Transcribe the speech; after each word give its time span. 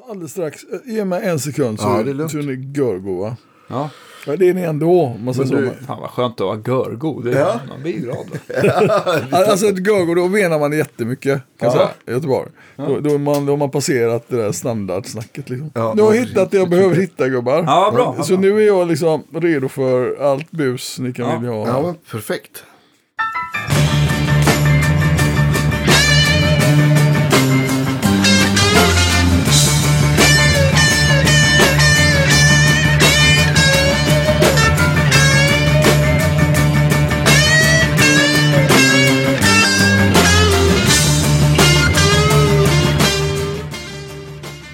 Ja, 0.00 0.06
Alldeles 0.10 0.30
strax. 0.32 0.62
Eh, 0.64 0.92
Ge 0.94 1.04
mig 1.04 1.20
en 1.24 1.38
sekund 1.38 1.80
så, 1.80 1.86
Ja, 1.88 2.02
det 2.02 2.10
är 2.10 2.14
lugnt. 2.14 2.34
är 2.34 2.38
ni 2.42 2.72
görgo 2.76 3.20
va? 3.20 3.36
Ja, 3.68 3.90
Ja, 4.28 4.36
det 4.36 4.48
är 4.48 4.54
ni 4.54 4.62
ändå. 4.62 5.02
om 5.02 5.24
Man 5.24 5.34
säger 5.34 5.52
Men 5.54 5.62
du- 5.64 5.70
så. 5.80 5.84
fan 5.86 6.00
vad 6.00 6.10
skönt 6.10 6.40
att 6.40 6.46
vara 6.46 6.56
görgod. 6.66 7.24
Det, 7.24 7.30
Ja. 7.38 7.60
Man 7.68 7.82
blir 7.82 7.92
glad. 7.98 8.26
då. 9.30 9.36
Alltså 9.36 9.66
ett 9.66 9.86
görgo, 9.86 10.14
då 10.14 10.28
menar 10.28 10.58
man 10.58 10.72
jättemycket. 10.72 11.42
Kan 11.60 11.68
Ja. 11.68 11.72
säga, 11.72 11.88
i 12.06 12.10
Göteborg. 12.10 12.50
Då, 12.76 13.00
då, 13.00 13.14
är 13.14 13.18
man, 13.18 13.46
då 13.46 13.52
har 13.52 13.56
man 13.56 13.70
passerat 13.70 14.24
det 14.28 14.36
där 14.36 14.52
standardsnacket. 14.52 15.50
Liksom. 15.50 15.70
Ja, 15.74 15.92
nu 15.96 16.02
har 16.02 16.14
jag 16.14 16.24
hittat 16.26 16.50
det 16.50 16.56
jag 16.56 16.70
behöver 16.70 16.96
hitta 16.96 17.28
gubbar. 17.28 17.64
Ja, 17.66 17.90
bra. 17.94 18.14
Ja, 18.18 18.24
Så 18.24 18.32
bra. 18.32 18.40
nu 18.40 18.62
är 18.62 18.66
jag 18.66 18.88
liksom 18.88 19.22
redo 19.34 19.68
för 19.68 20.16
allt 20.22 20.50
bus 20.50 20.98
ni 20.98 21.12
kan 21.12 21.28
Ja. 21.30 21.36
vilja 21.38 21.50
ha. 21.54 21.66
Ja, 21.66 21.94
perfekt. 22.10 22.64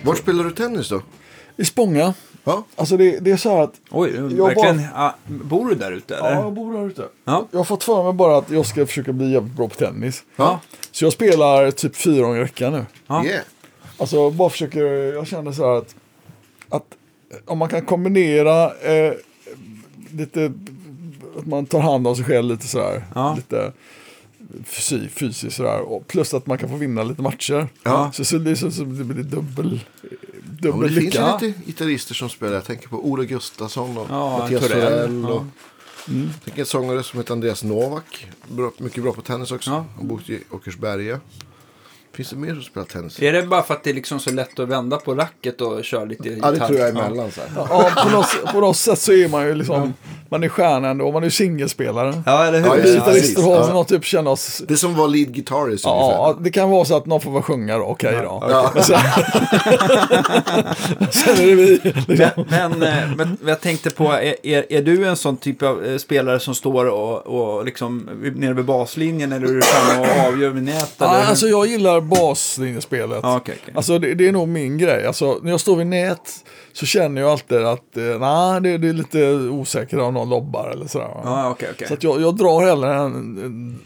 Var 0.03 0.15
spelar 0.15 0.45
du 0.45 0.51
tennis 0.51 0.89
då? 0.89 1.03
I 1.57 1.65
Spånga. 1.65 2.15
Ja, 2.45 2.65
Alltså 2.77 2.97
det, 2.97 3.19
det 3.19 3.31
är 3.31 3.37
så 3.37 3.51
här 3.51 3.63
att 3.63 3.75
Oj, 3.91 4.15
Jag 4.15 4.47
verkligen. 4.47 4.83
Ja, 4.95 5.15
bor 5.27 5.69
du 5.69 5.75
där 5.75 5.93
ute 5.93 6.15
ja, 6.15 6.27
eller? 6.27 6.41
jag 6.41 6.53
bor 6.53 6.79
här 6.79 6.87
ute. 6.87 7.09
Ja. 7.25 7.47
Jag 7.51 7.59
har 7.59 7.65
fått 7.65 7.85
för 7.85 8.03
mig 8.05 8.13
bara 8.13 8.39
att 8.39 8.51
jag 8.51 8.67
ska 8.67 8.87
försöka 8.87 9.13
bli 9.13 9.33
jävligt 9.33 9.57
bra 9.57 9.69
på 9.69 9.75
tennis. 9.75 10.25
Ja. 10.37 10.61
Så 10.91 11.05
jag 11.05 11.13
spelar 11.13 11.71
typ 11.71 11.97
fyra 11.97 12.23
gånger 12.23 12.41
i 12.41 12.43
veckan 12.43 12.73
nu. 12.73 12.87
Ja. 13.07 13.25
yeah. 13.25 13.43
Alltså 13.99 14.17
jag 14.17 14.33
bara 14.33 14.51
försöker, 14.51 14.85
jag 15.15 15.27
känner 15.27 15.53
så 15.53 15.67
här 15.67 15.79
att, 15.79 15.95
att 16.69 16.87
om 17.47 17.59
man 17.59 17.69
kan 17.69 17.83
kombinera 17.85 18.65
eh, 18.75 19.13
lite, 20.13 20.53
att 21.39 21.47
man 21.47 21.67
tar 21.67 21.81
hand 21.81 22.07
om 22.07 22.17
sig 22.17 22.25
själv 22.25 22.49
lite 22.51 22.67
så 22.69 22.79
här. 22.79 23.05
Ja. 23.15 23.35
Lite 23.37 23.73
fysiskt 24.65 25.57
så 25.57 25.63
här. 25.67 25.81
Och 25.81 26.07
plus 26.09 26.35
att 26.35 26.47
man 26.47 26.59
kan 26.59 26.69
få 26.69 26.77
vinna 26.77 27.03
lite 27.03 27.23
matcher. 27.23 27.69
Ja. 27.83 28.13
Så, 28.15 28.25
så, 28.25 28.39
det, 28.39 28.57
så, 28.57 28.71
så 28.71 28.83
det 28.85 29.05
blir 29.05 29.25
dubbel, 29.25 29.81
Ja, 30.03 30.09
dubbel 30.61 30.95
det 30.95 31.01
finns 31.01 31.15
lycka. 31.15 31.39
ju 31.43 31.47
lite 31.49 31.61
gitarrister 31.67 32.15
som 32.15 32.29
spelar. 32.29 32.53
Jag 32.55 32.65
tänker 32.65 32.89
på 32.89 33.07
Ola 33.07 33.25
Gustafsson 33.25 33.99
och 33.99 34.07
Ja, 34.11 34.39
Mattias 34.39 34.63
Torell. 34.69 34.83
Torell. 34.83 35.25
Och, 35.25 35.45
Ja. 36.07 36.13
Jag 36.15 36.45
tänker 36.45 36.61
en 36.61 36.67
sångare 36.67 37.03
som 37.03 37.19
heter 37.19 37.33
Andreas 37.33 37.65
Novak. 37.65 38.27
Bra, 38.49 38.71
mycket 38.79 39.03
bra 39.03 39.13
på 39.13 39.21
tennis 39.23 39.53
också. 39.53 39.71
Ja. 39.71 39.85
Han 39.97 40.09
bott 40.09 40.31
i 40.31 40.39
Åkersberga. 40.51 41.21
Finns 42.17 42.31
det 42.31 42.37
mer 42.37 42.55
som 42.55 42.63
spelar 42.63 42.87
tennis? 42.87 43.23
Är 43.23 43.33
det 43.33 43.43
bara 43.43 43.63
för 43.63 43.75
att 43.75 43.85
det 43.85 43.91
är 43.91 43.95
liksom 43.95 44.21
så 44.21 44.31
lätt 44.31 44.59
att 44.59 44.69
vända 44.69 44.97
på 44.97 45.15
racket 45.15 45.61
och 45.61 45.85
köra 45.85 46.05
lite 46.05 46.29
Ja, 46.29 46.47
det 46.51 46.55
gitarr? 46.55 46.67
tror 46.67 46.79
jag 46.79 46.89
är 46.89 46.93
emellan. 46.93 47.31
Så 47.31 47.41
här. 47.41 47.51
Ja, 47.71 47.91
på 48.05 48.09
något, 48.11 48.53
på 48.53 48.61
något 48.61 48.77
sätt 48.77 48.99
så 48.99 49.13
är 49.13 49.29
man 49.29 49.47
ju 49.47 49.55
liksom, 49.55 49.95
man 50.29 50.45
är 50.45 50.49
stjärna 50.49 50.89
ändå, 50.89 51.13
man 51.13 51.23
är 51.23 51.27
ju 51.27 51.31
singelspelare. 51.31 52.23
Ja, 52.27 52.45
eller 52.47 52.59
hur? 52.61 52.67
Ja, 52.67 52.77
gitarrister 52.77 53.43
har 53.43 53.55
Ja. 53.57 53.73
någon 53.73 53.85
typ 53.85 54.05
känna 54.05 54.31
oss 54.31 54.63
Det 54.69 54.77
som 54.77 54.97
var 54.97 55.09
lead 55.09 55.35
guitarist 55.35 55.85
Ja, 55.85 56.25
ungefär. 56.27 56.45
det 56.45 56.51
kan 56.51 56.71
vara 56.71 56.85
så 56.85 56.97
att 56.97 57.07
någon 57.07 57.21
får 57.21 57.31
vara 57.31 57.43
sjunga 57.43 57.79
då, 57.79 57.85
okej 57.85 58.19
då. 58.23 58.45
Ja. 58.51 58.71
Men 58.75 58.83
sen, 58.85 58.99
sen 61.11 61.35
är 61.37 61.47
det 61.47 61.55
vi. 61.55 61.81
Liksom. 62.07 62.45
Men, 62.51 62.79
men, 62.79 62.83
eh, 62.83 63.17
men 63.17 63.39
jag 63.47 63.61
tänkte 63.61 63.91
på, 63.91 64.05
är, 64.13 64.35
är, 64.73 64.83
du 64.83 65.07
en 65.07 65.17
sån 65.17 65.37
typ 65.37 65.63
av 65.63 65.85
eh, 65.85 65.97
spelare 65.99 66.41
som 66.41 66.55
står 66.55 66.85
och, 66.87 67.27
och 67.27 67.65
liksom 67.65 68.11
nere 68.37 68.53
vid 68.55 68.65
baslinjen 68.65 69.33
eller 69.33 69.49
är 69.49 69.53
du 69.53 69.63
framme 69.63 70.01
och 70.21 70.27
avgör 70.29 70.51
vid 70.51 70.63
nät? 70.63 70.95
Ja, 70.99 71.07
alltså 71.07 71.47
jag 71.47 71.67
gillar 71.67 72.01
baslinjespelet. 72.03 73.21
Ja, 73.23 73.37
okej, 73.37 73.59
okej. 73.63 73.75
Alltså 73.77 73.99
det, 73.99 74.15
det 74.15 74.29
är 74.29 74.33
nog 74.33 74.49
min 74.49 74.79
grej. 74.79 75.07
Alltså, 75.07 75.39
när 75.43 75.51
jag 75.51 75.61
står 75.61 75.77
vid 75.77 75.87
nät 75.87 76.31
så 76.73 76.87
känner 76.87 77.21
jag 77.21 77.31
alltid 77.31 77.59
att 77.59 77.97
eh, 77.97 78.03
nej, 78.21 78.61
det, 78.61 78.79
det 78.79 78.89
är 78.89 78.93
lite 78.93 79.33
osäkert 79.35 79.99
om 79.99 80.15
någon 80.15 80.29
lobbar 80.29 80.71
eller 80.71 80.87
sådär. 80.87 81.09
okej, 81.51 81.69
okej. 81.75 81.89
Så 81.89 81.97
jag, 82.01 82.21
jag 82.21 82.37
drar 82.37 82.67
hellre 82.67 82.95
en, 82.95 83.13
en, 83.15 83.81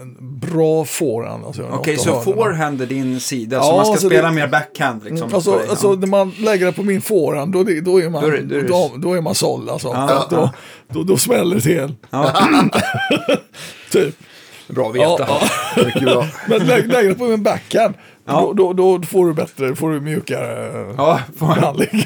en 0.00 0.16
bra 0.40 0.84
forehand. 0.84 1.44
Alltså, 1.46 1.68
Okej, 1.72 1.96
så 1.96 2.20
forehand 2.20 2.82
är 2.82 2.86
din 2.86 3.20
sida, 3.20 3.56
Ja, 3.56 3.62
så 3.62 3.76
man 3.76 3.84
ska 3.84 3.92
alltså 3.92 4.08
spela 4.08 4.28
det- 4.28 4.34
mer 4.34 4.48
backhand 4.48 5.04
liksom? 5.04 5.34
Alltså, 5.34 5.50
dig, 5.52 5.60
ja. 5.64 5.70
alltså 5.70 5.92
när 5.92 6.06
man 6.06 6.30
lägger 6.38 6.66
det 6.66 6.72
på 6.72 6.82
min 6.82 7.02
forehand 7.02 7.52
då, 7.52 7.62
då 7.82 8.00
är 8.00 8.10
man, 8.10 8.30
det- 8.30 8.68
då 8.68 8.90
då, 8.96 9.14
är 9.14 9.20
man 9.20 9.34
såld 9.34 9.70
alltså. 9.70 9.88
Ja. 9.88 10.26
då, 10.30 10.50
då, 10.88 11.02
då 11.02 11.16
smäller 11.16 11.54
det 11.54 11.60
till. 11.62 11.94
Ja, 12.10 12.32
Typ. 13.92 14.16
Bra 14.74 14.88
att 14.88 14.94
veta. 14.94 15.24
Ja, 15.28 15.40
ja. 15.76 15.82
Mycket 15.84 16.02
bra. 16.02 16.26
Men 16.48 16.66
lägg, 16.66 16.88
det 16.88 17.14
på 17.14 17.24
min 17.24 17.42
backhand. 17.42 17.94
Ja. 18.26 18.52
Då, 18.56 18.72
då, 18.72 18.98
då 18.98 19.06
får 19.06 19.26
du 19.26 19.34
bättre, 19.34 19.76
får 19.76 19.90
du 19.90 20.00
mjukare 20.00 20.94
ja. 20.96 21.20
Behandling. 21.38 21.88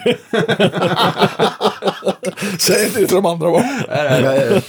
Säg 2.59 2.85
inte 2.85 3.01
det 3.01 3.07
till 3.07 3.17
de 3.17 3.27
andra 3.27 3.51
bara. 3.51 3.63
Nej, 3.89 4.63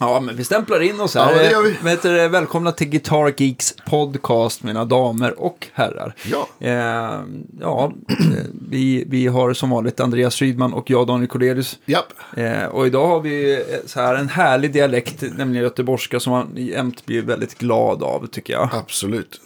Ja, 0.00 0.20
men 0.20 0.36
vi 0.36 0.44
stämplar 0.44 0.80
in 0.80 1.00
oss 1.00 1.14
här. 1.14 1.32
Ja, 1.32 1.38
det 1.38 1.50
gör 1.50 1.62
vi. 1.62 1.90
Heter 1.90 2.12
det? 2.12 2.28
Välkomna 2.28 2.72
till 2.72 2.88
Guitar 2.88 3.34
Geeks 3.36 3.74
podcast, 3.86 4.62
mina 4.62 4.84
damer 4.84 5.40
och 5.40 5.66
herrar. 5.72 6.14
Ja. 6.30 6.48
Eh, 6.60 7.20
ja, 7.60 7.92
vi, 8.70 9.04
vi 9.08 9.26
har 9.26 9.52
som 9.52 9.70
vanligt 9.70 10.00
Andreas 10.00 10.42
Rydman 10.42 10.72
och 10.72 10.90
jag, 10.90 11.06
Daniel 11.06 11.28
Cornelius. 11.28 11.78
Japp. 11.84 12.12
Eh, 12.36 12.64
och 12.64 12.86
idag 12.86 13.06
har 13.06 13.20
vi 13.20 13.54
eh, 13.54 13.60
så 13.86 14.00
här 14.00 14.14
en 14.14 14.28
härlig 14.28 14.72
dialekt, 14.72 15.22
nämligen 15.22 15.64
göteborgska, 15.64 16.20
som 16.20 16.32
man 16.32 16.48
jämt 16.56 17.06
blir 17.06 17.22
väldigt 17.22 17.58
glad 17.58 18.02
av, 18.02 18.26
tycker 18.26 18.52
jag. 18.52 18.68
Absolut. 18.72 19.40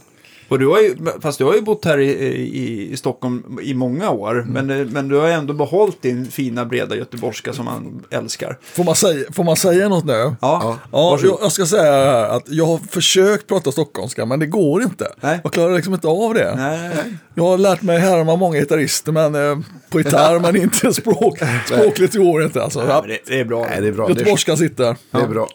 Och 0.49 0.59
du 0.59 0.67
har 0.67 0.81
ju, 0.81 0.97
fast 1.21 1.39
du 1.39 1.45
har 1.45 1.55
ju 1.55 1.61
bott 1.61 1.85
här 1.85 1.99
i, 1.99 2.11
i, 2.11 2.93
i 2.93 2.97
Stockholm 2.97 3.59
i 3.63 3.75
många 3.75 4.11
år, 4.11 4.41
Mm. 4.41 4.67
men, 4.67 4.81
eh, 4.81 4.87
men 4.87 5.09
du 5.09 5.17
har 5.17 5.29
ändå 5.29 5.55
behållit 5.55 6.03
din 6.03 6.27
fina 6.31 6.65
breda 6.65 6.97
göteborgska 6.97 7.53
som 7.53 7.65
man 7.65 8.05
älskar. 8.11 8.59
Får 8.63 8.85
man 8.85 8.95
säga, 8.95 9.25
får 9.33 9.45
man 9.45 9.57
säga 9.57 9.89
något 9.89 10.05
nu? 10.05 10.13
Ja, 10.41 10.79
Ja, 10.93 11.19
jag, 11.23 11.39
jag 11.43 11.53
ska 11.53 11.67
säga 11.67 11.83
här 11.93 12.29
att 12.37 12.43
jag 12.47 12.67
har 12.67 12.79
försökt 12.79 13.47
prata 13.47 13.73
stockholmska 13.73 14.27
men 14.27 14.39
det 14.41 14.47
går 14.47 14.83
inte. 14.83 15.13
Nej. 15.21 15.41
Jag 15.45 15.53
klarar 15.53 15.75
liksom 15.77 15.95
inte 15.95 16.09
av 16.09 16.35
det. 16.35 16.55
Nej, 16.57 16.79
nej, 16.79 16.91
nej. 17.05 17.15
Jag 17.35 17.45
har 17.45 17.59
lärt 17.59 17.83
mig 17.83 17.99
härma 17.99 18.37
många 18.37 18.59
gitarrister 18.59 19.13
men, 19.13 19.35
eh, 19.35 19.59
på 19.91 19.99
gitarr 20.01 20.39
men 20.41 20.57
inte 20.57 20.93
språk. 20.95 21.39
Språkligt 21.67 22.15
går 22.15 22.43
inte 22.45 22.63
alltså. 22.63 22.79
Men 22.79 23.09
det, 23.09 23.19
det 23.27 23.41
är 23.41 23.45
bra. 23.45 23.67
Nej, 23.71 23.81
det 23.81 23.89
är 23.89 23.93
bra. 23.93 24.09
Göteborgskan 24.09 24.57
sitter. 24.57 24.97
det 25.11 25.19
är 25.19 25.27
bra. 25.29 25.49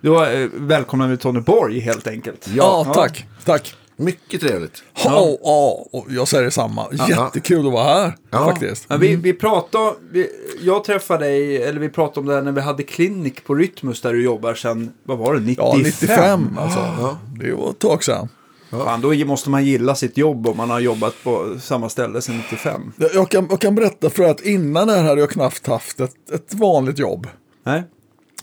Då 0.00 0.24
eh, 0.24 0.48
välkomnar 0.54 1.08
vi 1.08 1.16
Tony 1.16 1.40
Borg 1.40 1.80
helt 1.80 2.06
enkelt. 2.06 2.48
Ja, 2.54 2.84
Ja. 2.86 2.94
tack. 2.94 3.26
Tack. 3.44 3.74
Mycket 4.00 4.40
trevligt. 4.40 4.82
Ja, 5.04 5.36
ja, 5.42 5.86
och 5.92 6.06
jag 6.08 6.28
säger 6.28 6.44
detsamma. 6.44 6.86
Jättekul 7.08 7.66
att 7.66 7.72
vara 7.72 7.84
här 7.84 8.16
Ja. 8.30 8.38
faktiskt. 8.38 8.86
Ja, 8.88 8.96
vi, 8.96 9.16
vi 9.16 9.32
pratade, 9.32 9.94
vi, 10.12 10.26
jag 10.62 10.84
träffade 10.84 11.24
dig, 11.24 11.62
eller 11.62 11.80
vi 11.80 11.88
pratade 11.88 12.20
om 12.20 12.26
det 12.26 12.34
här 12.34 12.42
när 12.42 12.52
vi 12.52 12.60
hade 12.60 12.82
klinik 12.82 13.44
på 13.44 13.54
Rytmus 13.54 14.00
där 14.00 14.12
du 14.12 14.22
jobbar 14.24 14.54
sedan, 14.54 14.92
vad 15.02 15.18
var 15.18 15.34
det, 15.34 15.40
95? 15.40 15.66
Ja, 15.66 15.76
95 15.76 16.58
alltså. 16.58 17.16
Det 17.40 17.52
var 17.52 17.70
ett 17.70 17.78
tag 17.78 18.04
sedan. 18.04 18.28
Fan, 18.70 19.00
då 19.00 19.14
måste 19.14 19.50
man 19.50 19.64
gilla 19.64 19.94
sitt 19.94 20.16
jobb 20.16 20.46
om 20.46 20.56
man 20.56 20.70
har 20.70 20.80
jobbat 20.80 21.14
på 21.24 21.56
samma 21.60 21.88
ställe 21.88 22.22
sedan 22.22 22.36
95. 22.36 22.92
Jag, 22.96 23.10
jag, 23.14 23.28
kan, 23.30 23.46
jag 23.50 23.60
kan 23.60 23.74
berätta 23.74 24.10
för 24.10 24.22
att 24.22 24.40
innan 24.40 24.86
det 24.88 24.94
här 24.94 25.04
hade 25.04 25.20
jag 25.20 25.30
knappt 25.30 25.66
haft 25.66 26.00
ett, 26.00 26.30
ett 26.32 26.54
vanligt 26.54 26.98
jobb. 26.98 27.26
Nej? 27.66 27.82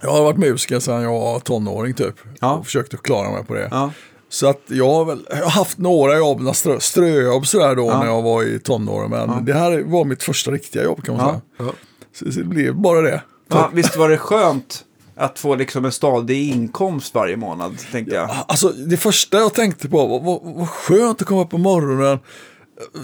Jag 0.01 0.09
har 0.12 0.24
varit 0.24 0.38
musiker 0.38 0.79
sedan 0.79 1.01
jag 1.01 1.12
var 1.12 1.39
tonåring 1.39 1.94
typ. 1.94 2.16
Ja. 2.41 2.56
Och 2.57 2.66
försökte 2.66 2.97
klara 2.97 3.31
mig 3.31 3.44
på 3.45 3.53
det. 3.53 3.68
Ja. 3.72 3.91
Så 4.29 4.47
att 4.49 4.61
jag 4.67 4.89
har, 4.89 5.05
väl, 5.05 5.27
jag 5.29 5.35
har 5.43 5.49
haft 5.49 5.77
några 5.77 6.17
jobb, 6.17 6.39
några 6.39 6.53
strö, 6.53 6.79
ströjobb 6.79 7.47
sådär 7.47 7.75
då 7.75 7.85
Ja. 7.85 7.99
när 7.99 8.05
jag 8.05 8.21
var 8.21 8.43
i 8.43 8.59
tonåren. 8.59 9.09
Men 9.09 9.45
det 9.45 9.53
här 9.53 9.83
var 9.85 10.05
mitt 10.05 10.23
första 10.23 10.51
riktiga 10.51 10.83
jobb 10.83 11.03
kan 11.05 11.17
man 11.17 11.25
Ja. 11.25 11.31
säga. 11.57 11.69
Ja. 11.69 11.73
Så, 12.13 12.31
så 12.31 12.39
det 12.39 12.45
blev 12.45 12.75
bara 12.75 13.01
det. 13.01 13.21
Ja, 13.49 13.69
visst 13.73 13.97
var 13.97 14.09
det 14.09 14.17
skönt 14.17 14.83
att 15.15 15.39
få 15.39 15.55
liksom 15.55 15.85
en 15.85 15.91
stadig 15.91 16.49
inkomst 16.51 17.13
varje 17.15 17.38
månad, 17.38 17.77
tänkte 17.91 18.15
jag. 18.15 18.29
Alltså 18.47 18.69
det 18.69 18.97
första 18.97 19.38
jag 19.38 19.53
tänkte 19.53 19.89
på 19.89 20.05
var 20.07 20.19
vad, 20.19 20.55
vad 20.55 20.69
skönt 20.69 21.21
att 21.21 21.27
komma 21.27 21.41
upp 21.41 21.49
på 21.49 21.57
morgonen, 21.57 22.19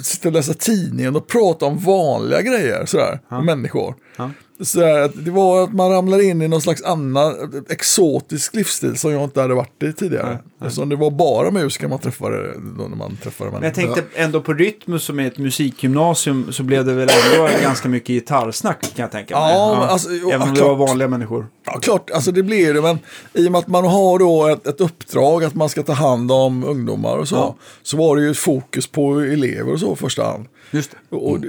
sitta 0.02 0.28
och 0.30 0.34
läsa 0.34 0.54
tidningen 0.54 1.16
och 1.16 1.28
prata 1.28 1.66
om 1.66 1.78
vanliga 1.80 2.42
grejer 2.42 2.86
sådär, 2.86 3.20
med 3.30 3.44
människor. 3.44 3.96
Ja. 4.16 4.30
Sådär, 4.62 5.00
att 5.00 5.26
det 5.26 5.32
var 5.32 5.64
att 5.64 5.74
man 5.74 5.92
ramlar 5.92 6.24
in 6.24 6.42
i 6.42 6.48
någon 6.48 6.62
slags 6.62 6.84
annan 6.84 7.36
exotisk 7.70 8.56
livsstil 8.56 8.98
som 8.98 9.12
jag 9.12 9.24
inte 9.24 9.42
hade 9.42 9.54
varit 9.54 9.84
i 9.84 9.94
tidigare. 9.94 10.40
Eftersom 10.62 10.90
det 10.90 10.96
var 10.96 11.12
bara 11.12 11.52
musiker 11.52 11.88
man 11.88 12.00
träffade 12.00 12.54
då 12.78 12.84
när 12.88 12.96
man 12.96 13.18
träffade 13.24 13.52
Men 13.52 13.64
jag 13.64 13.74
tänkte 13.74 14.04
ändå 14.16 14.42
på 14.42 14.54
Rytmus 14.54 15.04
som 15.04 15.20
är 15.20 15.28
ett 15.28 15.38
musikgymnasium 15.38 16.54
så 16.54 16.64
blev 16.64 16.86
det 16.86 16.94
väl 16.94 17.10
ändå 17.34 17.50
ganska 17.62 17.90
mycket 17.90 18.08
gitarrsnack 18.08 18.82
kan 18.82 19.04
jag 19.04 19.12
tänka 19.12 19.40
mig. 19.40 19.54
Ja, 19.54 19.76
men 19.80 19.90
alltså, 19.90 20.10
Även 20.10 20.42
om 20.42 20.54
det 20.54 20.62
var 20.62 20.76
vanliga 20.76 21.08
människor. 21.08 21.48
Ja, 21.66 21.80
klart, 21.80 22.10
alltså 22.12 22.32
det 22.32 22.44
blir 22.44 22.74
det, 22.74 22.82
men 22.82 23.00
i 23.34 23.48
och 23.48 23.52
med 23.52 23.60
att 23.60 23.68
man 23.68 23.86
har 23.86 24.20
då 24.20 24.48
ett, 24.48 24.68
ett 24.68 24.82
uppdrag 24.82 25.44
att 25.44 25.56
man 25.56 25.70
ska 25.70 25.84
ta 25.84 25.94
hand 25.94 26.32
om 26.32 26.64
ungdomar 26.64 27.18
och 27.18 27.28
så, 27.28 27.36
Ja. 27.36 27.56
så 27.84 27.98
var 27.98 28.16
det 28.16 28.22
ju 28.22 28.34
fokus 28.34 28.88
på 28.88 29.20
elever 29.20 29.74
och 29.74 29.80
så 29.80 29.94
i 29.94 29.96
första 29.96 30.24
hand. 30.24 30.46
Just 30.74 30.92
det. 30.92 31.16
Och, 31.16 31.32
och 31.32 31.40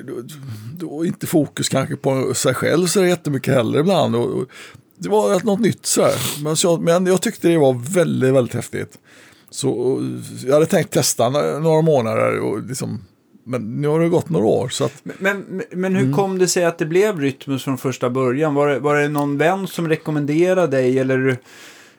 då 0.79 1.05
inte 1.05 1.27
fokus 1.27 1.69
kanske 1.69 1.97
på 1.97 2.35
sig 2.35 2.55
själv 2.55 2.87
så 2.87 2.99
är 2.99 3.05
det 3.05 3.09
jättemycket 3.09 3.55
heller 3.55 3.79
ibland. 3.79 4.17
Och, 4.17 4.29
och, 4.29 4.47
det 4.99 5.09
var 5.09 5.45
något 5.45 5.61
nytt 5.61 5.87
så 5.87 6.03
här. 6.03 6.43
Men, 6.43 6.57
så, 6.57 6.77
men 6.77 7.07
jag 7.07 7.23
tyckte 7.23 7.49
det 7.49 7.59
var 7.59 7.95
väldigt, 7.95 8.35
väldigt 8.35 8.55
häftigt. 8.55 8.99
Så 9.51 9.71
och, 9.71 10.03
jag 10.47 10.55
hade 10.55 10.67
tänkt 10.67 10.91
testa 10.91 11.29
några 11.59 11.83
månader 11.83 12.41
och 12.41 12.63
liksom 12.63 13.05
Men 13.45 13.81
nu 13.81 13.89
har 13.89 14.01
det 14.01 14.09
gått 14.09 14.31
några 14.31 14.47
år. 14.47 14.69
Så 14.69 14.85
att, 14.85 15.03
Men, 15.03 15.63
men 15.71 15.97
hur 15.97 16.13
kom 16.13 16.39
det 16.39 16.49
sig 16.49 16.65
att 16.65 16.79
det 16.79 16.87
blev 16.87 17.21
Rytmus 17.21 17.65
från 17.65 17.79
första 17.79 18.11
början? 18.11 18.55
Var 18.55 18.69
det, 18.69 18.79
var 18.79 18.97
det 18.97 19.09
någon 19.09 19.39
vän 19.39 19.67
som 19.67 19.89
rekommenderade 19.89 20.77
dig 20.77 20.99
eller, 20.99 21.39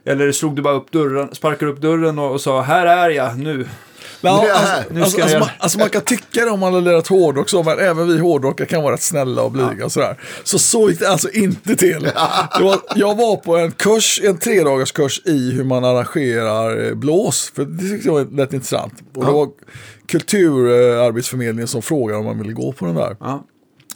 eller 0.06 0.31
slog 0.31 0.56
du 0.56 0.62
bara 0.62 0.74
upp 0.75 0.92
dörren, 0.92 1.36
sparkade 1.36 1.71
upp 1.71 1.81
dörren 1.81 2.19
och, 2.19 2.31
och 2.31 2.42
sa 2.42 2.62
här 2.62 2.86
är 2.86 3.10
jag 3.10 3.39
nu? 3.39 3.68
Ja, 4.25 4.54
alltså, 4.54 5.04
alltså, 5.04 5.22
alltså, 5.22 5.39
man, 5.39 5.50
alltså 5.60 5.80
man 5.80 5.89
kan 5.89 6.01
tycka 6.01 6.45
det 6.45 6.51
om 6.51 6.60
man 6.60 6.74
har 6.74 6.81
lirat 6.81 7.07
hårdrock 7.07 7.50
så, 7.50 7.63
men 7.63 7.80
även 7.80 8.07
vi 8.07 8.19
hårdrockare 8.19 8.68
kan 8.68 8.83
vara 8.83 8.94
rätt 8.94 9.01
snälla 9.01 9.42
och 9.42 9.51
blyga 9.51 9.86
och 9.86 9.92
sådär. 9.92 10.19
Så 10.44 10.60
så 10.60 10.89
gick 10.89 11.00
det 11.00 11.10
alltså 11.10 11.30
inte 11.30 11.75
till. 11.75 12.12
Var, 12.62 12.80
jag 12.95 13.16
var 13.18 13.36
på 13.38 13.57
en 13.57 13.72
kurs, 13.72 14.22
en 14.24 14.38
tredagars 14.38 14.92
kurs 14.92 15.22
i 15.25 15.51
hur 15.51 15.63
man 15.63 15.86
arrangerar 15.86 16.88
eh, 16.88 16.94
blås, 16.94 17.51
för 17.56 17.66
det 17.66 17.89
tyckte 17.89 18.07
jag 18.07 18.13
var 18.13 18.38
rätt 18.38 18.54
intressant. 18.54 18.94
Och 19.16 19.25
det 19.25 19.31
var 19.31 19.50
Kulturarbetsförmedlingen 20.07 21.68
som 21.68 21.81
frågade 21.81 22.19
om 22.19 22.25
man 22.25 22.38
ville 22.39 22.54
gå 22.54 22.71
på 22.71 22.86
den 22.86 22.95
där. 22.95 23.18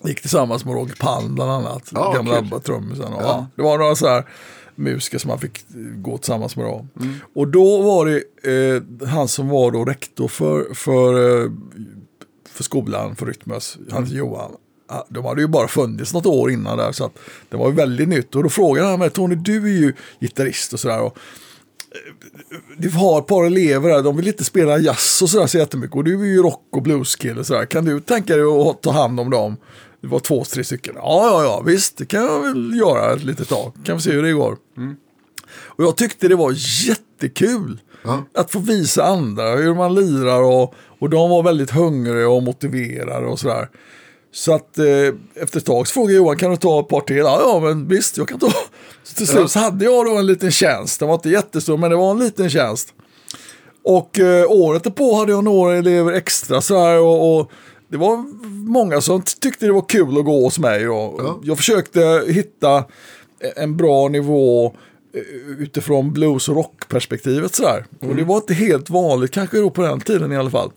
Gick 0.03 0.21
tillsammans 0.21 0.65
med 0.65 0.73
Roger 0.73 0.95
Palm 0.95 1.35
bland 1.35 1.51
annat, 1.51 1.89
Ja, 1.91 2.11
gamla. 2.11 2.37
ABBA-trummisen. 2.37 3.11
Ja. 3.11 3.21
Ja. 3.21 3.47
Det 3.55 3.61
var 3.61 3.77
några 3.77 3.95
så 3.95 4.07
här 4.07 4.23
musiker 4.79 5.17
som 5.17 5.27
man 5.27 5.39
fick 5.39 5.57
eh, 5.57 6.01
gå 6.01 6.17
tillsammans 6.17 6.55
med. 6.55 6.65
Då. 6.65 6.85
Och 7.35 7.47
då 7.47 7.81
var 7.81 8.05
det 8.05 8.23
eh, 8.75 9.07
han 9.07 9.27
som 9.27 9.49
var 9.49 9.71
då 9.71 9.85
rektor 9.85 10.27
för, 10.27 10.73
för, 10.73 11.43
eh, 11.43 11.51
för 12.49 12.63
skolan, 12.63 13.15
för 13.15 13.25
Rytmus, 13.25 13.77
han 13.91 14.03
heter 14.03 14.17
Johan. 14.17 14.51
Ja, 14.89 15.05
De 15.09 15.25
hade 15.25 15.41
ju 15.41 15.47
bara 15.47 15.67
funnits 15.67 16.13
något 16.13 16.25
år 16.25 16.51
innan 16.51 16.77
där 16.77 16.91
så 16.91 17.05
att 17.05 17.17
det 17.49 17.57
var 17.57 17.69
ju 17.69 17.75
väldigt 17.75 18.09
nytt. 18.09 18.35
Och 18.35 18.43
då 18.43 18.49
frågade 18.49 18.87
han 18.87 18.99
mig, 18.99 19.09
Tony 19.09 19.35
du 19.35 19.63
är 19.63 19.81
ju 19.81 19.93
gitarrist 20.19 20.73
och 20.73 20.79
sådär. 20.79 21.11
Du 22.77 22.89
har 22.89 23.19
ett 23.19 23.27
par 23.27 23.45
elever 23.45 23.89
där, 23.89 24.03
de 24.03 24.17
vill 24.17 24.27
inte 24.27 24.43
spela 24.43 24.77
jazz 24.77 25.21
och 25.21 25.29
sådär 25.29 25.47
så 25.47 25.57
jättemycket. 25.57 25.95
Och 25.95 26.03
du 26.03 26.21
är 26.21 26.25
ju 26.25 26.41
rock 26.41 26.67
och 26.71 26.81
blueskille 26.81 27.39
och 27.39 27.45
sådär. 27.45 27.65
Kan 27.65 27.85
du 27.85 27.99
tänka 27.99 28.35
dig 28.35 28.45
att 28.45 28.81
ta 28.81 28.91
hand 28.91 29.19
om 29.19 29.29
dem? 29.29 29.57
Det 30.01 30.07
var 30.07 30.19
två, 30.19 30.43
tre 30.43 30.63
stycken. 30.63 30.93
Ja, 30.95 31.27
ja, 31.27 31.43
ja, 31.43 31.61
visst, 31.65 31.97
det 31.97 32.05
kan 32.05 32.21
jag 32.21 32.41
väl 32.41 32.77
göra 32.77 33.13
ett 33.13 33.23
litet 33.23 33.49
tag. 33.49 33.73
Kan 33.85 33.95
vi 33.95 34.01
se 34.01 34.11
hur 34.11 34.23
det 34.23 34.31
går. 34.31 34.57
Och 35.51 35.83
jag 35.83 35.97
tyckte 35.97 36.27
det 36.27 36.35
var 36.35 36.53
jättekul. 36.87 37.79
Ja. 38.03 38.23
Att 38.33 38.51
få 38.51 38.59
visa 38.59 39.03
andra 39.03 39.55
hur 39.55 39.75
man 39.75 39.95
lirar 39.95 40.41
och, 40.41 40.75
och 40.99 41.09
de 41.09 41.29
var 41.29 41.43
väldigt 41.43 41.71
hungriga 41.71 42.29
och 42.29 42.43
motiverade 42.43 43.27
och 43.27 43.39
sådär. 43.39 43.69
Så 44.31 44.53
att 44.53 44.77
eh, 44.77 44.85
efter 45.35 45.57
ett 45.57 45.65
tag 45.65 45.87
så 45.87 45.93
frågade 45.93 46.17
Johan, 46.17 46.37
kan 46.37 46.51
du 46.51 46.57
ta 46.57 46.79
ett 46.79 46.87
par 46.87 47.01
till? 47.01 47.17
Ja, 47.17 47.41
ja 47.41 47.59
men 47.59 47.87
visst, 47.87 48.17
jag 48.17 48.27
kan 48.27 48.39
ta. 48.39 48.51
Så 49.03 49.15
till 49.15 49.27
slut 49.27 49.51
så 49.51 49.59
hade 49.59 49.85
jag 49.85 50.05
då 50.05 50.17
en 50.17 50.25
liten 50.25 50.51
tjänst. 50.51 50.99
Den 50.99 51.07
var 51.07 51.15
inte 51.15 51.29
jättestor, 51.29 51.77
men 51.77 51.89
det 51.89 51.95
var 51.95 52.11
en 52.11 52.19
liten 52.19 52.49
tjänst. 52.49 52.93
Och 53.83 54.19
eh, 54.19 54.51
året 54.51 54.83
därpå 54.83 55.15
hade 55.15 55.31
jag 55.31 55.43
några 55.43 55.77
elever 55.77 56.13
extra 56.13 56.61
så 56.61 56.79
här 56.79 56.99
och, 56.99 57.39
och 57.39 57.51
det 57.89 57.97
var 57.97 58.18
många 58.69 59.01
som 59.01 59.21
tyckte 59.21 59.65
det 59.65 59.71
var 59.71 59.89
kul 59.89 60.18
att 60.18 60.25
gå 60.25 60.44
hos 60.44 60.59
mig. 60.59 60.89
Och 60.89 61.21
Ja. 61.24 61.39
Jag 61.44 61.57
försökte 61.57 62.24
hitta 62.27 62.83
en 63.56 63.77
bra 63.77 64.07
nivå 64.07 64.65
eh, 65.13 65.21
utifrån 65.59 66.13
blues 66.13 66.50
och 66.50 66.56
rockperspektivet 66.56 67.56
sådär. 67.56 67.86
Och 68.00 68.15
det 68.15 68.24
var 68.24 68.36
inte 68.36 68.53
helt 68.53 68.89
vanligt, 68.89 69.31
kanske 69.31 69.57
då 69.57 69.69
på 69.69 69.81
den 69.81 70.01
tiden 70.01 70.31
i 70.31 70.38
alla 70.38 70.50
fall. 70.50 70.71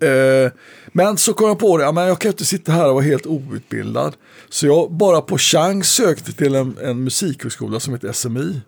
Eh, 0.00 0.52
men 0.92 1.16
så 1.16 1.32
kom 1.32 1.48
jag 1.48 1.58
på 1.58 1.78
det, 1.78 1.84
ja, 1.84 1.92
men 1.92 2.06
jag 2.08 2.18
kan 2.18 2.30
inte 2.30 2.44
sitta 2.44 2.72
här 2.72 2.88
och 2.88 2.94
vara 2.94 3.04
helt 3.04 3.26
outbildad. 3.26 4.16
Så 4.48 4.66
jag 4.66 4.92
bara 4.92 5.20
på 5.20 5.38
chans 5.38 5.88
sökte 5.88 6.32
till 6.32 6.54
en, 6.54 6.78
en 6.82 7.04
musikhögskola 7.04 7.80
som 7.80 7.94
heter 7.94 8.12
SMI. 8.12 8.60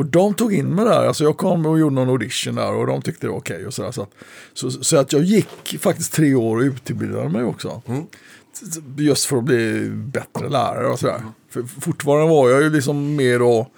Och 0.00 0.06
de 0.06 0.34
tog 0.34 0.54
in 0.54 0.74
mig 0.74 0.84
där, 0.84 1.06
alltså 1.06 1.24
jag 1.24 1.36
kom 1.36 1.66
och 1.66 1.78
gjorde 1.78 1.94
någon 1.94 2.08
audition 2.08 2.54
där 2.54 2.72
och 2.72 2.86
de 2.86 3.02
tyckte 3.02 3.26
det 3.26 3.30
var 3.30 3.38
okej. 3.38 3.66
och 3.66 3.74
sådär, 3.74 3.90
så, 3.92 4.02
att, 4.02 4.14
så, 4.54 4.70
så 4.70 4.96
att 4.96 5.12
jag 5.12 5.22
gick 5.22 5.78
faktiskt 5.80 6.12
tre 6.12 6.34
år 6.34 6.56
och 6.56 6.62
utbildade 6.62 7.28
mig 7.28 7.44
också. 7.44 7.82
Just 8.96 9.24
för 9.24 9.36
att 9.36 9.44
bli 9.44 9.90
bättre 9.90 10.48
lärare 10.48 10.86
och 10.86 10.98
sådär. 10.98 11.22
För 11.50 11.62
fortfarande 11.62 12.30
var 12.30 12.50
jag 12.50 12.62
ju 12.62 12.70
liksom 12.70 13.16
mer 13.16 13.38
då, 13.38 13.68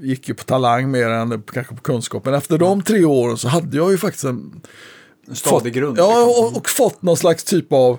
gick 0.00 0.28
ju 0.28 0.34
på 0.34 0.44
talang 0.44 0.90
mer 0.90 1.08
än 1.08 1.42
kanske 1.52 1.74
på 1.74 1.82
kunskap. 1.82 2.24
Men 2.24 2.34
efter 2.34 2.58
de 2.58 2.82
tre 2.82 3.04
åren 3.04 3.36
så 3.36 3.48
hade 3.48 3.76
jag 3.76 3.90
ju 3.90 3.98
faktiskt 3.98 4.24
en 4.24 4.60
En 5.28 5.36
stadig 5.36 5.72
fått, 5.72 5.72
grund. 5.72 5.98
Ja, 5.98 6.26
liksom. 6.26 6.44
och, 6.44 6.56
och 6.56 6.70
fått 6.70 7.02
någon 7.02 7.16
slags 7.16 7.44
typ 7.44 7.72
av 7.72 7.98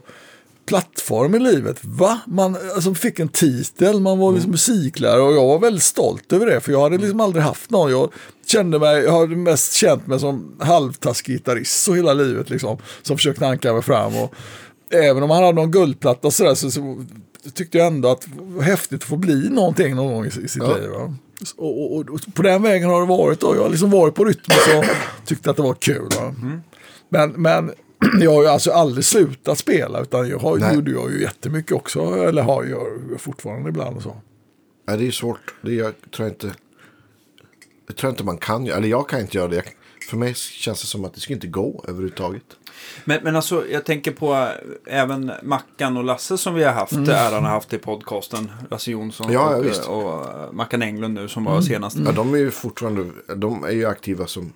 plattform 0.66 1.36
i 1.36 1.40
livet. 1.40 1.80
Va? 1.82 2.20
Man 2.28 2.58
alltså, 2.76 2.94
fick 2.94 3.20
en 3.20 3.28
titel, 3.28 4.00
man 4.00 4.20
var 4.20 4.32
liksom 4.32 4.52
musiklärare 4.52 5.22
och 5.22 5.34
jag 5.34 5.48
var 5.48 5.60
väldigt 5.60 5.84
stolt 5.84 6.34
över 6.34 6.46
det. 6.46 6.62
För 6.62 6.72
jag 6.72 6.82
hade 6.82 6.98
liksom 6.98 7.20
aldrig 7.20 7.44
haft 7.44 7.70
någon. 7.70 7.92
Jag 7.92 8.12
kände 8.46 8.80
mig, 8.80 9.04
jag 9.04 9.12
hade 9.20 9.36
mest 9.36 9.74
känt 9.74 10.08
mig 10.08 10.20
som 10.20 10.56
halvtaskig 10.60 11.34
gitarrist 11.34 11.84
så 11.84 11.94
hela 11.94 12.14
livet 12.14 12.50
liksom. 12.50 12.78
Som 13.02 13.18
försökte 13.18 13.46
hanka 13.46 13.74
mig 13.74 13.82
fram. 13.82 14.16
Och, 14.18 14.34
även 14.92 15.24
om 15.24 15.30
han 15.30 15.44
hade 15.44 15.56
någon 15.56 15.72
guldplatta 15.72 16.28
och 16.28 16.34
sådär 16.34 16.56
så, 16.56 16.72
så 16.72 17.04
tyckte 17.54 17.78
jag 17.78 17.88
ändå 17.88 18.10
att 18.12 18.22
det 18.22 18.30
var 18.36 18.64
häftigt 18.64 19.02
att 19.02 19.10
få 19.10 19.18
bli 19.18 19.50
någonting 19.50 19.96
någon 19.96 20.14
gång 20.14 20.26
i, 20.26 20.28
i 20.28 20.32
sitt 20.32 20.64
Ja. 20.64 20.76
liv. 20.78 20.90
Va? 20.90 21.16
Och, 21.58 21.96
och, 21.96 22.10
och 22.10 22.20
på 22.34 22.42
den 22.42 22.64
vägen 22.64 22.90
har 22.90 23.02
det 23.02 23.08
varit. 23.08 23.44
Och 23.44 23.56
jag 23.56 23.62
har 23.62 23.70
liksom 23.70 23.92
varit 23.92 24.16
på 24.16 24.26
rytm 24.26 24.42
och 24.80 24.86
tyckte 25.26 25.50
att 25.50 25.56
det 25.58 25.64
var 25.64 25.74
kul. 25.74 26.10
Va? 26.20 26.36
Men, 27.10 27.30
men 27.32 27.72
jag 28.20 28.34
har 28.34 28.42
ju 28.42 28.48
alltså 28.48 28.72
aldrig 28.72 29.06
slutat 29.06 29.58
spela 29.58 30.02
utan 30.02 30.30
jag 30.30 30.40
har, 30.40 30.58
Nej. 30.58 30.76
gjorde 30.76 30.92
jag 30.92 31.12
ju 31.12 31.22
jättemycket 31.22 31.72
också. 31.72 32.00
Eller 32.00 32.42
har 32.42 32.64
gör 32.64 33.18
fortfarande 33.18 33.70
ibland 33.70 33.98
och 33.98 34.04
så. 34.04 34.16
Ja, 34.86 34.98
det 34.98 35.08
är 35.08 35.12
svårt. 35.12 35.54
Det 35.62 35.74
jag 35.74 35.94
tror 36.16 36.28
jag 36.28 36.34
inte... 36.34 36.54
Det 37.88 37.94
tror 37.94 38.08
jag 38.08 38.14
inte 38.14 38.24
man 38.24 38.38
kan 38.38 38.66
göra. 38.66 38.78
Eller 38.78 38.88
jag 38.88 39.10
kan 39.10 39.20
inte 39.20 39.38
göra 39.38 39.48
det. 39.48 39.56
Jag, 39.56 39.66
för 40.10 40.18
mig 40.18 40.34
känns 40.34 40.82
det 40.82 40.88
som 40.88 41.06
att 41.06 41.14
det 41.14 41.20
ska 41.20 41.34
inte 41.34 41.48
gå 41.48 41.86
överhuvudtaget. 41.88 42.44
Men, 43.06 43.24
men 43.24 43.36
alltså, 43.36 43.68
jag 43.68 43.86
tänker 43.86 44.12
på 44.12 44.34
äh, 44.34 45.00
även 45.02 45.32
Mackan 45.44 45.98
och 45.98 46.04
Lasse 46.04 46.38
som 46.38 46.54
vi 46.54 46.64
har 46.64 46.74
haft, 46.74 46.94
äran 46.94 47.44
har 47.44 47.52
haft 47.52 47.74
i 47.74 47.78
podcasten. 47.78 48.52
Lasse 48.72 48.92
Jonsson 48.92 49.32
Ja, 49.32 49.64
och, 49.88 50.04
och, 50.04 50.56
Mackan 50.56 50.82
Englund 50.82 51.14
nu 51.14 51.28
som 51.28 51.44
var 51.44 51.62
senast. 51.62 51.98
Ja, 52.06 52.12
de 52.12 52.34
är 52.34 52.38
ju 52.38 52.52
fortfarande... 52.52 53.06
De 53.36 53.64
är 53.64 53.72
ju 53.72 53.86
aktiva 53.86 54.28
som... 54.28 54.54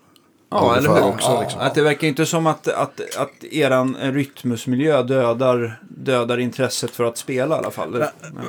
Ja, 0.49 0.77
eller 0.77 0.89
hur? 0.89 1.03
Också, 1.03 1.27
ja, 1.31 1.41
liksom. 1.41 1.61
Att 1.61 1.75
det 1.75 1.81
verkar 1.81 2.07
inte 2.07 2.25
som 2.25 2.47
att, 2.47 2.67
att, 2.67 3.15
att 3.17 3.43
eran 3.43 3.97
rytmusmiljö 4.01 5.03
dödar, 5.03 5.79
dödar 5.89 6.37
intresset 6.37 6.91
för 6.91 7.03
att 7.03 7.17
spela 7.17 7.55
i 7.55 7.57
alla 7.57 7.71
fall. 7.71 8.03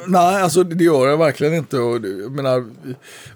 Nej, 0.06 0.42
alltså 0.42 0.62
det 0.62 0.84
gör 0.84 1.08
jag 1.08 1.16
verkligen 1.16 1.54
inte. 1.54 1.78
Och 1.78 1.94
jag 1.94 2.32
menar, 2.32 2.64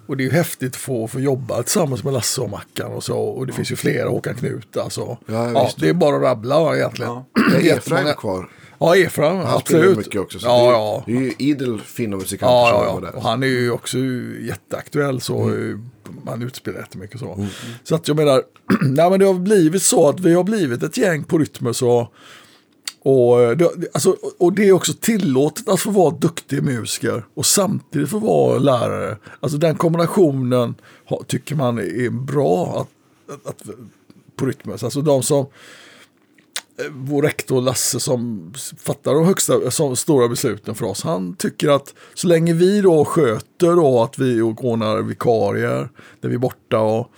och 0.07 0.17
det 0.17 0.23
är 0.23 0.25
ju 0.25 0.33
häftigt 0.33 0.73
att 0.73 0.77
få, 0.77 1.09
få 1.09 1.21
jobba 1.21 1.63
tillsammans 1.63 2.05
med 2.05 2.13
Lasse 2.13 2.41
och 2.41 2.51
Mackan 2.51 2.93
och 2.93 3.05
så. 3.05 3.19
Och 3.19 3.47
det 3.47 3.53
finns 3.53 3.73
ju 3.73 3.77
flera, 3.77 4.09
Håkan 4.09 4.35
Knut 4.35 4.77
alltså. 4.77 5.19
Ja, 5.27 5.65
visst. 5.65 5.81
det 5.81 5.89
är 5.89 5.93
bara 5.95 6.17
att 6.17 6.23
rabbla 6.23 6.77
egentligen. 6.77 7.13
Ja. 7.13 7.25
Det 7.61 7.71
är 7.71 7.77
Efraim 7.77 8.15
kvar. 8.15 8.49
Ja, 8.83 8.97
Efraim, 8.97 9.37
Han 9.37 9.61
spelar 9.61 9.81
absolut. 9.81 9.99
mycket 9.99 10.21
också. 10.21 10.39
Så 10.39 10.47
ja, 10.47 10.57
det, 10.57 10.69
är, 10.69 10.73
ja. 10.73 11.03
det 11.07 11.13
är 11.13 11.21
ju 11.21 11.35
idel 11.39 11.81
fina 11.81 12.17
musikanter 12.17 12.55
Ja, 12.55 12.85
ja, 12.85 13.01
ja. 13.03 13.11
Och 13.17 13.23
han 13.23 13.43
är 13.43 13.47
ju 13.47 13.71
också 13.71 13.99
jätteaktuell 14.41 15.21
så 15.21 15.43
mm. 15.43 15.91
han 16.27 16.43
utspelar 16.43 16.79
jättemycket 16.79 17.21
så. 17.21 17.47
Så 17.85 17.95
att 17.95 18.09
jag 18.09 18.17
menar, 18.17 18.43
nej 18.83 19.11
men 19.11 19.21
det 19.21 19.27
har 19.27 19.35
blivit 19.35 19.83
så 19.83 20.09
att 20.09 20.21
vi 20.21 20.35
har 20.35 20.45
blivit 20.45 20.83
ett 20.83 20.97
gäng 20.97 21.25
på 21.25 21.39
Rytmus 21.39 21.83
och 21.83 22.13
och 23.05 23.57
det, 23.57 23.71
alltså, 23.95 24.17
och 24.39 24.53
det 24.53 24.69
är 24.69 24.73
också 24.73 24.93
tillåtet 25.01 25.69
att 25.69 25.81
få 25.81 25.91
vara 25.91 26.11
duktig 26.11 26.63
musiker 26.63 27.25
och 27.35 27.47
samtidigt 27.47 28.11
få 28.11 28.19
vara 28.19 28.59
lärare. 28.59 29.17
Alltså 29.41 29.59
den 29.59 29.75
kombinationen 29.75 30.75
tycker 31.27 31.55
man 31.55 31.79
är 31.79 32.11
bra 32.11 32.81
att, 32.81 32.89
att, 33.47 33.49
att, 33.49 33.75
på 34.37 34.47
Rytmus. 34.47 34.85
Alltså 34.85 35.01
de 35.01 35.23
som 35.23 35.39
eh, 35.39 35.47
vår 36.91 37.23
rektor 37.23 37.61
Lasse 37.61 38.01
som 38.01 38.53
fattar 38.79 39.15
de 39.15 39.25
högsta, 39.25 39.71
som 39.71 39.97
stora 39.97 40.29
besluten 40.29 40.75
för 40.75 40.87
oss. 40.87 41.03
Han 41.03 41.37
tycker 41.37 41.69
att 41.69 41.95
så 42.15 42.29
länge 42.29 42.53
vi 42.53 42.81
då 42.81 43.05
sköter 43.05 43.77
då 43.77 44.03
att 44.03 44.19
vi 44.19 44.43
ordnar 44.43 45.03
vikarier 45.03 45.89
när 46.21 46.29
vi 46.31 46.35
är 46.35 46.39
borta 46.39 46.79
och, 46.79 47.11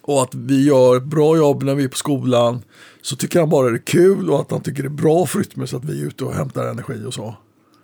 och 0.00 0.22
att 0.22 0.34
vi 0.34 0.66
gör 0.66 0.96
ett 0.96 1.04
bra 1.04 1.36
jobb 1.36 1.62
när 1.62 1.74
vi 1.74 1.84
är 1.84 1.88
på 1.88 1.96
skolan 1.96 2.62
så 3.02 3.16
tycker 3.16 3.40
han 3.40 3.50
bara 3.50 3.70
det 3.70 3.76
är 3.76 3.86
kul 3.86 4.30
och 4.30 4.40
att 4.40 4.50
han 4.50 4.60
tycker 4.60 4.82
det 4.82 4.88
är 4.88 4.90
bra 4.90 5.26
för 5.26 5.38
Rytmus 5.38 5.74
att 5.74 5.84
vi 5.84 6.02
är 6.02 6.06
ute 6.06 6.24
och 6.24 6.34
hämtar 6.34 6.66
energi 6.66 7.04
och 7.06 7.14
så. 7.14 7.34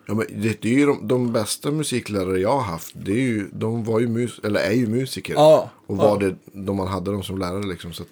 Ja, 0.07 0.15
men 0.15 0.27
det, 0.43 0.63
det 0.63 0.69
är 0.69 0.79
ju 0.79 0.87
de, 0.87 1.09
de 1.09 1.33
bästa 1.33 1.71
musiklärare 1.71 2.39
jag 2.39 2.53
har 2.53 2.63
haft. 2.63 2.95
Det 3.05 3.13
är 3.13 3.27
ju, 3.27 3.49
de 3.53 3.85
var 3.85 4.01
ju 4.01 4.09
mus, 4.09 4.41
eller 4.45 4.61
är 4.61 4.73
ju 4.73 4.87
musiker. 4.87 5.35
Ja, 5.35 5.71
och 5.87 5.97
var 5.97 6.23
ja. 6.23 6.29
det 6.29 6.37
de 6.53 6.77
man 6.77 6.89
hade 6.89 7.11
dem 7.11 7.23
som 7.23 7.39
lärare. 7.39 7.67
Liksom, 7.67 7.93
så 7.93 8.05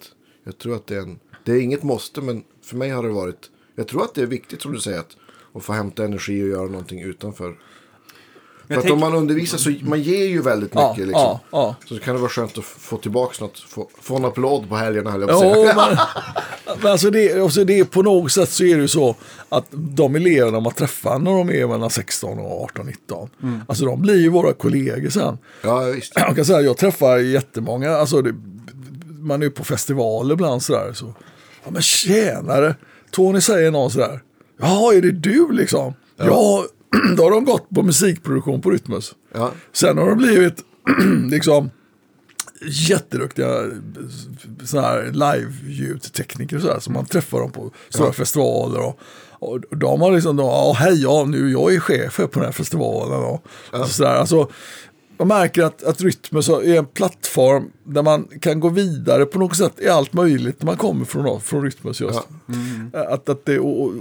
jag 0.45 0.59
tror 0.59 0.75
att 0.75 0.87
det 0.87 0.97
är 0.97 1.00
en... 1.00 1.19
Det 1.45 1.53
är 1.53 1.61
inget 1.61 1.83
måste, 1.83 2.21
men 2.21 2.43
för 2.71 2.77
mig 2.77 2.91
har 2.91 3.03
det 3.03 3.09
varit... 3.09 3.50
Jag 3.77 3.89
tror 3.89 4.05
att 4.05 4.15
det 4.15 4.23
är 4.23 4.27
viktigt 4.27 4.62
som 4.62 4.73
du 4.73 4.81
säger. 4.81 4.99
Att, 4.99 5.17
att 5.55 5.62
få 5.65 5.73
hämta 5.73 6.05
energi 6.05 6.45
och 6.45 6.49
göra 6.49 6.67
någonting 6.69 7.00
utanför. 7.03 7.55
För 8.69 8.77
att 8.77 8.91
om 8.91 9.00
man 9.00 9.15
undervisar 9.15 9.59
så 9.59 9.73
man 9.83 10.03
ger 10.03 10.27
ju 10.27 10.43
väldigt 10.43 10.71
Ja, 10.75 10.91
mycket. 10.91 11.07
liksom. 11.07 11.23
ja, 11.23 11.41
ja. 11.50 11.75
Så 11.87 11.99
kan 11.99 12.15
det 12.15 12.21
vara 12.21 12.31
skönt 12.31 12.59
att 12.59 12.65
få 12.65 12.97
tillbaka 12.97 13.45
något. 13.45 13.59
Få, 13.59 13.89
få 14.00 14.17
en 14.17 14.25
applåd 14.25 14.69
på 14.69 14.77
helgerna 14.77 15.11
höll 15.11 15.21
jag 15.21 15.31
på 15.31 15.35
att 15.37 15.41
säga. 15.41 15.55
Jo, 15.57 15.65
men, 15.77 15.97
men 16.83 16.93
alltså 16.93 17.11
det, 17.11 17.43
alltså 17.43 17.65
det, 17.65 17.85
på 17.85 18.03
något 18.03 18.33
sätt 18.33 18.49
så 18.49 18.65
är 18.65 18.77
det 18.77 18.83
ju 18.83 18.89
så 18.89 19.17
att 19.49 19.67
de 19.71 20.17
eleverna 20.17 20.61
man 20.61 20.73
träffar 20.73 21.19
när 21.19 21.31
de 21.31 21.50
är 21.50 21.67
mellan 21.67 21.91
16 21.91 22.39
och 22.39 22.62
18, 22.65 22.87
19. 22.87 23.31
Alltså 23.67 23.85
de 23.85 24.00
blir 24.03 24.17
ju 24.21 24.29
våra 24.29 24.53
kollegor 24.53 25.11
sen. 25.11 25.39
Ja, 25.62 25.81
visst. 25.81 26.12
Jag 26.17 26.37
kan 26.37 26.45
säga 26.45 26.59
att 26.59 26.65
jag 26.65 26.77
träffar 26.77 27.19
jättemånga, 27.19 27.91
alltså 27.97 28.23
det, 28.23 28.35
man 29.21 29.41
är 29.43 29.47
ju 29.47 29.50
på 29.50 29.65
festivaler 29.65 30.35
ibland 30.35 30.62
sådär. 30.62 30.93
Så, 30.95 31.15
ja 31.64 31.71
men 31.71 31.83
tjänare, 31.83 32.75
Tony 33.11 33.40
säger 33.40 33.71
någon 33.71 33.90
sådär. 33.90 34.21
Ja, 34.61 34.93
är 34.93 35.02
det 35.02 35.11
du 35.12 35.52
liksom? 35.52 35.95
Ja, 36.17 36.64
då 37.17 37.23
har 37.23 37.31
de 37.31 37.45
gått 37.45 37.71
på 37.71 37.83
musikproduktion 37.83 38.61
på 38.61 38.71
Rytmus. 38.71 39.14
Ja. 39.35 39.52
Sen 39.73 39.99
har 39.99 40.09
de 40.09 40.19
blivit 40.19 40.64
liksom 41.31 41.71
jätteduktiga 42.88 43.49
här 44.73 45.11
live-ljudtekniker 45.12 46.57
och 46.57 46.62
sådär. 46.62 46.81
Så 46.81 46.90
man 46.90 47.07
träffar 47.07 47.40
dem 47.40 47.52
på 47.52 47.71
stora 47.88 48.07
Ja. 48.09 48.12
festivaler. 48.12 48.81
Och, 48.81 48.97
och 49.40 49.76
de 49.76 50.00
har 50.00 50.12
liksom, 50.12 50.38
ja 50.38 50.75
hej, 50.79 51.02
ja 51.02 51.25
nu 51.25 51.50
jag 51.52 51.75
är 51.75 51.81
chef 51.81 52.17
på 52.17 52.29
den 52.33 52.45
här 52.45 52.52
festivalen. 52.52 53.21
Och, 53.25 53.47
och 53.73 53.88
sådär. 53.88 54.14
Alltså, 54.14 54.49
man 55.21 55.29
märker 55.29 55.62
att, 55.62 55.83
att 55.83 56.00
Rytmus 56.00 56.49
är 56.49 56.75
en 56.79 56.87
plattform 56.87 57.71
där 57.85 58.03
man 58.03 58.29
kan 58.41 58.61
gå 58.61 58.69
vidare 58.69 59.25
på 59.27 59.39
något 59.39 59.57
sätt 59.57 59.73
i 59.79 59.89
allt 59.89 60.12
möjligt 60.12 60.57
när 60.62 60.67
man 60.67 60.77
kommer 60.77 61.05
från, 61.05 61.41
från 61.41 61.62
Rytmus 61.62 62.00
just. 62.00 62.21
Att, 62.93 63.29
att 63.29 63.45
det, 63.47 63.59
och, 63.59 63.83
och, 63.85 63.93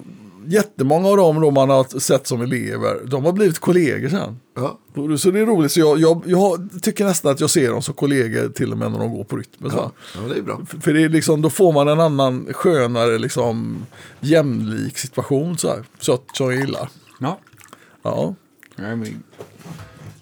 jättemånga 0.46 1.10
av 1.10 1.18
dem 1.18 1.42
då 1.42 1.52
man 1.52 1.70
har 1.70 2.00
sett 2.00 2.28
som 2.28 2.42
elever, 2.42 3.00
de 3.06 3.26
har 3.26 3.32
blivit 3.32 3.60
kollegor 3.60 4.10
sen. 4.10 4.40
Ja. 4.56 4.80
Så 5.18 5.32
det 5.32 5.40
är 5.40 5.46
roligt, 5.46 5.72
så 5.72 5.80
jag, 5.80 6.00
jag, 6.00 6.24
jag 6.26 6.70
tycker 6.82 7.06
nästan 7.06 7.32
att 7.32 7.40
jag 7.40 7.50
ser 7.50 7.72
dem 7.72 7.82
som 7.82 7.94
kollegor 7.94 8.50
till 8.50 8.72
och 8.72 8.78
med 8.78 8.92
när 8.92 9.00
de 9.00 9.12
går 9.12 9.24
på 9.24 9.38
Rytmus. 9.38 9.74
va? 9.74 9.92
ja, 10.16 10.22
det 10.34 10.40
är 10.40 10.42
bra. 10.42 10.62
För- 10.68 10.78
För 10.78 10.94
det 10.94 11.04
är 11.04 11.10
liksom, 11.10 11.42
då 11.42 11.50
får 11.50 11.72
man 11.74 11.88
en 11.88 12.00
annan 12.00 12.48
skönare, 12.54 13.18
liksom, 13.18 13.86
jämlik 14.20 14.98
situation 14.98 15.58
så 15.58 15.68
här, 15.68 15.84
så 16.00 16.14
att 16.14 16.24
som 16.34 16.52
jag 16.52 16.60
gillar. 16.60 16.90
Ja. 17.20 17.40
Ja. 18.04 18.36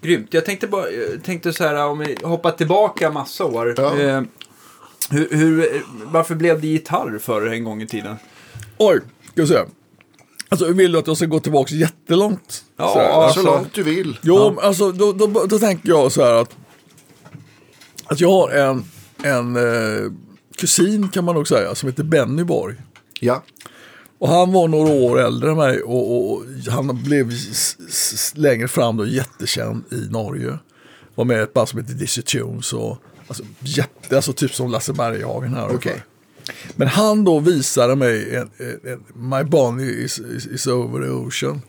Grymt. 0.00 0.34
Jag 0.34 0.44
tänkte, 0.44 0.66
bara, 0.66 0.90
jag 0.90 1.24
tänkte 1.24 1.52
så 1.52 1.64
här, 1.64 1.86
om 1.86 1.98
vi 1.98 2.16
hoppar 2.22 2.50
tillbaka 2.50 3.10
massa 3.10 3.44
år. 3.44 3.74
Ja. 3.76 3.98
Eh, 3.98 4.22
hur, 5.10 5.28
hur, 5.30 5.82
varför 6.04 6.34
blev 6.34 6.60
det 6.60 6.66
gitarr 6.66 7.18
för 7.18 7.46
en 7.46 7.64
gång 7.64 7.82
i 7.82 7.86
tiden? 7.86 8.16
Oj, 8.78 9.00
ska 9.32 9.42
vi 9.42 9.48
se. 9.48 9.58
Alltså 10.48 10.72
vill 10.72 10.92
du 10.92 10.98
att 10.98 11.06
jag 11.06 11.16
ska 11.16 11.26
gå 11.26 11.40
tillbaka 11.40 11.74
jättelångt? 11.74 12.64
Ja, 12.76 12.92
Så 12.92 12.98
här, 12.98 13.12
Så 13.12 13.20
alltså- 13.20 13.42
långt 13.42 13.74
du 13.74 13.82
vill. 13.82 14.18
Jo, 14.22 14.52
men 14.54 14.64
alltså 14.64 14.92
då, 14.92 15.12
då, 15.12 15.26
då 15.46 15.58
tänker 15.58 15.88
jag 15.88 16.12
så 16.12 16.24
här 16.24 16.32
att, 16.34 16.56
att 18.04 18.20
jag 18.20 18.30
har 18.30 18.50
en, 18.50 18.84
en 19.22 19.56
eh, 19.56 20.12
kusin 20.56 21.08
kan 21.08 21.24
man 21.24 21.34
nog 21.34 21.48
säga 21.48 21.74
som 21.74 21.88
heter 21.88 22.04
Benny 22.04 22.44
Borg. 22.44 22.74
Ja. 23.20 23.42
Och 24.18 24.28
han 24.28 24.52
var 24.52 24.68
några 24.68 24.92
år 24.92 25.20
äldre 25.20 25.50
än 25.50 25.56
mig 25.56 25.82
och, 25.82 26.12
och, 26.12 26.32
och 26.32 26.44
han 26.68 27.02
blev 27.02 27.32
längre 28.34 28.68
fram 28.68 28.96
då 28.96 29.06
jättekänd 29.06 29.84
i 29.92 30.08
Norge. 30.10 30.58
Var 31.14 31.24
med 31.24 31.38
i 31.38 31.42
ett 31.42 31.54
band 31.54 31.68
som 31.68 31.80
heter 31.80 31.94
Dizzy 31.94 32.22
Tunes 32.22 32.72
och 32.72 32.98
alltså, 33.28 33.42
jätte, 33.60 34.16
alltså 34.16 34.32
typ 34.32 34.54
som 34.54 34.70
Lasse 34.70 34.92
Berghagen 34.92 35.54
här. 35.54 35.74
Okej. 35.74 36.02
Men 36.76 36.88
han 36.88 37.24
då 37.24 37.38
visade 37.38 37.96
mig 37.96 38.36
en, 38.36 38.50
en, 38.56 38.92
en, 38.92 39.28
My 39.30 39.44
Bonnie 39.44 40.04
is, 40.04 40.18
is, 40.18 40.46
is 40.46 40.66
over 40.66 41.02
the 41.02 41.10
ocean. 41.10 41.62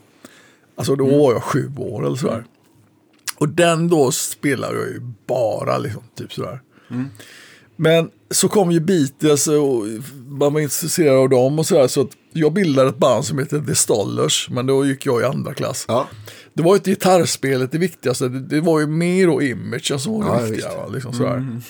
Alltså 0.74 0.96
då 0.96 1.06
var 1.06 1.32
jag 1.32 1.42
sju 1.42 1.72
år 1.76 2.06
eller 2.06 2.16
sådär. 2.16 2.44
Och 3.36 3.48
den 3.48 3.88
då 3.88 4.12
spelar 4.12 4.74
jag 4.74 4.88
ju 4.88 5.00
bara 5.26 5.78
liksom, 5.78 6.02
typ 6.14 6.32
sådär. 6.32 6.60
Men 7.76 8.10
så 8.30 8.48
kom 8.48 8.72
ju 8.72 8.80
Beatles 8.80 9.48
och 9.48 9.86
man 10.28 10.52
var 10.52 10.60
intresserad 10.60 11.16
av 11.16 11.28
dem 11.28 11.58
och 11.58 11.66
sådär. 11.66 11.88
Så 11.88 12.00
att 12.00 12.10
jag 12.32 12.52
bildade 12.52 12.88
ett 12.88 12.98
band 12.98 13.24
som 13.24 13.38
heter 13.38 13.60
The 13.60 13.74
Stollers. 13.74 14.48
Men 14.50 14.66
då 14.66 14.86
gick 14.86 15.06
jag 15.06 15.20
i 15.20 15.24
andra 15.24 15.54
klass. 15.54 15.84
Ja. 15.88 16.08
Det 16.54 16.62
var 16.62 16.72
ju 16.72 16.76
inte 16.76 16.90
gitarrspelet 16.90 17.72
det 17.72 17.78
viktigaste. 17.78 18.28
Det, 18.28 18.40
det 18.40 18.60
var 18.60 18.80
ju 18.80 18.86
mer 18.86 19.28
och 19.30 19.42
imagen 19.42 19.98
som 20.00 20.12
var 20.12 20.36
det 20.36 20.42
Ja, 20.42 20.50
viktiga. 20.50 20.76
Va? 20.76 20.86
Liksom 20.86 21.12
sådär. 21.12 21.60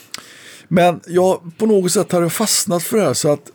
Men 0.68 1.00
jag, 1.06 1.40
på 1.58 1.66
något 1.66 1.92
sätt 1.92 2.12
hade 2.12 2.24
jag 2.24 2.32
fastnat 2.32 2.82
för 2.82 2.96
det 2.96 3.04
här 3.04 3.14
så 3.14 3.32
att 3.32 3.50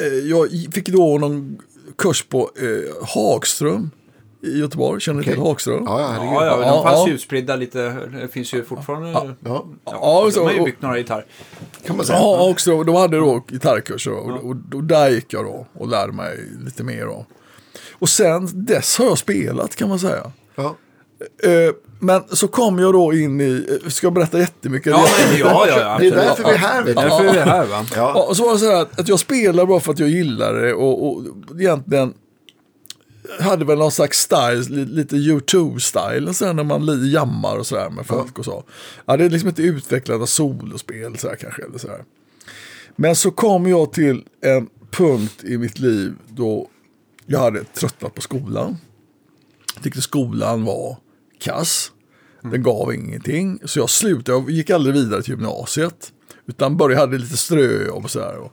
eh, 0.00 0.06
jag 0.06 0.48
fick 0.72 0.88
då 0.88 1.18
någon 1.18 1.58
kurs 1.98 2.22
på 2.28 2.50
eh, 2.56 3.06
Hagström 3.06 3.90
i 4.42 4.58
Göteborg. 4.58 5.00
Känner 5.00 5.16
ni 5.16 5.22
Okej. 5.24 5.32
till 5.34 5.42
Hagström? 5.42 5.82
Ja, 5.86 6.00
ja. 6.00 6.24
Ja, 6.24 6.44
ja, 6.46 6.56
de 6.56 6.62
Ja, 6.62 6.82
fanns 6.82 6.98
ja. 6.98 7.08
ju 7.08 7.14
utspridda 7.14 7.56
lite. 7.56 7.78
Det 8.20 8.28
finns 8.28 8.54
ju 8.54 8.64
fortfarande. 8.64 9.08
Ja, 9.10 9.26
Ja, 9.44 9.64
Ja, 9.84 10.30
så- 10.32 10.38
de 10.40 10.46
har 10.46 10.52
ju 10.52 10.64
byggt 10.64 10.82
några 10.82 10.96
gitarrer. 10.98 11.24
kan 11.86 11.96
man 11.96 12.06
säga. 12.06 12.18
Ja, 12.18 12.50
också, 12.50 12.82
de 12.84 12.94
hade 12.96 13.16
då 13.16 13.44
gitarrkurser 13.48 14.12
och, 14.12 14.30
och, 14.50 14.56
och 14.74 14.84
där 14.84 15.08
gick 15.10 15.32
jag 15.32 15.44
då 15.44 15.66
och 15.72 15.88
lärde 15.88 16.12
mig 16.12 16.38
lite 16.64 16.82
mer. 16.84 17.04
Då. 17.06 17.26
Och 17.92 18.08
sen 18.08 18.48
dess 18.66 18.98
har 18.98 19.04
jag 19.06 19.18
spelat 19.18 19.76
kan 19.76 19.88
man 19.88 19.98
säga. 19.98 20.32
Ja. 20.54 20.76
Eh, 21.42 21.74
men 22.00 22.22
så 22.28 22.48
kom 22.48 22.78
jag 22.78 22.92
då 22.92 23.12
in 23.14 23.40
i, 23.40 23.78
ska 23.88 24.06
jag 24.06 24.14
berätta 24.14 24.38
jättemycket? 24.38 24.90
Ja, 24.92 25.04
men, 25.30 25.38
ja, 25.40 25.66
ja, 25.68 25.80
ja, 25.80 25.96
Det 26.00 26.06
är 26.06 26.10
därför 26.10 26.44
vi 26.44 26.50
är 26.50 26.56
här. 26.56 26.82
Det 26.84 26.92
Vet 26.92 26.96
är 26.98 27.02
du. 27.02 27.08
därför 27.08 27.32
vi 27.32 27.38
är 27.38 27.46
här 27.46 27.66
va? 27.66 27.86
Ja, 27.96 28.12
Ja. 28.14 28.22
och 28.28 28.36
så 28.36 28.44
var 28.44 28.52
det 28.52 28.58
så 28.58 28.66
här 28.70 28.82
att, 28.82 29.00
att 29.00 29.08
jag 29.08 29.18
spelar 29.20 29.66
bara 29.66 29.80
för 29.80 29.92
att 29.92 29.98
jag 29.98 30.08
gillar 30.08 30.54
det 30.54 30.74
och, 30.74 31.06
och 31.08 31.22
egentligen 31.60 32.14
hade 33.40 33.64
väl 33.64 33.78
någon 33.78 33.92
slags 33.92 34.18
style, 34.18 34.64
li- 34.68 34.84
lite 34.84 35.16
U2-style, 35.16 36.32
så 36.32 36.52
när 36.52 36.64
man 36.64 37.10
jammar 37.10 37.56
och 37.56 37.66
sådär 37.66 37.90
med 37.90 38.06
folk 38.06 38.38
och 38.38 38.44
så. 38.44 38.64
Ja, 39.06 39.16
det 39.16 39.24
är 39.24 39.30
liksom 39.30 39.48
inte 39.48 39.62
utvecklat 39.62 40.20
av 40.20 40.26
solospel 40.26 41.18
så 41.18 41.28
här, 41.28 41.36
kanske. 41.36 41.64
Eller 41.64 41.78
så 41.78 41.88
här. 41.88 42.04
Men 42.96 43.16
så 43.16 43.30
kom 43.30 43.66
jag 43.66 43.92
till 43.92 44.24
en 44.40 44.68
punkt 44.90 45.44
i 45.44 45.58
mitt 45.58 45.78
liv 45.78 46.14
då 46.28 46.68
jag 47.26 47.40
hade 47.40 47.64
tröttnat 47.64 48.14
på 48.14 48.20
skolan. 48.20 48.76
Jag 49.74 49.82
tyckte 49.84 50.02
skolan 50.02 50.64
var 50.64 50.96
kass. 51.40 51.92
Den 52.42 52.62
gav 52.62 52.94
ingenting. 52.94 53.60
Så 53.64 53.78
jag 53.78 53.90
slutade, 53.90 54.38
jag 54.38 54.50
gick 54.50 54.70
aldrig 54.70 54.94
vidare 54.94 55.22
till 55.22 55.30
gymnasiet. 55.30 56.12
Utan 56.46 56.76
började, 56.76 57.00
hade 57.00 57.18
lite 57.18 57.36
ströjobb 57.36 58.08
och. 58.08 58.38
Och, 58.38 58.52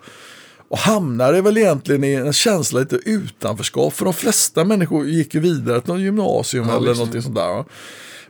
och 0.76 0.80
hamnade 0.80 1.42
väl 1.42 1.58
egentligen 1.58 2.04
i 2.04 2.14
en 2.14 2.34
känsla 2.34 2.80
lite 2.80 2.96
utanförskap. 2.96 3.94
För 3.94 4.06
de 4.06 4.14
flesta 4.14 4.64
människor 4.64 5.08
gick 5.08 5.34
ju 5.34 5.40
vidare 5.40 5.82
till 5.82 5.90
någon 5.90 6.02
gymnasium 6.02 6.66
Ja, 6.70 6.78
eller 6.78 6.88
visst. 6.88 6.98
någonting 7.00 7.22
sånt 7.22 7.36
där. 7.36 7.66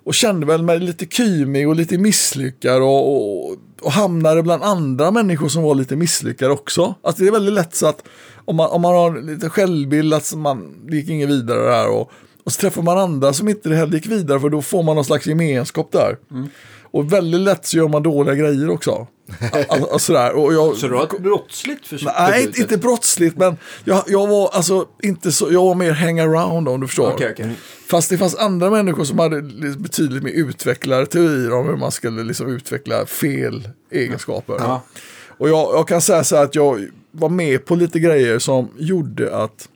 Och 0.03 0.13
kände 0.13 0.45
väl 0.45 0.63
mig 0.63 0.79
lite 0.79 1.05
kymig 1.05 1.67
och 1.69 1.75
lite 1.75 1.97
misslyckad. 1.97 2.81
Och, 2.81 3.15
och, 3.15 3.57
och 3.81 3.91
hamnade 3.91 4.43
bland 4.43 4.63
andra 4.63 5.11
människor 5.11 5.49
som 5.49 5.63
var 5.63 5.75
lite 5.75 5.95
misslyckade 5.95 6.51
också. 6.53 6.95
Alltså 7.03 7.23
det 7.23 7.29
är 7.29 7.31
väldigt 7.31 7.53
lätt 7.53 7.75
så 7.75 7.87
att 7.87 8.03
om 8.45 8.55
man, 8.55 8.69
om 8.69 8.81
man 8.81 8.93
har 8.95 9.21
lite 9.21 9.49
självbild 9.49 10.13
att 10.13 10.33
man 10.35 10.87
det 10.89 10.95
gick 10.97 11.09
inget 11.09 11.29
vidare 11.29 11.59
där. 11.71 11.89
Och, 11.89 12.11
och 12.43 12.51
så 12.51 12.61
träffar 12.61 12.81
man 12.81 12.97
andra 12.97 13.33
som 13.33 13.49
inte 13.49 13.73
heller 13.75 13.93
gick 13.93 14.07
vidare 14.07 14.39
för 14.39 14.49
då 14.49 14.61
får 14.61 14.83
man 14.83 14.95
någon 14.95 15.05
slags 15.05 15.27
gemenskap 15.27 15.91
där. 15.91 16.17
Och 16.95 17.13
väldigt 17.13 17.41
lätt 17.41 17.65
så 17.65 17.77
gör 17.77 17.87
man 17.87 18.03
dåliga 18.03 18.35
grejer 18.35 18.69
också. 18.69 19.07
Alltså, 19.69 19.99
sådär. 19.99 20.35
Och 20.35 20.53
jag, 20.53 20.75
Så 20.75 20.87
du 20.87 20.95
har 20.95 21.03
ett 21.03 21.19
brottsligt 21.19 21.87
försök? 21.87 22.11
Nej, 22.19 22.51
inte, 22.57 22.77
brottsligt, 22.77 23.37
men 23.37 23.57
jag, 23.83 24.03
jag 24.07 24.27
var 24.27 24.49
alltså 24.53 24.85
inte 25.03 25.31
så, 25.31 25.51
jag 25.51 25.65
var 25.65 25.75
mer 25.75 25.91
hang 25.91 26.19
around 26.19 26.67
om 26.69 26.81
du 26.81 26.87
förstår. 26.87 27.11
Okej, 27.13 27.31
okej. 27.31 27.49
Fast 27.87 28.09
det 28.09 28.17
fanns 28.17 28.35
andra 28.35 28.69
människor 28.69 29.03
som 29.03 29.19
hade 29.19 29.41
li- 29.41 29.77
betydligt 29.77 30.23
mer 30.23 30.31
utvecklade 30.31 31.05
teorier 31.05 31.53
om 31.53 31.67
hur 31.67 31.75
man 31.75 31.91
skulle 31.91 32.23
liksom 32.23 32.47
utveckla 32.47 33.05
fel 33.05 33.69
egenskaper. 33.91 34.55
Ja. 34.59 34.81
Och 35.37 35.49
jag, 35.49 35.75
jag 35.75 35.87
kan 35.87 36.01
säga 36.01 36.23
så 36.23 36.35
här 36.35 36.43
att 36.43 36.55
jag 36.55 36.87
var 37.11 37.29
med 37.29 37.65
på 37.65 37.75
lite 37.75 37.99
grejer 37.99 38.39
som 38.39 38.69
gjorde 38.77 39.35
att, 39.37 39.69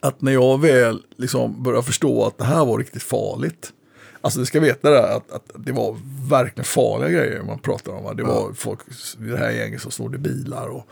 att 0.00 0.22
när 0.22 0.32
jag 0.32 0.60
väl 0.60 1.02
liksom 1.16 1.62
började 1.62 1.86
förstå 1.86 2.24
att 2.26 2.38
det 2.38 2.44
här 2.44 2.64
var 2.64 2.78
riktigt 2.78 3.02
farligt. 3.02 3.72
Alltså 4.26 4.40
det 4.40 4.46
ska 4.46 4.60
veta 4.60 4.90
det 4.90 5.00
här, 5.00 5.16
att, 5.16 5.32
att 5.32 5.50
det 5.54 5.72
var 5.72 5.96
verkligen 6.30 6.64
farliga 6.64 7.10
grejer 7.10 7.42
man 7.42 7.58
pratar 7.58 7.92
om. 7.92 8.04
va. 8.04 8.14
Det 8.14 8.22
var 8.22 8.52
folk 8.52 8.80
i 9.20 9.24
det 9.24 9.36
här 9.36 9.50
gänget 9.50 9.82
som 9.82 9.90
snodde 9.90 10.18
bilar 10.18 10.68
och, 10.68 10.88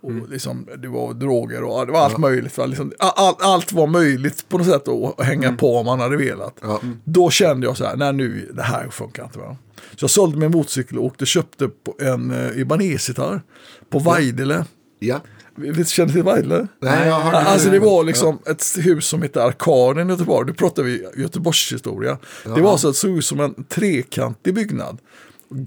och 0.00 0.28
liksom, 0.28 0.68
det 0.78 0.88
var 0.88 1.14
droger 1.14 1.62
och 1.62 1.80
ja, 1.80 1.84
det 1.84 1.92
var 1.92 2.00
allt 2.00 2.18
möjligt. 2.18 2.58
Va? 2.58 2.66
Liksom, 2.66 2.92
all, 2.98 3.34
allt 3.40 3.72
var 3.72 3.86
möjligt 3.86 4.48
på 4.48 4.58
något 4.58 4.66
sätt 4.66 4.88
att 4.88 5.20
att 5.20 5.26
hänga 5.26 5.52
på 5.52 5.76
om 5.76 5.86
man 5.86 6.00
hade 6.00 6.16
velat. 6.16 6.54
Ja. 6.62 6.80
Då 7.04 7.30
kände 7.30 7.66
jag 7.66 7.76
så 7.76 7.84
här, 7.84 7.96
nej 7.96 8.12
nu, 8.12 8.50
det 8.54 8.62
här 8.62 8.88
funkar 8.88 9.24
inte. 9.24 9.38
Va? 9.38 9.56
Så 9.96 10.04
jag 10.04 10.10
sålde 10.10 10.38
min 10.38 10.50
motorcykel 10.50 10.98
och 10.98 11.04
åkte 11.04 11.24
och 11.24 11.28
köpte 11.28 11.68
på 11.68 11.94
en 12.00 12.30
uh, 12.30 12.58
Ibanez-gitarr 12.60 13.42
på 13.90 13.98
Vajdele. 13.98 14.64
Ja. 14.98 15.20
Vet, 15.54 15.88
känner 15.88 16.12
till 16.12 16.22
Vajdele? 16.22 16.66
Nej, 16.80 17.08
jag 17.08 17.14
har 17.14 17.32
Alltså 17.32 17.70
det 17.70 17.78
var 17.78 18.04
liksom 18.04 18.38
ett 18.46 18.64
hus 18.78 19.06
som 19.06 19.22
hette 19.22 19.44
Arkaden 19.44 20.08
i 20.08 20.12
Göteborg. 20.12 20.46
Nu 20.46 20.52
pratar 20.52 20.82
vi 20.82 21.06
Göteborgshistoria. 21.16 22.18
Det 22.44 22.60
var 22.60 22.76
så 22.76 22.88
att 22.88 22.94
det 22.94 22.98
såg 22.98 23.18
ut 23.18 23.24
som 23.24 23.40
en 23.40 23.64
trekantig 23.64 24.54
byggnad. 24.54 24.98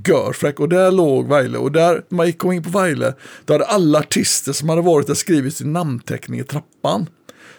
Görfräck 0.08 0.60
och 0.60 0.70
där 0.70 0.92
låg 0.92 1.28
Vaile 1.28 1.58
och 1.58 1.72
där 1.72 2.04
man 2.10 2.28
gick 2.28 2.44
in 2.44 2.64
på 2.64 2.70
Vaile 2.70 3.14
då 3.46 3.54
hade 3.54 3.66
alla 3.66 4.00
artister 4.00 4.54
som 4.54 4.70
hade 4.70 4.82
varit 4.82 5.08
där 5.08 5.14
skrivit 5.14 5.56
sin 5.56 5.74
namnteckning 5.74 6.40
i 6.40 6.44
trappan. 6.44 7.10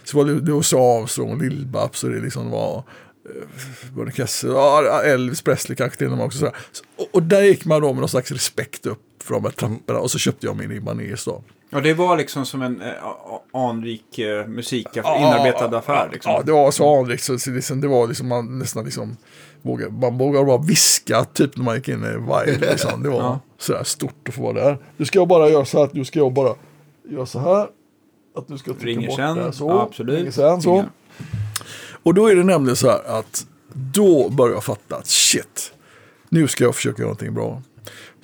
Så 0.05 0.17
var 0.17 0.25
det, 0.25 0.41
det 0.41 0.53
var 0.53 0.63
så 0.63 0.99
Armstrong, 0.99 1.41
Lill-Babs 1.41 2.05
och 2.05 2.11
det 2.11 2.21
liksom 2.21 2.51
var 2.51 2.77
eh, 3.29 3.93
Bernie 3.97 4.13
Kessel, 4.13 4.51
ja, 4.51 5.03
Elvis 5.03 5.43
Presley 5.43 5.77
kanske 5.77 5.99
till 5.99 6.07
och 6.07 6.17
med 6.17 6.27
också. 6.27 6.39
Så, 6.39 6.47
och, 6.97 7.09
och 7.13 7.23
där 7.23 7.43
gick 7.43 7.65
man 7.65 7.83
då 7.83 7.93
med 7.93 8.01
någon 8.01 8.09
slags 8.09 8.31
respekt 8.31 8.87
upp 8.87 9.03
för 9.25 9.35
de 9.35 9.45
här 9.45 9.51
trapporna 9.51 9.99
och 9.99 10.11
så 10.11 10.19
köpte 10.19 10.47
jag 10.47 10.57
min 10.57 10.73
Ibanez 10.73 11.25
då. 11.25 11.43
Och 11.77 11.83
det 11.83 11.95
var 11.95 12.17
liksom 12.17 12.47
som 12.47 12.63
en 12.63 12.81
eh, 12.83 12.89
anrik 13.53 14.19
eh, 14.19 14.47
musik, 14.47 14.87
inarbetad 14.97 15.77
affär. 15.79 16.09
Liksom. 16.13 16.33
Ja, 16.33 16.43
det 16.43 16.53
var 16.53 16.71
så 16.71 16.99
anrikt 17.01 17.23
så 17.23 17.51
liksom, 17.51 17.81
det 17.81 17.89
var 17.89 18.07
liksom 18.07 18.29
man 18.29 18.59
nästan 18.59 18.85
liksom 18.85 19.17
vågade, 19.63 19.93
man 19.93 20.19
vågade 20.19 20.45
bara 20.47 20.59
viska 20.63 21.25
typ 21.25 21.57
när 21.57 21.65
man 21.65 21.75
gick 21.77 21.89
in 21.89 22.05
i 22.05 22.07
Wild. 22.09 22.61
Liksom. 22.71 23.03
Det 23.03 23.09
var 23.09 23.19
Ja. 23.21 23.41
sådär 23.59 23.85
stort 23.85 24.29
att 24.29 24.35
få 24.35 24.43
vara 24.43 24.53
där. 24.53 24.79
Nu 24.97 25.05
ska 25.05 25.19
jag 25.19 25.29
bara 25.29 25.49
göra 25.49 25.65
så 25.65 25.79
här, 25.79 25.85
att 25.85 25.95
nu 25.95 26.05
ska 26.05 26.19
jag 26.19 26.33
bara 26.33 26.55
göra 27.11 27.27
så 27.27 27.39
här. 27.39 27.69
att 28.37 28.49
du 28.49 28.59
ska 28.59 28.73
trycka 28.73 28.87
Ringer 28.87 29.09
bort 29.09 29.17
sen. 29.17 29.37
det. 29.37 29.53
Så, 29.53 29.69
Ja, 29.69 29.83
absolut. 29.83 30.19
Ringer 30.19 30.31
sen, 30.31 30.63
så. 30.63 30.71
Ringer. 30.73 30.89
Och 32.03 32.15
då 32.15 32.27
är 32.31 32.35
det 32.37 32.45
nämligen 32.45 32.77
så 32.77 32.91
här 32.91 33.19
att 33.19 33.47
då 33.73 34.29
börjar 34.29 34.55
jag 34.55 34.65
fatta 34.65 34.97
att 34.97 35.07
shit, 35.07 35.73
nu 36.29 36.49
ska 36.49 36.65
jag 36.65 36.75
försöka 36.75 37.03
göra 37.03 37.09
någonting 37.09 37.35
bra. 37.35 37.63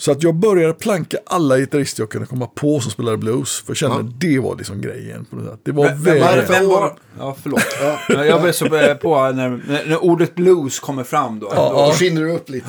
Så 0.02 0.12
att 0.12 0.22
jag 0.22 0.34
började 0.34 0.72
planka 0.74 1.16
alla 1.26 1.58
gitarrister 1.58 2.02
jag 2.02 2.10
kunde 2.10 2.26
komma 2.26 2.46
på 2.46 2.80
som 2.80 2.90
spelade 2.90 3.16
blues. 3.16 3.60
För 3.60 3.70
jag 3.70 3.76
kände 3.76 3.96
Ja. 3.96 4.00
att 4.02 4.20
det 4.20 4.38
var 4.38 4.56
liksom 4.56 4.80
grejen. 4.80 5.24
På 5.24 5.36
det 5.36 5.44
sättet. 5.44 5.60
det 5.64 5.72
var 5.72 5.84
Vem, 5.88 6.02
vem, 6.48 6.68
var, 6.68 6.80
var... 6.80 6.94
Ja, 7.18 7.36
förlåt. 7.42 7.62
Ja, 8.08 8.24
jag 8.24 8.42
blev 8.42 8.52
så 8.52 8.68
på 9.00 9.30
när, 9.32 9.60
när, 9.88 10.04
ordet 10.04 10.34
blues 10.34 10.80
kommer 10.80 11.04
fram 11.04 11.38
då. 11.40 11.52
Ja, 11.54 11.68
då 11.72 11.86
Då 11.86 11.92
skiner 11.92 12.20
du 12.22 12.32
upp 12.32 12.50
lite. 12.50 12.66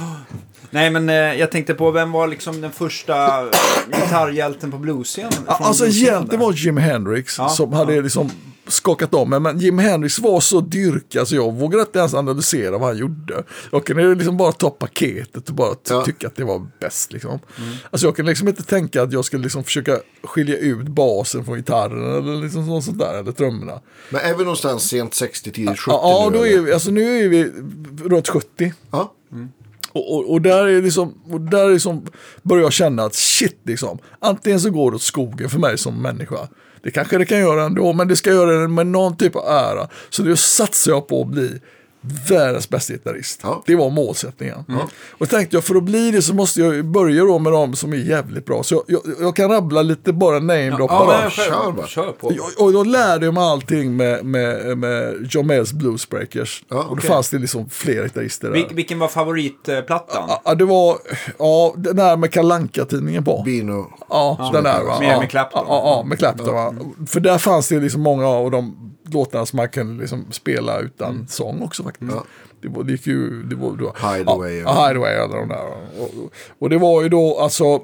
Nej, 0.69 0.89
men 0.89 1.09
eh, 1.09 1.15
jag 1.15 1.51
tänkte 1.51 1.73
på 1.73 1.91
vem 1.91 2.11
var 2.11 2.27
liksom 2.27 2.61
den 2.61 2.71
första 2.71 3.43
gitarrhjälten 3.87 4.71
på 4.71 4.77
bluesscenen? 4.77 5.33
Ja, 5.47 5.57
Alltså 5.61 5.85
egentligen 5.85 6.27
där? 6.27 6.37
var 6.37 6.53
Jimi 6.53 6.81
Hendrix 6.81 7.37
Ja, 7.37 7.49
som 7.49 7.73
hade 7.73 8.01
liksom 8.01 8.31
skakat 8.67 9.13
om 9.13 9.29
mig. 9.29 9.39
Men 9.39 9.59
Jimi 9.59 9.83
Hendrix 9.83 10.19
var 10.19 10.39
så 10.39 10.61
dyrkad 10.61 11.27
så 11.27 11.35
jag 11.35 11.53
vågade 11.53 11.81
inte 11.83 11.99
ens 11.99 12.13
analysera 12.13 12.77
vad 12.77 12.87
han 12.89 12.97
gjorde. 12.97 13.43
Jag 13.71 13.85
kunde 13.85 14.15
liksom 14.15 14.37
bara 14.37 14.51
ta 14.51 14.69
paketet 14.69 15.49
och 15.49 15.55
bara 15.55 15.75
Ja. 15.89 16.05
tycka 16.05 16.27
att 16.27 16.35
det 16.35 16.43
var 16.43 16.67
bäst. 16.79 17.13
Liksom. 17.13 17.31
Mm. 17.31 17.75
Alltså 17.91 18.07
jag 18.07 18.15
kunde 18.15 18.31
liksom 18.31 18.47
inte 18.47 18.63
tänka 18.63 19.01
att 19.03 19.13
jag 19.13 19.25
skulle 19.25 19.43
liksom 19.43 19.63
försöka 19.63 19.99
skilja 20.23 20.57
ut 20.57 20.87
basen 20.87 21.45
från 21.45 21.55
gitarren 21.57 22.15
eller 22.17 22.43
liksom 22.43 22.65
sånt 22.65 22.85
sånt 22.85 22.99
där, 22.99 23.19
eller 23.19 23.31
trummorna. 23.31 23.79
Men 24.09 24.21
är 24.21 24.33
vi 24.37 24.43
någonstans 24.43 24.83
sent 24.89 25.13
60, 25.13 25.51
tidigt 25.51 25.79
70 25.79 25.91
Ja, 25.91 26.29
nu? 26.31 26.37
då 26.37 26.47
är 26.47 26.59
vi, 26.59 26.73
alltså 26.73 26.91
nu 26.91 27.23
är 27.23 27.29
vi 27.29 27.51
runt 28.03 28.27
70. 28.27 28.73
Ja. 28.91 29.13
Och, 29.91 30.15
och, 30.15 30.31
och 30.31 30.41
där 30.41 30.65
är 30.67 30.81
liksom, 30.81 31.13
och 31.29 31.41
där 31.41 31.65
är 31.69 31.73
liksom, 31.73 32.05
börjar 32.41 32.63
jag 32.63 32.73
känna 32.73 33.03
att 33.03 33.15
shit 33.15 33.59
liksom, 33.63 33.97
antingen 34.19 34.59
så 34.59 34.69
går 34.69 34.91
det 34.91 34.95
åt 34.95 35.01
skogen 35.01 35.49
för 35.49 35.59
mig 35.59 35.77
som 35.77 36.01
människa. 36.01 36.47
Det 36.83 36.91
kanske 36.91 37.17
det 37.17 37.25
kan 37.25 37.39
göra 37.39 37.63
ändå, 37.63 37.93
men 37.93 38.07
det 38.07 38.15
ska 38.15 38.29
göra 38.29 38.61
det 38.61 38.67
med 38.67 38.87
någon 38.87 39.17
typ 39.17 39.35
av 39.35 39.43
ära. 39.47 39.87
Så 40.09 40.21
det 40.21 40.37
satsar 40.37 40.91
jag 40.91 41.07
på 41.07 41.21
att 41.21 41.27
bli 41.27 41.61
världens 42.29 42.69
bästa 42.69 42.93
gitarrist. 42.93 43.39
Ja. 43.43 43.63
Det 43.65 43.75
var 43.75 43.89
målsättningen. 43.89 44.65
Och 45.11 45.29
tänkte 45.29 45.55
jag, 45.55 45.63
för 45.63 45.75
att 45.75 45.83
bli 45.83 46.11
det 46.11 46.21
så 46.21 46.33
måste 46.33 46.61
jag 46.61 46.85
börja 46.85 47.23
då 47.23 47.39
med 47.39 47.53
de 47.53 47.75
som 47.75 47.93
är 47.93 47.97
jävligt 47.97 48.45
bra. 48.45 48.63
Så 48.63 48.75
jag, 48.75 48.83
jag, 49.05 49.15
jag 49.21 49.35
kan 49.35 49.49
rabbla 49.51 49.81
lite 49.81 50.13
bara 50.13 50.39
namedroppa 50.39 50.93
Ja, 50.93 51.73
men 51.77 51.87
Kör 51.87 52.11
på. 52.11 52.27
Och, 52.27 52.65
och 52.65 52.73
då 52.73 52.83
lärde 52.83 53.25
jag 53.25 53.33
mig 53.33 53.43
allting 53.43 53.95
med, 53.97 54.25
med, 54.25 54.77
med 54.77 55.27
John 55.29 55.47
Mayers 55.47 55.71
Bluesbreakers. 55.71 56.63
Ja, 56.69 56.83
och 56.83 56.95
då 56.95 57.01
fanns 57.01 57.29
det 57.29 57.37
liksom 57.37 57.69
fler 57.69 58.03
gitarrister 58.03 58.47
där. 58.47 58.53
Vil, 58.53 58.65
vilken 58.71 58.99
var 58.99 59.07
favoritplattan? 59.07 60.23
Ja, 60.27 60.41
Ja, 60.45 60.55
det 60.55 60.65
var, 60.65 60.97
ja, 61.39 61.73
den 61.77 61.95
där 61.95 62.17
med 62.17 62.31
kalanka 62.31 62.85
tidningen 62.85 63.23
på. 63.23 63.41
Bino. 63.45 63.91
Ja, 64.09 64.49
den 64.53 64.63
där 64.63 64.83
va. 64.83 64.99
Med- 64.99 65.13
ja, 65.13 65.19
med 65.19 65.29
Clapton. 65.29 65.65
Ja, 65.67 65.81
ja, 65.85 66.03
med 66.03 66.17
Clapton 66.19 66.53
va. 66.55 66.73
För 67.07 67.19
där 67.19 67.37
fanns 67.37 67.67
det 67.67 67.79
liksom 67.79 68.01
många 68.01 68.27
av 68.27 68.51
de 68.51 68.89
låtarna 69.11 69.45
som 69.45 69.57
man 69.57 69.69
kunde 69.69 70.01
liksom 70.01 70.25
spela 70.31 70.79
utan 70.79 71.27
sång 71.29 71.61
också 71.61 71.83
faktiskt. 71.83 72.11
Ja. 72.11 72.23
Det, 72.61 72.67
var, 72.67 72.83
det 72.83 72.91
gick 72.91 73.07
ju, 73.07 73.43
det 73.43 73.55
var 73.55 73.71
då. 73.71 73.93
Hideaway, 74.13 74.53
Ja, 74.53 74.87
Hideaway 74.87 75.15
alla 75.15 75.35
de 75.35 75.47
där. 75.47 75.65
Och, 75.99 76.09
och, 76.59 76.69
det 76.69 76.77
var 76.77 77.03
ju 77.03 77.09
då 77.09 77.39
alltså 77.39 77.81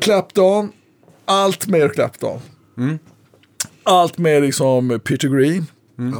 Clapton, 0.00 0.72
allt 1.24 1.66
med 1.66 1.92
Clapton. 1.92 2.40
Allt 3.82 4.18
med 4.18 4.42
liksom 4.42 5.00
Peter 5.04 5.28
Green. 5.28 5.66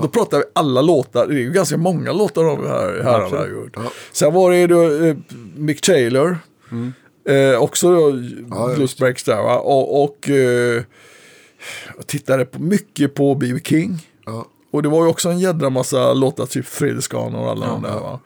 Då 0.03 0.09
pratar 0.09 0.39
vi 0.39 0.45
alla 0.53 0.83
låtar, 0.83 1.27
det 1.27 1.35
är 1.35 1.39
ju 1.39 1.51
ganska 1.51 1.77
många 1.77 2.13
låtar 2.13 2.45
de 2.45 2.67
här 2.67 3.03
herrarna 3.05 3.37
har 3.37 3.49
gjort. 3.49 3.73
Ja. 3.77 3.83
Sen 4.13 4.35
var 4.35 4.51
det 4.51 4.67
då 4.67 5.07
eh, 5.07 5.17
Mick 5.57 5.81
Taylor. 5.81 6.39
Eh, 7.29 7.63
också 7.63 7.91
då 7.91 8.23
ja, 8.51 8.73
Blues 8.77 8.97
Breaks 8.99 9.25
där 9.25 9.43
va. 9.43 9.59
Och, 9.59 10.05
och 10.05 10.29
eh, 10.31 10.83
jag 11.97 12.07
tittade 12.07 12.45
på, 12.45 12.63
mycket 12.63 13.15
på 13.15 13.35
B.B. 13.35 13.61
King. 13.65 14.07
Ja. 14.27 14.47
Och 14.71 14.83
det 14.83 14.89
var 14.89 15.05
ju 15.05 15.11
också 15.11 15.29
en 15.29 15.39
jädra 15.39 15.71
massa 15.71 16.13
låtar, 16.13 16.47
typ 16.47 16.67
Thrillerskon 16.67 17.35
och 17.35 17.51
alla 17.51 17.67
de 17.67 17.83
där 17.83 18.01
va. 18.01 18.21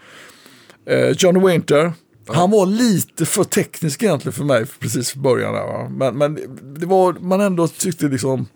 Eh, 0.86 1.10
John 1.18 1.46
Winter. 1.46 1.92
Han 2.26 2.50
var 2.50 2.66
lite 2.66 3.26
för 3.26 3.44
teknisk 3.44 4.02
egentligen 4.02 4.32
för 4.32 4.44
mig 4.44 4.66
precis 4.66 5.16
i 5.16 5.18
början 5.18 5.54
där 5.54 5.66
va. 5.66 5.88
Men, 5.88 6.18
men 6.18 6.34
det 6.80 6.86
var, 6.86 7.12
man 7.12 7.40
ändå 7.40 7.68
tyckte 7.68 8.08
liksom 8.08 8.46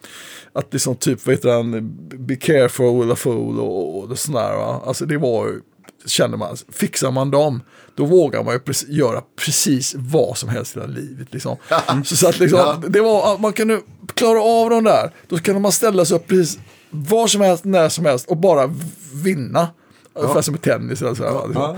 att 0.53 0.71
det 0.71 0.79
som 0.79 0.97
typ, 0.97 1.27
vad 1.27 1.35
heter 1.35 1.51
han, 1.51 1.97
Be 2.27 2.37
careful 2.37 3.01
with 3.01 3.13
a 3.13 3.17
fool 3.17 3.61
och, 3.61 4.05
och 4.05 4.19
sådär 4.19 4.57
va. 4.57 4.83
Alltså 4.87 5.07
det 5.07 5.19
var 5.19 5.47
ju, 5.47 5.61
kände 6.07 6.37
man, 6.37 6.57
fixar 6.73 7.11
man 7.11 7.31
dem, 7.31 7.63
då 7.95 8.05
vågar 8.05 8.45
man 8.45 8.55
ju 8.55 8.61
precis, 8.61 8.89
göra 8.89 9.23
precis 9.37 9.95
vad 9.99 10.39
som 10.39 10.49
helst 10.49 10.77
i 10.77 10.81
hela 10.81 10.93
livet. 10.93 11.29
Liksom. 11.31 11.57
Så, 12.05 12.17
så 12.17 12.29
att 12.29 12.39
liksom, 12.39 12.59
Ja. 12.59 12.83
det 12.89 13.01
var, 13.01 13.39
man 13.39 13.53
kunde 13.53 13.81
klara 14.15 14.41
av 14.43 14.71
dem 14.71 14.85
där, 14.85 15.11
då 15.29 15.39
kunde 15.39 15.61
man 15.61 15.73
ställa 15.73 16.05
sig 16.05 16.17
upp 16.17 16.27
precis 16.27 16.59
var 16.91 17.27
som 17.27 17.41
helst, 17.41 17.65
när 17.65 17.89
som 17.89 18.05
helst 18.05 18.27
och 18.29 18.37
bara 18.37 18.75
vinna. 19.15 19.69
Ungefär 20.15 20.43
som 20.43 20.55
i 20.55 20.59
tennis 20.59 21.03
eller 21.03 21.15
så. 21.15 21.23
här, 21.25 21.33
liksom. 21.47 21.63
Ja. 21.63 21.77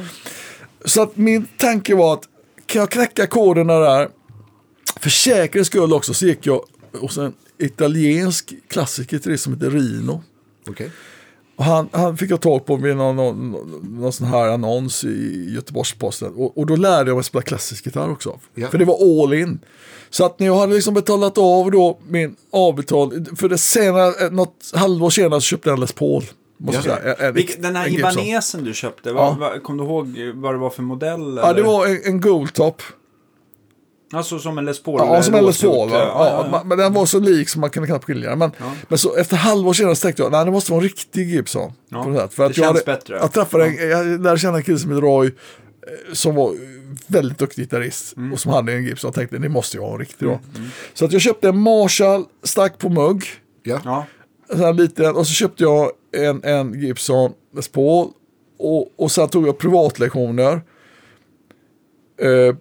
Så 0.84 1.02
att 1.02 1.16
min 1.16 1.46
tanke 1.56 1.94
var 1.94 2.14
att 2.14 2.22
kan 2.66 2.80
jag 2.80 2.90
knäcka 2.90 3.26
koderna 3.26 3.78
där, 3.78 4.08
för 5.00 5.10
säkerhets 5.10 5.66
skull 5.66 5.92
också 5.92 6.14
så 6.14 6.26
gick 6.26 6.46
jag 6.46 6.60
hos 7.00 7.18
en 7.18 7.32
italiensk 7.58 8.54
klassiker 8.68 9.18
till 9.18 9.30
det 9.32 9.38
som 9.38 9.54
heter 9.54 9.70
Rino. 9.70 10.22
Okej. 10.68 10.90
Han, 11.58 11.88
han 11.92 12.16
fick 12.16 12.30
jag 12.30 12.40
tag 12.40 12.66
på 12.66 12.76
vid 12.76 12.96
någon, 12.96 13.16
någon, 13.16 13.50
någon 13.82 14.12
sån 14.12 14.26
här 14.26 14.48
annons 14.48 15.04
i 15.04 15.46
Göteborgs-Posten. 15.54 16.32
Och, 16.36 16.58
och 16.58 16.66
då 16.66 16.76
lärde 16.76 17.10
jag 17.10 17.14
mig 17.14 17.24
spela 17.24 17.42
klassisk 17.42 17.86
gitarr 17.86 18.10
också. 18.10 18.38
Ja. 18.54 18.68
För 18.68 18.78
det 18.78 18.84
var 18.84 19.22
all 19.24 19.34
in. 19.34 19.58
Så 20.10 20.24
att 20.24 20.38
när 20.38 20.46
jag 20.46 20.56
hade 20.56 20.74
liksom 20.74 20.94
betalat 20.94 21.38
av 21.38 21.70
då 21.70 21.98
min 22.08 22.36
avbetal, 22.52 23.24
för 23.36 23.48
det 23.48 23.58
senare, 23.58 24.30
något 24.30 24.72
halvår 24.74 25.10
senare 25.10 25.40
så 25.40 25.44
köpte 25.44 25.68
jag 25.68 25.74
en 25.74 25.80
Les 25.80 25.92
Paul. 25.92 26.24
Ja. 26.72 26.82
säga. 26.82 27.14
En- 27.14 27.36
den 27.58 27.76
här. 27.76 27.88
Ibanesen 27.88 28.64
du 28.64 28.74
köpte, 28.74 29.08
Ja. 29.08 29.14
vad, 29.14 29.36
vad, 29.38 29.62
kom 29.62 29.76
du 29.76 29.84
ihåg 29.84 30.18
vad 30.34 30.54
det 30.54 30.58
var 30.58 30.70
för 30.70 30.82
modell? 30.82 31.36
Ja, 31.42 31.52
det 31.52 31.62
var 31.62 31.86
en, 31.86 32.00
en 32.04 32.20
Goldtop. 32.20 32.82
Alltså 34.12 34.38
som 34.38 34.58
en 34.58 34.64
Les 34.64 34.82
Paul? 34.82 35.00
Ja, 35.00 35.22
som 35.22 35.34
en 35.34 35.46
Les 35.46 35.60
Paul. 35.62 35.90
ja, 35.90 35.98
Ja, 35.98 36.48
ja, 36.52 36.62
Men 36.64 36.78
den 36.78 36.92
var 36.92 37.06
så 37.06 37.18
lik 37.18 37.48
som 37.48 37.60
man 37.60 37.70
kunde 37.70 37.86
knappt 37.86 38.04
skilja 38.04 38.30
den. 38.30 38.38
Men, 38.38 38.50
men 38.88 38.98
så 38.98 39.16
efter 39.16 39.36
halvår 39.36 39.72
senare 39.72 39.96
så 39.96 40.02
tänkte 40.02 40.22
jag, 40.22 40.32
nej 40.32 40.44
det 40.44 40.50
måste 40.50 40.72
vara 40.72 40.80
en 40.82 40.88
riktig 40.88 41.28
Gibson. 41.30 41.72
Ja, 41.88 42.04
På 42.04 42.14
sätt. 42.14 42.34
för 42.34 42.42
det 42.42 42.50
att 42.50 42.56
jag 42.56 42.66
känns 42.66 42.84
hade, 42.86 42.96
bättre. 42.98 43.16
Jag 43.20 43.32
träffade 43.32 43.64
en, 43.66 43.88
jag 43.90 44.20
lärde 44.22 44.38
känna 44.38 44.56
en 44.56 44.62
kille 44.62 44.78
som 44.78 44.90
heter 44.90 45.00
Roy. 45.02 45.26
eh, 45.26 45.32
Som 46.12 46.34
var 46.34 46.54
väldigt 47.06 47.38
duktig 47.38 47.62
gitarrist. 47.62 48.16
Mm. 48.16 48.32
Och 48.32 48.40
som 48.40 48.52
hade 48.52 48.72
en 48.72 48.84
Gibson. 48.84 49.08
Jag 49.08 49.14
tänkte, 49.14 49.38
det 49.38 49.48
måste 49.48 49.76
jag 49.76 49.84
ha 49.84 49.92
en 49.92 49.98
riktig 49.98 50.28
då. 50.28 50.40
Så 50.94 51.04
att 51.04 51.12
jag 51.12 51.22
köpte 51.22 51.48
en 51.48 51.58
Marshall, 51.58 52.24
stack 52.42 52.78
på 52.78 52.88
mugg. 52.88 53.24
Ja. 53.62 53.80
Ja. 53.84 54.06
En 54.68 54.76
liten, 54.76 55.16
och 55.16 55.26
så 55.26 55.32
köpte 55.32 55.62
jag 55.62 55.90
en, 56.12 56.44
en 56.44 56.80
Gibson 56.80 57.32
Les 57.56 57.68
Paul. 57.68 58.08
Och, 58.58 58.88
och 58.96 59.10
sen 59.12 59.28
tog 59.28 59.48
jag 59.48 59.58
privatlektioner. 59.58 60.60
Eh, 62.20 62.54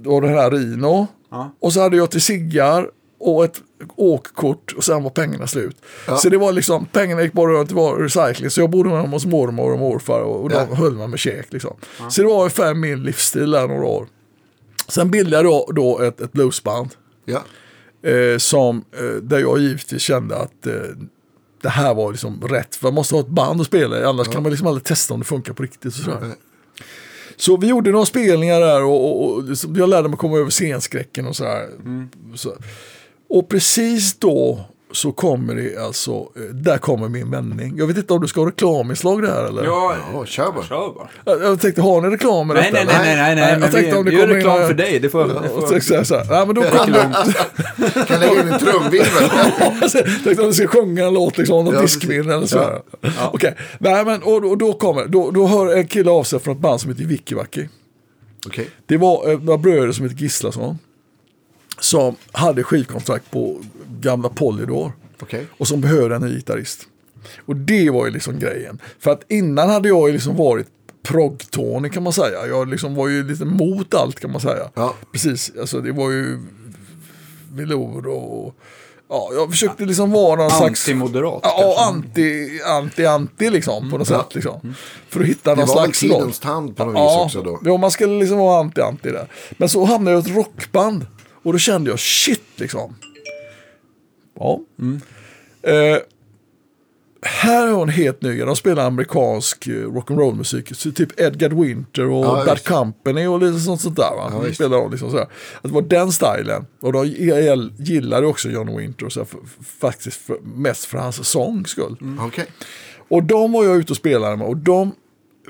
då 0.00 0.10
var 0.10 0.20
det 0.20 0.26
den 0.28 0.36
här 0.38 0.50
Rino. 0.50 1.06
Ja. 1.30 1.54
Och 1.60 1.72
så 1.72 1.80
hade 1.80 1.96
jag 1.96 2.10
till 2.10 2.20
ciggar 2.22 2.90
och 3.20 3.44
ett 3.44 3.62
åkkort 3.96 4.72
och 4.76 4.84
sen 4.84 5.02
var 5.02 5.10
pengarna 5.10 5.46
slut. 5.46 5.76
Ja. 6.06 6.16
Så 6.16 6.28
det 6.28 6.38
var 6.38 6.52
liksom, 6.52 6.86
pengarna 6.86 7.22
gick 7.22 7.32
bara 7.32 7.52
runt, 7.52 7.68
det 7.68 7.74
var 7.74 7.96
recycling. 7.96 8.50
Så 8.50 8.60
jag 8.60 8.70
bodde 8.70 8.88
med 8.88 8.98
dem 8.98 9.12
hos 9.12 9.26
mormor 9.26 9.72
och 9.72 9.78
morfar 9.78 10.20
och, 10.20 10.42
och 10.42 10.48
de 10.48 10.54
Ja. 10.54 10.74
höll 10.74 10.94
mig 10.94 11.08
med 11.08 11.18
käk. 11.18 11.52
Liksom. 11.52 11.76
Så 12.10 12.22
det 12.22 12.28
var 12.28 12.38
ungefär 12.38 12.74
min 12.74 13.02
livsstil 13.02 13.50
där 13.50 13.68
några 13.68 13.84
år. 13.86 14.06
Sen 14.88 15.10
bildade 15.10 15.48
jag 15.48 15.74
då, 15.74 16.00
ett, 16.00 16.20
ett 16.20 16.32
bluesband. 16.32 16.90
Ja. 17.24 17.42
Eh, 18.10 18.38
som, 18.38 18.84
eh, 18.96 19.22
där 19.22 19.38
jag 19.38 19.58
givetvis 19.58 20.02
kände 20.02 20.36
att 20.36 20.66
eh, 20.66 20.72
det 21.62 21.68
här 21.68 21.94
var 21.94 22.10
liksom 22.12 22.40
rätt. 22.42 22.76
För 22.76 22.86
man 22.86 22.94
måste 22.94 23.14
ha 23.14 23.20
ett 23.20 23.28
band 23.28 23.60
att 23.60 23.66
spela 23.66 24.00
i, 24.00 24.04
annars 24.04 24.28
kan 24.28 24.42
man 24.42 24.50
liksom 24.50 24.66
aldrig 24.68 24.84
testa 24.84 25.14
om 25.14 25.20
det 25.20 25.26
funkar 25.26 25.52
på 25.52 25.62
riktigt. 25.62 25.84
Och 25.86 25.92
sådär. 25.92 26.34
Så 27.36 27.56
vi 27.56 27.66
gjorde 27.66 27.90
några 27.90 28.06
spelningar 28.06 28.60
där 28.60 28.84
och, 28.84 29.24
och, 29.24 29.36
och 29.38 29.44
jag 29.76 29.88
lärde 29.88 30.08
mig 30.08 30.18
komma 30.18 30.38
över 30.38 30.50
scenskräcken 30.50 31.26
och 31.26 31.36
sådär. 31.36 31.68
Så. 32.34 32.56
Och 33.28 33.48
precis 33.48 34.18
då 34.18 34.64
så 34.94 35.12
kommer 35.12 35.54
det 35.54 35.76
alltså, 35.86 36.10
eh, 36.12 36.42
där 36.54 36.78
kommer 36.78 37.08
min 37.08 37.30
vändning. 37.30 37.74
Jag 37.78 37.86
vet 37.86 37.96
inte 37.96 38.12
om 38.12 38.20
du 38.22 38.28
ska 38.28 38.40
ha 38.40 38.48
reklaminslag 38.48 39.22
det 39.22 39.28
här 39.30 39.44
eller? 39.44 39.64
Ja, 39.64 39.94
Ja, 40.14 40.24
kör 40.26 40.52
bara. 40.52 40.64
kör 40.64 40.92
bara. 40.94 41.40
Jag, 41.44 41.60
tänkte, 41.60 41.82
har 41.82 42.00
ni 42.00 42.08
reklam 42.08 42.46
med 42.46 42.56
Nej, 42.56 42.72
detta? 42.72 42.84
nej, 42.84 42.94
nej, 43.02 43.16
nej, 43.16 43.34
nej, 43.34 43.52
nej, 43.52 43.60
jag 43.62 43.72
tänkte 43.72 43.96
om 43.96 44.04
det 44.04 44.10
gör 44.12 44.20
kommer 44.20 44.30
in 44.34 44.36
reklam 44.36 44.54
några- 44.54 44.66
för 44.66 44.74
dig. 44.74 44.98
Det 45.00 45.08
får, 45.08 45.24
det 45.24 45.34
Och 45.34 45.68
får. 45.68 46.04
så 46.04 46.14
här, 46.16 46.24
nej 46.30 46.46
men 46.46 46.54
då 46.54 46.62
kommer 46.62 48.04
Kan 48.06 48.20
lägga 48.20 48.40
in 48.40 48.48
en 48.48 48.58
trumvirvel. 48.58 49.30
Jag 49.80 49.90
tänkte 50.24 50.42
om 50.42 50.48
du 50.48 50.52
ska 50.54 50.66
sjunga 50.66 51.06
en 51.06 51.14
låt, 51.14 51.38
liksom, 51.38 51.64
någon 51.64 51.74
Ja, 51.74 51.80
diskmin 51.80 52.30
eller 52.30 52.46
så. 52.46 52.56
Ja. 52.56 52.82
här. 53.02 53.28
Okej, 53.32 53.54
nej 53.78 54.04
men 54.04 54.22
och, 54.22 54.44
och 54.50 54.58
då 54.58 54.72
kommer, 54.72 55.06
då, 55.06 55.30
då 55.30 55.46
hör 55.46 55.76
en 55.76 55.86
kille 55.86 56.10
av 56.10 56.24
sig 56.24 56.38
från 56.38 56.54
ett 56.54 56.60
band 56.60 56.80
som 56.80 56.90
heter 56.90 57.04
Vickivacki. 57.04 57.68
Okej. 58.46 58.68
Det 58.86 58.96
var 58.96 59.30
eh, 59.30 59.38
några 59.40 59.58
bröder 59.58 59.92
som 59.92 60.04
heter 60.04 60.16
Gislason. 60.18 60.78
Som 61.80 62.16
hade 62.32 62.62
skivkontrakt 62.62 63.30
på 63.30 63.60
gamla 64.00 64.28
Polydor. 64.28 64.92
Okej. 65.22 65.46
Och 65.58 65.68
som 65.68 65.80
behövde 65.80 66.14
en 66.16 66.22
ny 66.22 66.34
gitarrist. 66.34 66.86
Och 67.46 67.56
det 67.56 67.90
var 67.90 68.06
ju 68.06 68.12
liksom 68.12 68.38
grejen. 68.38 68.78
För 68.98 69.10
att 69.10 69.22
innan 69.28 69.70
hade 69.70 69.88
jag 69.88 70.08
ju 70.08 70.12
liksom 70.12 70.36
varit 70.36 70.66
prog-Tony 71.02 71.88
kan 71.88 72.02
man 72.02 72.12
säga. 72.12 72.46
Jag 72.46 72.68
liksom 72.68 72.94
var 72.94 73.08
ju 73.08 73.24
lite 73.28 73.44
mot 73.44 73.94
allt 73.94 74.20
kan 74.20 74.32
man 74.32 74.40
säga. 74.40 74.70
Ja. 74.74 74.94
Precis, 75.12 75.52
alltså 75.60 75.80
det 75.80 75.92
var 75.92 76.10
ju 76.10 76.38
velour 77.52 78.06
och 78.06 78.54
ja, 79.08 79.30
jag 79.34 79.50
försökte 79.50 79.84
liksom 79.84 80.10
vara 80.10 80.36
någon 80.36 80.50
slags... 80.50 80.88
Antimoderat. 80.88 81.40
Ja, 81.42 81.86
anti, 81.88 82.60
anti, 82.66 83.06
anti 83.06 83.50
liksom 83.50 83.90
på 83.90 83.98
något 83.98 84.08
sätt. 84.08 84.34
Liksom. 84.34 84.74
För 85.08 85.20
att 85.20 85.26
hitta 85.26 85.50
Det 85.54 85.56
någon 85.60 85.68
var 85.68 85.74
väl 85.74 85.84
slags 85.94 86.02
roll. 86.02 86.10
tidens 86.20 86.38
tand 86.38 86.76
på 86.76 86.84
något 86.84 86.94
Ja, 86.94 87.24
vis 87.24 87.24
också 87.36 87.42
då. 87.42 87.60
ja, 87.64 87.76
man 87.76 87.90
skulle 87.90 88.18
liksom 88.18 88.38
vara 88.38 88.62
anti-anti 88.62 89.12
där. 89.12 89.28
Men 89.56 89.68
så 89.68 89.84
hamnade 89.84 90.16
jag 90.16 90.26
i 90.26 90.30
ett 90.30 90.36
rockband. 90.36 91.06
Och 91.44 91.52
då 91.52 91.58
kände 91.58 91.90
jag 91.90 91.98
shit 91.98 92.42
liksom. 92.56 92.96
Ja. 94.38 94.60
Eh, 95.62 95.98
här 97.22 97.66
har 97.66 97.82
en 97.82 97.88
helt 97.88 98.22
ny, 98.22 98.38
de 98.38 98.56
spelar 98.56 98.86
amerikansk 98.86 99.66
eh, 99.66 99.72
rock'n'roll 99.72 100.34
musik. 100.34 100.74
Så 100.74 100.92
typ 100.92 101.20
Edgar 101.20 101.50
Winter 101.50 102.06
och 102.06 102.24
Ja, 102.24 102.44
Bad. 102.46 102.64
Company 102.64 103.26
och 103.26 103.40
lite 103.40 103.60
sånt, 103.60 103.80
sånt 103.80 103.96
där. 103.96 104.10
Ja, 104.16 104.42
de 104.44 104.54
spelar 104.54 104.76
de 104.76 104.90
liksom. 104.90 105.18
Att 105.18 105.28
det 105.62 105.68
var 105.68 105.82
den 105.82 106.12
stilen. 106.12 106.66
Och 106.80 106.92
då 106.92 107.04
jag 107.04 107.70
gillade 107.78 108.26
också 108.26 108.48
John 108.48 108.76
Winter. 108.76 109.08
Så 109.08 109.20
här, 109.20 109.24
för, 109.24 109.40
faktiskt 109.78 110.16
för, 110.16 110.38
mest 110.42 110.84
för 110.84 110.98
hans 110.98 111.28
sång 111.28 111.66
skull. 111.66 111.96
Okej. 112.20 112.46
Och 113.08 113.22
de 113.22 113.52
var 113.52 113.64
jag 113.64 113.76
ute 113.76 113.92
och 113.92 113.96
spelade 113.96 114.36
med 114.36 114.46
och 114.46 114.56
de 114.56 114.92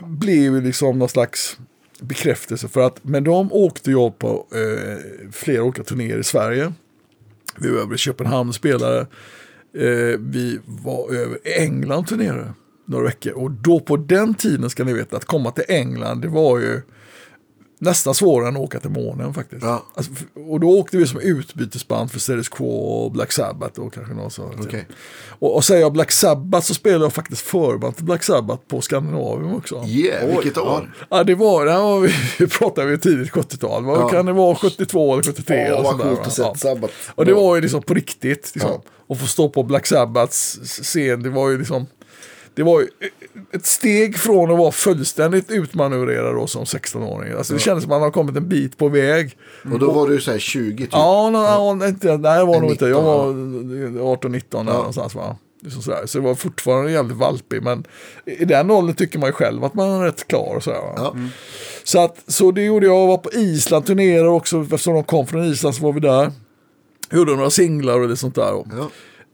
blev 0.03 0.37
ju 0.37 0.61
liksom 0.61 0.99
någon 0.99 1.09
slags 1.09 1.59
bekräftelse 2.07 2.69
för 2.69 2.81
att 2.81 3.05
med 3.05 3.23
dem 3.23 3.49
åkte 3.53 3.91
jag 3.91 4.19
på 4.19 4.47
eh, 4.53 4.99
flera 5.33 5.63
olika 5.63 5.83
turnéer 5.83 6.19
i 6.19 6.25
Sverige. 6.25 6.73
Vi 7.59 7.71
var 7.71 7.79
över 7.81 7.95
i 7.95 7.99
Köpenhamn 7.99 8.49
och 8.49 8.55
spelade. 8.55 9.01
Eh, 9.77 10.19
vi 10.19 10.61
var 10.67 11.15
över 11.15 11.39
i 11.49 11.53
England 11.53 11.99
och 11.99 12.07
turnerade 12.07 12.53
några 12.87 13.05
veckor. 13.05 13.33
Och 13.33 13.51
då 13.51 13.81
på 13.81 13.97
den 13.97 14.35
tiden 14.35 14.71
ska 14.71 14.85
ni 14.85 14.93
veta 14.93 15.17
att 15.17 15.25
komma 15.25 15.51
till 15.51 15.65
England 15.69 16.21
det 16.21 16.29
var 16.29 16.59
ju 16.59 16.83
nästan 17.85 18.15
svårare 18.15 18.49
än 18.49 18.57
att 18.57 18.63
åka 18.63 18.81
till 18.81 18.91
månen 18.91 19.35
faktiskt. 19.35 19.63
Ja. 19.63 19.85
Alltså, 19.95 20.13
och 20.49 20.61
då 20.61 20.79
åkte 20.79 20.97
vi 20.97 21.07
som 21.07 21.21
utbytesband 21.21 22.11
för 22.11 22.19
Status 22.19 22.49
Quo 22.49 22.67
och 22.67 23.13
Black 23.13 23.33
Sabbath 23.33 23.81
och 23.81 23.95
kanske 23.95 24.15
något 24.15 24.33
sånt. 24.33 24.55
Okej. 24.61 24.87
Och, 25.39 25.55
och 25.57 25.65
säger 25.65 25.81
jag 25.81 25.93
Black 25.93 26.13
Sabbath 26.13 26.67
så 26.67 26.75
spelar 26.75 27.01
jag 27.05 27.13
faktiskt 27.13 27.43
förband 27.43 27.97
till 27.97 28.05
Black 28.05 28.23
Sabbath 28.23 28.63
på 28.69 28.81
Skandinavium 28.81 29.55
också. 29.55 29.85
Yeah, 29.87 30.27
vilket 30.27 30.59
år? 30.59 30.95
Ja, 31.11 31.25
det 31.25 31.35
var, 31.35 31.67
det 31.67 31.73
var 31.79 32.01
vi, 32.01 32.13
vi 32.39 32.47
pratade 32.47 32.87
vi 32.91 32.99
tidigt 32.99 33.31
70-tal. 33.31 33.85
Vad 33.85 33.99
Ja. 34.01 34.09
kan 34.09 34.27
det 34.27 34.33
vara 34.33 34.55
72 34.55 35.13
eller 35.13 35.23
73? 35.23 35.73
Åh, 35.73 35.83
vad 35.83 36.01
coolt 36.01 36.21
att 36.21 36.33
se 36.33 36.43
Ja. 36.43 36.55
Sabbath. 36.55 36.95
Och 37.15 37.27
det 37.27 37.35
var 37.35 37.55
ju 37.55 37.61
liksom 37.61 37.83
på 37.83 37.95
riktigt. 37.95 38.51
Liksom. 38.55 38.71
Ja. 38.71 38.83
Och 39.07 39.19
få 39.21 39.27
stå 39.27 39.49
på 39.49 39.63
Black 39.63 39.87
Sabbaths 39.87 40.59
scen, 40.83 41.23
det 41.23 41.31
var 41.31 41.51
ju 41.51 41.59
liksom... 41.59 41.87
Det 42.55 42.63
var 42.63 42.81
ju 42.81 42.89
ett 43.53 43.67
steg 43.67 44.19
från 44.19 44.51
att 44.51 44.59
vara 44.59 44.73
fullständigt 44.73 45.51
utmanövrerad 45.51 46.35
då 46.35 46.47
som 46.47 46.65
16-åring. 46.65 47.33
Alltså 47.33 47.55
det 47.55 47.61
kändes 47.61 47.85
som 47.85 47.93
att 47.93 47.97
man 47.97 48.03
har 48.03 48.11
kommit 48.11 48.37
en 48.37 48.49
bit 48.49 48.79
på 48.79 48.89
väg. 48.89 49.37
Och 49.73 49.79
då 49.79 49.93
var 49.93 50.09
du 50.09 50.21
så 50.21 50.31
här 50.31 50.39
20 50.39 50.85
typ. 50.85 50.93
Ja, 50.93 51.31
no, 51.31 51.39
ja. 51.39 51.89
inte, 51.89 52.17
nej 52.17 52.39
det 52.39 52.45
var 52.45 52.61
nog 52.61 52.71
inte. 52.71 52.87
Jag 52.87 53.37
19, 53.37 53.99
var 53.99 54.17
18-19 54.17 54.41
där 54.51 54.65
någonstans 54.65 55.15
va. 55.15 55.37
Sådär. 55.83 56.07
Så 56.07 56.19
det 56.19 56.25
var 56.25 56.35
fortfarande 56.35 56.93
jävligt 56.93 57.17
valpig. 57.17 57.63
Men 57.63 57.85
i 58.25 58.45
den 58.45 58.71
åldern 58.71 58.97
tycker 58.97 59.19
man 59.19 59.29
ju 59.29 59.33
själv 59.33 59.65
att 59.65 59.75
man 59.75 59.91
är 59.91 60.05
rätt 60.05 60.29
klar. 60.29 60.63
Va? 60.67 60.93
Ja. 60.97 61.17
Så, 61.85 62.05
att, 62.05 62.23
så 62.27 62.51
det 62.51 62.63
gjorde 62.63 62.87
jag. 62.87 62.97
Jag 62.97 63.07
var 63.07 63.19
på 63.19 63.33
Island, 63.33 63.87
turnerade 63.87 64.29
också. 64.29 64.63
Eftersom 64.63 64.95
de 64.95 65.05
kom 65.05 65.27
från 65.27 65.45
Island 65.45 65.75
så 65.75 65.83
var 65.83 65.93
vi 65.93 66.01
där. 66.01 66.33
Gjorde 67.13 67.37
några 67.37 67.51
singlar 67.51 68.01
och 68.01 68.09
lite 68.09 68.21
sånt 68.21 68.35
där. 68.35 68.65
Ja. 68.77 68.91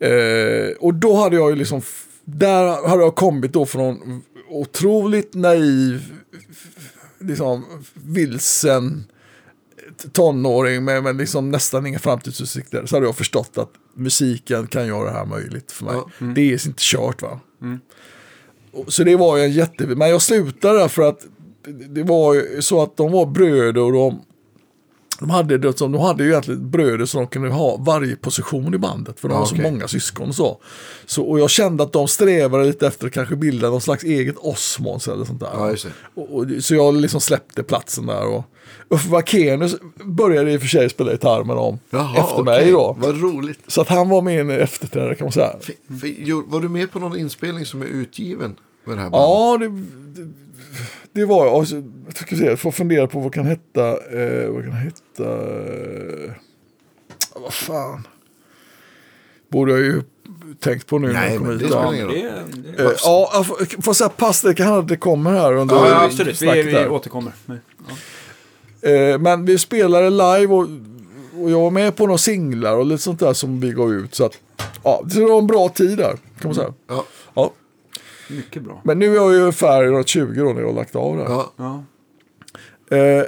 Eh, 0.07 0.71
och 0.81 0.95
då 0.95 1.17
hade 1.17 1.37
jag 1.37 1.51
ju 1.51 1.57
liksom, 1.57 1.83
där 2.39 2.89
hade 2.89 3.03
jag 3.03 3.15
kommit 3.15 3.53
då 3.53 3.67
från 3.67 4.23
otroligt 4.51 5.35
naiv, 5.35 6.13
liksom 7.19 7.65
vilsen 7.95 9.05
tonåring 10.13 10.85
med, 10.85 11.03
med 11.03 11.17
liksom 11.17 11.51
nästan 11.51 11.87
inga 11.87 11.99
framtidsutsikter. 11.99 12.87
Så 12.87 12.97
hade 12.97 13.07
jag 13.07 13.17
förstått 13.17 13.59
att 13.59 13.71
musiken 13.95 14.67
kan 14.67 14.87
göra 14.87 15.05
det 15.05 15.19
här 15.19 15.27
möjligt 15.27 15.73
för 15.73 15.85
mig. 15.85 15.95
Ja. 15.95 16.27
Det 16.35 16.41
är 16.41 16.67
inte 16.67 16.79
kört 16.83 17.23
va. 17.23 17.41
Och, 18.73 18.93
så 18.93 19.05
det 19.05 19.17
var 19.17 19.37
ju 19.37 19.43
en 19.45 19.53
jätte... 19.53 19.87
Men 19.87 20.11
jag 20.11 20.23
slutade 20.23 20.79
där 20.79 20.89
för 20.89 21.03
att 21.03 21.27
det- 21.89 22.03
var 22.03 22.35
ju 22.35 22.63
så 22.63 22.83
att 22.83 22.97
de 22.97 23.13
var 23.13 23.27
bröder 23.27 23.81
och 23.83 23.93
de 23.93 24.23
de 25.21 25.31
hade, 25.31 25.59
det 25.59 25.79
som, 25.79 25.93
de 25.93 26.01
hade 26.03 26.25
ju 26.25 26.31
egentligen 26.31 26.71
bröder 26.71 27.07
så 27.07 27.19
de 27.19 27.27
kunde 27.27 27.49
ha 27.51 27.77
varje 27.77 28.17
position 28.17 28.75
i 28.75 28.79
bandet. 28.79 29.21
För 29.21 29.29
de 29.29 29.35
Ja, 29.35 29.39
har 29.39 29.47
så 29.47 29.55
okej. 29.55 29.71
många 29.71 29.89
syskon 29.89 30.29
och 30.29 30.35
så. 30.35 30.61
så. 31.07 31.23
Och 31.25 31.41
jag 31.41 31.51
kände 31.51 31.83
att 31.83 31.93
de 31.93 32.09
strävade 32.09 32.65
lite 32.65 32.87
efter 32.87 33.07
att 33.07 33.13
kanske 33.13 33.37
bilda 33.37 33.71
någon 33.71 33.81
slags 33.81 34.05
eget 34.05 34.37
Osmonds 34.39 35.09
eller 35.09 35.25
sånt 35.25 35.41
där. 35.41 35.51
Ja, 35.55 35.75
och, 36.15 36.37
och, 36.37 36.47
så 36.61 36.75
jag 36.75 36.95
liksom 36.95 37.21
släppte 37.21 37.63
platsen 37.63 38.07
där. 38.07 38.27
Och 38.27 38.45
Uffe 38.91 39.09
Wakenius 39.11 39.77
började 40.05 40.53
i 40.53 40.57
och 40.57 40.61
för 40.61 40.69
sig 40.69 40.91
spela 40.91 41.13
gitarr 41.13 41.45
med 41.45 41.57
dem 41.57 41.79
Jaha, 41.91 42.11
efter 42.19 42.33
okej. 42.33 42.45
mig 42.45 42.73
då. 42.73 42.97
Vad 42.99 43.21
roligt. 43.21 43.59
Så 43.67 43.81
att 43.81 43.89
han 43.89 44.09
var 44.09 44.23
min 44.23 44.51
efterträdare 44.51 45.15
kan 45.15 45.25
man 45.25 45.33
säga. 45.33 45.57
F- 45.61 45.71
Var 46.47 46.61
du 46.61 46.69
med 46.69 46.93
på 46.93 46.99
någon 46.99 47.19
inspelning 47.19 47.67
som 47.67 47.83
är 47.83 47.87
utgiven 47.87 48.57
med 48.85 48.97
det 48.97 49.03
här 49.03 49.11
bandet? 49.11 49.21
Ja, 49.21 49.59
det, 49.61 49.69
det, 50.23 50.33
det 51.13 51.25
var 51.25 51.47
jag. 51.47 51.59
Och 51.59 51.69
ska 52.15 52.37
se, 52.37 52.45
jag 52.45 52.61
får 52.61 52.71
fundera 52.71 53.07
på 53.07 53.21
vad 53.21 53.35
kan 53.35 53.47
heta. 53.47 53.89
Eh, 53.89 54.49
vad 54.51 54.65
kan 54.65 54.77
heta. 54.77 55.25
Eh, 55.25 56.33
vad 57.35 57.53
fan. 57.55 58.07
Borde 59.49 59.73
jag 59.73 59.81
ju 59.81 60.03
tänkt 60.61 60.87
på 60.87 60.99
nu 60.99 61.07
när 61.07 61.15
Nej, 61.15 61.39
men 61.39 61.59
det 61.59 61.65
Ja, 61.65 61.71
spelar 61.71 61.95
ingen 61.95 62.07
roll. 62.07 62.15
Det, 62.15 62.73
det, 62.77 62.85
Eh, 62.85 62.93
ja, 63.05 63.31
jag 63.33 63.47
får, 63.47 63.83
får 63.83 63.93
säga 63.95 64.09
pass, 64.09 64.41
det 64.41 64.55
kan 64.55 64.67
hända 64.67 64.81
att 64.81 64.89
det 64.89 64.97
kommer 64.97 65.31
här 65.33 65.53
under 65.53 65.75
ja, 65.75 65.89
ja, 65.89 66.05
absolut. 66.05 66.43
Vi, 66.43 66.63
vi 66.63 66.89
återkommer. 66.89 67.33
Ja. 67.47 67.55
Eh, 68.91 69.19
men 69.19 69.45
vi 69.45 69.59
spelade 69.59 70.11
live 70.11 70.47
och, 70.55 70.67
och 71.43 71.51
jag 71.51 71.61
var 71.61 71.71
med 71.71 71.97
på 71.97 72.07
några 72.07 72.19
singlar 72.19 72.77
och 72.77 72.87
lite 72.87 73.03
sånt 73.03 73.21
där 73.21 73.33
som 73.33 73.61
vi 73.61 73.73
gav 73.73 73.93
ut. 73.93 74.15
Så 74.15 74.25
att, 74.25 74.39
ja, 74.85 75.03
det 75.05 75.21
var 75.25 75.39
en 75.39 75.47
bra 75.47 75.69
tid 75.69 75.99
där, 75.99 76.17
kan 76.41 76.49
man 76.49 76.55
säga. 76.55 76.75
Ja. 76.89 77.05
Ja. 77.35 77.51
Mycket 78.37 78.63
bra. 78.63 78.81
Men 78.85 78.99
nu 78.99 79.11
är 79.11 79.15
jag 79.15 79.33
ju 79.33 79.39
ungefär 79.41 79.83
runt 79.85 80.09
20 80.09 80.41
då 80.43 80.53
när 80.53 80.61
jag 80.61 80.69
har 80.69 80.75
lagt 80.75 80.97
av 80.97 81.17
det. 81.17 81.23
här. 81.23 81.31
Ja. 81.31 81.53
Ja, 81.57 81.83
Eh, 82.97 83.25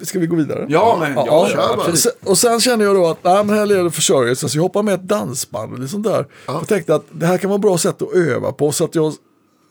ska 0.00 0.18
vi 0.18 0.26
gå 0.26 0.36
vidare? 0.36 0.66
ja 0.68 0.96
men 1.00 1.12
ja, 1.14 1.24
Ja, 1.26 1.48
kör 1.48 1.56
ja, 1.58 1.76
bara. 1.76 1.96
Sen- 1.96 2.12
Och 2.24 2.38
sen 2.38 2.60
kände 2.60 2.84
jag 2.84 2.94
då 2.96 3.06
att 3.06 3.24
nej, 3.24 3.44
men 3.44 3.48
här 3.48 3.66
gäller 3.66 3.84
det 3.84 3.90
försörjelse. 3.90 4.48
Så 4.48 4.58
jag 4.58 4.62
hoppade 4.62 4.84
med 4.84 4.94
ett 4.94 5.02
dansband 5.08 5.82
och 5.82 5.90
sånt 5.90 6.04
där. 6.06 6.26
Ja. 6.46 6.52
Jag 6.52 6.68
tänkte 6.68 6.94
att 6.94 7.04
det 7.10 7.26
här 7.26 7.38
kan 7.38 7.50
vara 7.50 7.56
ett 7.56 7.62
bra 7.62 7.78
sätt 7.78 8.02
att 8.02 8.14
öva 8.14 8.52
på. 8.52 8.72
Så 8.72 8.84
att 8.84 8.94
jag, 8.94 9.12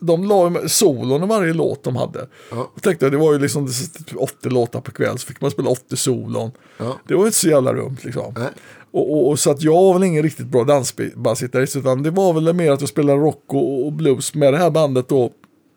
de 0.00 0.24
la 0.24 0.44
ju 0.44 0.50
med 0.50 0.70
solon 0.70 1.22
i 1.22 1.26
varje 1.26 1.52
låt 1.52 1.84
de 1.84 1.96
hade. 1.96 2.28
Ja. 2.50 2.70
Jag 2.74 2.82
tänkte 2.82 3.06
att 3.06 3.12
det 3.12 3.18
var 3.18 3.32
ju 3.32 3.38
liksom 3.38 3.66
typ 4.06 4.16
80 4.16 4.48
låtar 4.50 4.80
per 4.80 4.92
kväll. 4.92 5.18
Så 5.18 5.26
fick 5.26 5.40
man 5.40 5.50
spela 5.50 5.70
80 5.70 5.96
solon. 5.96 6.50
Ja. 6.78 6.96
Det 7.08 7.14
var 7.14 7.20
ju 7.22 7.26
inte 7.26 7.38
så 7.38 7.48
jävla 7.48 7.72
dumt 7.72 7.96
liksom. 8.02 8.34
Nej. 8.38 8.48
Och, 8.92 9.12
och, 9.12 9.28
och 9.28 9.38
så 9.38 9.50
att 9.50 9.62
jag 9.62 9.72
var 9.82 9.92
väl 9.94 10.04
ingen 10.04 10.22
riktigt 10.22 10.46
bra 10.46 10.64
dansbandsgitarrist. 10.64 11.76
Utan 11.76 12.02
det 12.02 12.10
var 12.10 12.32
väl 12.32 12.52
mer 12.54 12.72
att 12.72 12.80
jag 12.80 12.88
spelade 12.88 13.18
rock 13.18 13.44
och, 13.46 13.86
och 13.86 13.92
blues 13.92 14.34
med 14.34 14.52
det 14.52 14.58
här 14.58 14.70
bandet 14.70 15.08
då. 15.08 15.22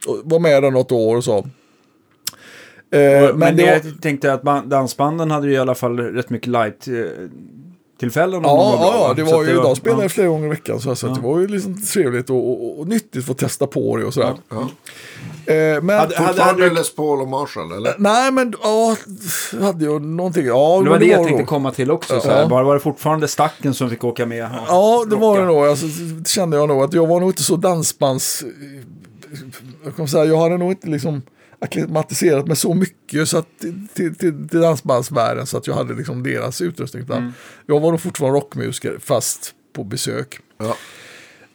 Och 0.08 0.18
var 0.24 0.40
med 0.40 0.64
där 0.64 0.72
något 0.72 0.92
år 0.92 1.16
och 1.18 1.24
så. 1.24 1.38
Eh, 1.38 3.36
Men, 3.36 3.58
det, 3.58 3.64
var- 3.64 3.72
jag 3.72 4.02
tänkte 4.02 4.34
att 4.34 4.42
ban- 4.44 4.70
dansbanden 4.70 5.32
hade 5.32 5.48
ju 5.48 5.54
i 5.54 5.58
alla 5.58 5.76
fall 5.76 6.00
rätt 6.00 6.30
mycket 6.30 6.48
light 6.48 6.88
eh, 6.88 6.94
tillfällen. 8.04 8.42
Ja, 8.44 8.78
ja, 8.82 8.94
ja, 9.08 9.14
det 9.14 9.26
Så 9.30 9.36
var 9.36 9.44
ju, 9.44 9.54
de 9.56 9.76
spelade 9.76 10.04
ja. 10.04 10.10
flera 10.10 10.28
gånger 10.28 10.46
i 10.46 10.50
veckan. 10.50 10.80
Så, 10.82 10.96
så 10.96 11.08
att 11.08 11.12
Ja. 11.16 11.22
det 11.22 11.28
var 11.28 11.40
ju 11.40 11.48
liksom 11.48 11.82
trevligt 11.82 12.30
och, 12.30 12.50
och, 12.52 12.80
och 12.80 12.88
nyttigt 12.88 13.18
att 13.18 13.26
få 13.26 13.34
testa 13.34 13.68
på 13.68 13.98
det 13.98 14.06
och 14.06 14.14
sådär. 14.14 14.34
Ja. 14.50 14.62
Eh, 15.54 15.82
men, 15.82 16.00
Hade- 16.00 16.16
hade- 16.16 16.28
Fortfarande 16.28 16.70
Les 16.70 16.96
Paul 16.96 17.22
och 17.22 17.28
Marshall, 17.28 17.72
eller? 17.72 17.96
nej 17.98 18.32
men, 18.32 18.54
ja, 18.64 18.96
hade 19.62 19.86
jag 19.86 20.02
någonting. 20.02 20.46
Ja, 20.46 20.82
Det 20.84 20.90
var 20.90 21.00
det 21.00 21.06
jag 21.06 21.18
nog. 21.18 21.28
tänkte 21.28 21.44
komma 21.46 21.72
till 21.72 21.92
också. 21.92 22.20
Så 22.20 22.28
Ja. 22.28 22.34
här. 22.34 22.48
Bara 22.48 22.64
var 22.64 22.74
det 22.74 22.80
fortfarande 22.80 23.28
stacken 23.28 23.74
som 23.74 23.90
fick 23.90 24.04
åka 24.04 24.26
med? 24.26 24.50
Ja, 24.68 25.06
det 25.10 25.16
var 25.16 25.40
det 25.40 25.46
nog. 25.46 25.58
Alltså, 25.66 25.86
det 25.86 26.28
kände 26.30 26.58
jag 26.58 26.68
nog 26.68 26.84
att 26.84 26.94
jag 26.94 27.08
var 27.08 27.20
nog 27.20 27.30
inte 27.30 27.44
så 27.44 27.56
dansbands... 27.56 28.44
Jag, 29.84 29.96
kan 29.96 30.08
säga, 30.08 30.26
jag 30.26 30.38
hade 30.38 30.58
nog 30.58 30.72
inte 30.72 30.88
liksom 30.88 31.22
akklimatiserat 31.64 32.48
mig 32.48 32.56
så 32.56 32.74
mycket 32.74 33.30
så 33.30 33.38
att, 33.38 33.48
till, 33.60 33.88
till, 33.94 34.16
till, 34.16 34.48
dansbandsvärlden 34.48 35.46
så 35.48 35.58
att 35.58 35.68
jag 35.68 35.76
hade 35.76 35.94
liksom 35.94 36.24
deras 36.24 36.62
utrustning. 36.62 37.04
Utan 37.04 37.34
Jag 37.66 37.80
var 37.80 37.92
nog 37.92 38.02
fortfarande 38.02 38.40
rockmusiker 38.40 38.98
fast 39.00 39.54
på 39.74 39.84
besök. 39.84 40.40
Ja. 40.58 40.76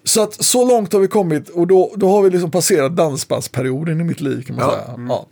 Så 0.04 0.22
att 0.22 0.44
så 0.44 0.68
långt 0.68 0.92
har 0.92 1.00
vi 1.00 1.08
kommit 1.08 1.48
och 1.48 1.66
då, 1.66 1.92
då 1.96 2.08
har 2.08 2.22
vi 2.22 2.30
liksom 2.30 2.50
passerat 2.50 2.96
dansbandsperioden 2.96 4.00
i 4.00 4.04
mitt 4.04 4.20
liv 4.20 4.42
kan 4.42 4.56
man 4.56 4.64
Ja. 4.64 4.70
säga. 4.72 5.06
Ja. 5.08 5.26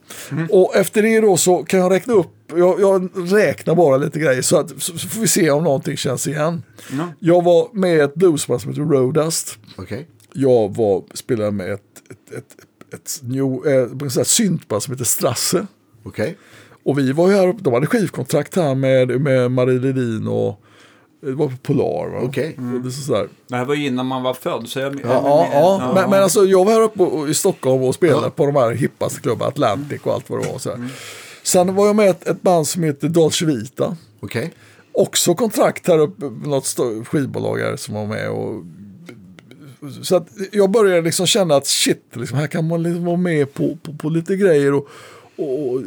Och 0.51 0.77
efter 0.77 1.03
det 1.03 1.21
då 1.21 1.37
så 1.37 1.65
kan 1.65 1.81
jag 1.81 1.93
räkna 1.93 2.15
upp, 2.15 2.33
jag, 2.49 2.81
jag 2.81 3.11
räknar 3.33 3.75
bara 3.75 3.97
lite 3.97 4.19
grejer 4.21 4.43
så, 4.43 4.57
att, 4.57 4.71
så, 4.83 4.99
så 4.99 5.09
får 5.09 5.21
vi 5.21 5.29
se 5.29 5.51
om 5.51 5.65
någonting 5.65 5.97
känns 5.97 6.27
igen. 6.27 6.63
Ja. 6.93 7.09
Jag 7.19 7.45
var 7.45 7.69
med 7.73 7.97
i 7.97 8.01
ett 8.01 8.15
bluesband 8.15 8.61
som 8.61 8.71
heter 8.71 8.83
Rodust. 8.83 9.59
Okej. 9.77 10.09
Jag 10.33 10.77
var, 10.77 11.03
spelade 11.15 11.51
med 11.51 11.73
ett, 11.73 11.81
ett, 12.11 12.39
ett, 12.39 12.57
ett, 12.95 13.21
new, 13.23 13.67
eh, 13.67 14.23
syntband 14.25 14.83
som 14.83 14.93
heter 14.95 15.05
Strasse. 15.05 15.67
Okej. 16.05 16.37
Och 16.85 16.99
vi 16.99 17.13
var 17.13 17.29
ju 17.29 17.35
här 17.37 17.55
de 17.61 17.75
hade 17.75 17.87
skivkontrakt 17.87 18.57
här 18.57 18.75
med, 18.75 19.21
med 19.21 19.51
Marie 19.51 19.79
Ledin 19.79 20.27
och 20.29 20.63
det 21.23 21.33
var 21.33 21.49
på 21.49 21.57
Polar. 21.57 22.09
Va? 22.11 22.21
Okej. 22.23 22.57
Och 22.59 22.81
det 22.81 22.89
är 22.89 22.91
sådär. 22.91 23.29
Det 23.49 23.57
här 23.57 23.65
var 23.65 23.75
ju 23.75 23.87
innan 23.87 24.07
man 24.07 24.23
var 24.23 24.35
född. 24.35 24.69
Så 24.69 24.79
jag, 24.79 24.95
Ja, 24.95 25.01
ja, 25.05 25.49
ja. 25.53 25.93
Men, 25.95 26.11
men 26.11 26.23
alltså 26.23 26.45
jag 26.45 26.65
var 26.65 26.73
här 26.73 26.83
uppe 26.83 27.03
och- 27.03 27.29
i 27.29 27.35
Stockholm 27.35 27.83
och 27.83 27.95
spelade 27.95 28.27
Ja. 28.27 28.31
på 28.31 28.47
de 28.47 28.57
här 28.57 28.71
hippaste 28.71 29.21
klubbarna, 29.21 29.49
Atlantic 29.49 30.01
och 30.03 30.13
allt 30.15 30.31
vad 30.31 30.43
det 30.45 30.53
var. 30.53 30.59
Så 30.59 30.71
här. 30.71 30.89
Sen 31.43 31.75
var 31.75 31.87
jag 31.87 31.97
med 31.97 32.11
ett, 32.11 32.29
ett 32.29 32.43
band 32.43 32.67
som 32.69 32.83
heter 32.83 33.09
Dolce 33.09 33.45
Vita. 33.47 33.97
Okej. 34.21 34.53
också 34.93 35.35
kontrakt 35.35 35.89
här 35.89 35.99
uppe, 35.99 36.25
något 36.49 36.77
skivbolag 37.07 37.59
här 37.59 37.77
som 37.77 37.95
var 37.95 38.07
med. 38.07 38.31
Och, 38.31 38.65
så 40.03 40.17
att 40.17 40.29
jag 40.53 40.71
började 40.71 41.03
liksom 41.03 41.27
känna 41.27 41.57
att 41.57 41.67
shit, 41.67 42.03
liksom, 42.13 42.39
här 42.39 42.47
kan 42.47 42.69
man 42.69 42.83
liksom 42.83 43.05
vara 43.05 43.17
med 43.17 43.55
på, 43.55 43.79
på, 43.83 43.93
på 43.93 44.09
lite 44.09 44.37
grejer. 44.37 44.75
Och, 44.75 44.89
och, 45.37 45.83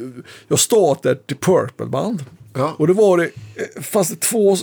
jag 0.47 0.59
startade 0.59 1.11
ett 1.11 1.39
Purple-band. 1.39 2.25
Ja. 2.53 2.75
Och 2.77 2.87
det 2.87 2.93
var 2.93 3.17
det, 3.17 3.31
fanns 3.83 4.09
det 4.09 4.15
två 4.15 4.57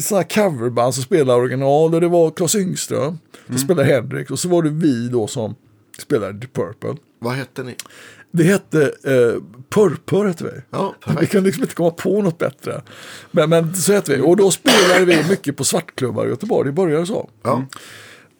sådana 0.00 0.24
coverband 0.24 0.94
som 0.94 1.02
spelade 1.02 1.40
original. 1.40 1.94
Och 1.94 2.00
det 2.00 2.08
var 2.08 2.30
Claes 2.30 2.54
Yngström 2.54 3.18
som 3.46 3.58
spelade 3.58 3.88
Henrik. 3.88 4.30
Och 4.30 4.38
så 4.38 4.48
var 4.48 4.62
det 4.62 4.70
vi 4.70 5.08
då 5.08 5.26
som 5.26 5.54
spelade 5.98 6.40
The 6.40 6.46
Purple. 6.46 6.96
Vad 7.18 7.34
hette 7.34 7.62
ni? 7.62 7.74
Vi 8.30 8.44
hette 8.44 8.82
eh, 8.82 9.42
Purpur 9.68 10.24
hette 10.24 10.44
vi. 10.44 10.50
Ja, 10.70 10.94
Vi 11.20 11.26
kunde 11.26 11.46
liksom 11.46 11.62
inte 11.62 11.74
komma 11.74 11.90
på 11.90 12.22
något 12.22 12.38
bättre. 12.38 12.82
Men, 13.30 13.50
men 13.50 13.74
så 13.74 13.92
hette 13.92 14.16
vi. 14.16 14.22
Och 14.22 14.36
då 14.36 14.50
spelade 14.50 15.04
vi 15.04 15.28
mycket 15.28 15.56
på 15.56 15.64
svartklubbar 15.64 16.26
i 16.26 16.28
Göteborg. 16.28 16.66
Det 16.68 16.72
började 16.72 17.06
så. 17.06 17.30
Ja. 17.42 17.66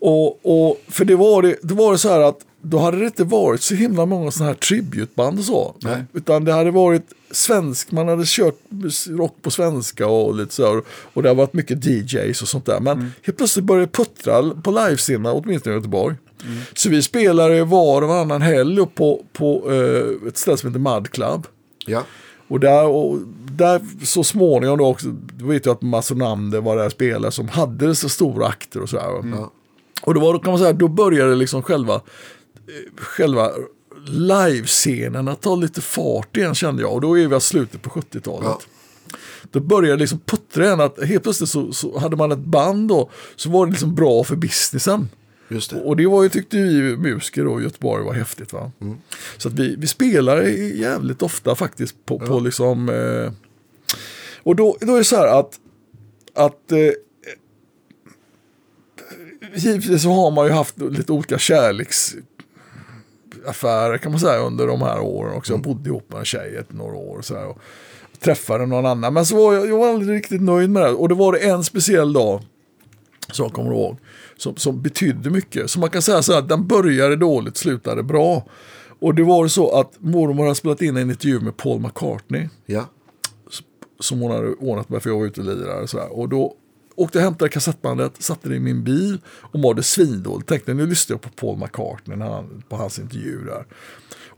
Och, 0.00 0.46
och, 0.46 0.80
för 0.88 1.04
det 1.04 1.16
var 1.16 1.42
det, 1.42 1.56
då 1.62 1.74
var 1.74 1.92
det 1.92 1.98
så 1.98 2.08
här 2.08 2.20
att 2.20 2.38
då 2.62 2.78
hade 2.78 2.98
det 2.98 3.04
inte 3.04 3.24
varit 3.24 3.62
så 3.62 3.74
himla 3.74 4.06
många 4.06 4.30
sådana 4.30 4.52
här 4.52 4.58
tributeband 4.58 5.38
och 5.38 5.44
så. 5.44 5.74
Nej. 5.82 6.04
Utan 6.12 6.44
det 6.44 6.52
hade 6.52 6.70
varit 6.70 7.02
svensk, 7.30 7.92
man 7.92 8.08
hade 8.08 8.24
kört 8.26 8.58
rock 9.08 9.36
på 9.42 9.50
svenska 9.50 10.06
och 10.06 10.34
lite 10.34 10.54
så 10.54 10.66
här. 10.66 10.82
Och 10.88 11.22
det 11.22 11.28
har 11.28 11.36
varit 11.36 11.52
mycket 11.52 11.84
DJs 11.84 12.42
och 12.42 12.48
sånt 12.48 12.66
där. 12.66 12.80
Men 12.80 13.12
helt 13.22 13.38
plötsligt 13.38 13.64
började 13.64 13.86
det 13.86 13.92
puttra 13.92 14.50
på 14.62 14.70
livescenerna, 14.70 15.32
åtminstone 15.32 15.74
i 15.74 15.78
Göteborg. 15.78 16.16
Så 16.74 16.88
vi 16.88 17.02
spelade 17.02 17.64
var 17.64 18.02
och 18.02 18.08
varannan 18.08 18.42
helg 18.42 18.86
på, 18.94 19.24
på 19.32 19.72
eh, 19.72 20.28
ett 20.28 20.36
ställe 20.38 20.56
som 20.56 20.68
heter 20.70 20.94
Mud 20.94 21.10
Club. 21.10 21.46
Ja. 21.86 22.02
Och 22.48 22.60
där, 22.60 22.84
och 22.86 23.18
där 23.52 23.80
så 24.04 24.24
småningom 24.24 24.78
då 24.78 24.86
också, 24.86 25.08
då 25.38 25.46
vet 25.46 25.66
jag 25.66 25.72
att 25.72 25.82
Mats 25.82 26.10
Onander 26.10 26.60
var 26.60 26.76
där 26.76 26.88
spelare 26.88 27.32
som 27.32 27.48
hade 27.48 27.94
så 27.94 28.08
stora 28.08 28.46
akter 28.46 28.82
och 28.82 28.88
sådär. 28.88 29.30
Ja. 29.34 29.52
Och 30.06 30.14
då, 30.14 30.20
var, 30.20 30.32
då 30.32 30.38
kan 30.38 30.50
man 30.50 30.58
säga, 30.58 30.72
då 30.72 30.88
började 30.88 31.34
liksom 31.34 31.62
själva, 31.62 31.94
eh, 31.94 32.00
själva 32.96 33.50
livescenen 34.06 35.28
att 35.28 35.42
ta 35.42 35.56
lite 35.56 35.80
fart 35.80 36.36
igen 36.36 36.54
kände 36.54 36.82
jag. 36.82 36.92
Och 36.92 37.00
då 37.00 37.18
är 37.18 37.28
vi 37.28 37.36
i 37.36 37.40
slutet 37.40 37.82
på 37.82 37.90
70-talet. 37.90 38.44
Ja. 38.44 38.60
Då 39.50 39.60
började 39.60 40.00
liksom 40.00 40.18
puttra 40.18 40.64
igen 40.64 40.80
att 40.80 41.04
helt 41.04 41.22
plötsligt 41.22 41.50
så, 41.50 41.72
så 41.72 41.98
hade 41.98 42.16
man 42.16 42.32
ett 42.32 42.38
band 42.38 42.88
då, 42.88 43.10
så 43.36 43.50
var 43.50 43.66
det 43.66 43.72
liksom 43.72 43.94
bra 43.94 44.24
för 44.24 44.36
businessen. 44.36 45.08
Just 45.48 45.70
det. 45.70 45.80
Och 45.80 45.96
det 45.96 46.06
var 46.06 46.22
ju, 46.22 46.28
tyckte 46.28 46.56
vi 46.56 46.96
musiker 46.96 47.44
då 47.44 47.60
i 47.60 47.64
Göteborg 47.64 48.04
var 48.04 48.14
häftigt. 48.14 48.52
Va? 48.52 48.70
Så 49.36 49.48
att 49.48 49.54
vi, 49.54 49.76
vi 49.76 49.86
spelar 49.86 50.42
jävligt 50.74 51.22
ofta 51.22 51.54
faktiskt 51.54 52.06
på, 52.06 52.18
på 52.18 52.40
liksom... 52.40 52.88
Eh, 52.88 53.32
och 54.42 54.56
då, 54.56 54.76
då 54.80 54.94
är 54.94 54.98
det 54.98 55.04
så 55.04 55.16
här 55.16 55.40
att, 55.40 55.58
att 56.34 56.72
eh, 56.72 56.78
givetvis 59.56 60.02
så 60.02 60.12
har 60.12 60.30
man 60.30 60.46
ju 60.46 60.52
haft 60.52 60.78
lite 60.78 61.12
olika 61.12 61.38
kärleksaffärer 61.38 63.98
kan 63.98 64.12
man 64.12 64.20
säga 64.20 64.38
under 64.38 64.66
de 64.66 64.82
här 64.82 65.00
åren 65.00 65.36
också. 65.36 65.52
Jag 65.52 65.62
bodde 65.62 65.88
ihop 65.90 66.12
med 66.12 66.18
en 66.18 66.24
tjej 66.24 66.56
ett 66.56 66.72
några 66.72 66.96
år 66.96 67.22
så 67.22 67.34
här. 67.34 67.46
Och 67.46 67.58
träffade 68.20 68.66
någon 68.66 68.86
annan. 68.86 69.14
Men 69.14 69.26
så 69.26 69.36
var 69.36 69.54
jag, 69.54 69.68
jag 69.68 69.78
var 69.78 69.88
aldrig 69.88 70.16
riktigt 70.18 70.42
nöjd 70.42 70.70
med 70.70 70.82
det. 70.82 70.90
Och 70.90 71.08
det 71.08 71.14
var 71.14 71.32
det 71.32 71.38
en 71.38 71.64
speciell 71.64 72.12
dag 72.12 72.42
som 73.32 73.44
jag 73.44 73.52
kommer 73.52 73.72
ihåg, 73.72 73.96
som, 74.36 74.56
som 74.56 74.82
betydde 74.82 75.30
mycket. 75.30 75.70
Så 75.70 75.80
man 75.80 75.90
kan 75.90 76.02
säga 76.02 76.22
så 76.22 76.32
här 76.32 76.38
att 76.38 76.48
den 76.48 76.66
började 76.66 77.16
dåligt, 77.16 77.56
slutade 77.56 78.02
bra. 78.02 78.46
Och 78.98 79.14
det 79.14 79.22
var 79.22 79.48
så 79.48 79.80
att 79.80 79.92
mormor 79.98 80.42
hade 80.42 80.54
spelat 80.54 80.82
in 80.82 80.96
en 80.96 81.10
intervju 81.10 81.40
med 81.40 81.56
Paul 81.56 81.80
McCartney 81.80 82.48
Ja. 82.66 82.84
som 84.00 84.20
hon 84.20 84.30
hade 84.30 84.48
ordnat 84.48 84.88
med 84.88 85.02
för 85.02 85.10
jag 85.10 85.18
var 85.18 85.26
ute 85.26 85.40
och 85.40 85.46
lirade. 85.46 85.82
Och, 85.82 85.90
så 85.90 85.98
här. 85.98 86.18
och 86.18 86.28
då 86.28 86.54
åkte 86.96 87.18
och 87.18 87.24
hämtade 87.24 87.48
kassettbandet, 87.48 88.22
satte 88.22 88.48
det 88.48 88.56
i 88.56 88.60
min 88.60 88.84
bil 88.84 89.18
och 89.26 89.60
mådde 89.60 89.82
svindåligt. 89.82 90.48
Tänkte 90.48 90.74
nu 90.74 90.86
lyssnar 90.86 91.14
jag 91.14 91.20
på 91.20 91.28
Paul 91.28 91.58
McCartney 91.58 92.16
när 92.16 92.30
han, 92.30 92.62
på 92.68 92.76
hans 92.76 92.98
intervju 92.98 93.44
där. 93.44 93.64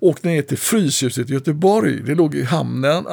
Åkte 0.01 0.29
ner 0.29 0.43
till 0.43 0.59
Fryshuset 0.59 1.31
i 1.31 1.33
Göteborg. 1.33 2.03
Det 2.03 2.15
låg 2.15 2.35
i 2.35 2.43
hamnen. 2.43 3.07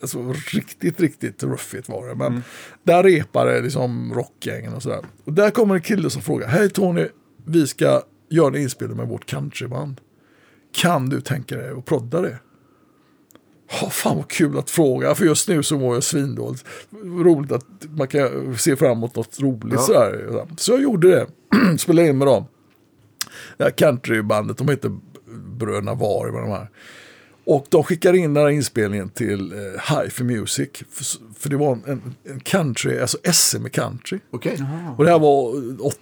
Alltså, 0.00 0.32
riktigt, 0.32 1.00
riktigt 1.00 1.42
ruffigt 1.42 1.88
var 1.88 2.08
det. 2.08 2.14
Men 2.14 2.42
där 2.82 3.02
repade 3.02 3.60
liksom 3.60 4.14
rockgängen 4.14 4.74
och 4.74 4.82
sådär. 4.82 5.04
Och 5.24 5.32
där 5.32 5.50
kommer 5.50 5.74
en 5.74 5.82
kille 5.82 6.10
som 6.10 6.22
frågar. 6.22 6.48
Hej 6.48 6.70
Tony, 6.70 7.08
vi 7.46 7.66
ska 7.66 8.02
göra 8.30 8.56
en 8.56 8.62
inspelning 8.62 8.96
med 8.96 9.08
vårt 9.08 9.26
countryband. 9.26 10.00
Kan 10.72 11.08
du 11.08 11.20
tänka 11.20 11.56
dig 11.56 11.70
att 11.70 11.84
prodda 11.84 12.20
det? 12.20 12.38
Ja, 13.80 13.90
fan 13.90 14.16
vad 14.16 14.28
kul 14.28 14.58
att 14.58 14.70
fråga, 14.70 15.14
för 15.14 15.24
just 15.24 15.48
nu 15.48 15.62
så 15.62 15.78
mår 15.78 15.94
jag 15.94 16.02
svindåligt. 16.04 16.64
Roligt 17.04 17.52
att 17.52 17.66
man 17.96 18.08
kan 18.08 18.56
se 18.58 18.76
fram 18.76 18.92
emot 18.92 19.16
något 19.16 19.40
roligt 19.40 19.72
Ja. 19.74 19.78
sådär. 19.78 20.46
Så 20.56 20.72
jag 20.72 20.82
gjorde 20.82 21.08
det, 21.10 21.26
spelade 21.78 22.08
in 22.08 22.18
med 22.18 22.26
dem. 22.26 22.44
Det 23.56 23.64
här 23.64 23.70
countrybandet, 23.70 24.58
de 24.58 24.68
heter 24.68 24.98
Bröderna 25.58 25.94
Var, 25.94 26.30
med 26.30 26.42
de 26.42 26.50
här. 26.50 26.68
Och 27.44 27.66
de 27.68 27.84
skickade 27.84 28.18
in 28.18 28.34
den 28.34 28.42
här 28.42 28.50
inspelningen 28.50 29.08
till 29.08 29.52
eh, 29.52 30.08
for 30.10 30.24
Music. 30.24 30.68
För, 30.90 31.04
för 31.38 31.48
det 31.48 31.56
var 31.56 31.72
en, 31.86 32.14
en 32.24 32.40
country, 32.40 33.00
alltså 33.00 33.18
SM 33.32 33.66
i 33.66 33.70
country. 33.70 34.18
Okej. 34.30 34.64
Och 34.98 35.04
det 35.04 35.10
här 35.10 35.18
var 35.18 35.48
80, 35.86 35.98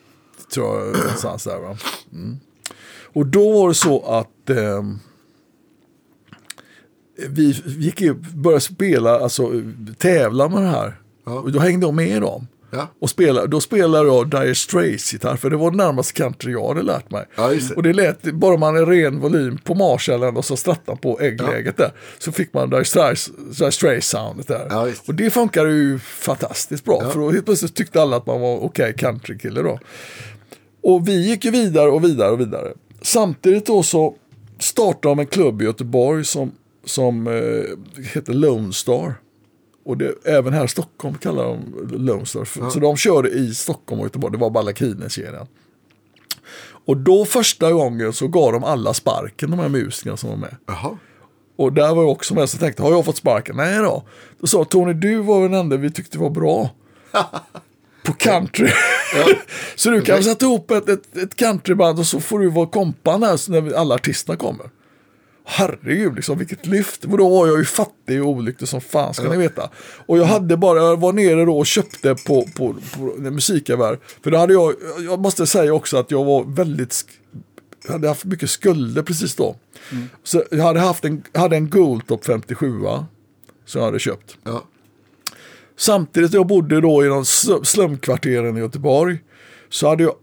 tror 0.54 0.78
jag, 0.78 0.96
någonstans 0.96 1.44
där. 1.44 1.58
Va? 1.58 1.76
Mm. 2.12 2.36
Och 3.12 3.26
då 3.26 3.52
var 3.60 3.68
det 3.68 3.74
så 3.74 4.02
att 4.02 4.50
ehm, 4.50 4.98
vi 7.28 7.62
gick 7.66 8.02
upp, 8.02 8.20
började 8.20 8.60
spela, 8.60 9.20
alltså 9.20 9.62
tävla 9.98 10.48
med 10.48 10.62
det 10.62 10.68
här. 10.68 11.00
Ja. 11.26 11.32
Och 11.32 11.52
då 11.52 11.58
hängde 11.58 11.86
jag 11.86 11.94
med 11.94 12.22
dem. 12.22 12.46
Ja. 12.70 12.88
Och 13.00 13.10
spelade, 13.10 13.46
då 13.46 13.60
spelade 13.60 14.08
jag 14.08 14.30
Dire 14.30 14.54
Straits 14.54 15.12
gitarr, 15.12 15.36
för 15.36 15.50
det 15.50 15.56
var 15.56 15.70
det 15.70 15.76
närmaste 15.76 16.12
country 16.12 16.52
jag 16.52 16.68
hade 16.68 16.82
lärt 16.82 17.10
mig. 17.10 17.24
Ja, 17.36 17.48
det. 17.48 17.76
Och 17.76 17.82
det 17.82 17.92
lät, 17.92 18.22
bara 18.22 18.56
man 18.56 18.76
är 18.76 18.86
ren 18.86 19.20
volym 19.20 19.58
på 19.58 19.74
Marshallen 19.74 20.36
och 20.36 20.44
så 20.44 20.56
strattan 20.56 20.98
på 20.98 21.20
äggläget 21.20 21.76
där, 21.76 21.92
så 22.18 22.32
fick 22.32 22.54
man 22.54 22.70
Dire 22.70 22.84
Straits, 22.84 23.30
Dire 23.58 23.72
Straits 23.72 24.08
soundet 24.08 24.48
där. 24.48 24.84
Visst. 24.84 25.08
och 25.08 25.14
det 25.14 25.30
funkade 25.30 25.70
ju 25.70 25.98
fantastiskt 25.98 26.84
bra, 26.84 27.10
för 27.10 27.20
då 27.20 27.30
helt 27.30 27.44
plötsligt 27.44 27.74
tyckte 27.74 28.02
alla 28.02 28.16
att 28.16 28.26
man 28.26 28.40
var 28.40 28.64
okej 28.64 28.94
countrykille 28.98 29.62
då. 29.62 29.78
Och 30.82 31.08
vi 31.08 31.28
gick 31.28 31.44
ju 31.44 31.50
vidare 31.50 31.90
och 31.90 32.04
vidare 32.04 32.30
och 32.30 32.40
vidare. 32.40 32.72
Samtidigt 33.02 33.66
då 33.66 33.82
så 33.82 34.14
startade 34.58 35.08
de 35.14 35.18
en 35.18 35.26
klubb 35.26 35.62
i 35.62 35.64
Göteborg 35.64 36.24
som, 36.24 36.52
som 36.90 37.26
eh, 37.26 38.02
heter 38.14 38.32
Lone 38.32 38.72
Star. 38.72 39.14
Och 39.84 39.96
det, 39.98 40.14
även 40.24 40.52
här 40.52 40.64
i 40.64 40.68
Stockholm 40.68 41.14
kallar 41.18 41.44
de 41.44 41.88
Lone 42.06 42.26
Star. 42.26 42.44
För- 42.44 42.70
Så 42.70 42.78
de 42.80 42.96
körde 42.96 43.28
i 43.30 43.54
Stockholm 43.54 44.00
och 44.00 44.06
Göteborg. 44.06 44.32
Det 44.32 44.38
var 44.38 44.50
Ballakinen-serien. 44.50 45.46
Och 46.86 46.96
då 46.96 47.24
första 47.24 47.72
gången 47.72 48.12
så 48.12 48.28
gav 48.28 48.52
de 48.52 48.64
alla 48.64 48.94
sparken, 48.94 49.50
de 49.50 49.58
här 49.60 49.68
musikerna 49.68 50.16
som 50.16 50.30
var 50.30 50.36
med. 50.36 50.56
Jaha. 50.66 50.98
Och 51.56 51.72
där 51.72 51.94
var 51.94 52.02
jag 52.02 52.10
också 52.10 52.34
med, 52.34 52.48
så 52.50 52.58
tänkte, 52.58 52.82
har 52.82 52.90
jag 52.90 53.04
fått 53.04 53.16
sparken? 53.16 53.56
Nej 53.56 53.78
då. 53.78 54.02
Då 54.40 54.46
sa 54.46 54.64
Tony, 54.64 54.92
du 54.92 55.16
var 55.16 55.42
den 55.42 55.54
enda 55.54 55.76
vi 55.76 55.90
tyckte 55.90 56.18
var 56.18 56.30
bra. 56.30 56.70
På 58.04 58.12
country. 58.12 58.70
så 59.76 59.90
du 59.90 60.00
kan 60.00 60.22
sätta 60.22 60.44
ihop 60.46 60.70
ett, 60.70 60.88
ett, 60.88 61.16
ett 61.16 61.34
countryband 61.36 61.98
och 61.98 62.06
så 62.06 62.20
får 62.20 62.38
du 62.38 62.50
vara 62.50 62.66
kompan 62.66 63.22
här 63.22 63.50
när 63.50 63.72
alla 63.74 63.94
artisterna 63.94 64.36
kommer. 64.36 64.70
Herregud, 65.52 66.14
liksom, 66.16 66.38
vilket 66.38 66.66
lyft. 66.66 67.04
Och 67.04 67.18
då 67.18 67.28
var 67.28 67.46
jag 67.46 67.58
ju 67.58 67.64
fattig 67.64 68.22
och 68.22 68.28
olycklig 68.28 68.68
som 68.68 68.80
fan 68.80 69.14
ska 69.14 69.28
ni 69.30 69.36
veta. 69.36 69.70
Och 70.06 70.18
jag 70.18 70.24
hade 70.24 70.56
bara, 70.56 70.78
jag 70.78 71.00
var 71.00 71.12
nere 71.12 71.44
då 71.44 71.58
och 71.58 71.66
köpte 71.66 72.14
på, 72.14 72.48
på, 72.56 72.74
på 72.96 73.02
musikaffär. 73.20 73.98
För 74.22 74.30
då 74.30 74.38
hade 74.38 74.52
jag, 74.52 74.74
jag 75.00 75.20
måste 75.20 75.46
säga 75.46 75.74
också 75.74 75.96
att 75.96 76.10
jag 76.10 76.24
var 76.24 76.44
väldigt, 76.44 77.04
jag 77.84 77.92
hade 77.92 78.08
haft 78.08 78.24
mycket 78.24 78.50
skulder 78.50 79.02
precis 79.02 79.34
då. 79.34 79.56
Så 80.22 80.44
jag 80.50 80.64
hade 80.64 80.80
haft 80.80 81.04
en, 81.04 81.22
hade 81.34 81.56
en 81.56 81.70
Goldtop 81.70 82.24
57 82.24 82.72
som 83.64 83.78
jag 83.80 83.86
hade 83.86 83.98
köpt. 83.98 84.36
Ja. 84.44 84.64
Samtidigt 85.76 86.32
jag 86.32 86.46
bodde 86.46 86.80
då 86.80 87.04
i 87.04 87.08
de 87.08 87.22
sl- 87.22 87.64
slumkvarteren 87.64 88.56
i 88.56 88.60
Göteborg 88.60 89.18
så 89.68 89.88
hade 89.88 90.02
jag 90.02 90.14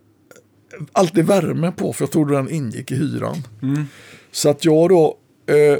alltid 0.92 1.26
värme 1.26 1.72
på 1.72 1.94
för 1.94 2.04
jag 2.04 2.12
trodde 2.12 2.34
den 2.36 2.50
ingick 2.52 2.92
i 2.92 2.96
hyran. 2.96 3.36
Så 4.38 4.50
att 4.50 4.66
jag 4.66 4.90
då 4.90 5.18
eh, 5.50 5.78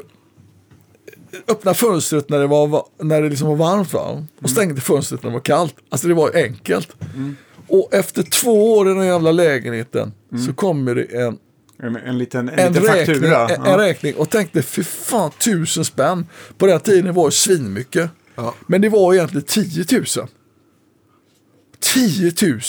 öppnade 1.48 1.78
fönstret 1.78 2.30
när 2.30 2.40
det, 2.40 2.48
var, 2.48 2.86
när 3.02 3.22
det 3.22 3.30
liksom 3.30 3.48
var 3.48 3.56
varmt 3.56 3.94
va? 3.94 4.26
och 4.42 4.50
stängde 4.50 4.82
fönstret 4.82 5.24
när 5.24 5.30
det 5.30 5.34
var 5.34 5.42
kallt. 5.42 5.76
Alltså 5.90 6.08
det 6.08 6.14
var 6.14 6.36
enkelt. 6.36 6.90
Och 7.68 7.94
efter 7.94 8.24
två 8.24 8.74
år 8.78 8.92
i 8.92 8.94
den 8.94 9.06
jävla 9.06 9.32
lägenheten 9.32 10.14
så 10.48 10.54
kommer 10.54 10.96
det 10.96 11.04
en 11.04 11.38
En, 11.80 11.96
en 11.96 12.18
liten, 12.18 12.50
en 12.50 12.60
en 12.60 12.74
liten 12.74 12.88
räkning, 12.88 13.16
faktura. 13.16 13.50
en, 13.50 13.66
en 13.66 13.78
räkning 13.78 14.16
och 14.16 14.30
tänkte 14.30 14.62
fy 14.62 14.84
fan 14.84 15.32
tusen 15.32 15.86
spänn. 15.86 16.26
På 16.58 16.66
den 16.66 16.80
tiden 16.80 17.14
var 17.14 17.26
det 17.26 17.32
svinmycket. 17.32 18.10
Ja. 18.36 18.54
Men 18.68 18.82
det 18.82 18.90
var 18.90 19.14
egentligen 19.14 19.46
10 19.46 19.86
000. 19.92 20.06
10 21.80 22.34
000. 22.42 22.60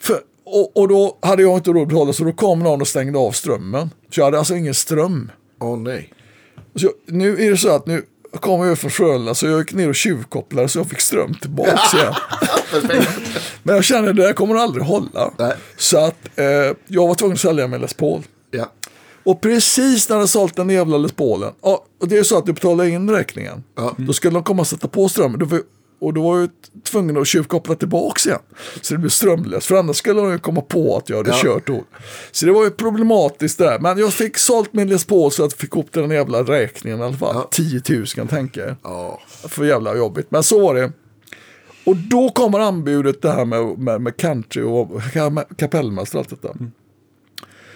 För, 0.00 0.20
och, 0.44 0.76
och 0.76 0.88
då 0.88 1.18
hade 1.22 1.42
jag 1.42 1.56
inte 1.58 1.70
råd 1.70 1.82
att 1.82 1.88
betala 1.88 2.12
så 2.12 2.24
då 2.24 2.32
kom 2.32 2.58
någon 2.58 2.80
och 2.80 2.88
stängde 2.88 3.18
av 3.18 3.32
strömmen. 3.32 3.90
Så 4.14 4.20
jag 4.20 4.24
hade 4.24 4.38
alltså 4.38 4.56
ingen 4.56 4.74
ström. 4.74 5.30
Åh 5.60 5.78
nej. 5.78 6.12
Så 6.74 6.92
nu 7.06 7.42
är 7.46 7.50
det 7.50 7.56
så 7.56 7.68
att 7.76 7.86
nu 7.86 8.04
jag 8.32 8.40
kom 8.40 8.62
över 8.62 8.74
från 8.74 8.90
Frölunda 8.90 9.34
så 9.34 9.46
jag 9.46 9.58
gick 9.58 9.72
ner 9.72 9.88
och 9.88 9.94
tjuvkopplade 9.94 10.68
så 10.68 10.78
jag 10.78 10.86
fick 10.86 11.00
ström 11.00 11.34
tillbaka 11.34 11.80
igen. 11.94 12.14
Men 13.62 13.74
jag 13.74 13.84
kände 13.84 14.10
att 14.10 14.16
det 14.16 14.22
här 14.22 14.32
kommer 14.32 14.54
aldrig 14.54 14.84
hålla. 14.84 15.30
Nej. 15.38 15.52
Så 15.76 15.98
att 15.98 16.38
eh, 16.38 16.44
jag 16.86 17.08
var 17.08 17.14
tvungen 17.14 17.34
att 17.34 17.40
sälja 17.40 17.66
min 17.68 17.80
Les 17.80 17.94
Paul. 17.94 18.22
Ja. 18.50 18.72
Och 19.24 19.40
precis 19.40 20.08
när 20.08 20.16
jag 20.16 20.28
sålt 20.28 20.56
den 20.56 20.70
jävla 20.70 20.98
Les 20.98 21.12
Paulen, 21.12 21.52
och 21.60 22.08
det 22.08 22.18
är 22.18 22.22
så 22.22 22.38
att 22.38 22.46
du 22.46 22.52
betalar 22.52 22.84
in 22.84 23.10
räkningen, 23.10 23.64
Ja. 23.76 23.94
då 23.96 24.12
skulle 24.12 24.34
de 24.34 24.44
komma 24.44 24.60
och 24.60 24.66
sätta 24.66 24.88
på 24.88 25.08
strömmen. 25.08 25.38
Och 26.04 26.14
då 26.14 26.22
var 26.22 26.38
jag 26.40 26.48
tvungen 26.84 27.16
att 27.16 27.26
tjuvkoppla 27.26 27.74
tillbaka 27.74 28.28
igen. 28.28 28.40
Så 28.82 28.94
det 28.94 28.98
blev 28.98 29.10
strömlöst. 29.10 29.66
För 29.66 29.74
annars 29.76 29.96
skulle 29.96 30.20
de 30.20 30.32
ju 30.32 30.38
komma 30.38 30.60
på 30.60 30.96
att 30.96 31.08
jag 31.08 31.16
hade 31.16 31.30
Ja. 31.30 31.36
kört 31.42 31.66
då. 31.66 31.84
Så 32.32 32.46
det 32.46 32.52
var 32.52 32.64
ju 32.64 32.70
problematiskt 32.70 33.58
där. 33.58 33.78
Men 33.78 33.98
jag 33.98 34.12
fick 34.12 34.38
sålt 34.38 34.72
min 34.72 34.88
Les 34.88 35.04
Paul 35.06 35.30
så 35.30 35.44
att 35.44 35.52
jag 35.52 35.58
fick 35.60 35.72
ihop 35.74 35.92
den 35.92 36.10
jävla 36.10 36.42
räkningen 36.42 37.00
i 37.00 37.02
alla 37.02 37.16
fall. 37.16 37.34
Ja. 37.34 37.48
10 37.50 37.82
000 37.88 38.06
kan 38.06 38.22
jag 38.24 38.30
tänka 38.30 38.60
er. 38.64 38.76
Ja. 38.82 39.20
För 39.48 39.64
jävla 39.64 39.96
jobbigt. 39.96 40.30
Men 40.30 40.42
så 40.42 40.60
var 40.60 40.74
det. 40.74 40.92
Och 41.86 41.96
då 41.96 42.28
kommer 42.28 42.58
anbudet 42.60 43.22
det 43.22 43.30
här 43.30 43.44
med, 43.44 43.78
med, 43.78 44.00
med 44.00 44.16
country 44.16 44.62
och 44.62 44.88
ka- 45.00 45.54
kapellmästare 45.56 46.20
och 46.20 46.26
allt 46.32 46.42
detta. 46.42 46.54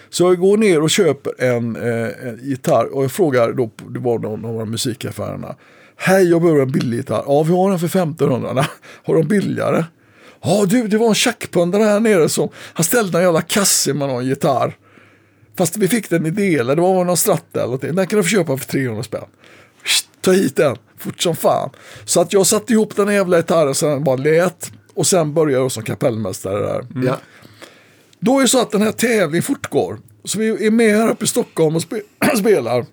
Så 0.09 0.23
jag 0.23 0.39
går 0.39 0.57
ner 0.57 0.81
och 0.81 0.89
köper 0.89 1.43
en, 1.43 1.75
eh, 1.75 2.27
en 2.27 2.39
gitarr 2.41 2.85
och 2.95 3.03
jag 3.03 3.11
frågar 3.11 3.51
då, 3.53 3.69
det 3.89 3.99
var 3.99 4.19
någon 4.19 4.45
av 4.45 4.53
de 4.59 4.71
musikaffärerna. 4.71 5.55
Hej, 6.01 6.29
jag 6.29 6.41
behöver 6.41 6.61
en 6.61 6.71
billig 6.71 6.97
gitarr. 6.97 7.23
Ja, 7.27 7.43
vi 7.43 7.51
har 7.51 7.69
den 7.69 7.79
för 7.79 7.87
1500. 7.87 8.53
Nej, 8.53 8.65
Har 9.05 9.15
de 9.15 9.27
billigare? 9.27 9.85
Ja, 10.41 10.65
du, 10.65 10.87
det 10.87 10.97
var 10.97 11.07
en 11.07 11.15
tjackpundare 11.15 11.83
här 11.83 11.99
nere 11.99 12.29
som, 12.29 12.49
han 12.73 12.83
ställde 12.83 13.17
en 13.17 13.23
jävla 13.23 13.41
kasse 13.41 13.93
med 13.93 14.07
någon 14.07 14.25
gitarr. 14.25 14.77
Fast 15.57 15.77
vi 15.77 15.87
fick 15.87 16.09
den 16.09 16.25
i 16.25 16.29
delar, 16.29 16.75
det 16.75 16.81
var 16.81 17.05
någon 17.05 17.17
stratta 17.17 17.43
eller 17.53 17.65
någonting. 17.65 17.95
Den 17.95 18.07
kan 18.07 18.17
du 18.17 18.23
få 18.23 18.29
köpa 18.29 18.57
för 18.57 18.65
300 18.65 19.03
spänn. 19.03 19.25
Ta 20.21 20.31
hit 20.31 20.55
den, 20.55 20.75
fort 20.97 21.21
som 21.21 21.35
fan. 21.35 21.69
Så 22.05 22.21
att 22.21 22.33
jag 22.33 22.47
satte 22.47 22.73
ihop 22.73 22.95
den 22.95 23.13
jävla 23.13 23.37
gitarren 23.37 23.75
så 23.75 23.85
den 23.85 24.03
bara 24.03 24.15
lät. 24.15 24.71
Och 24.93 25.07
sen 25.07 25.33
började 25.33 25.63
jag 25.63 25.71
som 25.71 25.83
kapellmästare 25.83 26.59
där. 26.59 26.85
Ja. 27.05 27.17
Då 28.19 28.37
är 28.37 28.41
det 28.41 28.47
så 28.47 28.61
att 28.61 28.71
den 28.71 28.81
här 28.81 28.91
tävlingen 28.91 29.43
fortgår. 29.43 29.99
Så 30.23 30.39
vi 30.39 30.65
är 30.67 30.71
med 30.71 30.95
här 30.95 31.09
uppe 31.09 31.23
i 31.23 31.27
Stockholm 31.27 31.75
och 31.75 31.81
spe 31.81 32.01
spelar. 32.37 32.85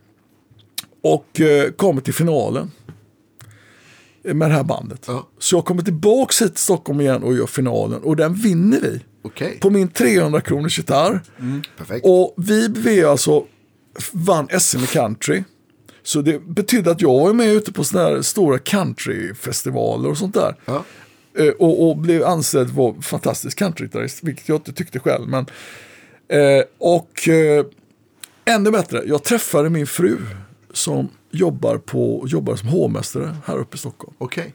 Och 1.02 1.40
eh, 1.40 1.70
kommer 1.70 2.00
till 2.00 2.14
finalen. 2.14 2.70
Med 4.34 4.50
det 4.50 4.54
här 4.54 4.64
bandet. 4.64 5.04
Ja. 5.06 5.28
Så 5.38 5.56
jag 5.56 5.64
kommer 5.64 5.82
tillbaka 5.82 6.44
hit 6.44 6.54
till 6.54 6.62
Stockholm 6.62 7.00
igen 7.00 7.22
och 7.22 7.34
gör 7.34 7.46
finalen. 7.46 8.02
Och 8.02 8.16
den 8.16 8.34
vinner 8.34 8.80
vi. 8.80 9.00
Okej. 9.22 9.58
På 9.60 9.70
min 9.70 9.88
300 9.88 10.40
kronors 10.40 10.78
gitarr. 10.78 11.22
Perfekt. 11.78 12.06
Och 12.06 12.34
vi 12.36 12.68
vi 12.68 13.04
alltså 13.04 13.44
vann 14.12 14.48
SM 14.60 14.78
i 14.78 14.86
country. 14.86 15.44
Så 16.02 16.22
det 16.22 16.46
betydde 16.46 16.90
att 16.90 17.00
jag 17.00 17.20
var 17.20 17.32
med 17.32 17.52
ute 17.52 17.72
på 17.72 17.84
sådana 17.84 18.08
här 18.08 18.22
stora 18.22 18.58
countryfestivaler 18.58 20.08
och 20.08 20.18
sånt 20.18 20.34
där. 20.34 20.54
Ja. 20.64 20.84
Eh, 21.38 21.48
och, 21.48 21.88
och 21.88 21.96
blev 21.96 22.24
ansedd 22.24 22.70
vara 22.70 23.02
fantastisk 23.02 23.58
countrygitarrist, 23.58 24.18
vilket 24.22 24.48
jag 24.48 24.56
inte 24.56 24.72
tyckte 24.72 24.98
själv. 24.98 25.28
Men, 25.28 25.46
eh, 26.28 26.64
och 26.78 27.28
eh, 27.28 27.66
ännu 28.44 28.70
bättre, 28.70 29.02
jag 29.06 29.24
träffade 29.24 29.70
min 29.70 29.86
fru 29.86 30.18
som 30.76 31.08
jobbar, 31.30 31.78
på, 31.78 32.24
jobbar 32.26 32.56
som 32.56 32.68
hovmästare 32.68 33.36
här 33.44 33.58
uppe 33.58 33.74
i 33.74 33.78
Stockholm. 33.78 34.14
Okej. 34.18 34.54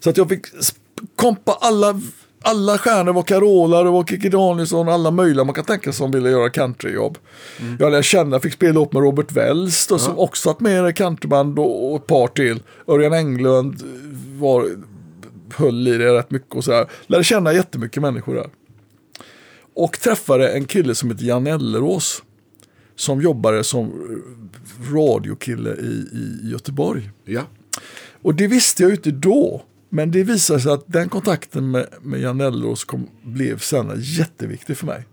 Så 0.00 0.10
att 0.10 0.16
jag 0.16 0.28
fick 0.28 0.46
kompa 1.16 1.58
alla, 1.60 2.00
alla 2.42 2.78
stjärnor, 2.78 3.12
var 3.12 3.22
Carola, 3.22 3.82
det 3.82 3.90
var 3.90 4.04
Kikki 4.04 4.28
Danielsson, 4.28 4.88
alla 4.88 5.10
möjliga 5.10 5.44
man 5.44 5.54
kan 5.54 5.64
tänka 5.64 5.84
sig 5.84 5.92
som 5.92 6.10
ville 6.10 6.30
göra 6.30 6.50
countryjobb. 6.50 7.18
Jag 7.78 7.90
lärde 7.90 8.02
känna, 8.02 8.40
fick 8.40 8.52
spela 8.52 8.80
upp 8.80 8.92
med 8.92 9.02
Robert 9.02 9.32
Wells 9.32 9.86
då, 9.86 9.98
som 9.98 10.18
också 10.18 10.48
varit 10.48 10.60
med 10.60 10.88
i 10.88 10.92
countryband 10.92 11.58
och, 11.58 11.90
och 11.90 11.96
ett 11.96 12.06
par 12.06 12.26
till. 12.26 12.62
Örjan 12.88 13.12
Englund 13.12 13.82
var, 14.38 14.70
höll 15.54 15.88
i 15.88 15.98
det 15.98 16.14
rätt 16.14 16.30
mycket 16.30 16.54
och 16.54 16.64
sådär. 16.64 16.86
Lärde 17.06 17.24
känna 17.24 17.52
jättemycket 17.52 18.02
människor 18.02 18.34
där. 18.34 18.50
Och 19.74 20.00
träffade 20.00 20.48
en 20.48 20.64
kille 20.64 20.94
som 20.94 21.10
heter 21.10 21.24
Jan 21.24 21.46
Ellerås. 21.46 22.22
Som 22.96 23.20
jobbade 23.22 23.64
som 23.64 23.92
radiokille 24.92 25.70
i, 25.70 26.08
i 26.12 26.50
Göteborg. 26.50 27.10
Ja. 27.24 27.42
Och 28.22 28.34
det 28.34 28.46
visste 28.46 28.82
jag 28.82 28.90
ju 28.90 28.96
inte 28.96 29.10
då. 29.10 29.62
Men 29.88 30.10
det 30.10 30.22
visade 30.22 30.60
sig 30.60 30.72
att 30.72 30.84
den 30.86 31.08
kontakten 31.08 31.70
med, 31.70 31.86
med 32.02 32.20
Jan 32.20 32.40
Ellerås 32.40 32.84
kom, 32.84 33.08
blev 33.22 33.58
sen 33.58 33.92
jätteviktig 33.96 34.76
för 34.76 34.86
mig. 34.86 35.04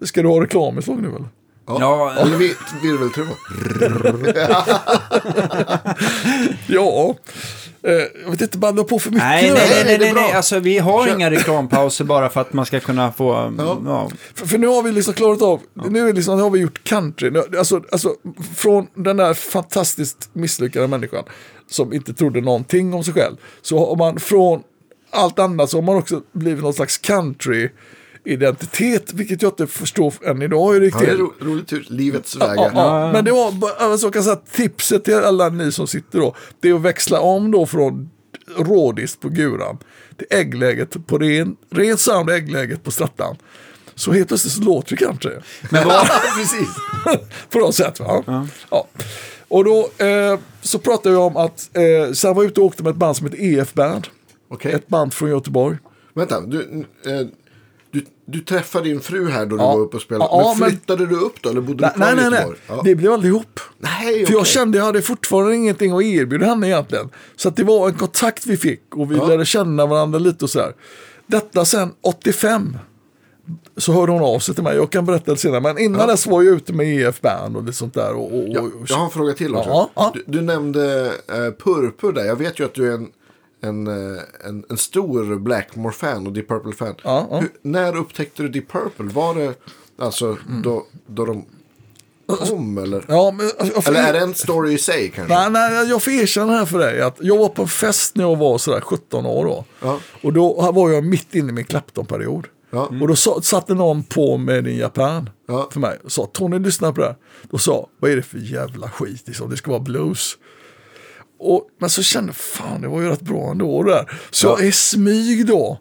Ska 0.00 0.22
du 0.22 0.28
ha 0.28 0.42
reklaminslag 0.42 1.02
nu 1.02 1.08
eller? 1.08 1.28
Ja. 1.66 1.76
Ja. 1.80 2.12
Eller 2.22 2.36
vi- 2.36 2.56
virveltrumma. 2.82 3.30
Ja, 6.66 7.14
eh, 7.82 7.92
jag 8.24 8.30
vet 8.30 8.40
inte, 8.40 8.58
bandla 8.58 8.84
på 8.84 8.98
för 8.98 9.10
mycket. 9.10 9.24
Nej, 9.28 9.50
nej, 9.52 9.68
nej, 9.70 9.82
nej, 9.84 9.98
det 9.98 10.08
är 10.08 10.14
nej, 10.14 10.22
nej. 10.22 10.32
Alltså, 10.32 10.58
vi 10.58 10.78
har 10.78 11.06
Kör. 11.06 11.14
inga 11.14 11.30
reklampauser 11.30 12.04
bara 12.04 12.28
för 12.28 12.40
att 12.40 12.52
man 12.52 12.66
ska 12.66 12.80
kunna 12.80 13.12
få... 13.12 13.54
Ja. 13.86 14.10
För, 14.34 14.46
för 14.46 14.58
nu 14.58 14.66
har 14.66 14.82
vi 14.82 14.92
liksom 14.92 15.14
klarat 15.14 15.42
av, 15.42 15.60
nu, 15.90 16.08
är 16.08 16.12
liksom, 16.12 16.36
nu 16.36 16.42
har 16.42 16.50
vi 16.50 16.58
gjort 16.60 16.84
country. 16.84 17.30
Nu, 17.30 17.42
alltså, 17.58 17.82
alltså, 17.92 18.14
från 18.56 18.86
den 18.94 19.16
där 19.16 19.34
fantastiskt 19.34 20.30
misslyckade 20.32 20.88
människan 20.88 21.24
som 21.70 21.92
inte 21.92 22.14
trodde 22.14 22.40
någonting 22.40 22.94
om 22.94 23.04
sig 23.04 23.14
själv. 23.14 23.36
Så 23.62 23.86
har 23.88 23.96
man 23.96 24.20
från 24.20 24.62
allt 25.10 25.38
annat 25.38 25.70
så 25.70 25.76
har 25.76 25.82
man 25.82 25.96
också 25.96 26.20
blivit 26.32 26.62
någon 26.64 26.74
slags 26.74 26.98
country 26.98 27.68
identitet, 28.24 29.12
vilket 29.12 29.42
jag 29.42 29.52
inte 29.52 29.66
förstår 29.66 30.14
än 30.24 30.42
idag 30.42 30.84
gick 30.84 30.94
Ja, 30.94 31.00
det 31.00 31.06
är 31.10 31.16
ro, 31.16 31.32
roligt 31.40 31.72
hur 31.72 31.86
livets 31.88 32.36
Ja, 32.40 32.46
vägar. 32.46 32.70
ja, 32.74 33.12
Men 33.12 33.24
det 33.24 33.32
var, 33.32 33.52
bara- 33.52 33.72
alltså, 33.72 34.06
jag 34.06 34.14
kan 34.14 34.22
säga, 34.24 34.36
tipset 34.52 35.04
till 35.04 35.14
alla 35.14 35.48
ni 35.48 35.72
som 35.72 35.86
sitter 35.86 36.18
då, 36.18 36.34
det 36.60 36.68
är 36.68 36.74
att 36.74 36.80
växla 36.80 37.20
om 37.20 37.50
då 37.50 37.66
från 37.66 38.10
rådis 38.56 39.16
på 39.16 39.28
guran 39.28 39.78
till 40.18 40.26
äggläget 40.30 41.06
på 41.06 41.18
ren, 41.18 41.56
ren 41.70 41.98
sound 41.98 42.30
äggläget 42.30 42.84
på 42.84 42.90
strattan. 42.90 43.36
Så 43.94 44.12
helt 44.12 44.28
plötsligt 44.28 44.52
så 44.54 44.62
låter 44.62 44.90
det 44.96 45.04
kanske. 45.04 45.28
Men 45.70 45.86
vad... 45.88 46.06
Precis. 46.36 46.68
på 47.50 47.58
något 47.58 47.74
sätt 47.74 48.00
va? 48.00 48.46
Ja. 48.70 48.86
Och 49.48 49.64
då 49.64 49.90
eh, 49.98 50.38
så 50.62 50.78
pratade 50.78 51.14
jag 51.14 51.24
om 51.26 51.36
att, 51.36 51.70
eh, 51.76 52.12
sen 52.12 52.34
var 52.34 52.42
jag 52.42 52.50
ute 52.50 52.60
och 52.60 52.66
åkte 52.66 52.82
med 52.82 52.90
ett 52.90 52.96
band 52.96 53.16
som 53.16 53.26
heter 53.26 53.42
EF 53.60 53.72
Band. 53.74 54.06
Okej. 54.50 54.72
Ett 54.72 54.88
band 54.88 55.14
från 55.14 55.30
Göteborg. 55.30 55.76
Vänta, 56.14 56.40
du, 56.40 56.84
eh, 57.06 57.26
du, 57.92 58.04
du 58.26 58.40
träffade 58.40 58.84
din 58.88 59.00
fru 59.00 59.30
här 59.30 59.46
då 59.46 59.56
du 59.56 59.62
Ja. 59.62 59.72
var 59.72 59.80
uppe 59.80 59.96
och 59.96 60.02
spelade. 60.02 60.28
Ja, 60.32 60.48
men 60.50 60.58
men- 60.58 60.70
flyttade 60.70 61.06
du 61.06 61.16
upp 61.16 61.42
då? 61.42 61.50
Eller 61.50 61.60
bodde 61.60 61.82
Nej, 61.82 61.92
du 61.94 62.00
kvar 62.00 62.14
nej, 62.16 62.26
i 62.26 62.30
nej. 62.30 62.38
Göteborg? 62.38 62.58
Ja. 62.68 62.80
Det 62.84 62.94
blev 62.94 63.12
aldrig 63.12 63.30
ihop. 63.32 63.60
Nej, 63.78 64.26
För 64.26 64.32
jag 64.32 64.46
kände 64.46 64.78
jag 64.78 64.84
hade 64.84 65.02
fortfarande 65.02 65.56
ingenting 65.56 65.92
att 65.92 66.02
erbjuda 66.02 66.46
henne 66.46 66.66
egentligen. 66.68 67.08
Så 67.36 67.48
att 67.48 67.56
det 67.56 67.64
var 67.64 67.88
en 67.88 67.94
kontakt 67.94 68.46
vi 68.46 68.56
fick 68.56 68.96
och 68.96 69.12
vi 69.12 69.16
Ja. 69.16 69.26
lärde 69.28 69.44
känna 69.44 69.86
varandra 69.86 70.18
lite 70.18 70.44
och 70.44 70.50
så 70.50 70.60
här. 70.60 70.72
Detta 71.26 71.64
sen 71.64 71.92
85 72.02 72.76
så 73.76 73.92
hörde 73.92 74.12
hon 74.12 74.22
av 74.22 74.38
sig 74.38 74.54
till 74.54 74.64
mig. 74.64 74.76
Jag 74.76 74.90
kan 74.90 75.06
berätta 75.06 75.30
det 75.32 75.36
senare. 75.36 75.60
Men 75.60 75.78
innan 75.78 76.08
dess 76.08 76.26
var 76.26 76.42
jag 76.42 76.54
ute 76.54 76.72
med 76.72 76.86
EF 76.86 77.20
Band 77.20 77.56
och 77.56 77.62
lite 77.64 77.76
sånt 77.76 77.94
där. 77.94 78.12
Och, 78.14 78.38
och, 78.38 78.44
Ja, 78.48 78.60
och, 78.60 78.70
jag 78.86 78.96
har 78.96 79.04
en 79.04 79.10
fråga 79.10 79.32
till 79.34 79.54
också. 79.54 79.70
Ja, 79.70 79.90
ja. 79.94 80.12
Du, 80.14 80.24
du 80.26 80.40
nämnde 80.40 81.12
eh, 81.28 81.64
Purpur 81.64 82.12
där. 82.12 82.24
Jag 82.24 82.36
vet 82.36 82.58
ju 82.60 82.64
att 82.64 82.74
du 82.74 82.88
är 82.90 82.94
en, 82.94 83.08
en, 83.62 83.86
eh, 83.86 84.22
en, 84.44 84.64
en 84.70 84.76
stor 84.76 85.38
Blackmore-fan 85.38 86.26
och 86.26 86.32
Deep 86.32 86.48
Purple-fan. 86.48 86.94
Ja, 87.04 87.26
ja. 87.30 87.40
Hur- 87.40 87.50
När 87.62 87.96
upptäckte 87.96 88.42
du 88.42 88.48
Deep 88.48 88.72
Purple? 88.72 89.04
Var 89.06 89.34
det 89.34 89.54
alltså 89.98 90.36
då, 90.64 90.86
då 91.06 91.24
de 91.24 91.44
kom 92.26 92.78
eller? 92.78 93.04
Ja, 93.08 93.30
men, 93.30 93.50
jag, 93.58 93.88
Eller 93.88 94.02
är 94.08 94.12
det 94.12 94.18
en 94.18 94.34
story 94.34 94.72
i 94.72 94.78
sig 94.78 95.12
kanske? 95.14 95.34
Nej, 95.34 95.50
nej, 95.50 95.88
jag 95.88 96.02
får 96.02 96.12
erkänna 96.12 96.52
här 96.52 96.66
för 96.66 96.78
dig 96.78 97.00
att 97.02 97.16
jag 97.20 97.38
var 97.38 97.48
på 97.48 97.62
en 97.62 97.68
fest 97.68 98.16
när 98.16 98.24
jag 98.24 98.36
var 98.36 98.58
sådär 98.58 98.80
17 98.80 99.26
år 99.26 99.44
då. 99.44 99.64
Ja. 99.80 99.98
Och 100.22 100.32
då 100.32 100.72
var 100.72 100.90
jag 100.90 101.04
mitt 101.04 101.34
inne 101.34 101.48
i 101.48 101.52
min 101.52 101.64
Clapton-period. 101.64 102.46
Ja. 102.70 102.90
Och 103.00 103.08
då 103.08 103.16
sa, 103.16 103.40
satte 103.42 103.74
någon 103.74 104.02
på 104.04 104.36
med 104.36 104.64
din 104.64 104.76
Japan 104.78 105.30
Ja. 105.48 105.68
för 105.72 105.80
mig 105.80 105.98
och 106.04 106.12
sa 106.12 106.26
Tony 106.32 106.58
lyssna 106.58 106.92
på 106.92 107.00
det 107.00 107.06
här. 107.06 107.16
Då 107.50 107.58
sa 107.58 107.88
vad 108.00 108.10
är 108.10 108.16
det 108.16 108.22
för 108.22 108.38
jävla 108.38 108.90
skit 108.90 109.22
liksom, 109.26 109.50
det 109.50 109.56
ska 109.56 109.70
vara 109.70 109.80
blues. 109.80 110.32
Och, 111.42 111.68
men 111.78 111.90
så 111.90 112.02
kände 112.02 112.28
jag 112.28 112.36
fan 112.36 112.80
det 112.80 112.88
var 112.88 113.00
ju 113.00 113.08
rätt 113.08 113.20
bra 113.20 113.50
ändå 113.50 113.82
där. 113.82 114.10
Så 114.30 114.46
Ja. 114.58 114.64
i 114.64 114.72
smyg 114.72 115.46
då 115.46 115.78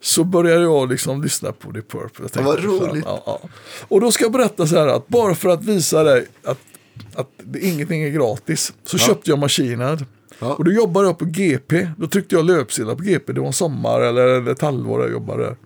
så 0.00 0.24
började 0.24 0.62
jag 0.62 0.90
liksom 0.90 1.22
lyssna 1.22 1.52
på 1.52 1.72
The 1.72 1.80
Purple. 1.82 2.24
Jag 2.24 2.32
tänkte, 2.32 2.42
vad 2.42 2.58
fan, 2.60 2.88
roligt. 2.90 3.04
Ja, 3.06 3.22
ja. 3.26 3.40
Och 3.88 4.00
då 4.00 4.12
ska 4.12 4.24
jag 4.24 4.32
berätta 4.32 4.66
så 4.66 4.76
här 4.76 4.86
att 4.88 5.08
bara 5.08 5.34
för 5.34 5.48
att 5.48 5.64
visa 5.64 6.02
dig 6.04 6.26
att, 6.44 6.58
att 7.14 7.28
det, 7.42 7.58
ingenting 7.60 8.02
är 8.02 8.08
gratis 8.10 8.72
så 8.84 8.98
köpte 8.98 9.30
jag 9.30 9.38
Machinad. 9.38 10.04
Ja. 10.38 10.54
Och 10.54 10.64
då 10.64 10.72
jobbade 10.72 11.06
jag 11.06 11.18
på 11.18 11.24
GP. 11.24 11.88
Då 11.96 12.06
tryckte 12.06 12.34
jag 12.34 12.44
löpsedlar 12.44 12.94
på 12.94 13.02
GP. 13.02 13.32
Det 13.32 13.40
var 13.40 13.46
en 13.46 13.52
sommar 13.52 14.00
eller 14.00 14.48
ett 14.50 14.60
halvår 14.60 15.00
jag 15.02 15.10
jobbade 15.10 15.42
där. 15.42 15.56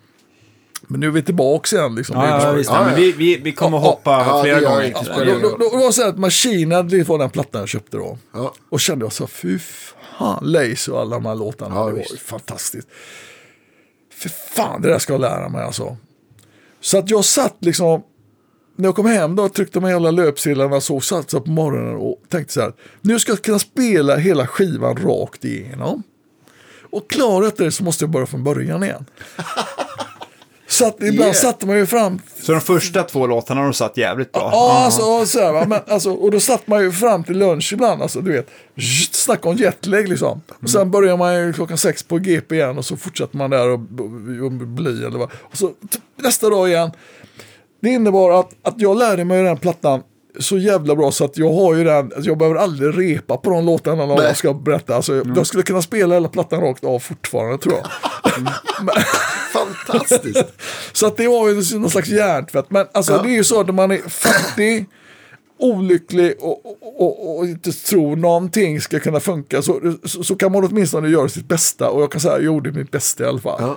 Men 0.89 1.01
nu 1.01 1.07
är 1.07 1.11
vi 1.11 1.23
tillbaka 1.23 1.77
igen. 1.77 1.95
Liksom. 1.95 2.17
Ja, 2.17 2.29
ja, 2.45 2.51
Det 2.51 2.57
visst. 2.57 2.71
Ja, 2.71 2.77
ja. 2.81 2.87
Men 2.87 2.97
vi, 2.97 3.13
vi, 3.13 3.37
vi 3.37 3.53
kommer 3.53 3.79
Ja, 3.79 3.83
hoppa 3.85 4.11
ja, 4.11 4.43
flera 4.43 4.61
det 4.61 4.67
gånger. 4.67 4.83
Det 4.83 4.89
Ja, 4.89 5.05
spelar 5.05 5.25
då, 5.27 5.49
då, 5.49 5.57
då, 5.59 5.77
var 5.79 5.87
det 5.87 5.93
så 5.93 6.03
här 6.03 6.09
att 6.09 6.19
Machinad, 6.19 6.89
det 6.89 7.09
var 7.09 7.19
den 7.19 7.31
plattan 7.31 7.61
jag 7.61 7.69
köpte 7.69 7.97
då. 7.97 8.19
Ja. 8.33 8.55
Och 8.69 8.81
kände 8.81 9.05
jag 9.05 9.13
så, 9.13 9.27
fy 9.27 9.59
fan, 9.59 10.45
Lace 10.45 10.91
och 10.93 11.01
alla 11.01 11.17
de 11.17 11.27
här 11.27 11.35
låtarna. 11.35 11.75
Ja, 11.75 11.85
det 11.87 11.93
var 11.93 11.99
visst. 11.99 12.19
fantastiskt. 12.19 12.89
För 14.15 14.29
fan, 14.29 14.83
det 14.83 14.89
där 14.89 14.99
ska 14.99 15.13
jag 15.13 15.21
lära 15.21 15.49
mig 15.49 15.65
alltså. 15.65 15.97
Så 16.81 16.99
att 16.99 17.11
jag 17.11 17.25
satt 17.25 17.57
liksom 17.61 18.03
när 18.77 18.89
jag 18.89 18.97
kom 18.97 19.07
hem 19.07 19.37
då 19.37 19.49
tryckte 19.49 19.81
de 19.81 19.91
jävla 19.91 20.11
löpsedlarna 20.11 20.81
så 20.81 21.01
satt 21.01 21.33
jag 21.33 21.45
på 21.45 21.51
morgonen 21.51 21.97
och 21.97 22.23
tänkte 22.29 22.53
så 22.53 22.61
här. 22.61 22.73
Nu 23.01 23.19
ska 23.19 23.33
jag 23.33 23.43
kunna 23.43 23.59
spela 23.59 24.17
hela 24.17 24.47
skivan 24.47 24.97
rakt 24.97 25.45
igenom. 25.45 26.03
Och 26.91 27.11
klarar 27.11 27.43
jag 27.43 27.53
inte 27.53 27.65
det 27.65 27.73
så 27.73 27.85
måste 27.85 28.05
jag 28.05 28.11
börja 28.11 28.27
från 28.27 28.45
början 28.45 28.83
igen. 28.85 29.05
Så 30.73 30.87
att 30.87 30.97
ibland 31.03 31.21
Yeah. 31.21 31.33
satte 31.33 31.67
man 31.67 31.77
ju 31.77 31.87
fram 31.87 32.21
Så 32.43 32.53
de 32.53 32.61
första 32.61 33.03
två 33.03 33.27
låtarna 33.27 33.61
har 33.61 33.67
de 33.69 33.75
satt 33.75 33.97
jävligt 33.97 34.33
bra. 34.33 34.49
Ja, 34.53 34.85
alltså, 34.85 35.27
så 35.27 35.41
här. 35.41 35.67
Men, 35.67 35.81
alltså, 35.89 36.11
och 36.13 36.31
då 36.31 36.41
satt 36.41 36.67
man 36.67 36.83
ju 36.83 36.93
fram 36.93 37.25
till 37.25 37.39
lunch 37.39 37.73
ibland, 37.73 38.03
alltså, 38.03 38.21
du 38.21 38.33
vet. 38.33 38.49
Snacka 39.13 39.49
om 39.49 39.57
jetlag 39.57 40.09
liksom. 40.09 40.43
Och 40.63 40.71
sen 40.71 40.91
börjar 40.91 41.17
man 41.17 41.35
ju 41.35 41.53
klockan 41.53 41.79
sex 41.79 42.03
på 42.03 42.19
GP 42.19 42.55
igen 42.55 42.79
och 42.79 42.85
så 42.85 42.97
fortsätter 42.97 43.37
man 43.37 43.51
där 43.51 43.69
och, 43.69 43.81
och, 43.99 44.45
och 44.45 44.53
bli 44.53 45.05
eller 45.05 45.19
vad. 45.19 45.31
Och 45.41 45.57
så 45.57 45.71
nästa 46.17 46.51
dag 46.51 46.69
igen. 46.69 46.91
Det 47.81 47.89
innebar 47.89 48.41
att, 48.41 48.51
att 48.63 48.75
jag 48.77 48.99
lärde 48.99 49.25
mig 49.25 49.43
den 49.43 49.57
plattan 49.57 50.03
så 50.41 50.59
jävla 50.59 50.97
bra 50.97 51.13
så 51.13 51.25
att 51.25 51.39
jag 51.39 51.53
har 51.53 51.75
ju 51.75 51.85
den, 51.85 51.97
alltså 52.05 52.31
jag 52.31 52.39
behöver 52.39 52.61
aldrig 52.61 52.99
repa 52.99 53.37
på 53.37 53.51
de 53.51 53.65
låtarna 53.67 54.07
när 54.07 54.23
jag 54.23 54.37
ska 54.37 54.55
berätta. 54.55 54.97
Alltså, 54.97 55.23
Jag 55.37 55.47
skulle 55.47 55.63
kunna 55.63 55.83
spela 55.83 56.15
hela 56.15 56.29
plattan 56.29 56.61
rakt 56.61 56.85
av 56.85 56.99
fortfarande 56.99 57.59
tror 57.59 57.75
jag. 57.75 57.87
Fantastiskt. 59.53 60.45
Så 60.93 61.07
att 61.07 61.17
det 61.17 61.29
var 61.29 61.49
ju 61.49 61.79
någon 61.79 61.91
slags 61.91 62.09
hjärntvätt. 62.09 62.67
Men 62.69 62.87
alltså, 62.95 63.13
Ja. 63.13 63.23
det 63.23 63.29
är 63.29 63.35
ju 63.35 63.45
så 63.45 63.61
att 63.61 63.67
när 63.67 63.75
man 63.75 63.91
är 63.91 64.09
fattig, 64.09 64.87
olycklig 65.63 66.35
och, 66.41 66.67
och, 66.67 67.03
och, 67.03 67.39
och 67.39 67.45
inte 67.47 67.73
tror 67.73 68.17
någonting 68.17 68.81
ska 68.81 69.01
kunna 69.01 69.21
funka 69.21 69.63
så, 69.63 69.95
så, 70.05 70.25
så 70.25 70.37
kan 70.37 70.53
man 70.53 70.65
åtminstone 70.65 71.09
göra 71.09 71.29
sitt 71.29 71.49
bästa. 71.49 71.91
Och 71.91 72.03
jag 72.03 72.13
kan 72.13 72.21
säga 72.21 72.35
jag 72.35 72.43
gjorde 72.43 72.73
mitt 72.73 72.91
bästa 72.91 73.25
i 73.25 73.27
alla 73.27 73.39
fall. 73.41 73.61
Ja. 73.61 73.77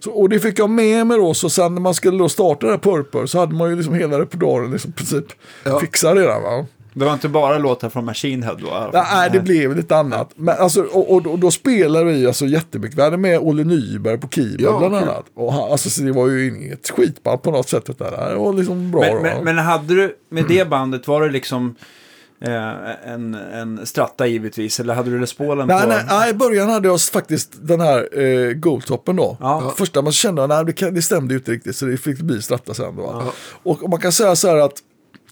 Så, 0.00 0.10
och 0.10 0.28
det 0.28 0.40
fick 0.40 0.58
jag 0.58 0.70
med 0.70 1.06
mig 1.06 1.18
då. 1.18 1.34
Så 1.34 1.50
sen 1.50 1.74
när 1.74 1.80
man 1.80 1.94
skulle 1.94 2.18
då 2.18 2.28
starta 2.28 2.66
det 2.66 2.72
här 2.72 2.78
Purple 2.78 3.28
så 3.28 3.38
hade 3.38 3.54
man 3.54 3.70
ju 3.70 3.76
liksom 3.76 3.94
hela 3.94 4.20
repertoaren 4.20 4.70
liksom 4.70 4.92
princip 4.92 5.24
Ja. 5.64 5.80
fixad 5.80 6.18
redan. 6.18 6.42
Va? 6.42 6.66
Det 6.98 7.04
var 7.04 7.12
inte 7.12 7.28
bara 7.28 7.58
låtar 7.58 7.88
från 7.88 8.04
Machine 8.04 8.42
Head 8.42 8.54
då? 8.54 8.90
Nej, 8.92 9.30
det 9.32 9.40
blev 9.40 9.76
lite 9.76 9.96
annat. 9.96 10.30
Men 10.36 10.56
alltså, 10.58 10.82
och, 10.82 11.10
och, 11.12 11.26
och 11.26 11.38
då 11.38 11.50
spelade 11.50 12.04
vi 12.04 12.26
alltså 12.26 12.46
jättemycket. 12.46 12.98
Vi 12.98 13.02
hade 13.02 13.16
med 13.16 13.38
Olle 13.38 13.64
Nyberg 13.64 14.18
på 14.18 14.28
keyboard 14.28 14.60
Ja, 14.60 14.78
bland 14.78 14.94
annat. 14.96 15.24
Och 15.34 15.52
han, 15.52 15.70
alltså, 15.72 15.90
så 15.90 16.02
det 16.02 16.12
var 16.12 16.28
ju 16.28 16.48
inget 16.48 16.90
skitband 16.90 17.42
på 17.42 17.50
något 17.50 17.68
sätt. 17.68 17.86
Det, 17.86 17.92
där. 17.98 18.30
det 18.30 18.36
var 18.38 18.52
liksom 18.52 18.90
bra. 18.90 19.00
Men, 19.00 19.22
men, 19.22 19.44
men 19.44 19.58
hade 19.58 19.94
du, 19.94 20.16
med 20.30 20.44
det 20.48 20.68
bandet, 20.68 21.08
var 21.08 21.20
det 21.22 21.28
liksom 21.32 21.74
eh, 22.40 23.10
en, 23.12 23.34
en 23.34 23.86
stratta 23.86 24.26
givetvis? 24.26 24.80
Eller 24.80 24.94
hade 24.94 25.10
du 25.10 25.20
Les 25.20 25.34
Paulen 25.34 25.66
Nej, 25.68 25.80
på? 25.82 25.88
nej, 25.88 26.04
nej, 26.08 26.30
i 26.30 26.34
början 26.34 26.68
hade 26.70 26.88
jag 26.88 27.00
faktiskt 27.00 27.50
den 27.60 27.80
här 27.80 28.18
eh, 28.20 28.52
Goldtoppen 28.52 29.16
då. 29.16 29.36
Ja. 29.40 29.74
Första 29.76 30.02
man 30.02 30.12
kände 30.12 30.46
nej, 30.46 30.64
det, 30.64 30.72
kan- 30.72 30.94
det 30.94 31.02
stämde 31.02 31.34
ju 31.34 31.38
inte 31.38 31.50
riktigt 31.52 31.76
så 31.76 31.84
det 31.84 31.96
fick 31.96 32.20
bli 32.20 32.42
stratta 32.42 32.74
sen. 32.74 32.96
Då, 32.96 33.02
va? 33.02 33.24
Och 33.62 33.90
man 33.90 34.00
kan 34.00 34.12
säga 34.12 34.36
så 34.36 34.48
här 34.48 34.56
att, 34.56 34.82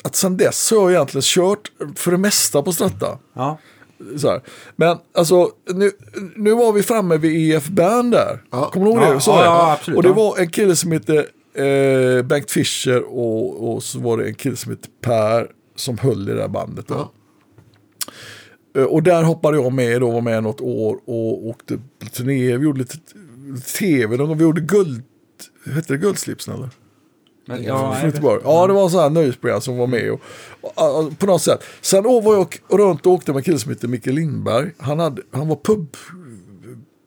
att 0.05 0.17
sen 0.17 0.37
dess 0.37 0.71
har 0.71 0.79
jag 0.79 0.91
egentligen 0.93 1.23
kört 1.23 1.73
för 1.97 2.11
det 2.11 2.19
mesta 2.19 2.63
på 2.63 2.73
stratta. 2.73 3.19
Ja. 3.35 3.59
Så 4.17 4.29
här. 4.29 4.43
Men 4.77 4.97
alltså, 5.15 5.51
nu, 5.75 5.91
nu 6.37 6.55
var 6.55 6.73
vi 6.73 6.83
framme 6.83 7.17
vid 7.17 7.55
EF 7.55 7.69
Band 7.69 8.13
där. 8.13 8.43
Ja. 8.51 8.71
Kommer 8.71 8.87
du 8.87 8.93
ihåg 8.93 9.15
det? 9.15 9.21
Så 9.21 9.31
ja, 9.31 9.45
ja, 9.45 9.73
absolut, 9.73 9.97
och 9.97 10.03
det 10.03 10.13
var 10.13 10.39
en 10.39 10.49
kille 10.51 10.77
som 10.77 10.93
hette 10.93 11.27
eh, 11.55 12.23
Bengt 12.23 12.51
Fischer 12.51 13.03
och, 13.03 13.75
och 13.75 13.83
så 13.83 13.99
var 13.99 14.19
det 14.19 14.27
en 14.27 14.35
kille 14.35 14.57
som 14.57 14.71
hette 14.73 14.89
Per 15.01 15.47
som 15.77 15.99
höll 15.99 16.29
i 16.29 16.33
det 16.33 16.39
där 16.39 16.49
bandet. 16.49 16.89
Då. 16.89 17.13
Eh, 18.77 18.85
Och 18.85 19.03
där 19.03 19.23
hoppade 19.23 19.57
jag 19.57 19.73
med 19.73 20.01
då, 20.01 20.11
var 20.11 20.21
med 20.21 20.43
något 20.43 20.61
år 20.61 20.97
och 21.07 21.47
åkte 21.47 21.77
på 21.77 22.07
turné. 22.13 22.57
Vi 22.57 22.65
gjorde 22.65 22.79
lite 22.79 22.97
tv, 23.79 24.17
någon 24.17 24.29
gång. 24.29 24.39
vi 24.39 24.45
gjorde 24.45 24.61
guld, 24.61 25.03
hette 25.75 25.93
det 25.93 25.99
Guldslipsen 25.99 26.55
eller? 26.55 26.69
Men, 27.47 27.65
ja. 27.65 27.97
Göteborg. 28.05 28.41
Ja, 28.45 28.67
det 28.67 28.73
var 28.73 28.85
en 28.85 28.91
sån 28.91 29.01
här 29.01 29.11
nöjesprogram 29.11 29.61
som 29.61 29.77
var 29.77 29.87
med. 29.87 30.11
Och, 30.11 30.21
och, 30.61 30.99
och, 30.99 31.19
på 31.19 31.27
något 31.27 31.43
sätt. 31.43 31.63
Sen 31.81 32.03
då 32.03 32.21
var 32.21 32.35
jag 32.35 32.81
runt 32.81 33.07
och 33.07 33.13
åkte 33.13 33.33
med 33.33 33.39
en 33.39 33.45
kille 33.45 33.59
som 33.59 33.71
heter 33.73 33.89
Micke 33.89 34.07
Lindberg. 34.07 34.71
Han, 34.79 34.99
hade, 34.99 35.23
han 35.31 35.49
var 35.49 35.57
pub, 35.57 35.97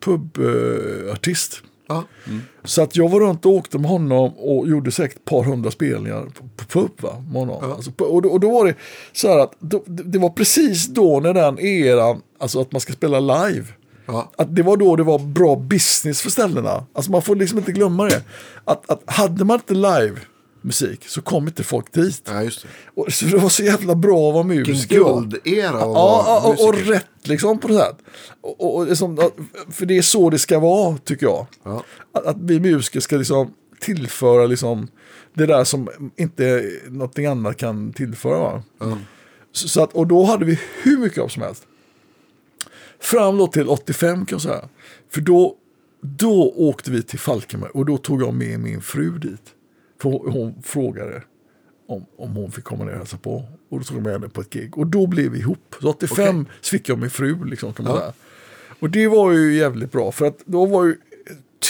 pubartist. 0.05 1.03
Uh, 1.07 1.13
artist. 1.13 1.61
Ja. 1.87 2.03
Så 2.63 2.81
att 2.81 2.95
jag 2.95 3.09
var 3.09 3.19
runt 3.19 3.45
och 3.45 3.51
åkte 3.51 3.77
med 3.79 3.89
honom 3.89 4.33
och 4.37 4.67
gjorde 4.67 4.91
säkert 4.91 5.17
ett 5.17 5.25
par 5.25 5.43
hundra 5.43 5.71
spelningar 5.71 6.21
på, 6.21 6.49
på 6.55 6.65
pub. 6.65 6.91
Va? 7.01 7.23
Med 7.31 7.41
honom. 7.41 7.71
Alltså, 7.71 7.91
på- 7.91 8.05
och, 8.05 8.21
då, 8.21 8.29
och 8.29 8.39
då 8.39 8.51
var 8.51 8.65
det 8.65 8.75
så 9.13 9.27
här 9.27 9.39
att 9.39 9.53
då, 9.59 9.83
det 9.85 10.03
det 10.03 10.19
var 10.19 10.29
precis 10.29 10.87
då 10.87 11.19
när 11.19 11.33
den 11.33 11.59
eran, 11.59 12.21
alltså 12.39 12.61
att 12.61 12.71
man 12.71 12.81
ska 12.81 12.93
spela 12.93 13.19
live. 13.19 13.65
Ja. 14.07 14.31
Att 14.37 14.55
det 14.55 14.63
var 14.63 14.77
då 14.77 14.95
det 14.95 15.03
var 15.03 15.19
bra 15.19 15.55
business 15.55 16.21
för 16.21 16.29
ställena. 16.29 16.85
Alltså 16.93 17.11
man 17.11 17.21
får 17.21 17.35
liksom 17.35 17.57
inte 17.57 17.71
glömma 17.71 18.05
det. 18.05 18.23
Att, 18.65 18.89
att 18.89 19.03
hade 19.05 19.45
man 19.45 19.55
inte 19.55 19.73
live 19.73 20.19
musik 20.61 21.05
så 21.07 21.21
kom 21.21 21.47
inte 21.47 21.63
folk 21.63 21.93
dit. 21.93 22.21
ja, 22.25 22.43
just 22.43 22.61
det. 22.61 22.67
Och, 22.95 23.13
så 23.13 23.25
det 23.25 23.37
var 23.37 23.49
så 23.49 23.63
jävla 23.63 23.95
bra 23.95 24.27
att 24.27 24.33
vara 24.33 24.43
musiker. 24.43 24.95
guldera 24.95 25.69
att 25.69 25.81
Ja, 25.81 26.41
och, 26.45 26.67
och 26.67 26.73
musiker. 26.75 26.91
rätt 26.91 27.05
liksom 27.27 27.59
på 27.59 27.67
det 27.67 27.77
sätt. 27.77 27.97
Och, 28.41 28.61
och, 28.61 28.75
och 28.75 28.85
det 28.85 28.91
är 28.91 28.95
som, 28.95 29.31
för 29.69 29.85
det 29.85 29.97
är 29.97 30.01
så 30.01 30.29
det 30.29 30.39
ska 30.39 30.59
vara 30.59 30.97
tycker 30.97 31.25
jag. 31.25 31.47
Ja. 31.63 31.83
Att, 32.13 32.25
att 32.25 32.37
vi 32.39 32.59
musiker 32.59 32.99
ska 32.99 33.15
liksom 33.15 33.53
tillföra 33.79 34.45
liksom 34.45 34.87
det 35.33 35.45
där 35.45 35.63
som 35.63 35.89
inte 36.17 36.71
någonting 36.87 37.25
annat 37.25 37.57
kan 37.57 37.93
tillföra. 37.93 38.37
Va? 38.79 38.97
Så, 39.51 39.67
så 39.67 39.83
att, 39.83 39.93
och 39.93 40.07
då 40.07 40.23
hade 40.23 40.45
vi 40.45 40.59
hur 40.83 40.97
mycket 40.97 41.17
jobb 41.17 41.31
som 41.31 41.41
helst. 41.41 41.63
Fram 42.99 43.37
då 43.37 43.47
till 43.47 43.67
85 43.67 44.25
kan 44.25 44.35
jag 44.35 44.41
säga. 44.41 44.69
För 45.09 45.21
då, 45.21 45.55
då 46.01 46.53
åkte 46.55 46.91
vi 46.91 47.03
till 47.03 47.19
Falkenberg 47.19 47.71
och 47.73 47.85
då 47.85 47.97
tog 47.97 48.21
jag 48.21 48.33
med 48.33 48.59
min 48.59 48.81
fru 48.81 49.17
dit. 49.19 49.41
För 50.01 50.09
hon, 50.09 50.31
hon 50.31 50.61
frågade 50.63 51.23
om, 51.87 52.05
om 52.17 52.35
hon 52.35 52.51
fick 52.51 52.63
komma 52.63 52.83
ner 52.85 52.91
och 52.91 52.97
hälsa 52.97 53.17
på. 53.17 53.43
Och 53.69 53.77
då 53.79 53.83
tog 53.83 53.97
jag 53.97 54.03
med 54.03 54.13
henne 54.13 54.29
på 54.29 54.41
ett 54.41 54.49
gig. 54.49 54.77
Och 54.77 54.87
då 54.87 55.07
blev 55.07 55.31
vi 55.31 55.39
ihop. 55.39 55.75
Så 55.81 55.89
85 55.89 56.45
så 56.61 56.69
fick 56.69 56.89
jag 56.89 56.97
min 56.99 57.09
fru 57.09 57.45
liksom 57.45 57.73
kan 57.73 57.85
man 57.85 57.93
Ja. 57.95 57.99
säga. 57.99 58.13
Och 58.79 58.89
det 58.89 59.07
var 59.07 59.31
ju 59.31 59.53
jävligt 59.55 59.91
bra 59.91 60.11
för 60.11 60.25
att 60.25 60.37
då 60.45 60.65
var 60.65 60.85
ju 60.85 60.95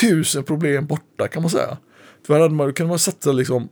tusen 0.00 0.44
problem 0.44 0.86
borta 0.86 1.28
kan 1.28 1.42
man 1.42 1.50
säga. 1.50 1.78
För 2.26 2.40
hade 2.40 2.54
man, 2.54 2.66
då 2.66 2.72
kunde 2.72 2.88
man 2.88 2.98
satsa 2.98 3.32
liksom 3.32 3.68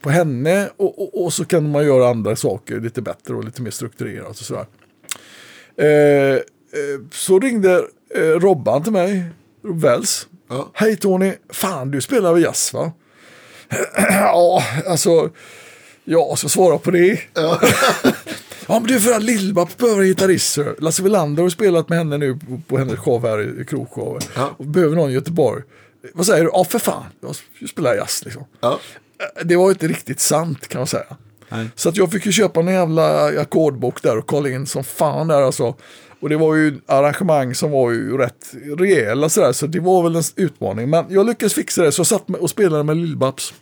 på 0.00 0.10
henne 0.10 0.70
och, 0.76 1.02
och, 1.02 1.24
och 1.24 1.32
så 1.32 1.44
kan 1.44 1.70
man 1.70 1.84
göra 1.84 2.08
andra 2.10 2.36
saker 2.36 2.80
lite 2.80 3.02
bättre 3.02 3.34
och 3.34 3.44
lite 3.44 3.62
mer 3.62 3.70
strukturerat 3.70 4.28
och 4.28 4.36
sådär. 4.36 4.66
Eh, 5.80 6.34
eh, 6.36 6.40
så 7.12 7.38
ringde 7.38 7.84
eh, 8.14 8.22
Robban 8.22 8.82
till 8.82 8.92
mig, 8.92 9.24
Wells. 9.62 10.26
Ja. 10.48 10.70
Hej 10.74 10.96
Tony, 10.96 11.32
fan 11.48 11.90
du 11.90 12.00
spelar 12.00 12.32
väl 12.32 12.42
jazz 12.42 12.72
va? 12.72 12.92
ja, 14.10 14.62
alltså, 14.86 15.30
jag 16.04 16.38
ska 16.38 16.48
svara 16.48 16.78
på 16.78 16.90
det. 16.90 17.20
Ja, 18.66 18.80
men 18.80 18.88
du 18.88 19.00
för 19.00 19.12
att 19.12 19.22
Lill-Babs 19.22 19.76
behöver 19.78 20.00
en 20.00 20.08
gitarrist. 20.08 20.58
Lasse 20.78 21.02
Welander 21.02 21.42
har 21.42 21.50
spelat 21.50 21.88
med 21.88 21.98
henne 21.98 22.18
nu 22.18 22.38
på, 22.68 22.78
hennes 22.78 22.98
show 22.98 23.22
här 23.22 23.60
i, 23.60 23.64
krogshowen. 23.64 24.22
Ja. 24.36 24.54
Och 24.58 24.66
behöver 24.66 24.96
någon 24.96 25.10
i 25.10 25.12
Göteborg. 25.12 25.62
Vad 26.14 26.26
säger 26.26 26.44
du? 26.44 26.50
Ja, 26.52 26.64
för 26.64 26.78
fan. 26.78 27.04
Jag 27.20 27.68
spelar 27.68 27.94
jazz 27.94 28.24
liksom. 28.24 28.44
Ja. 28.60 28.80
Det 29.44 29.56
var 29.56 29.70
inte 29.70 29.88
riktigt 29.88 30.20
sant 30.20 30.68
kan 30.68 30.78
man 30.78 30.86
säga. 30.86 31.16
Nej. 31.50 31.68
Så 31.74 31.88
att 31.88 31.96
jag 31.96 32.12
fick 32.12 32.26
ju 32.26 32.32
köpa 32.32 32.60
en 32.60 32.66
jävla 32.66 33.24
ackordbok 33.40 34.02
där 34.02 34.18
och 34.18 34.26
kolla 34.26 34.48
in 34.48 34.66
som 34.66 34.84
fan 34.84 35.28
där 35.28 35.42
alltså. 35.42 35.74
Och 36.20 36.28
det 36.28 36.36
var 36.36 36.54
ju 36.54 36.80
arrangemang 36.86 37.54
som 37.54 37.70
var 37.70 37.90
ju 37.90 38.18
rätt 38.18 38.54
rejäla 38.78 39.28
sådär. 39.28 39.52
Så 39.52 39.66
det 39.66 39.80
var 39.80 40.02
väl 40.02 40.16
en 40.16 40.22
utmaning. 40.36 40.90
Men 40.90 41.04
jag 41.08 41.26
lyckades 41.26 41.54
fixa 41.54 41.82
det 41.82 41.92
så 41.92 42.00
jag 42.00 42.06
satt 42.06 42.30
och 42.30 42.50
spelade 42.50 42.84
med 42.84 42.96
Lill-Babs. 42.96 43.52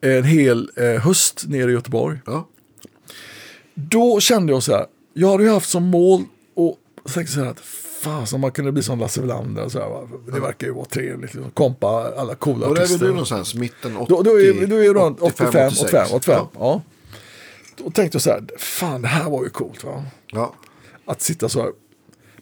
En 0.00 0.24
hel 0.24 0.70
eh, 0.76 1.02
höst 1.02 1.44
nere 1.48 1.70
i 1.70 1.74
Göteborg. 1.74 2.18
Ja. 2.26 2.48
Då 3.74 4.20
kände 4.20 4.52
jag 4.52 4.62
så 4.62 4.72
här. 4.72 4.86
Jag 5.14 5.30
hade 5.30 5.44
ju 5.44 5.50
haft 5.50 5.70
som 5.70 5.84
mål 5.84 6.24
och 6.54 6.76
tänkte 7.14 7.34
så 7.34 7.40
här 7.40 7.50
att 7.50 7.60
fan 8.00 8.26
som 8.26 8.40
man 8.40 8.52
kunde 8.52 8.72
bli 8.72 8.82
som 8.82 8.98
Lasse 8.98 9.20
Welander. 9.20 9.68
Så 9.68 9.78
här, 9.80 9.88
va? 9.88 10.08
Det 10.32 10.40
verkar 10.40 10.66
ju 10.66 10.72
vara 10.72 10.84
trevligt. 10.84 11.34
Liksom. 11.34 11.50
Kompa 11.50 12.12
alla 12.16 12.34
coola 12.34 12.58
Var 12.58 12.66
är 12.66 12.74
väl 12.74 12.82
artister. 12.82 13.06
du 13.06 13.10
någonstans? 13.10 13.54
Mitten 13.54 13.96
80? 13.96 14.12
Då, 14.14 14.22
då, 14.22 14.40
är, 14.40 14.66
då 14.66 14.76
är 14.76 14.94
runt 14.94 15.20
85, 15.20 15.66
86. 15.66 15.82
85, 15.82 16.06
85. 16.12 16.36
Ja. 16.36 16.50
Ja. 16.58 16.82
Då 17.76 17.90
tänkte 17.90 18.16
jag 18.16 18.22
så 18.22 18.30
här, 18.30 18.42
fan 18.58 19.02
det 19.02 19.08
här 19.08 19.30
var 19.30 19.44
ju 19.44 19.50
coolt 19.50 19.84
va. 19.84 20.04
Ja. 20.26 20.54
Att 21.04 21.22
sitta 21.22 21.48
så 21.48 21.62
här. 21.62 21.70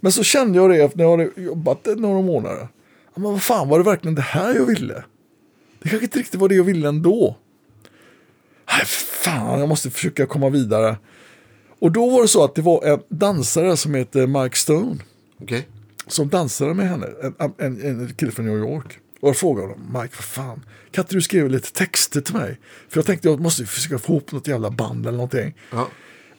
Men 0.01 0.13
så 0.13 0.23
kände 0.23 0.59
jag 0.59 0.71
det 0.71 0.97
när 0.97 1.05
jag 1.05 1.11
hade 1.11 1.31
jobbat 1.37 1.87
några 1.97 2.23
månader. 2.23 2.69
Men 3.15 3.23
vad 3.23 3.43
fan 3.43 3.69
var 3.69 3.79
det 3.79 3.85
verkligen 3.85 4.15
det 4.15 4.23
här 4.23 4.55
jag 4.55 4.67
ville? 4.67 5.05
Det 5.83 5.89
kanske 5.89 6.05
inte 6.05 6.19
riktigt 6.19 6.41
var 6.41 6.49
det 6.49 6.55
jag 6.55 6.65
ville 6.65 6.89
ändå. 6.89 7.37
Nej, 8.71 8.87
fan, 8.87 9.61
jag 9.61 9.69
måste 9.69 9.91
försöka 9.91 10.27
komma 10.27 10.49
vidare. 10.49 10.97
Och 11.79 11.93
då 11.93 12.11
var 12.11 12.23
det 12.23 12.29
så 12.29 12.45
att 12.45 12.55
det 12.55 12.63
var 12.63 12.85
en 12.85 13.01
dansare 13.09 13.77
som 13.77 13.95
heter 13.95 14.27
Mike 14.27 14.57
Stone 14.57 14.97
Okej. 15.43 15.69
som 16.07 16.29
dansade 16.29 16.75
med 16.75 16.89
henne, 16.89 17.07
en, 17.39 17.53
en, 17.59 17.81
en 17.81 18.15
kille 18.15 18.33
från 18.33 18.47
New 18.47 18.59
York. 18.59 18.99
Och 19.21 19.29
jag 19.29 19.37
frågade 19.37 19.69
honom, 19.69 20.01
Mike, 20.03 20.17
för 20.17 20.23
fan, 20.23 20.65
kan 20.91 21.03
inte 21.03 21.15
du 21.15 21.23
skriva 21.23 21.49
lite 21.49 21.73
texter 21.73 22.21
till 22.21 22.35
mig? 22.35 22.61
För 22.89 22.99
jag 22.99 23.07
tänkte 23.07 23.29
jag 23.29 23.41
måste 23.41 23.67
försöka 23.67 23.99
få 23.99 24.13
ihop 24.13 24.33
något 24.33 24.49
jävla 24.49 24.71
band 24.71 25.07
eller 25.07 25.17
någonting. 25.17 25.55
Ja. 25.71 25.89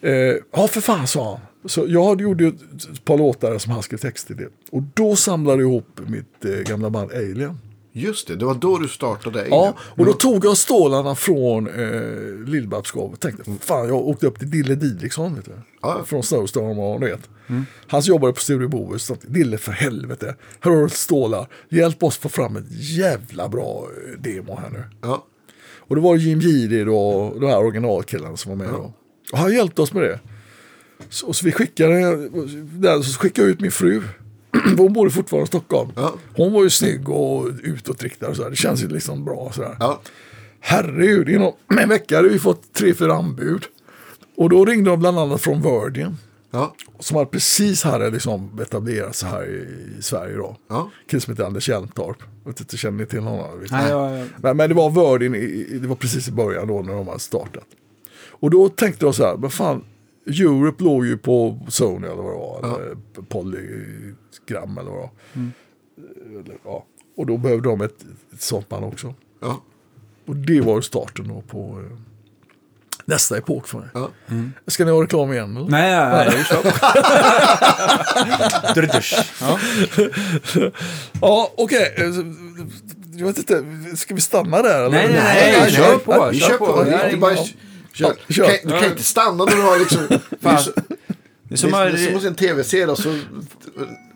Eh, 0.01 0.35
ja, 0.51 0.67
för 0.67 0.81
fan, 0.81 1.07
sa 1.07 1.31
han. 1.31 1.69
Så 1.69 1.85
jag 1.87 2.21
gjort 2.21 2.41
ett 2.41 3.05
par 3.05 3.17
låtar 3.17 3.57
som 3.57 3.71
han 3.71 3.83
skrev 3.83 3.97
texter 3.97 4.35
till. 4.35 4.47
Och 4.71 4.83
då 4.93 5.15
samlade 5.15 5.61
jag 5.61 5.71
ihop 5.71 5.99
mitt 6.07 6.45
eh, 6.45 6.51
gamla 6.51 6.89
band 6.89 7.11
Alien. 7.11 7.59
Just 7.91 8.27
det, 8.27 8.35
det 8.35 8.45
var 8.45 8.55
då 8.55 8.77
du 8.77 8.87
startade 8.87 9.39
Alien. 9.39 9.55
Ja, 9.55 9.73
och 9.79 10.05
då 10.05 10.13
tog 10.13 10.45
jag 10.45 10.57
stålarna 10.57 11.15
från 11.15 11.67
eh, 11.67 12.45
Lill-Babs-gav 12.45 13.11
och 13.11 13.19
tänkte, 13.19 13.51
fan 13.59 13.87
jag 13.87 13.97
åkte 13.97 14.27
upp 14.27 14.39
till 14.39 14.51
Dille 14.51 14.75
Didriksson, 14.75 15.35
vet 15.35 15.45
du. 15.45 15.51
Ja. 15.81 16.03
Från 16.05 16.23
Snowstorm 16.23 16.79
och 16.79 16.99
du 16.99 17.05
vet. 17.05 17.29
Han 17.87 18.01
jobbade 18.01 18.33
på 18.33 18.39
Studio 18.39 18.67
Bohus, 18.67 19.03
så 19.03 19.13
att, 19.13 19.21
Dille 19.21 19.57
för 19.57 19.71
helvete, 19.71 20.35
här 20.59 20.71
har 20.71 20.83
du 20.83 20.89
stålar, 20.89 21.47
hjälp 21.69 22.03
oss 22.03 22.17
få 22.17 22.29
fram 22.29 22.55
ett 22.55 22.65
jävla 22.69 23.49
bra 23.49 23.87
eh, 24.07 24.19
demo 24.19 24.55
här 24.55 24.69
nu. 24.69 24.83
Ja. 25.01 25.25
Och 25.77 25.95
det 25.95 26.01
var 26.01 26.15
Jim 26.15 26.39
Giri 26.39 26.83
då, 26.83 27.33
de 27.39 27.47
här 27.47 27.59
originalkillarna 27.59 28.37
som 28.37 28.49
var 28.57 28.65
med 28.65 28.73
då. 28.73 28.93
Och 29.31 29.37
han 29.37 29.53
hjälpte 29.53 29.81
oss 29.81 29.93
med 29.93 30.03
det. 30.03 30.19
Så, 31.09 31.33
så 31.33 31.45
vi 31.45 31.51
skickade, 31.51 31.93
där, 32.59 33.01
så 33.01 33.19
skickade 33.19 33.47
jag 33.47 33.51
ut 33.51 33.59
min 33.59 33.71
fru. 33.71 34.01
Hon 34.77 34.93
bodde 34.93 35.11
fortfarande 35.11 35.43
i 35.43 35.47
Stockholm. 35.47 35.91
Ja. 35.95 36.13
Hon 36.35 36.53
var 36.53 36.63
ju 36.63 36.69
snygg 36.69 37.09
och 37.09 37.49
utåtriktad 37.63 38.27
och 38.27 38.35
så 38.35 38.43
här. 38.43 38.49
Det 38.49 38.55
känns 38.55 38.83
ju 38.83 38.87
liksom 38.87 39.25
bra 39.25 39.51
så 39.55 39.63
här. 39.63 39.75
Ja. 39.79 40.01
Herregud, 40.59 41.29
inom 41.29 41.53
en 41.79 41.89
vecka 41.89 42.15
hade 42.15 42.29
vi 42.29 42.39
fått 42.39 42.73
tre, 42.73 42.93
fyra 42.93 43.13
anbud. 43.13 43.63
Och 44.35 44.49
då 44.49 44.65
ringde 44.65 44.89
de 44.89 44.99
bland 44.99 45.19
annat 45.19 45.41
från 45.41 45.61
Virgin. 45.61 46.17
Ja. 46.51 46.75
Som 46.99 47.17
hade 47.17 47.29
precis 47.29 47.83
hade 47.83 48.09
liksom 48.09 48.59
etablerat 48.61 49.15
sig 49.15 49.29
här 49.29 49.45
i, 49.45 49.97
i 49.99 50.01
Sverige 50.01 50.35
då. 50.35 50.55
Ja. 50.67 50.89
Kille 51.07 51.21
som 51.21 51.33
heter 51.33 51.43
Anders 51.43 51.69
Hjälmtorp. 51.69 52.17
Jag 52.43 52.51
vet 52.51 52.59
inte, 52.59 52.77
känner 52.77 52.97
ni 52.97 53.05
till 53.05 53.19
honom? 53.19 53.65
Nej, 53.71 53.89
jag, 53.89 54.27
Men, 54.37 54.57
men 54.57 54.69
det 54.69 54.75
var 54.75 54.89
i- 55.23 55.79
det 55.79 55.87
var 55.87 55.95
precis 55.95 56.27
i 56.27 56.31
början 56.31 56.67
då 56.67 56.81
när 56.81 56.93
de 56.93 57.07
hade 57.07 57.19
startat. 57.19 57.65
Och 58.29 58.49
då 58.51 58.69
tänkte 58.69 59.05
jag 59.05 59.15
så 59.15 59.23
här, 59.23 59.35
vad 59.37 59.53
fan, 59.53 59.83
Europe 60.27 60.83
låg 60.83 61.05
ju 61.05 61.17
på 61.17 61.59
Sony 61.67 62.07
eller 62.07 62.21
vad 62.23 62.33
det 62.33 62.67
var, 62.67 62.79
eller 62.81 62.95
Polygram 63.29 64.77
eller 64.77 64.91
vad 64.91 64.99
det 65.01 65.09
var. 65.33 66.39
Eller, 66.39 66.57
ja. 66.63 66.85
Och 67.17 67.25
då 67.25 67.37
behövde 67.37 67.69
de 67.69 67.81
ett, 67.81 68.05
ett 68.33 68.41
sånt 68.41 68.69
band 68.69 68.85
också. 68.85 69.13
Ja. 69.41 69.61
Och 70.25 70.35
det 70.35 70.61
var 70.61 70.75
ju 70.75 70.81
starten 70.81 71.27
då 71.27 71.41
på 71.41 71.79
eh, 71.79 71.97
nästa 73.09 73.37
epok 73.37 73.67
för 73.67 73.77
mig. 73.77 73.87
Ja. 73.93 74.09
Ska 74.67 74.85
ni 74.85 74.91
ha 74.91 75.03
reklam 75.03 75.33
igen? 75.33 75.57
Eller? 75.57 75.69
nej, 75.69 75.91
nej, 75.91 76.27
nej, 76.35 76.43
kör 76.43 76.61
ja. 79.41 79.59
Ja, 81.21 81.53
okej. 81.57 81.93
Eh, 81.97 82.03
Jag 83.19 83.27
vet 83.27 83.37
inte, 83.37 83.63
ska 83.97 84.15
vi 84.15 84.21
stanna 84.21 84.61
där? 84.61 84.79
Eller? 84.79 84.89
Nej, 84.89 85.09
nej, 85.23 85.57
nej, 85.61 85.71
kör 85.71 85.97
på. 85.97 86.29
Vi 86.31 86.39
kör 86.39 86.49
kör 86.49 86.57
på. 86.57 86.65
på. 86.65 87.17
Bara, 87.17 87.35
kör. 87.93 88.13
Kör. 88.29 88.47
Du, 88.47 88.57
kan, 88.57 88.71
du 88.71 88.79
kan 88.79 88.91
inte 88.91 89.03
stanna 89.03 89.45
när 89.45 89.55
du 89.55 89.61
har 89.61 89.79
liksom... 89.79 90.07
Det 90.09 90.49
är 90.49 91.57
Det 91.83 91.91
det 91.91 91.97
som 91.97 92.15
att 92.15 92.21
se 92.21 92.27
en 92.27 92.35
tv-serie 92.35 92.87
och 92.87 92.97
så 92.97 93.19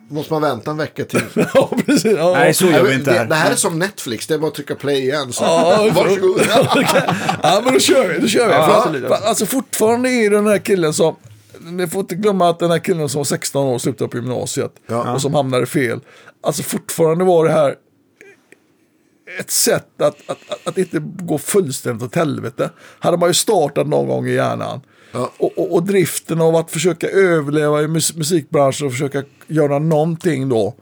måste 0.10 0.34
man 0.34 0.42
vänta 0.42 0.72
en 0.72 0.78
vecka 0.78 1.06
till. 1.06 1.22
ja, 1.54 1.70
precis. 1.86 2.14
Ja. 2.18 2.32
Nej, 2.34 2.54
så 2.54 2.66
gör 2.66 2.84
vi 2.84 2.94
inte 2.94 3.12
det, 3.12 3.18
här. 3.18 3.26
det 3.26 3.36
här 3.36 3.52
är 3.52 3.56
som 3.56 3.80
Netflix, 3.80 4.28
det 4.28 4.34
är 4.34 4.38
bara 4.38 4.48
att 4.48 4.56
trycka 4.56 4.76
play 4.76 5.00
igen. 5.00 5.34
Så. 5.34 5.44
Ja, 5.44 5.90
Varsågod. 5.96 6.42
ja, 7.44 7.62
men 7.64 7.74
då 7.74 7.80
kör 7.80 8.08
vi. 8.08 8.20
Då 8.20 8.28
kör 8.28 8.48
vi. 8.48 8.54
Ja, 8.54 8.88
för, 9.08 9.28
alltså 9.28 9.46
fortfarande 9.46 10.10
är 10.10 10.30
den 10.30 10.48
här 10.48 10.58
killen 10.58 10.94
som... 10.94 11.16
Ni 11.60 11.88
får 11.88 12.02
inte 12.02 12.16
glömma 12.16 12.50
att 12.50 12.60
den 12.60 12.72
här 12.72 12.80
killen 12.80 13.10
som 13.10 13.20
var 13.20 13.26
16 13.26 13.66
år 13.66 13.74
och 13.74 13.82
slutade 13.82 14.10
på 14.10 14.18
gymnasiet. 14.18 14.72
Ja. 14.88 15.14
Och 15.14 15.22
som 15.22 15.34
hamnade 15.34 15.66
fel. 15.66 16.00
Alltså 16.44 16.64
fortfarande 16.64 17.24
var 17.24 17.46
det 17.46 17.52
här 17.52 17.76
ett 19.40 19.52
sätt 19.52 20.02
att, 20.02 20.16
att, 20.28 20.38
att, 20.50 20.68
att 20.68 20.78
inte 20.78 21.00
gå 21.00 21.38
fullständigt 21.38 22.04
åt 22.04 22.16
helvete. 22.16 22.70
Hade 23.00 23.18
man 23.18 23.30
ju 23.30 23.34
startat 23.34 23.88
någon 23.88 24.08
gång 24.08 24.28
i 24.28 24.34
hjärnan. 24.34 24.82
Ja. 25.14 25.32
Och, 25.38 25.58
och, 25.58 25.74
och 25.74 25.84
driften 25.84 26.42
av 26.42 26.56
att 26.56 26.72
försöka 26.72 27.08
överleva 27.10 27.82
i 27.82 27.88
mus 27.88 28.16
musikbranschen 28.16 28.88
och 28.88 28.94
försöka 28.94 29.24
göra 29.48 29.80
någonting 29.80 30.50
då. 30.50 30.76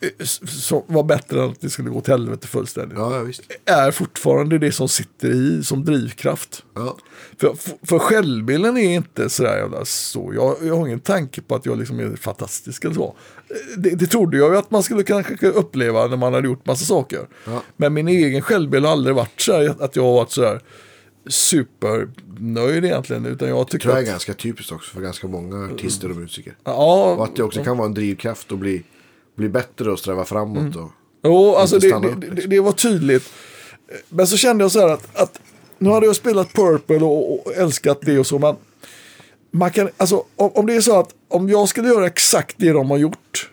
eh, 0.00 0.24
Som 0.46 0.82
var 0.86 1.02
bättre 1.02 1.42
än 1.42 1.50
att 1.50 1.60
det 1.60 1.70
skulle 1.70 1.90
gå 1.90 1.98
åt 1.98 2.08
helvete 2.08 2.46
fullständigt 2.46 2.98
Ja, 2.98 3.26
är 3.64 3.90
fortfarande 3.90 4.58
det 4.58 4.72
som 4.72 4.88
sitter 4.88 5.30
i 5.30 5.64
som 5.64 5.84
drivkraft. 5.84 6.64
Ja. 6.74 6.96
För, 7.40 7.54
för, 7.86 7.98
självbilden 7.98 8.76
är 8.76 8.94
inte 8.94 9.30
sådär 9.30 9.56
jävla 9.56 9.84
så. 9.84 10.32
Jag, 10.34 10.56
jag 10.62 10.76
har 10.76 10.86
ingen 10.86 11.00
tanke 11.00 11.40
på 11.42 11.54
att 11.54 11.66
jag 11.66 11.78
liksom 11.78 12.00
är 12.00 12.16
fantastisk 12.16 12.84
eller 12.84 12.94
så. 12.94 13.16
Det, 13.76 13.90
det 13.90 14.06
trodde 14.06 14.36
jag 14.36 14.52
ju 14.52 14.58
att 14.58 14.70
man 14.70 14.82
skulle 14.82 15.02
kanske 15.02 15.46
uppleva 15.48 16.06
när 16.06 16.16
man 16.16 16.34
hade 16.34 16.48
gjort 16.48 16.66
massa 16.66 16.84
saker. 16.84 17.20
Ja. 17.46 17.62
Men 17.76 17.94
min 17.94 18.08
egen 18.08 18.42
självbild 18.42 18.84
har 18.84 18.92
aldrig 18.92 19.16
varit 19.16 19.40
så 19.40 19.74
att 19.80 19.96
jag 19.96 20.02
har 20.02 20.12
varit 20.12 20.30
så 20.30 20.44
här 20.44 20.60
supernöjd 21.26 22.84
egentligen. 22.84 23.26
Utan 23.26 23.48
jag 23.48 23.68
tycker 23.68 23.82
tror 23.82 23.94
jag 23.94 24.02
är 24.02 24.06
att, 24.06 24.12
ganska 24.12 24.34
typiskt 24.34 24.72
också 24.72 24.94
för 24.94 25.00
ganska 25.00 25.26
många 25.26 25.74
artister 25.74 26.10
och 26.10 26.16
musiker. 26.16 26.56
Och 26.62 26.72
ja, 26.72 27.24
att 27.24 27.36
det 27.36 27.42
också 27.42 27.64
kan 27.64 27.76
vara 27.76 27.88
en 27.88 27.94
drivkraft 27.94 28.52
att 28.52 28.58
bli, 28.58 28.82
bli 29.36 29.48
bättre 29.48 29.90
och 29.90 29.98
sträva 29.98 30.24
framåt. 30.24 30.76
Och, 30.76 30.90
Jo, 31.24 31.54
alltså 31.54 31.78
det, 31.78 31.88
det, 31.88 31.94
upp, 31.94 32.20
det, 32.20 32.30
liksom. 32.30 32.50
det 32.50 32.60
var 32.60 32.72
tydligt. 32.72 33.32
Men 34.08 34.26
så 34.26 34.36
kände 34.36 34.64
jag 34.64 34.72
så 34.72 34.80
här 34.80 34.88
att, 34.88 35.16
att 35.16 35.40
nu 35.78 35.90
hade 35.90 36.06
jag 36.06 36.16
spelat 36.16 36.52
Purple 36.52 36.96
och, 36.96 37.46
och 37.46 37.52
älskat 37.54 37.98
det 38.00 38.18
och 38.18 38.26
så. 38.26 38.38
Men 38.38 38.56
man 39.50 39.70
kan, 39.70 39.88
alltså, 39.96 40.24
om, 40.36 40.50
om 40.54 40.66
det 40.66 40.74
är 40.74 40.80
så 40.80 40.98
att 40.98 41.14
om 41.28 41.48
jag 41.48 41.68
skulle 41.68 41.88
göra 41.88 42.06
exakt 42.06 42.54
det 42.58 42.72
de 42.72 42.90
har 42.90 42.98
gjort. 42.98 43.50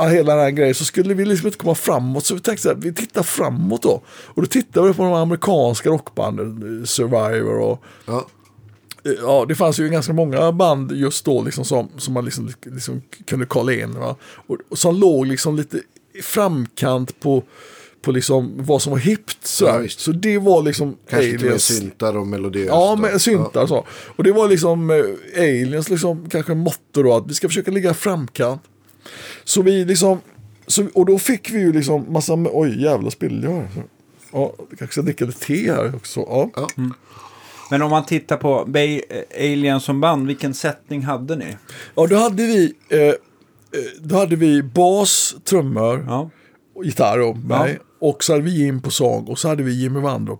Eh, 0.00 0.08
Hela 0.08 0.34
den 0.34 0.42
här 0.44 0.50
grejen 0.50 0.74
så 0.74 0.84
skulle 0.84 1.14
vi 1.14 1.24
liksom 1.24 1.46
inte 1.46 1.58
komma 1.58 1.74
framåt. 1.74 2.26
Så 2.26 2.34
vi 2.34 2.40
tänkte 2.40 2.68
här, 2.68 2.76
vi 2.76 2.92
tittar 2.94 3.22
framåt 3.22 3.82
då. 3.82 4.02
Och 4.08 4.42
då 4.42 4.46
tittar 4.48 4.82
vi 4.82 4.94
på 4.94 5.02
de 5.02 5.12
amerikanska 5.12 5.90
rockbanden, 5.90 6.78
eh, 6.80 6.84
Survivor 6.84 7.58
och 7.58 7.82
ja, 8.06 8.26
Ja, 9.22 9.44
det 9.48 9.54
fanns 9.54 9.78
ju 9.80 9.88
ganska 9.88 10.12
många 10.12 10.52
band 10.52 10.92
just 10.92 11.24
då 11.24 11.42
liksom 11.42 11.64
som, 11.64 11.88
som 11.96 12.14
man 12.14 12.24
liksom, 12.24 12.50
liksom 12.64 13.02
kunde 13.26 13.46
kolla 13.46 13.72
in. 13.72 13.94
Va? 14.00 14.16
Och, 14.46 14.56
och 14.68 14.78
som 14.78 14.96
låg 14.96 15.26
liksom 15.26 15.56
lite 15.56 15.76
i 16.14 16.22
framkant 16.22 17.20
på, 17.20 17.42
på 18.02 18.12
liksom 18.12 18.52
vad 18.56 18.82
som 18.82 18.92
var 18.92 18.98
hippt. 18.98 19.46
Så, 19.46 19.64
Ja, 19.64 19.84
så 19.88 20.12
det 20.12 20.38
var 20.38 20.62
liksom 20.62 20.96
kanske 21.10 21.26
till 21.30 21.36
och 21.36 21.40
med 21.42 21.46
aliens. 21.48 21.64
syntar 21.64 22.16
och 22.16 22.26
melodiöst. 22.26 22.68
Ja, 22.68 22.96
med 22.96 23.20
syntar 23.20 23.62
och 23.62 23.68
så. 23.68 23.86
Och 24.16 24.24
det 24.24 24.32
var 24.32 24.48
liksom 24.48 24.90
eh, 24.90 24.96
aliens 25.42 25.88
liksom 25.88 26.28
kanske 26.30 26.54
motto 26.54 27.02
då 27.02 27.16
att 27.16 27.26
vi 27.30 27.34
ska 27.34 27.48
försöka 27.48 27.70
ligga 27.70 27.94
framkant. 27.94 28.62
Så 29.48 29.62
vi 29.62 29.84
liksom, 29.84 30.20
så, 30.66 30.86
och 30.94 31.06
då 31.06 31.18
fick 31.18 31.50
vi 31.50 31.58
ju 31.58 31.72
liksom 31.72 32.12
massa, 32.12 32.32
oj 32.52 32.82
jävla 32.82 33.10
spill 33.10 33.42
jag. 33.44 33.66
Ja, 34.32 34.52
jag 34.70 34.78
kanske 34.78 34.92
ska 34.92 35.02
dricka 35.02 35.24
lite 35.24 35.40
te 35.46 35.72
här 35.72 35.94
också. 35.96 36.20
Ja. 36.20 36.50
Ja. 36.56 36.68
Men 37.70 37.82
om 37.82 37.90
man 37.90 38.06
tittar 38.06 38.36
på 38.36 38.64
Bay, 38.68 39.02
eh, 39.10 39.52
Alien 39.52 39.80
som 39.80 40.00
band, 40.00 40.26
vilken 40.26 40.54
sättning 40.54 41.02
hade 41.02 41.36
ni? 41.36 41.56
Ja, 41.94 42.06
då 42.06 42.16
hade 42.16 42.42
vi, 42.42 42.74
eh, 42.88 42.98
eh, 43.00 43.14
då 44.00 44.16
hade 44.16 44.36
vi 44.36 44.62
bas, 44.62 45.36
trummor, 45.44 46.04
Ja. 46.08 46.30
och 46.74 46.84
gitarr 46.84 47.20
och 47.20 47.36
mig. 47.36 47.78
Och 48.00 48.24
så 48.24 48.32
hade 48.32 48.44
vi 48.44 48.50
Jim 48.64 48.82
på 48.82 48.90
sång 48.90 49.24
och 49.26 49.38
så 49.38 49.48
hade 49.48 49.62
vi 49.62 49.82
Jimmy 49.82 50.00
Wandro 50.00 50.38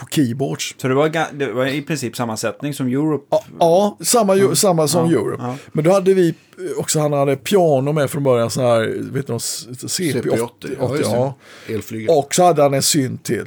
på 0.00 0.06
keyboards. 0.10 0.74
Så 0.78 0.88
det 0.88 0.94
var, 0.94 1.08
det 1.38 1.52
var 1.52 1.66
i 1.66 1.82
princip 1.82 2.16
samma 2.16 2.36
sättning 2.36 2.74
som 2.74 2.86
Europe? 2.86 3.24
Ja, 3.30 3.42
ja 3.58 3.96
samma, 4.00 4.36
ju- 4.36 4.54
samma 4.54 4.88
som 4.88 5.10
Ja, 5.10 5.18
Europe. 5.18 5.42
ja. 5.42 5.56
Men 5.72 5.84
då 5.84 5.90
hade 5.92 6.14
vi 6.14 6.34
också, 6.76 7.00
han 7.00 7.12
hade 7.12 7.36
piano 7.36 7.92
med 7.92 8.10
från 8.10 8.22
början, 8.22 8.50
sån 8.50 8.64
här, 8.64 9.12
vet 9.12 9.26
du, 9.26 9.32
CP80. 9.32 10.22
CP80, 10.22 10.76
ja, 10.80 10.96
just 10.96 11.10
det. 11.10 11.16
ja. 11.16 11.34
Elflygare. 11.68 12.16
Och 12.18 12.34
så 12.34 12.44
hade 12.44 12.62
han 12.62 12.74
en 12.74 12.82
synt 12.82 13.24
till. 13.24 13.44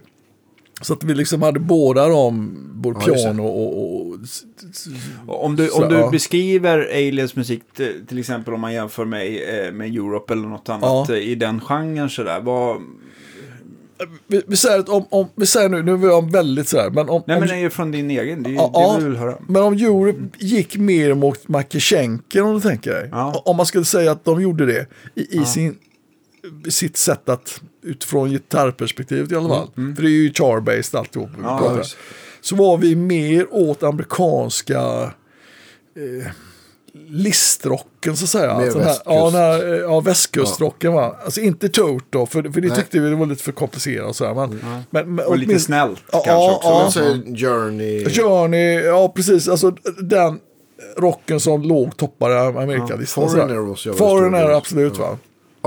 Så 0.81 0.93
att 0.93 1.03
vi 1.03 1.13
liksom 1.15 1.41
hade 1.41 1.59
båda 1.59 2.07
dem, 2.07 2.57
både 2.73 2.99
Ja, 3.07 3.13
piano 3.13 3.43
och... 3.43 3.77
och, 3.77 4.07
och 5.27 5.45
Om 5.45 5.55
du, 5.55 5.67
Så, 5.67 5.83
om 5.83 5.89
du 5.89 5.95
ja. 5.95 6.09
beskriver 6.11 6.79
Aliens 6.93 7.35
musik, 7.35 7.61
till 8.07 8.19
exempel 8.19 8.53
om 8.53 8.61
man 8.61 8.73
jämför 8.73 9.05
med, 9.05 9.25
eh, 9.67 9.71
med 9.71 9.87
Europe 9.95 10.33
eller 10.33 10.47
något 10.47 10.69
annat 10.69 11.09
Ja. 11.09 11.15
eh, 11.15 11.21
i 11.21 11.35
den 11.35 11.59
genren 11.61 12.09
sådär, 12.09 12.39
vad... 12.41 12.81
vi, 14.27 14.41
vi 14.47 14.57
säger 14.57 14.79
att 14.79 14.89
om, 14.89 15.05
om, 15.09 15.27
vi 15.35 15.45
säger 15.45 15.69
nu, 15.69 15.83
nu 15.83 15.95
var 15.95 16.09
jag 16.09 16.31
väldigt 16.31 16.69
sådär, 16.69 16.89
men 16.89 17.09
om... 17.09 17.23
Nej 17.27 17.39
men 17.39 17.49
det 17.49 17.55
är 17.55 17.59
ju 17.59 17.69
från 17.69 17.91
din 17.91 18.11
egen, 18.11 18.43
det, 18.43 18.49
är 18.49 18.53
Ja, 18.53 18.71
det 18.73 18.79
ja. 18.79 18.97
vill 19.09 19.17
höra. 19.17 19.37
Men 19.47 19.63
om 19.63 19.73
Europe 19.73 20.19
gick 20.37 20.77
mer 20.77 21.13
mot 21.13 21.47
Makishenko 21.47 22.41
om 22.41 22.53
du 22.55 22.61
tänker 22.61 22.91
dig. 22.91 23.09
Ja. 23.11 23.41
Om 23.45 23.57
man 23.57 23.65
skulle 23.65 23.85
säga 23.85 24.11
att 24.11 24.25
de 24.25 24.41
gjorde 24.41 24.65
det 24.65 24.87
i, 25.15 25.41
i 25.41 25.45
sin, 25.45 25.77
i 26.65 26.71
sitt 26.71 26.97
sätt 26.97 27.29
att 27.29 27.61
utifrån 27.81 28.29
gitarrperspektivet 28.29 29.31
i 29.31 29.35
alla 29.35 29.49
fall. 29.49 29.67
För 29.75 30.01
det 30.01 30.07
är 30.07 30.11
ju 30.11 30.29
char-based 30.31 30.99
alltihop. 30.99 31.29
Mm, 31.29 31.45
Ja, 31.45 31.83
så 32.41 32.55
var 32.55 32.77
vi 32.77 32.95
mer 32.95 33.47
åt 33.51 33.83
amerikanska 33.83 34.81
eh, 35.95 36.31
listrocken 37.09 38.17
så 38.17 38.23
att 38.23 38.29
säga. 38.29 38.51
Alltså 38.51 38.77
den 38.79 38.87
här, 38.87 38.93
västkust. 38.93 39.03
ja, 39.05 39.25
den 39.25 39.33
här, 39.41 39.73
eh, 39.73 39.79
ja, 39.79 39.99
västkustrocken 39.99 40.93
va. 40.93 41.15
Alltså 41.25 41.41
inte 41.41 41.69
Toto, 41.69 42.25
för, 42.25 42.41
för 42.43 42.61
det 42.61 42.67
Nej. 42.67 42.77
tyckte 42.77 42.99
vi 42.99 43.15
var 43.15 43.25
lite 43.25 43.43
för 43.43 43.51
komplicerat 43.51 44.07
och 44.09 44.15
sådär. 44.15 44.33
Men, 44.33 44.59
men, 44.89 45.15
men, 45.15 45.25
Och 45.25 45.37
lite 45.37 45.51
åtminstone- 45.51 45.59
snällt 45.59 46.03
Ja, 46.11 46.23
kanske 46.25 46.31
ja, 46.67 46.85
också. 46.85 46.99
ja. 46.99 47.05
Säger, 47.05 47.35
Journey. 47.37 48.09
Journey, 48.09 48.73
ja 48.85 49.13
precis. 49.15 49.47
Alltså 49.47 49.71
den 50.01 50.39
rocken 50.97 51.39
som 51.39 51.61
låg 51.61 51.97
toppade 51.97 52.41
Amerikalistan. 52.47 53.23
Ja, 53.23 53.29
sådär. 53.29 53.93
Foreigner 53.97 54.49
absolut 54.49 54.93
Ja. 54.97 55.03
va. 55.09 55.17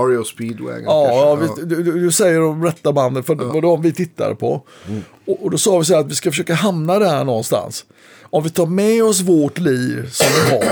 Ario 0.03 0.23
Speedwagon 0.23 0.83
Ja, 0.83 1.07
ja 1.11 1.35
visst, 1.35 1.55
du, 1.69 1.83
du, 1.99 2.11
säger 2.11 2.39
de 2.39 2.63
rätta 2.65 2.93
banden, 2.93 3.23
för 3.23 3.35
det 3.35 3.45
var 3.45 3.61
de 3.61 3.81
vi 3.81 3.93
tittade 3.93 4.35
på. 4.35 4.61
Mm. 4.87 5.03
Och, 5.27 5.43
och 5.43 5.51
då 5.51 5.57
sa 5.57 5.77
vi 5.77 5.85
så 5.85 5.93
här 5.93 5.99
att 6.01 6.11
vi 6.11 6.15
ska 6.15 6.31
försöka 6.31 6.53
hamna 6.53 6.99
där 6.99 7.23
någonstans. 7.23 7.85
Om 8.29 8.43
vi 8.43 8.49
tar 8.49 8.65
med 8.65 9.03
oss 9.03 9.21
vårt 9.21 9.59
liv 9.59 10.09
som 10.11 10.27
vi 10.35 10.55
har. 10.55 10.65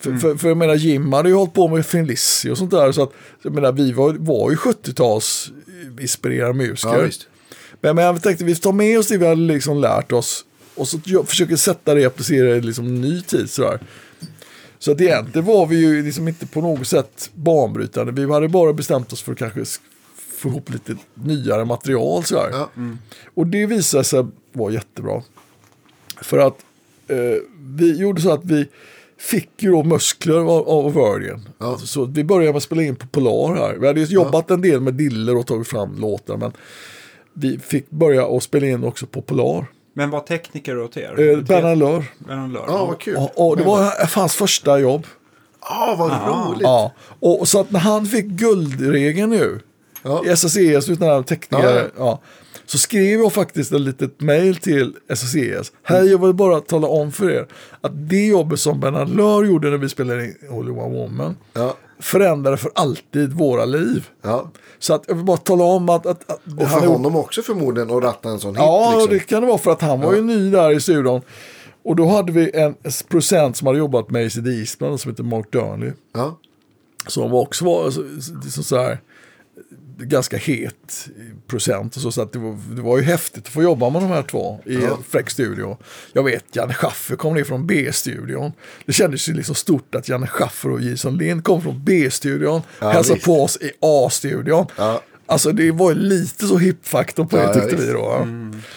För, 0.00 0.16
för, 0.16 0.36
för 0.36 0.48
jag 0.48 0.56
menar 0.56 0.74
Jim 0.74 1.12
hade 1.12 1.28
ju 1.28 1.34
hållit 1.34 1.54
på 1.54 1.68
med 1.68 2.06
Lizzy 2.06 2.50
och 2.50 2.58
sånt 2.58 2.70
där. 2.70 2.92
Så 2.92 3.02
att, 3.02 3.12
jag 3.42 3.54
menar 3.54 3.72
vi 3.72 3.92
var, 3.92 4.12
var 4.12 4.50
ju 4.50 4.56
70-tals 4.56 5.50
inspirerade 6.00 6.52
musiker. 6.54 7.04
Ja. 7.04 7.10
Men, 7.80 7.96
men 7.96 8.04
jag 8.04 8.22
tänkte 8.22 8.44
vi 8.44 8.56
tar 8.56 8.72
med 8.72 8.98
oss 8.98 9.06
det 9.06 9.18
vi 9.18 9.26
hade 9.26 9.40
liksom 9.40 9.78
lärt 9.78 10.12
oss. 10.12 10.44
Och 10.74 10.88
så 10.88 11.00
jag 11.04 11.28
försöker 11.28 11.56
sätta 11.56 11.94
det 11.94 12.00
och 12.00 12.12
applicera 12.12 12.48
det 12.48 12.56
i 12.56 12.60
liksom 12.60 13.00
ny 13.00 13.22
tid 13.22 13.50
sådär. 13.50 13.80
Så 14.78 14.92
att 14.92 15.00
egentligen 15.00 15.46
var 15.46 15.66
vi 15.66 15.76
ju 15.76 16.02
liksom 16.02 16.28
inte 16.28 16.46
på 16.46 16.60
något 16.60 16.86
sätt 16.86 17.30
banbrytande. 17.34 18.12
Vi 18.12 18.32
hade 18.32 18.48
bara 18.48 18.72
bestämt 18.72 19.12
oss 19.12 19.22
för 19.22 19.32
att 19.32 19.38
kanske 19.38 19.64
få 20.36 20.48
ihop 20.48 20.70
lite 20.70 20.96
nyare 21.14 21.64
material 21.64 22.24
sådär. 22.24 22.48
Ja. 22.52 22.70
Och 23.34 23.46
det 23.46 23.66
visade 23.66 24.04
sig 24.04 24.26
vara 24.52 24.72
jättebra. 24.72 25.22
För 26.22 26.38
att 26.38 26.64
eh, 27.08 27.36
vi 27.58 27.96
gjorde 27.96 28.20
så 28.20 28.32
att 28.32 28.44
vi 28.44 28.68
fick 29.20 29.50
ju 29.62 29.70
då 29.70 29.82
muskler 29.82 30.34
av, 30.38 30.68
av 30.68 30.94
Virgin. 30.94 31.48
Ja. 31.58 31.66
Alltså, 31.66 31.86
så 31.86 32.04
vi 32.04 32.24
började 32.24 32.52
med 32.52 32.56
att 32.56 32.62
spela 32.62 32.82
in 32.82 32.96
på 32.96 33.06
Polar 33.06 33.54
här. 33.54 33.76
Vi 33.80 33.86
hade 33.86 34.00
ju 34.00 34.06
jobbat 34.06 34.50
en 34.50 34.60
del 34.60 34.80
med 34.80 34.94
diller 34.94 35.36
och 35.36 35.46
tagit 35.46 35.68
fram 35.68 36.00
låtar. 36.00 36.36
Men 36.36 36.52
vi 37.34 37.58
fick 37.58 37.90
börja 37.90 38.26
att 38.26 38.42
spela 38.42 38.66
in 38.66 38.84
också 38.84 39.06
på 39.06 39.22
Polar. 39.22 39.66
Men 39.94 40.10
var 40.10 40.20
tekniker 40.20 40.78
åt 40.78 40.96
er? 40.96 41.02
Eh, 41.02 41.12
Allure. 41.70 42.04
Ben 42.18 42.38
Allure. 42.38 42.64
Ja, 42.66 42.86
vad 42.86 42.98
kul. 43.00 43.16
Och, 43.16 43.48
och 43.48 43.56
det 43.56 43.64
var 43.64 44.16
hans 44.16 44.34
första 44.34 44.78
jobb. 44.78 45.06
Ja, 45.60 45.96
vad 45.98 46.10
roligt. 46.10 46.62
Ja. 46.62 46.92
Och 47.20 47.48
så 47.48 47.60
att 47.60 47.70
när 47.70 47.80
han 47.80 48.06
fick 48.06 48.24
guldregeln 48.24 49.30
nu. 49.30 49.60
Ja. 50.02 50.22
I 50.26 50.28
SSES 50.28 50.88
utan 50.88 51.08
den 51.08 51.16
här 51.16 51.22
tekniker. 51.22 51.90
Ja, 51.96 52.04
Ja, 52.04 52.20
så 52.70 52.78
skrev 52.78 53.20
jag 53.20 53.32
faktiskt 53.32 53.72
ett 53.72 53.80
litet 53.80 54.20
mail 54.20 54.56
till 54.56 54.94
SSES. 55.08 55.72
Här 55.82 56.04
jag 56.04 56.26
vill 56.26 56.34
bara 56.34 56.60
tala 56.60 56.88
om 56.88 57.12
för 57.12 57.30
er 57.30 57.46
att 57.80 57.92
det 57.94 58.26
jobbet 58.26 58.60
som 58.60 58.80
Ben 58.80 58.96
Allure 58.96 59.46
gjorde 59.48 59.70
när 59.70 59.78
vi 59.78 59.88
spelade 59.88 60.24
in 60.24 60.34
Only 60.50 60.70
One 60.70 60.98
Woman 60.98 61.36
Ja. 61.52 61.76
förändrade 61.98 62.56
för 62.56 62.70
alltid 62.74 63.32
våra 63.32 63.64
liv. 63.64 64.08
Ja. 64.22 64.50
Så 64.78 64.94
att 64.94 65.04
jag 65.08 65.14
vill 65.14 65.24
bara 65.24 65.36
tala 65.36 65.64
om 65.64 65.88
att... 65.88 66.06
att, 66.06 66.30
att 66.30 66.40
Och 66.58 66.68
för 66.68 66.86
honom 66.86 67.16
också 67.16 67.42
förmodligen 67.42 67.90
att 67.90 68.02
ratta 68.02 68.28
en 68.28 68.40
sån 68.40 68.56
hit. 68.56 68.64
Ja, 68.64 68.92
liksom. 68.94 69.14
det 69.14 69.20
kan 69.20 69.40
det 69.40 69.48
vara 69.48 69.58
för 69.58 69.70
att 69.70 69.82
han 69.82 70.00
var 70.00 70.14
ju 70.14 70.22
ny 70.22 70.50
där 70.50 70.70
i 70.70 70.80
studion. 70.80 71.20
Och 71.84 71.96
då 71.96 72.06
hade 72.06 72.32
vi 72.32 72.50
en 72.54 72.74
procent 73.08 73.56
som 73.56 73.66
hade 73.66 73.78
jobbat 73.78 74.10
med 74.10 74.26
AC 74.26 74.36
Eastman 74.36 74.98
som 74.98 75.10
heter 75.10 75.22
Mark 75.22 75.52
Durnley. 75.52 75.92
Som 77.06 77.34
också 77.34 77.64
var 77.64 77.90
så, 77.90 78.02
så, 78.50 78.62
så 78.62 78.76
här, 78.76 78.98
ganska 80.02 80.36
het 80.36 81.08
procent. 81.46 81.96
Och 81.96 82.02
så, 82.02 82.12
så 82.12 82.22
att 82.22 82.32
det, 82.32 82.38
var, 82.38 82.58
det 82.76 82.82
var 82.82 82.98
ju 82.98 83.04
häftigt 83.04 83.42
att 83.46 83.52
få 83.52 83.62
jobba 83.62 83.90
med 83.90 84.02
de 84.02 84.08
här 84.08 84.22
två 84.22 84.60
i 84.66 84.74
Ja. 84.74 84.80
en 84.96 85.02
fräck 85.08 85.30
studio. 85.30 85.76
Jag 86.12 86.22
vet, 86.22 86.44
Janne 86.56 86.74
Schaffer 86.74 87.16
kom 87.16 87.34
ner 87.34 87.44
från 87.44 87.66
B-studion. 87.66 88.52
Det 88.86 88.92
kändes 88.92 89.28
ju 89.28 89.32
liksom 89.34 89.54
stort 89.54 89.94
att 89.94 90.08
Janne 90.08 90.26
Schaffer 90.26 90.70
och 90.70 90.80
Jason 90.80 91.16
Lind 91.18 91.44
kom 91.44 91.62
från 91.62 91.84
B-studion. 91.84 92.62
Ja, 92.80 92.90
hälsade 92.90 93.20
på 93.20 93.42
oss 93.44 93.56
i 93.60 93.70
A-studion. 93.80 94.66
Ja. 94.76 95.02
Alltså 95.30 95.52
det 95.52 95.70
var 95.70 95.90
ju 95.92 95.98
lite 95.98 96.46
så 96.46 96.58
hip-faktor 96.58 97.24
på 97.24 97.36
Ja, 97.36 97.42
det 97.42 97.48
ja, 97.48 97.54
tyckte 97.54 97.76
vi 97.86 97.92
då. 97.92 98.02
va? 98.02 98.24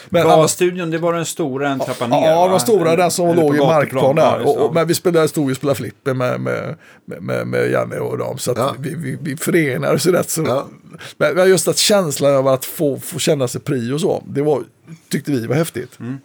Men 0.08 0.22
annars- 0.22 0.36
Gasstudion, 0.42 0.90
det 0.90 0.98
var 0.98 1.12
den 1.12 1.24
stora 1.26 1.68
en 1.68 1.78
trappa 1.80 2.06
ner 2.06 2.26
Ja, 2.30 2.44
va? 2.46 2.50
den 2.50 2.60
stora, 2.60 2.96
den 2.96 3.10
som 3.10 3.28
Eller 3.28 3.42
låg 3.42 3.56
i 3.56 3.58
markplan 3.58 4.16
där. 4.16 4.46
Och, 4.46 4.64
och, 4.66 4.74
men 4.74 4.86
vi 4.88 4.94
spelade, 4.94 5.28
stod 5.28 5.50
och 5.50 5.56
spelade 5.56 5.76
flipper 5.76 6.14
med, 6.14 6.40
med, 6.40 6.76
med, 7.04 7.22
med, 7.22 7.46
med 7.46 7.70
Janne 7.70 7.96
och 7.98 8.18
dem. 8.18 8.38
Så 8.38 8.50
att 8.50 8.58
Ja. 8.58 8.74
vi, 8.78 8.94
vi, 8.94 9.18
vi 9.20 9.36
förenades 9.36 10.06
ju 10.06 10.12
rätt 10.12 10.30
så. 10.30 10.42
Ja. 10.42 10.66
Men 11.18 11.34
men 11.34 11.48
just 11.48 11.68
att 11.68 11.78
känslan 11.78 12.34
av 12.34 12.48
att 12.48 12.64
få, 12.64 12.98
få 13.00 13.18
känna 13.18 13.48
sig 13.48 13.60
pri 13.60 13.92
och 13.92 14.00
så, 14.00 14.22
det 14.28 14.42
var, 14.42 14.62
tyckte 15.10 15.32
vi 15.32 15.46
var 15.46 15.54
häftigt. 15.56 16.00
Mm. 16.00 16.18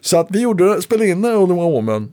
Så 0.00 0.16
att 0.18 0.26
vi 0.30 0.40
gjorde, 0.40 0.82
spelade 0.82 1.08
in 1.10 1.22
den 1.22 1.36
Only 1.36 1.54
One 1.54 1.70
Woman. 1.70 2.12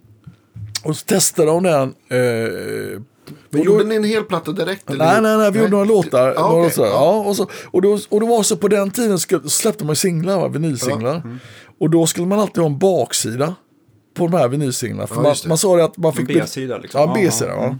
Och 0.83 0.97
så 0.97 1.05
testade 1.05 1.47
de 1.47 1.63
den. 1.63 1.93
Eh, 2.09 3.01
Men 3.49 3.61
då- 3.65 3.65
gjorde 3.71 3.83
ni 3.83 3.95
en 3.95 4.03
hel 4.03 4.23
platta 4.23 4.51
direkt? 4.51 4.89
Eller? 4.89 5.05
Nej, 5.05 5.21
nej, 5.21 5.37
nej, 5.37 5.51
vi 5.51 5.59
gjorde 5.59 5.71
några 5.71 5.85
låtar. 5.85 6.33
Ja, 6.35 6.41
några 6.41 6.61
okej. 6.61 6.71
så, 6.71 6.81
ja. 6.81 7.23
och, 7.27 7.35
så, 7.35 7.47
och, 7.71 7.81
då, 7.81 7.99
och 8.09 8.19
det 8.19 8.25
var 8.27 8.43
så 8.43 8.57
på 8.57 8.67
den 8.67 8.91
tiden 8.91 9.19
skulle, 9.19 9.49
släppte 9.49 9.83
man 9.83 9.91
ju 9.91 9.95
singlar, 9.95 10.37
va, 10.39 10.47
vinylsinglar. 10.47 11.15
Mm. 11.15 11.39
Och 11.79 11.89
då 11.89 12.07
skulle 12.07 12.27
man 12.27 12.39
alltid 12.39 12.57
ha 12.57 12.65
en 12.65 12.77
baksida 12.77 13.55
på 14.17 14.27
de 14.27 14.33
här 14.37 14.47
vinylsinglarna. 14.47 15.07
För 15.07 15.15
Ja, 15.15 15.21
man, 15.21 15.35
man 15.47 15.57
sa 15.57 15.75
det 15.77 15.83
att 15.83 15.97
man 15.97 16.13
fick... 16.13 16.27
B-sida 16.27 16.77
liksom. 16.77 17.01
Ja, 17.01 17.07
Ja, 17.07 17.13
B-sida. 17.21 17.51
ja. 17.51 17.63
Ja. 17.65 17.77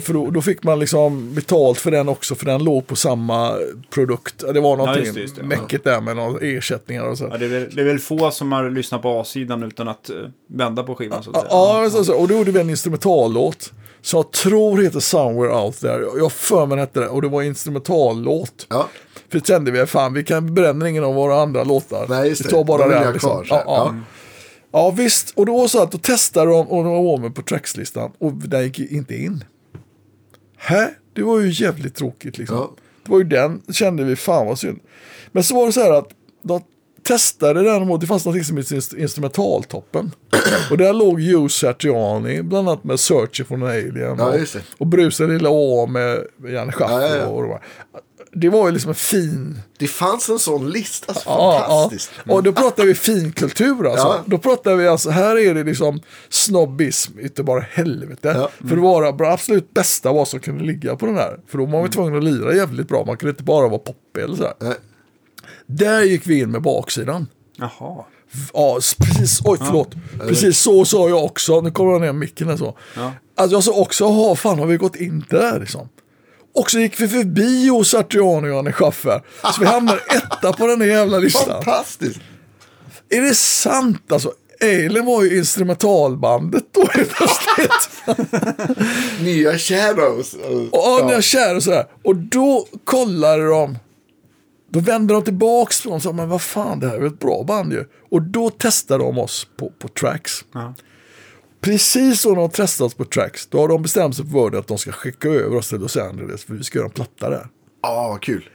För 0.00 0.12
då, 0.12 0.30
då 0.30 0.42
fick 0.42 0.62
man 0.62 0.78
liksom 0.78 1.34
betalt 1.34 1.78
för 1.78 1.90
den 1.90 2.08
också, 2.08 2.34
för 2.34 2.46
den 2.46 2.64
låg 2.64 2.86
på 2.86 2.96
samma 2.96 3.54
produkt. 3.90 4.44
Det 4.54 4.60
var 4.60 4.76
någonting 4.76 5.02
just 5.04 5.14
det, 5.14 5.20
just 5.20 5.36
det. 5.36 5.42
mäckigt 5.42 5.84
där 5.84 6.00
med 6.00 6.16
några 6.16 6.38
ersättningar 6.46 7.02
och 7.04 7.18
så. 7.18 7.28
Ja, 7.30 7.38
det, 7.38 7.44
är 7.44 7.48
väl, 7.48 7.68
det 7.74 7.80
är 7.80 7.84
väl 7.84 7.98
få 7.98 8.30
som 8.30 8.52
har 8.52 8.70
lyssnat 8.70 9.02
på 9.02 9.20
A-sidan 9.20 9.62
utan 9.62 9.88
att 9.88 10.10
uh, 10.10 10.28
vända 10.48 10.82
på 10.82 10.94
skivan 10.94 11.22
så 11.22 11.30
att 11.30 11.36
Ja, 11.36 11.42
säga. 11.42 11.84
ja, 11.84 11.90
så, 11.90 12.04
så. 12.04 12.14
och 12.14 12.28
då 12.28 12.34
gjorde 12.34 12.50
vi 12.50 12.60
en 12.60 12.70
instrumentallåt. 12.70 13.72
Som 14.02 14.16
jag 14.18 14.32
tror 14.32 14.82
heter 14.82 15.00
Somewhere 15.00 15.54
Out 15.54 15.80
There. 15.80 16.04
Jag 16.18 16.32
för 16.32 16.66
mig 16.66 16.78
hette 16.78 17.00
det. 17.00 17.08
Och 17.08 17.22
det 17.22 17.28
var 17.28 17.42
en 17.42 17.48
instrumentallåt. 17.48 18.66
Ja. 18.70 18.88
För 19.28 19.38
det 19.38 19.46
kände 19.46 19.70
vi, 19.70 19.86
fan 19.86 20.12
vi 20.14 20.24
kan 20.24 20.54
bränna 20.54 20.88
ingen 20.88 21.04
av 21.04 21.14
våra 21.14 21.42
andra 21.42 21.64
låtar. 21.64 22.06
Nej, 22.08 22.28
just 22.28 22.40
vi 22.40 22.44
det. 22.44 22.50
tar 22.50 22.64
bara 22.64 22.82
De 22.82 22.88
vill 22.88 22.98
den. 22.98 23.12
Liksom. 23.12 23.30
kvar, 23.30 23.44
så 23.44 23.54
ja, 23.54 23.56
här. 23.56 23.64
ja. 23.66 23.94
ja, 24.72 24.90
visst. 24.90 25.32
Och 25.36 25.46
då 25.46 25.62
det 25.62 25.68
så 25.68 25.82
att 25.82 25.92
då 25.92 25.98
testade 25.98 26.50
de 26.50 26.68
och 26.68 26.84
de 26.84 27.04
var 27.04 27.18
med 27.18 27.34
på 27.34 27.42
trackslistan. 27.42 28.12
Och 28.18 28.32
den 28.32 28.62
gick 28.62 28.78
inte 28.78 29.14
in. 29.14 29.44
Hä? 30.56 30.90
Det 31.14 31.22
var 31.22 31.40
ju 31.40 31.64
jävligt 31.64 31.94
tråkigt 31.94 32.38
liksom. 32.38 32.56
Ja. 32.56 32.70
Det 33.04 33.10
var 33.10 33.18
ju 33.18 33.24
den, 33.24 33.62
kände 33.72 34.04
vi, 34.04 34.16
fan 34.16 34.46
vad 34.46 34.58
synd. 34.58 34.80
Men 35.32 35.44
så 35.44 35.54
var 35.54 35.66
det 35.66 35.72
så 35.72 35.80
här 35.80 35.92
att 35.92 36.08
de 36.42 36.62
testade 37.02 37.62
den 37.62 37.86
mot, 37.86 38.00
det 38.00 38.06
fanns 38.06 38.26
något 38.26 38.46
som 38.46 38.56
heter 38.56 38.76
inst- 38.76 38.96
instrumentaltoppen. 38.98 40.10
och 40.70 40.78
där 40.78 40.92
låg 40.92 41.20
Joe 41.20 41.48
Satriani, 41.48 42.42
bland 42.42 42.68
annat 42.68 42.84
med 42.84 43.00
Searching 43.00 43.46
for 43.46 43.54
an 43.54 43.62
Alien. 43.62 44.16
Ja, 44.18 44.26
och, 44.26 44.38
och 44.78 44.86
Brusa 44.86 45.24
lilla 45.24 45.50
Å 45.50 45.86
med 45.86 46.18
Janne 46.48 46.72
Schaffer. 46.72 47.00
Ja, 47.00 47.16
ja. 47.16 47.26
Och 47.26 47.42
de 47.42 47.58
det 48.34 48.48
var 48.48 48.66
ju 48.66 48.72
liksom 48.72 48.88
en 48.88 48.94
fin 48.94 49.60
Det 49.78 49.86
fanns 49.86 50.28
en 50.28 50.38
sån 50.38 50.70
lista. 50.70 51.14
Så 51.14 51.20
Ja, 51.26 51.64
fantastiskt. 51.68 52.10
ja. 52.24 52.34
Och 52.34 52.42
då 52.42 52.52
pratar 52.52 52.84
vi 52.84 52.94
finkultur 52.94 53.86
alltså. 53.86 54.06
Ja. 54.06 54.20
Då 54.26 54.38
pratar 54.38 54.74
vi 54.76 54.88
alltså, 54.88 55.10
här 55.10 55.38
är 55.38 55.54
det 55.54 55.64
liksom 55.64 56.00
snobbism, 56.28 57.18
inte 57.20 57.42
bara 57.42 57.60
helvete. 57.60 58.34
Ja. 58.36 58.50
För 58.68 58.76
det 58.76 58.82
var 58.82 59.12
det 59.12 59.32
absolut 59.32 59.74
bästa 59.74 60.12
vad 60.12 60.28
som 60.28 60.40
kunde 60.40 60.64
ligga 60.64 60.96
på 60.96 61.06
den 61.06 61.16
här. 61.16 61.40
För 61.48 61.58
då 61.58 61.64
var 61.64 61.72
man 61.72 61.82
ju 61.82 61.88
tvungen 61.88 62.16
att 62.16 62.24
lira 62.24 62.54
jävligt 62.54 62.88
bra, 62.88 63.04
man 63.06 63.16
kunde 63.16 63.30
inte 63.30 63.42
bara 63.42 63.68
vara 63.68 63.78
poppig 63.78 64.22
eller 64.22 64.36
sådär. 64.36 64.54
Nej. 64.60 64.74
Där 65.66 66.02
gick 66.02 66.26
vi 66.26 66.38
in 66.38 66.50
med 66.50 66.62
baksidan. 66.62 67.28
Jaha. 67.56 68.04
Ja, 68.52 68.78
precis, 68.98 69.40
oj 69.44 69.58
förlåt. 69.60 69.94
Precis 70.18 70.58
så 70.58 70.84
sa 70.84 71.08
jag 71.08 71.24
också, 71.24 71.60
nu 71.60 71.70
kommer 71.70 71.92
jag 71.92 72.00
ner 72.00 72.12
micken 72.12 72.48
här 72.48 72.56
så. 72.56 72.78
Ja. 72.96 73.12
Alltså 73.36 73.56
jag 73.56 73.64
sa 73.64 73.72
också, 73.72 74.04
ha 74.04 74.36
fan 74.36 74.58
har 74.58 74.66
vi 74.66 74.76
gått 74.76 74.96
in 74.96 75.24
där 75.30 75.60
liksom. 75.60 75.88
Och 76.54 76.70
så 76.70 76.78
gick 76.78 77.00
vi 77.00 77.08
förbi 77.08 77.66
Joe 77.66 77.84
Satriani 77.84 78.50
och 78.50 78.56
Janne 78.56 78.72
Schaffer. 78.72 79.22
Så 79.54 79.60
vi 79.60 79.66
hamnade 79.66 80.00
etta 80.00 80.52
på 80.52 80.66
den 80.66 80.80
här 80.80 80.88
jävla 80.88 81.18
listan. 81.18 81.44
Fantastiskt. 81.46 82.20
Är 83.08 83.22
det 83.22 83.34
sant 83.34 84.12
alltså? 84.12 84.32
Alien 84.62 85.06
var 85.06 85.22
ju 85.22 85.38
instrumentalbandet 85.38 86.64
då 86.72 86.86
helt 86.92 87.10
plötsligt. 87.10 87.90
Nya 89.20 89.58
Shadows. 89.58 90.34
Och 90.34 90.70
ja. 90.72 91.16
och 91.56 91.62
sådär. 91.62 91.86
Och 92.04 92.16
då 92.16 92.66
kollade 92.84 93.46
de. 93.48 93.78
Då 94.72 94.80
vände 94.80 95.14
de 95.14 95.24
tillbaks 95.24 95.86
och 95.86 96.02
sa, 96.02 96.12
men 96.12 96.28
vad 96.28 96.42
fan 96.42 96.80
det 96.80 96.88
här 96.88 96.96
är 96.96 97.06
ett 97.06 97.18
bra 97.18 97.44
band 97.44 97.72
ju. 97.72 97.84
Och 98.10 98.22
då 98.22 98.50
testade 98.50 99.04
de 99.04 99.18
oss 99.18 99.46
på, 99.56 99.72
på 99.78 99.88
tracks. 99.88 100.44
Ja. 100.52 100.74
Precis 101.60 102.26
när 102.26 102.34
de 102.34 102.50
testade 102.50 102.86
oss 102.86 102.94
på 102.94 103.04
tracks, 103.04 103.46
då 103.46 103.58
har 103.58 103.68
de 103.68 103.82
bestämt 103.82 104.16
sig 104.16 104.26
för 104.26 104.56
att 104.56 104.66
de 104.66 104.78
ska 104.78 104.92
skicka 104.92 105.28
över 105.28 105.56
oss 105.56 105.68
till 105.68 105.78
Los 105.78 105.96
Angeles 105.96 106.44
för 106.44 106.54
vi 106.54 106.64
ska 106.64 106.78
göra 106.78 106.86
en 106.86 106.92
platta 106.92 107.30
där. 107.30 107.46
Ja, 107.82 108.08
vad 108.08 108.20
kul. 108.20 108.48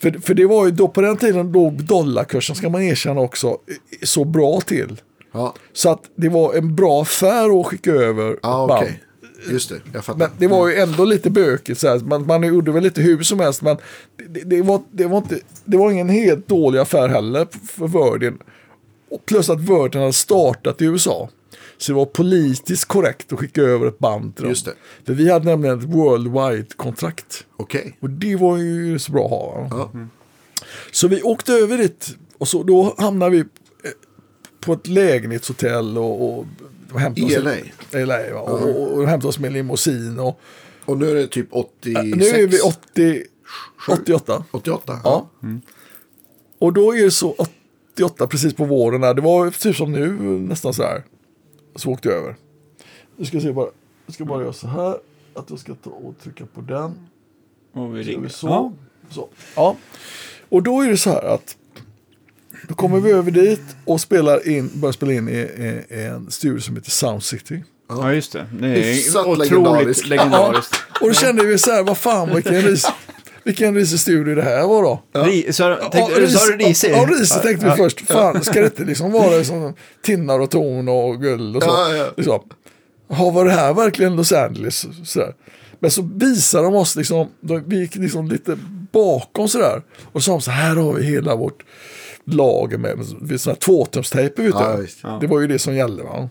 För, 0.00 0.10
för 0.10 0.34
det 0.34 0.46
var 0.46 0.66
ju 0.66 0.70
då 0.70 0.88
på 0.88 1.00
den 1.00 1.16
tiden 1.16 1.52
låg 1.52 1.84
dollarkursen, 1.84 2.56
ska 2.56 2.68
man 2.68 2.82
erkänna 2.82 3.20
också, 3.20 3.58
så 4.02 4.24
bra 4.24 4.60
till. 4.60 5.00
Ja, 5.32 5.54
Så 5.72 5.90
att 5.90 6.02
det 6.16 6.28
var 6.28 6.54
en 6.54 6.76
bra 6.76 7.02
affär 7.02 7.60
att 7.60 7.66
skicka 7.66 7.90
över 7.90 8.32
ett 8.32 8.42
band. 8.42 8.88
Just 9.48 9.68
det, 9.68 9.80
jag 9.92 10.04
fattar. 10.04 10.18
Men 10.18 10.30
det 10.38 10.46
var 10.46 10.68
ju 10.68 10.74
ändå 10.74 11.04
lite 11.04 11.30
bökigt. 11.30 11.80
Så 11.80 11.88
här. 11.88 11.98
Man, 11.98 12.26
man 12.26 12.42
gjorde 12.42 12.72
väl 12.72 12.82
lite 12.82 13.02
hur 13.02 13.22
som 13.22 13.40
helst. 13.40 13.62
Men 13.62 13.76
det, 14.28 14.40
det, 14.40 14.62
var, 14.62 14.82
det, 14.90 15.06
var 15.06 15.18
inte, 15.18 15.38
det 15.64 15.76
var 15.76 15.90
ingen 15.90 16.08
helt 16.08 16.48
dålig 16.48 16.78
affär 16.78 17.08
heller 17.08 17.46
för 17.68 17.88
Virgin. 17.88 18.38
Och 19.10 19.26
plus 19.26 19.50
att 19.50 19.60
Virgin 19.60 20.00
hade 20.00 20.12
startat 20.12 20.82
i 20.82 20.84
USA. 20.84 21.28
Så 21.78 21.92
det 21.92 21.96
var 21.96 22.06
politiskt 22.06 22.84
korrekt 22.84 23.32
att 23.32 23.38
skicka 23.38 23.62
över 23.62 23.86
ett 23.86 23.98
band 23.98 24.36
till 24.36 24.42
dem. 24.42 24.50
Just 24.50 24.64
det. 24.64 24.74
För 25.06 25.14
vi 25.14 25.30
hade 25.30 25.44
nämligen 25.44 25.78
ett 25.78 25.84
worldwide-kontrakt. 25.84 27.44
Okej. 27.56 27.96
Och 28.00 28.10
det 28.10 28.36
var 28.36 28.56
ju 28.56 28.98
så 28.98 29.12
bra 29.12 29.24
att 29.24 29.72
ha. 29.72 29.90
Ja. 29.92 30.06
Så 30.92 31.08
vi 31.08 31.22
åkte 31.22 31.52
över 31.52 31.78
dit. 31.78 32.16
Och 32.38 32.48
så, 32.48 32.62
då 32.62 32.94
hamnade 32.98 33.30
vi 33.30 33.38
eh, 33.38 33.44
på 34.60 34.72
ett 34.72 34.86
lägenhetshotell 34.86 35.98
och, 35.98 36.38
och 36.38 36.46
hämtade 36.98 37.32
I 37.32 37.38
oss- 37.38 37.44
LA? 37.92 38.04
LA 38.04 38.34
va? 38.34 38.40
och, 38.40 38.62
och, 38.62 38.92
och 38.98 39.08
hämtade 39.08 39.28
oss 39.28 39.38
med 39.38 39.52
limousin. 39.52 40.18
Och, 40.18 40.40
Och 40.84 40.98
nu 40.98 41.10
är 41.10 41.14
det 41.14 41.26
typ 41.26 41.48
86? 41.50 42.04
nu 42.16 42.24
är 42.26 42.46
vi 42.46 42.60
80, 42.60 43.24
88. 43.92 44.44
88? 44.50 44.98
Ja. 45.04 45.28
Och 46.58 46.72
då 46.72 46.94
är 46.96 47.04
det 47.04 47.10
så 47.10 47.34
88 47.94 48.26
precis 48.26 48.54
på 48.54 48.64
våren. 48.64 49.00
Där. 49.00 49.14
Det 49.14 49.20
var 49.22 49.50
typ 49.50 49.76
som 49.76 49.92
nu 49.92 50.10
nästan 50.38 50.74
så 50.74 50.82
här. 50.82 51.02
Så 51.76 51.90
åkte 51.90 52.08
jag 52.08 52.18
över. 52.18 52.36
Nu 53.16 53.24
ska 53.24 53.40
se 53.40 53.52
bara. 53.52 53.68
Jag 54.06 54.14
ska 54.14 54.24
bara 54.24 54.42
göra 54.42 54.52
så 54.52 54.66
här. 54.66 54.96
Att 55.34 55.50
jag 55.50 55.58
ska 55.58 55.74
ta 55.74 55.90
och 55.90 56.14
trycka 56.22 56.46
på 56.46 56.60
den. 56.60 57.06
Och 57.72 57.96
vi 57.96 58.02
ringer. 58.02 58.28
så. 58.28 58.46
Ja. 58.46 58.72
så. 59.10 59.28
Ja. 59.56 59.76
Och 60.48 60.62
då 60.62 60.80
är 60.80 60.88
det 60.88 60.96
så 60.96 61.10
här 61.10 61.22
att 61.34 61.56
då 62.68 62.74
kommer 62.74 63.00
vi 63.00 63.10
över 63.10 63.30
dit 63.30 63.62
och 63.84 64.00
spelar 64.00 64.48
in, 64.48 64.70
börjar 64.74 64.92
spela 64.92 65.12
in 65.12 65.28
i, 65.28 65.32
i, 65.32 65.84
i 65.96 66.02
en 66.04 66.30
studio 66.30 66.60
som 66.60 66.76
heter 66.76 66.90
Sound 66.90 67.22
City. 67.22 67.64
ja, 67.88 68.12
just 68.12 68.32
det. 68.32 68.46
Det 68.60 68.66
är 68.66 68.72
Hyfsat 68.94 69.26
otroligt 69.26 69.50
legendariskt. 69.50 70.06
legendariskt. 70.06 70.76
Och 71.00 71.08
då 71.08 71.14
kände 71.14 71.44
vi 71.44 71.58
så 71.58 71.70
här, 71.70 71.82
vad 71.82 71.98
fan 71.98 72.34
vilken 72.34 72.62
ris, 72.62 72.86
vilken 73.44 73.74
risig 73.74 74.00
studio 74.00 74.34
det 74.34 74.42
här 74.42 74.66
var 74.66 74.82
då. 74.82 75.02
Ri- 75.12 75.52
så, 75.52 75.76
tänkte, 75.92 76.20
Ja, 76.20 76.28
sa 76.28 76.46
du 76.46 76.56
risig? 76.56 76.90
Ja, 76.92 77.06
risig 77.10 77.42
tänkte 77.42 77.66
vi 77.70 77.72
först. 77.76 78.00
Fan, 78.00 78.44
ska 78.44 78.60
det 78.60 78.66
inte 78.66 78.84
liksom 78.84 79.12
vara 79.12 79.44
som 79.44 79.74
tinnar 80.02 80.40
och 80.40 80.50
torn 80.50 80.88
och 80.88 81.22
guld 81.22 81.56
och 81.56 81.62
så? 81.62 81.68
Ja, 81.68 81.94
ja. 81.96 82.06
Liksom. 82.16 82.40
Ja, 83.08 83.30
var 83.30 83.44
det 83.44 83.50
här 83.52 83.74
verkligen 83.74 84.16
Los 84.16 84.32
Angeles? 84.32 84.86
Sådär. 85.04 85.34
Men 85.82 85.90
så 85.90 86.10
visade 86.14 86.64
de 86.64 86.74
oss, 86.74 86.96
liksom, 86.96 87.28
de, 87.40 87.62
vi 87.66 87.80
gick 87.80 87.94
liksom 87.96 88.28
lite 88.28 88.58
bakom 88.92 89.48
sådär. 89.48 89.82
Och 90.12 90.22
sa 90.22 90.40
så 90.40 90.50
här 90.50 90.76
har 90.76 90.92
vi 90.92 91.04
hela 91.04 91.36
vårt 91.36 91.62
lager 92.26 92.78
med, 92.78 92.98
med 92.98 93.40
sådana 93.40 93.54
här 93.54 93.60
tvåtumstejper. 93.60 94.42
Vet 94.42 94.54
Ja, 94.54 94.76
visst. 94.76 95.02
Det 95.20 95.26
var 95.26 95.40
ju 95.40 95.46
det 95.46 95.58
som 95.58 95.74
gällde. 95.74 96.02
Va? 96.02 96.28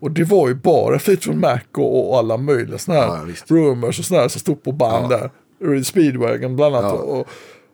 Och 0.00 0.10
det 0.10 0.24
var 0.24 0.48
ju 0.48 0.54
bara 0.54 0.98
Fleetwood 0.98 1.36
Mac 1.36 1.58
och, 1.76 2.10
och 2.10 2.18
alla 2.18 2.36
möjliga 2.36 2.78
sådana 2.78 3.00
här 3.00 3.34
Ja, 3.48 3.56
rumors 3.56 3.98
och 3.98 4.04
sådana 4.04 4.22
här 4.22 4.28
som 4.28 4.40
stod 4.40 4.62
på 4.62 4.72
band 4.72 5.08
där. 5.08 5.30
Reed 5.64 5.86
Speedwagon 5.86 6.56
bland 6.56 6.76
annat. 6.76 6.92
Ja. 6.94 7.00
Och, 7.02 7.26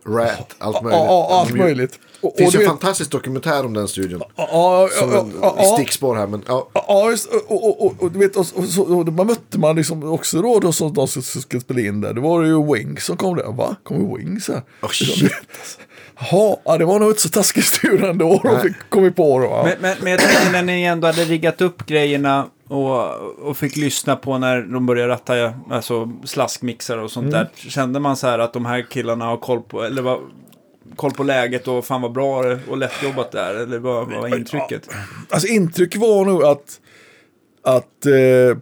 Rat, 0.07 0.55
allt 0.59 0.76
ja, 0.76 0.82
möjligt. 0.82 1.01
ja, 1.01 1.28
allt 1.30 1.53
De- 1.53 1.59
möjligt. 1.59 1.98
Och, 2.20 2.32
Det 2.36 2.42
finns 2.42 2.55
och 2.55 2.61
en 2.61 2.66
fantastisk 2.66 3.11
dokumentär 3.11 3.66
om 3.66 3.74
den 3.74 3.88
studion. 3.88 4.22
Ja, 4.36 4.48
ja, 4.53 4.88
ja, 5.01 5.26
ja, 5.42 5.55
ja. 5.59 5.64
stickspår 5.64 6.14
här. 6.14 6.26
Men, 6.26 6.42
ja. 6.46 6.68
Ja, 6.74 7.11
just, 7.11 7.26
och, 7.26 7.64
och, 7.68 7.86
och, 7.86 8.03
och, 8.03 8.12
du 8.12 8.18
vet, 8.18 8.36
och, 8.36 8.46
och, 8.55 8.64
så, 8.64 8.82
och 8.82 9.12
man 9.12 9.26
mötte 9.26 9.59
man 9.59 9.76
liksom 9.76 10.12
också 10.12 10.42
då, 10.42 10.59
då 10.61 10.72
som 10.72 10.94
de 10.94 11.09
som 11.09 11.22
skulle 11.22 11.61
spela 11.61 11.80
in 11.80 12.01
där. 12.01 12.12
Det 12.14 12.20
var 12.20 12.42
ju 12.44 12.72
Wings 12.74 13.05
som 13.05 13.16
kom 13.16 13.36
där. 13.36 13.53
Va? 13.53 13.76
Kommer 13.82 14.16
Wings 14.16 14.48
här? 14.48 14.62
Oh, 14.82 14.88
shit. 14.88 15.32
Jaha, 16.20 16.56
ja, 16.64 16.78
det 16.78 16.84
var 16.84 16.98
nog 16.98 17.10
inte 17.10 17.20
så 17.20 17.28
taskigt 17.28 17.64
studio 17.64 18.06
ändå. 18.06 18.40
De 18.42 18.60
fick 18.60 18.76
kommit 18.88 19.16
på 19.16 19.38
då. 19.38 19.62
Men, 19.64 19.76
men, 19.80 19.96
men 20.02 20.10
jag 20.10 20.20
tänkte 20.20 20.52
när 20.52 20.62
ni 20.62 20.82
ändå 20.82 21.06
hade 21.06 21.24
riggat 21.24 21.60
upp 21.60 21.86
grejerna 21.86 22.46
och, 22.68 23.14
och 23.48 23.56
fick 23.56 23.76
lyssna 23.76 24.16
på 24.16 24.38
när 24.38 24.62
de 24.62 24.86
började 24.86 25.08
ratta 25.08 25.52
alltså 25.70 26.12
slaskmixar 26.24 26.98
och 26.98 27.10
sånt 27.10 27.30
där. 27.30 27.48
Kände 27.54 28.00
man 28.00 28.16
så 28.16 28.26
här 28.26 28.38
att 28.38 28.52
de 28.52 28.66
här 28.66 28.86
killarna 28.90 29.24
har 29.24 29.36
koll 29.36 29.62
på, 29.62 29.82
eller 29.82 30.02
var, 30.02 30.20
koll 30.96 31.10
på 31.10 31.22
läget 31.22 31.68
och 31.68 31.84
fan 31.84 32.02
vad 32.02 32.12
bra 32.12 32.44
och 32.68 32.76
lätt 32.76 33.02
jobbat 33.02 33.32
där? 33.32 33.54
Eller 33.54 33.78
vad, 33.78 34.10
vad 34.10 34.20
var 34.20 34.36
intrycket? 34.36 34.88
Alltså 35.30 35.48
intrycket 35.48 36.00
var 36.00 36.24
nog 36.24 36.44
att, 36.44 36.80
att, 37.62 38.06
eh, 38.06 38.58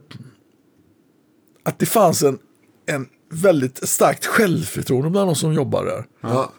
att 1.63 1.79
det 1.79 1.87
fanns 1.87 2.23
en 2.23 2.39
väldigt 3.31 3.89
starkt 3.89 4.27
självförtroende 4.27 5.11
bland 5.11 5.29
de 5.29 5.35
som 5.35 5.53
jobbar 5.53 5.85
där. 5.85 6.05
Ja. 6.21 6.53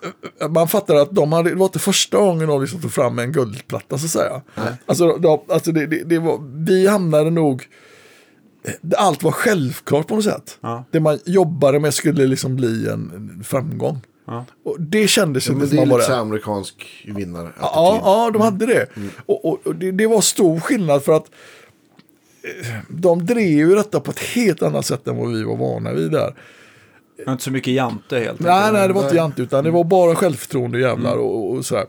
Man 0.50 0.68
fattar 0.68 0.96
att 0.96 1.12
de 1.16 1.34
hade, 1.34 1.50
det 1.50 1.56
var 1.56 1.66
inte 1.66 1.80
första 1.80 2.18
gången 2.18 2.48
de 2.48 2.62
liksom 2.62 2.82
tog 2.82 2.92
fram 2.94 3.20
en 3.20 3.32
guldplatta 3.32 3.98
så 3.98 4.06
att 4.06 4.12
säga. 4.12 4.42
Alltså, 4.86 5.18
de, 5.18 5.40
alltså 5.50 5.72
det, 5.72 5.86
det, 5.88 6.04
det 6.04 6.20
var, 6.20 6.66
vi 6.66 6.88
hamnade 6.88 7.30
nog, 7.30 7.68
allt 8.98 9.24
var 9.24 9.32
självklart 9.32 10.08
på 10.08 10.16
något 10.16 10.24
sätt. 10.24 10.58
Ja. 10.62 10.84
Det 10.92 11.00
man 11.00 11.20
jobbade 11.26 11.80
med 11.80 11.94
skulle 11.94 12.26
liksom 12.28 12.56
bli 12.56 12.88
en, 12.90 13.42
framgång. 13.46 14.02
Ja. 14.28 14.46
Och 14.66 14.76
det 14.80 15.08
kändes 15.08 15.48
Ja, 15.48 15.54
men 15.54 15.68
som 15.68 15.76
det 15.76 15.82
är 15.82 15.86
man 15.86 15.90
var 15.90 15.98
lite 15.98 16.06
så 16.06 16.12
där. 16.12 16.16
här 16.16 16.22
amerikansk 16.22 17.06
vinnare. 17.08 17.50
Ja, 17.60 18.00
ja, 18.04 18.32
de 18.34 18.42
hade 18.42 18.66
det. 18.66 18.88
Och, 19.26 19.46
och, 19.46 19.68
och 19.68 19.76
det, 19.76 19.92
det 19.92 20.08
var 20.08 20.22
stor 20.22 20.60
skillnad 20.60 21.04
för 21.04 21.14
att 21.14 21.26
eh, 22.44 22.76
de 22.90 23.26
drev 23.26 23.40
ju 23.70 23.76
detta 23.76 24.00
på 24.00 24.12
ett 24.12 24.20
helt 24.20 24.62
annat 24.64 24.86
sätt 24.86 25.08
än 25.08 25.18
vad 25.18 25.32
vi 25.32 25.44
var 25.44 25.56
vana 25.58 25.94
vid 25.94 26.12
där. 26.12 26.34
Det 27.20 27.26
var 27.26 27.32
inte 27.32 27.44
så 27.44 27.52
mycket 27.52 27.74
jante 27.74 28.20
helt 28.20 28.40
Nej, 28.40 28.52
enkelt. 28.52 28.74
nej, 28.74 28.88
det 28.88 28.94
var 28.94 29.04
inte 29.04 29.16
jante 29.16 29.42
utan 29.42 29.64
det 29.64 29.72
var 29.72 29.84
bara 29.84 30.16
självförtroende 30.16 30.80
jävlar 30.80 31.16
och, 31.18 31.52
och 31.52 31.66
sådär. 31.66 31.86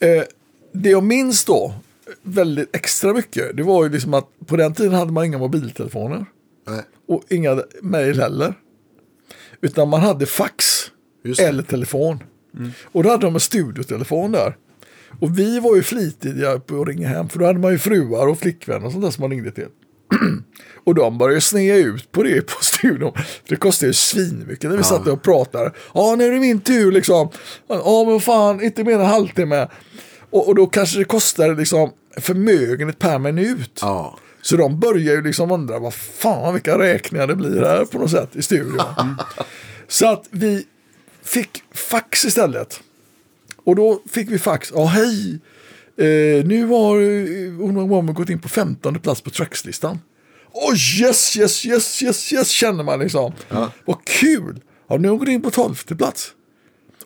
Eh, 0.00 0.22
det 0.72 0.90
jag 0.90 1.02
minns 1.02 1.44
då 1.44 1.74
väldigt 2.22 2.76
extra 2.76 3.12
mycket, 3.12 3.56
det 3.56 3.62
var 3.62 3.84
ju 3.84 3.90
liksom 3.90 4.14
att 4.14 4.28
på 4.46 4.56
den 4.56 4.74
tiden 4.74 4.92
hade 4.94 5.12
man 5.12 5.24
inga 5.24 5.38
mobiltelefoner 5.38 6.26
Nej, 6.68 6.82
och 7.08 7.22
inga 7.28 7.62
mejl 7.82 8.20
heller. 8.20 8.54
Utan 9.60 9.88
man 9.88 10.00
hade 10.00 10.26
fax 10.26 10.64
eller 11.38 11.62
telefon. 11.62 12.22
Och 12.84 13.02
då 13.02 13.10
hade 13.10 13.26
de 13.26 13.34
en 13.34 13.40
studiotelefon 13.40 14.32
där. 14.32 14.56
Och 15.20 15.38
vi 15.38 15.60
var 15.60 15.76
ju 15.76 15.82
flitiga 15.82 16.58
på 16.58 16.82
att 16.82 16.88
ringa 16.88 17.08
hem, 17.08 17.28
för 17.28 17.38
då 17.38 17.46
hade 17.46 17.58
man 17.58 17.72
ju 17.72 17.78
fruar 17.78 18.26
och 18.26 18.38
flickvänner 18.38 18.86
och 18.86 18.92
sånt 18.92 19.04
där 19.04 19.10
som 19.10 19.22
man 19.22 19.30
ringde 19.30 19.50
till. 19.50 19.68
och 20.84 20.94
de 20.94 21.18
började 21.18 21.40
snea 21.40 21.76
ut 21.76 22.12
på 22.12 22.22
det 22.22 22.40
på 22.40 22.64
studion. 22.64 23.12
Det 23.48 23.56
kostade 23.56 23.86
ju 23.86 23.92
svinmycket 23.92 24.70
när 24.70 24.76
vi 24.76 24.82
satt 24.82 25.04
där 25.04 25.12
och 25.12 25.22
pratade. 25.22 25.72
Ja, 25.94 26.14
nu 26.18 26.24
är 26.24 26.32
det 26.32 26.40
min 26.40 26.60
tur 26.60 26.92
liksom. 26.92 27.28
Ja, 27.68 28.04
men 28.08 28.20
fan, 28.20 28.62
inte 28.62 28.84
mer 28.84 28.92
än 28.92 29.00
en 29.00 29.06
halvtimme. 29.06 29.68
Och, 30.30 30.48
och 30.48 30.54
då 30.54 30.66
kanske 30.66 30.98
det 30.98 31.04
kostade 31.04 31.54
liksom 31.54 31.90
förmögenhet 32.16 32.98
per 32.98 33.18
minut. 33.18 33.78
Ja. 33.82 34.18
Så 34.42 34.56
de 34.56 34.80
börjar 34.80 35.14
ju 35.14 35.22
liksom 35.22 35.50
undra 35.50 35.78
vad 35.78 35.94
fan 35.94 36.54
vilka 36.54 36.78
räkningar 36.78 37.26
det 37.26 37.36
blir 37.36 37.60
här 37.60 37.84
på 37.84 37.98
något 37.98 38.10
sätt 38.10 38.36
i 38.36 38.42
studion. 38.42 38.80
Så 39.88 40.06
att 40.06 40.24
vi 40.30 40.66
fick 41.22 41.62
fax 41.74 42.24
istället. 42.24 42.80
Och 43.64 43.76
då 43.76 44.02
fick 44.10 44.30
vi 44.30 44.38
fax. 44.38 44.72
Ja, 44.74 44.84
hej. 44.84 45.40
Eh, 45.96 46.44
nu 46.46 46.66
har 46.66 46.96
eh, 46.96 47.60
Uno 47.60 47.86
Woman 47.86 48.14
gått 48.14 48.30
in 48.30 48.40
på 48.40 48.48
15 48.48 48.98
plats 48.98 49.20
på 49.20 49.30
trackslistan. 49.30 49.98
Åh, 50.52 50.72
oh, 50.72 50.76
yes, 51.00 51.36
yes, 51.36 51.66
yes, 51.66 52.02
yes, 52.02 52.32
yes, 52.32 52.48
känner 52.48 52.84
man 52.84 52.98
liksom. 52.98 53.32
Vad 53.84 54.04
kul. 54.04 54.60
Ja, 54.88 54.96
nu 54.96 55.08
har 55.08 55.10
hon 55.10 55.18
gått 55.18 55.28
in 55.28 55.42
på 55.42 55.50
12 55.50 55.74
plats. 55.74 56.32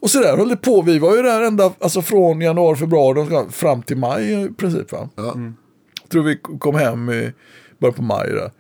Och 0.00 0.10
så 0.10 0.20
där 0.20 0.36
höll 0.36 0.48
det 0.48 0.56
på. 0.56 0.82
Vi 0.82 0.98
var 0.98 1.16
ju 1.16 1.22
där 1.22 1.42
ända 1.42 1.72
alltså 1.78 2.02
från 2.02 2.40
januari, 2.40 2.76
februari 2.76 3.50
fram 3.50 3.82
till 3.82 3.96
maj 3.96 4.44
i 4.44 4.48
princip. 4.48 4.92
Va? 4.92 5.08
Ja. 5.16 5.36
tror 6.08 6.22
vi 6.22 6.36
kom 6.36 6.74
hem 6.74 7.10
i 7.10 7.32
början 7.78 7.94
på 7.94 8.02
maj. 8.02 8.28
Där. 8.28 8.50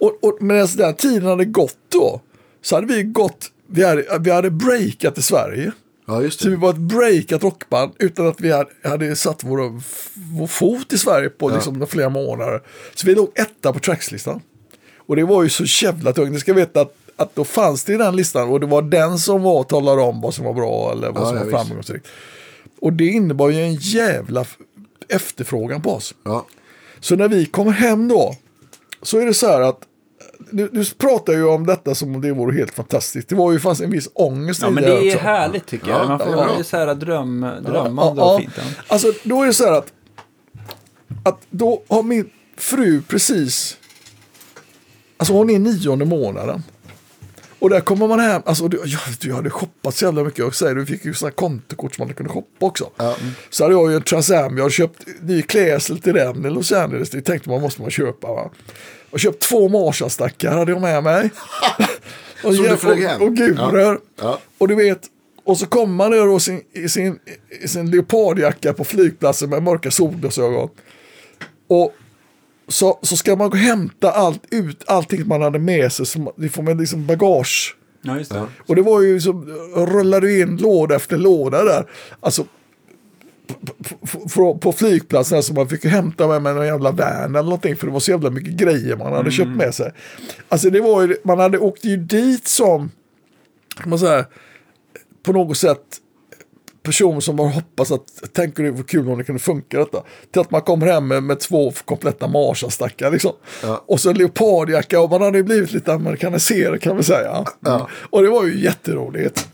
Och, 0.00 0.24
och 0.24 0.38
medan 0.40 0.68
den 0.76 0.94
tiden 0.94 1.28
hade 1.28 1.44
gått 1.44 1.78
då 1.88 2.20
så 2.62 2.74
hade 2.74 2.86
vi 2.86 3.02
gått, 3.02 3.50
vi 3.68 3.84
hade, 3.84 4.18
vi 4.20 4.30
hade 4.30 4.50
breakat 4.50 5.18
i 5.18 5.22
Sverige. 5.22 5.72
Ja, 6.06 6.22
just 6.22 6.40
Så 6.40 6.48
vi 6.48 6.54
det. 6.54 6.60
var 6.60 6.70
ett 6.70 6.76
breakat 6.76 7.42
rockband 7.42 7.92
utan 7.98 8.26
att 8.26 8.40
vi 8.40 8.52
hade, 8.52 8.70
hade 8.84 9.16
satt 9.16 9.44
vår, 9.44 9.82
vår 10.38 10.46
fot 10.46 10.92
i 10.92 10.98
Sverige 10.98 11.28
på 11.28 11.48
liksom 11.48 11.86
flera 11.86 12.08
månader. 12.08 12.62
Så 12.94 13.06
vi 13.06 13.14
låg 13.14 13.32
etta 13.34 13.72
på 13.72 13.78
trackslistan. 13.78 14.40
Och 14.98 15.16
det 15.16 15.24
var 15.24 15.42
ju 15.42 15.48
så 15.48 15.64
jävla 15.86 16.12
tungt. 16.12 16.32
Ni 16.32 16.40
ska 16.40 16.52
veta 16.54 16.80
att, 16.80 16.94
att 17.16 17.34
då 17.34 17.44
fanns 17.44 17.84
det 17.84 17.92
i 17.92 17.96
den 17.96 18.16
listan 18.16 18.48
och 18.48 18.60
det 18.60 18.66
var 18.66 18.82
den 18.82 19.18
som 19.18 19.42
var 19.42 19.64
talade 19.64 20.02
om 20.02 20.20
vad 20.20 20.34
som 20.34 20.44
var 20.44 20.52
bra 20.54 20.92
eller 20.92 21.12
vad 21.12 21.22
Ja, 21.22 21.26
som 21.26 21.36
ja, 21.36 21.44
var 21.44 21.50
framgångsrikt. 21.50 22.06
Och 22.80 22.92
det 22.92 23.06
innebar 23.06 23.50
ju 23.50 23.60
en 23.62 23.74
jävla 23.74 24.44
efterfrågan 25.08 25.82
på 25.82 25.90
oss. 25.92 26.14
Ja. 26.24 26.46
Så 27.00 27.16
när 27.16 27.28
vi 27.28 27.46
kommer 27.46 27.72
hem 27.72 28.08
då, 28.08 28.36
så 29.02 29.18
är 29.18 29.26
det 29.26 29.34
så 29.34 29.46
här 29.46 29.60
att 29.60 29.80
du, 30.50 30.68
du 30.68 30.84
pratar 30.84 31.32
ju 31.32 31.44
om 31.44 31.66
detta 31.66 31.94
som 31.94 32.14
om 32.14 32.20
det 32.20 32.32
vore 32.32 32.56
helt 32.56 32.74
fantastiskt. 32.74 33.28
Det 33.28 33.34
var 33.34 33.52
ju 33.52 33.60
fanns 33.60 33.80
en 33.80 33.90
viss 33.90 34.08
ångest 34.14 34.62
Ja, 34.62 34.68
i 34.68 34.70
men 34.70 34.84
det 34.84 34.90
det 34.90 34.96
är 34.96 35.14
också. 35.14 35.18
härligt 35.18 35.66
tycker 35.66 35.90
jag. 35.90 36.08
Man 36.08 36.18
får 36.18 36.28
ja, 36.28 36.48
ja. 36.50 36.58
det 36.58 36.64
så 36.64 36.76
här 36.76 36.94
dröm, 36.94 37.46
drömmande 37.66 38.22
och 38.22 38.40
fint. 38.40 38.52
Ja. 38.56 38.62
Alltså 38.86 39.12
då 39.22 39.42
är 39.42 39.46
det 39.46 39.54
så 39.54 39.64
här 39.64 39.72
att, 39.72 39.92
att 41.24 41.40
då 41.50 41.82
har 41.88 42.02
min 42.02 42.30
fru 42.56 43.02
precis, 43.02 43.76
alltså 45.16 45.34
hon 45.34 45.50
är 45.50 45.58
nionde 45.58 46.04
månaden. 46.04 46.62
Och 47.58 47.70
där 47.70 47.80
kommer 47.80 48.08
man 48.08 48.20
hem, 48.20 48.42
alltså 48.44 48.68
du, 48.68 48.76
jag, 48.84 49.00
jag 49.20 49.34
hade 49.34 49.50
shoppat 49.50 49.94
så 49.94 50.04
jävla 50.04 50.24
mycket. 50.24 50.44
Och 50.44 50.54
säger, 50.54 50.74
du 50.74 50.86
fick 50.86 51.04
ju 51.04 51.14
sådana 51.14 51.32
kontokort 51.32 51.94
som 51.94 52.06
man 52.06 52.14
kunde 52.14 52.32
shoppa 52.32 52.66
också. 52.66 52.90
Så 53.50 53.64
hade 53.64 53.74
jag 53.74 53.90
ju 53.90 53.96
en 53.96 54.02
Transam, 54.02 54.56
jag 54.56 54.64
hade 54.64 54.72
köpt 54.72 55.06
ny 55.20 55.42
klädsel 55.42 55.98
till 55.98 56.14
den 56.14 56.46
i 56.46 56.50
Los 56.50 56.72
Angeles. 56.72 57.10
Det 57.10 57.22
tänkte 57.22 57.50
man 57.50 57.60
måste 57.60 57.82
man 57.82 57.90
köpa 57.90 58.28
va. 58.28 58.50
Och 59.10 59.20
köpt 59.20 59.42
två 59.42 59.68
Marshall-stackar 59.68 60.52
hade 60.52 60.72
jag 60.72 60.80
med 60.80 61.02
mig. 61.02 61.30
och, 62.44 62.54
Som 62.54 62.64
du 62.64 62.68
jäv- 62.70 62.76
flög 62.76 63.02
hem? 63.02 63.20
och, 63.22 63.26
och 63.26 63.34
gurer. 63.36 63.98
Ja. 64.20 64.38
Och 64.58 64.68
du 64.68 64.74
vet, 64.74 65.00
och 65.44 65.58
så 65.58 65.66
kommer 65.66 65.94
man 65.94 66.10
då 66.10 66.40
sin, 66.40 66.62
i 66.72 66.88
sin, 66.88 67.18
i 67.62 67.68
sin 67.68 67.90
leopardjacka 67.90 68.72
på 68.72 68.84
flygplatsen 68.84 69.50
med 69.50 69.62
mörka 69.62 69.90
solglasögon. 69.90 70.68
Och 71.68 71.94
så, 72.68 72.98
så 73.02 73.16
ska 73.16 73.36
man 73.36 73.50
gå 73.50 73.56
och 73.56 73.58
hämta 73.62 74.10
allt 74.12 74.42
ut, 74.50 74.84
allting 74.86 75.28
man 75.28 75.42
hade 75.42 75.58
med 75.58 75.92
sig. 75.92 76.06
Som, 76.06 76.30
det 76.36 76.48
får 76.48 76.62
man 76.62 76.78
liksom 76.78 77.06
bagage. 77.06 77.76
Ja, 78.02 78.18
just 78.18 78.30
det. 78.32 78.46
Och 78.66 78.76
det 78.76 78.82
var 78.82 79.02
ju 79.02 79.20
som, 79.20 79.44
rullade 79.74 80.38
in 80.40 80.56
låda 80.56 80.96
efter 80.96 81.16
låda 81.16 81.64
där. 81.64 81.86
Alltså, 82.20 82.44
på, 84.34 84.58
på 84.58 84.72
flygplatsen 84.72 85.42
så 85.42 85.54
man 85.54 85.68
fick 85.68 85.84
hämta 85.84 86.28
med 86.28 86.42
mig 86.42 86.54
någon 86.54 86.66
jävla 86.66 86.90
van 86.90 87.24
eller 87.36 87.42
någonting 87.42 87.76
för 87.76 87.86
det 87.86 87.92
var 87.92 88.00
så 88.00 88.10
jävla 88.10 88.30
mycket 88.30 88.52
grejer 88.52 88.96
man 88.96 89.12
hade 89.12 89.30
köpt 89.30 89.50
med 89.50 89.74
sig. 89.74 89.92
Alltså 90.48 90.70
det 90.70 90.80
var 90.80 91.02
ju, 91.02 91.16
man 91.24 91.38
hade 91.38 91.58
åkt 91.58 91.84
ju 91.84 91.96
dit 91.96 92.48
som, 92.48 92.90
kan 93.76 93.90
man 93.90 93.98
säga, 93.98 94.24
på 95.22 95.32
något 95.32 95.56
sätt 95.56 96.00
person 96.86 97.22
som 97.22 97.36
bara 97.36 97.48
hoppas 97.48 97.92
att, 97.92 98.32
tänker 98.32 98.62
det 98.62 98.70
var 98.70 98.82
kul 98.82 99.10
om 99.10 99.18
det 99.18 99.24
kunde 99.24 99.42
funka 99.42 99.78
detta. 99.78 100.02
Till 100.32 100.40
att 100.40 100.50
man 100.50 100.60
kommer 100.60 100.86
hem 100.86 101.08
med, 101.08 101.22
med 101.22 101.40
två 101.40 101.72
kompletta 101.84 102.28
Marshall-stackar 102.28 103.10
liksom. 103.10 103.32
Ja. 103.62 103.84
Och 103.86 104.00
så 104.00 104.10
en 104.10 104.18
leopardjacka 104.18 105.00
och 105.00 105.10
man 105.10 105.22
hade 105.22 105.38
ju 105.38 105.44
blivit 105.44 105.72
lite 105.72 105.92
amerikaniserad 105.92 106.80
kan 106.80 106.94
man 106.94 107.04
säga. 107.04 107.44
Ja. 107.60 107.88
Och 108.10 108.22
det 108.22 108.28
var 108.28 108.44
ju 108.44 108.62
jätteroligt. 108.62 109.48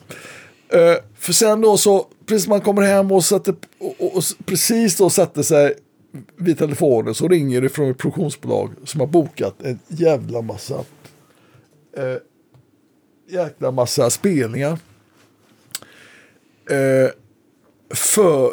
Eh, 0.73 0.97
för 1.15 1.33
sen 1.33 1.61
då 1.61 1.77
så, 1.77 2.07
precis 2.27 2.49
man 2.49 2.61
kommer 2.61 2.83
hem 2.83 3.13
och, 3.13 3.25
sätter, 3.25 3.55
och, 3.79 3.95
och, 3.99 4.17
och 4.17 4.23
precis 4.45 4.97
då 4.97 5.11
sätter 5.11 5.43
sig 5.43 5.75
vid 6.37 6.59
telefonen 6.59 7.15
så 7.15 7.29
ringer 7.29 7.61
det 7.61 7.69
från 7.69 7.91
ett 7.91 7.99
produktionsbolag 7.99 8.71
som 8.85 9.01
har 9.01 9.07
bokat 9.07 9.55
en 9.63 9.79
jävla 9.89 10.43
massa 10.43 10.75
eh, 11.97 12.17
jäkla 13.29 13.71
massa 13.71 14.11
spelningar. 14.11 14.79
Eh, 16.71 17.11
för 17.95 18.51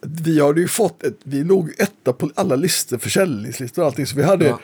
vi 0.00 0.40
hade 0.40 0.60
ju 0.60 0.68
fått, 0.68 1.02
ett, 1.02 1.18
vi 1.22 1.44
låg 1.44 1.72
etta 1.78 2.12
på 2.12 2.30
alla 2.34 2.56
listor, 2.56 2.98
försäljningslistor 2.98 3.82
och 3.82 3.86
allting. 3.86 4.06
Så 4.06 4.16
vi 4.16 4.22
hade 4.22 4.46
Ja. 4.46 4.60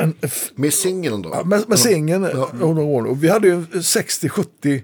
en, 0.00 0.14
Med 0.54 0.74
singeln 0.74 1.22
då? 1.22 1.30
Ja, 1.32 1.44
med, 1.44 1.68
med 1.68 1.78
singeln 1.78 2.28
Ja. 2.32 2.50
Och 3.10 3.24
vi 3.24 3.28
hade 3.28 3.48
ju 3.48 3.64
60-70 3.64 4.82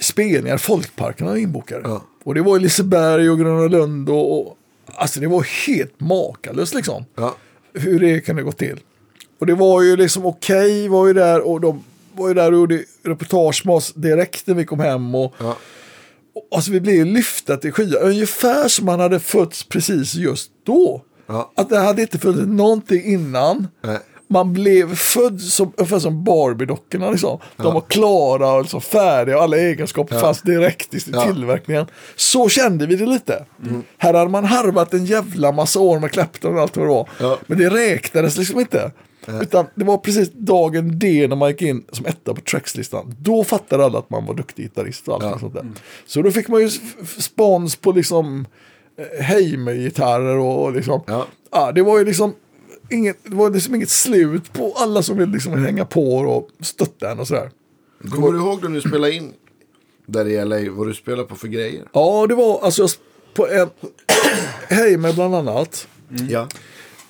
spelningar, 0.00 0.58
folkparkerna 0.58 1.38
inbokade. 1.38 1.82
Ja. 1.84 2.02
Och 2.24 2.34
det 2.34 2.42
var 2.42 2.58
Liseberg 2.58 3.30
och 3.30 3.38
Gröna 3.38 3.68
Lund 3.68 4.08
och, 4.08 4.40
och 4.40 4.56
alltså 4.94 5.20
det 5.20 5.26
var 5.26 5.66
helt 5.66 6.00
makalöst 6.00 6.74
liksom. 6.74 7.04
Ja. 7.14 7.36
Hur 7.74 8.00
det 8.00 8.20
kunde 8.20 8.42
gå 8.42 8.52
till. 8.52 8.80
Och 9.40 9.46
det 9.46 9.54
var 9.54 9.82
ju 9.82 9.96
liksom 9.96 10.26
okej 10.26 10.88
var 10.88 11.06
ju 11.06 11.12
där 11.12 11.40
och 11.40 11.60
de 11.60 11.84
var 12.12 12.28
ju 12.28 12.34
där 12.34 12.52
och 12.52 12.58
gjorde 12.58 12.84
reportage 13.02 13.62
med 13.66 13.74
oss 13.74 13.92
direkt 13.94 14.46
när 14.46 14.54
vi 14.54 14.64
kom 14.64 14.80
hem. 14.80 15.14
Och, 15.14 15.34
Ja. 15.38 15.56
och, 16.34 16.56
alltså 16.56 16.70
vi 16.70 16.80
blev 16.80 17.06
lyfta 17.06 17.56
till 17.56 17.72
skyar. 17.72 18.02
Ungefär 18.02 18.68
som 18.68 18.86
man 18.86 19.00
hade 19.00 19.20
fötts 19.20 19.64
precis 19.64 20.14
just 20.14 20.50
då. 20.66 21.02
Ja. 21.26 21.52
Att 21.56 21.68
det 21.68 21.78
hade 21.78 22.02
inte 22.02 22.18
funnits 22.18 22.46
någonting 22.46 23.04
innan. 23.04 23.68
Nej. 23.82 23.98
Man 24.32 24.52
blev 24.52 24.94
född 24.94 25.40
som, 25.40 25.72
ungefär 25.76 25.98
som 25.98 26.24
Barbie-dockorna. 26.24 27.10
Liksom. 27.10 27.38
De 27.56 27.74
var 27.74 27.80
klara 27.80 28.52
och 28.52 28.62
liksom 28.62 28.80
färdiga 28.80 29.36
och 29.36 29.42
alla 29.42 29.56
egenskaper 29.56 30.18
fanns 30.18 30.42
direkt 30.42 30.94
i 30.94 31.00
Ja. 31.12 31.24
tillverkningen. 31.26 31.86
Så 32.16 32.48
kände 32.48 32.86
vi 32.86 32.96
det 32.96 33.06
lite. 33.06 33.44
Här 33.98 34.14
hade 34.14 34.30
man 34.30 34.44
harvat 34.44 34.94
en 34.94 35.04
jävla 35.04 35.52
massa 35.52 35.80
år 35.80 35.98
med 36.00 36.12
Clapton 36.12 36.54
och 36.54 36.60
allt 36.60 36.76
vad 36.76 36.86
det 36.86 36.90
var. 36.90 37.08
Ja. 37.20 37.38
Men 37.46 37.58
det 37.58 37.70
räknades 37.70 38.36
liksom 38.38 38.60
inte. 38.60 38.90
Utan 39.42 39.66
det 39.74 39.84
var 39.84 39.98
precis 39.98 40.30
dagen 40.32 40.98
D 40.98 41.26
när 41.28 41.36
man 41.36 41.48
gick 41.50 41.62
in 41.62 41.84
som 41.92 42.06
etta 42.06 42.34
på 42.34 42.40
Tracks-listan. 42.40 43.14
Då 43.18 43.44
fattade 43.44 43.84
alla 43.84 43.98
att 43.98 44.10
man 44.10 44.26
var 44.26 44.34
duktig 44.34 44.62
gitarrist 44.62 45.08
och 45.08 45.14
allt 45.14 45.24
Ja. 45.24 45.38
sånt 45.38 45.54
där. 45.54 45.66
Så 46.06 46.22
då 46.22 46.30
fick 46.30 46.48
man 46.48 46.60
ju 46.60 46.70
spons 47.18 47.76
på 47.76 47.92
liksom 47.92 48.46
eh, 49.18 49.24
Heimer-gitarrer 49.24 50.36
och 50.38 50.72
liksom. 50.72 51.00
Ja. 51.06 51.26
Ja, 51.52 51.72
det 51.72 51.82
var 51.82 51.98
ju 51.98 52.04
liksom 52.04 52.34
inget, 52.90 53.16
det 53.24 53.34
var 53.34 53.50
liksom 53.50 53.74
inget 53.74 53.90
slut 53.90 54.52
på 54.52 54.72
alla 54.76 55.02
som 55.02 55.18
ville 55.18 55.32
liksom 55.32 55.64
hänga 55.64 55.84
på 55.84 56.14
och 56.16 56.48
stötta 56.60 57.10
en 57.10 57.20
och 57.20 57.26
sådär. 57.28 57.50
Kommer 58.10 58.32
du 58.32 58.38
ihåg 58.38 58.62
när 58.62 58.70
du 58.70 58.80
spelade 58.80 59.12
in 59.14 59.32
där 60.06 60.28
i 60.28 60.44
LA? 60.44 60.72
Vad 60.72 60.86
du 60.86 60.94
spelade 60.94 61.28
på 61.28 61.34
för 61.36 61.48
grejer? 61.48 61.84
Ja, 61.92 62.26
det 62.28 62.34
var 62.34 62.60
alltså 62.64 62.86
på 63.34 63.48
en 63.48 63.68
Heimer 64.76 65.12
bland 65.12 65.34
annat. 65.34 65.88
Ja. 66.28 66.48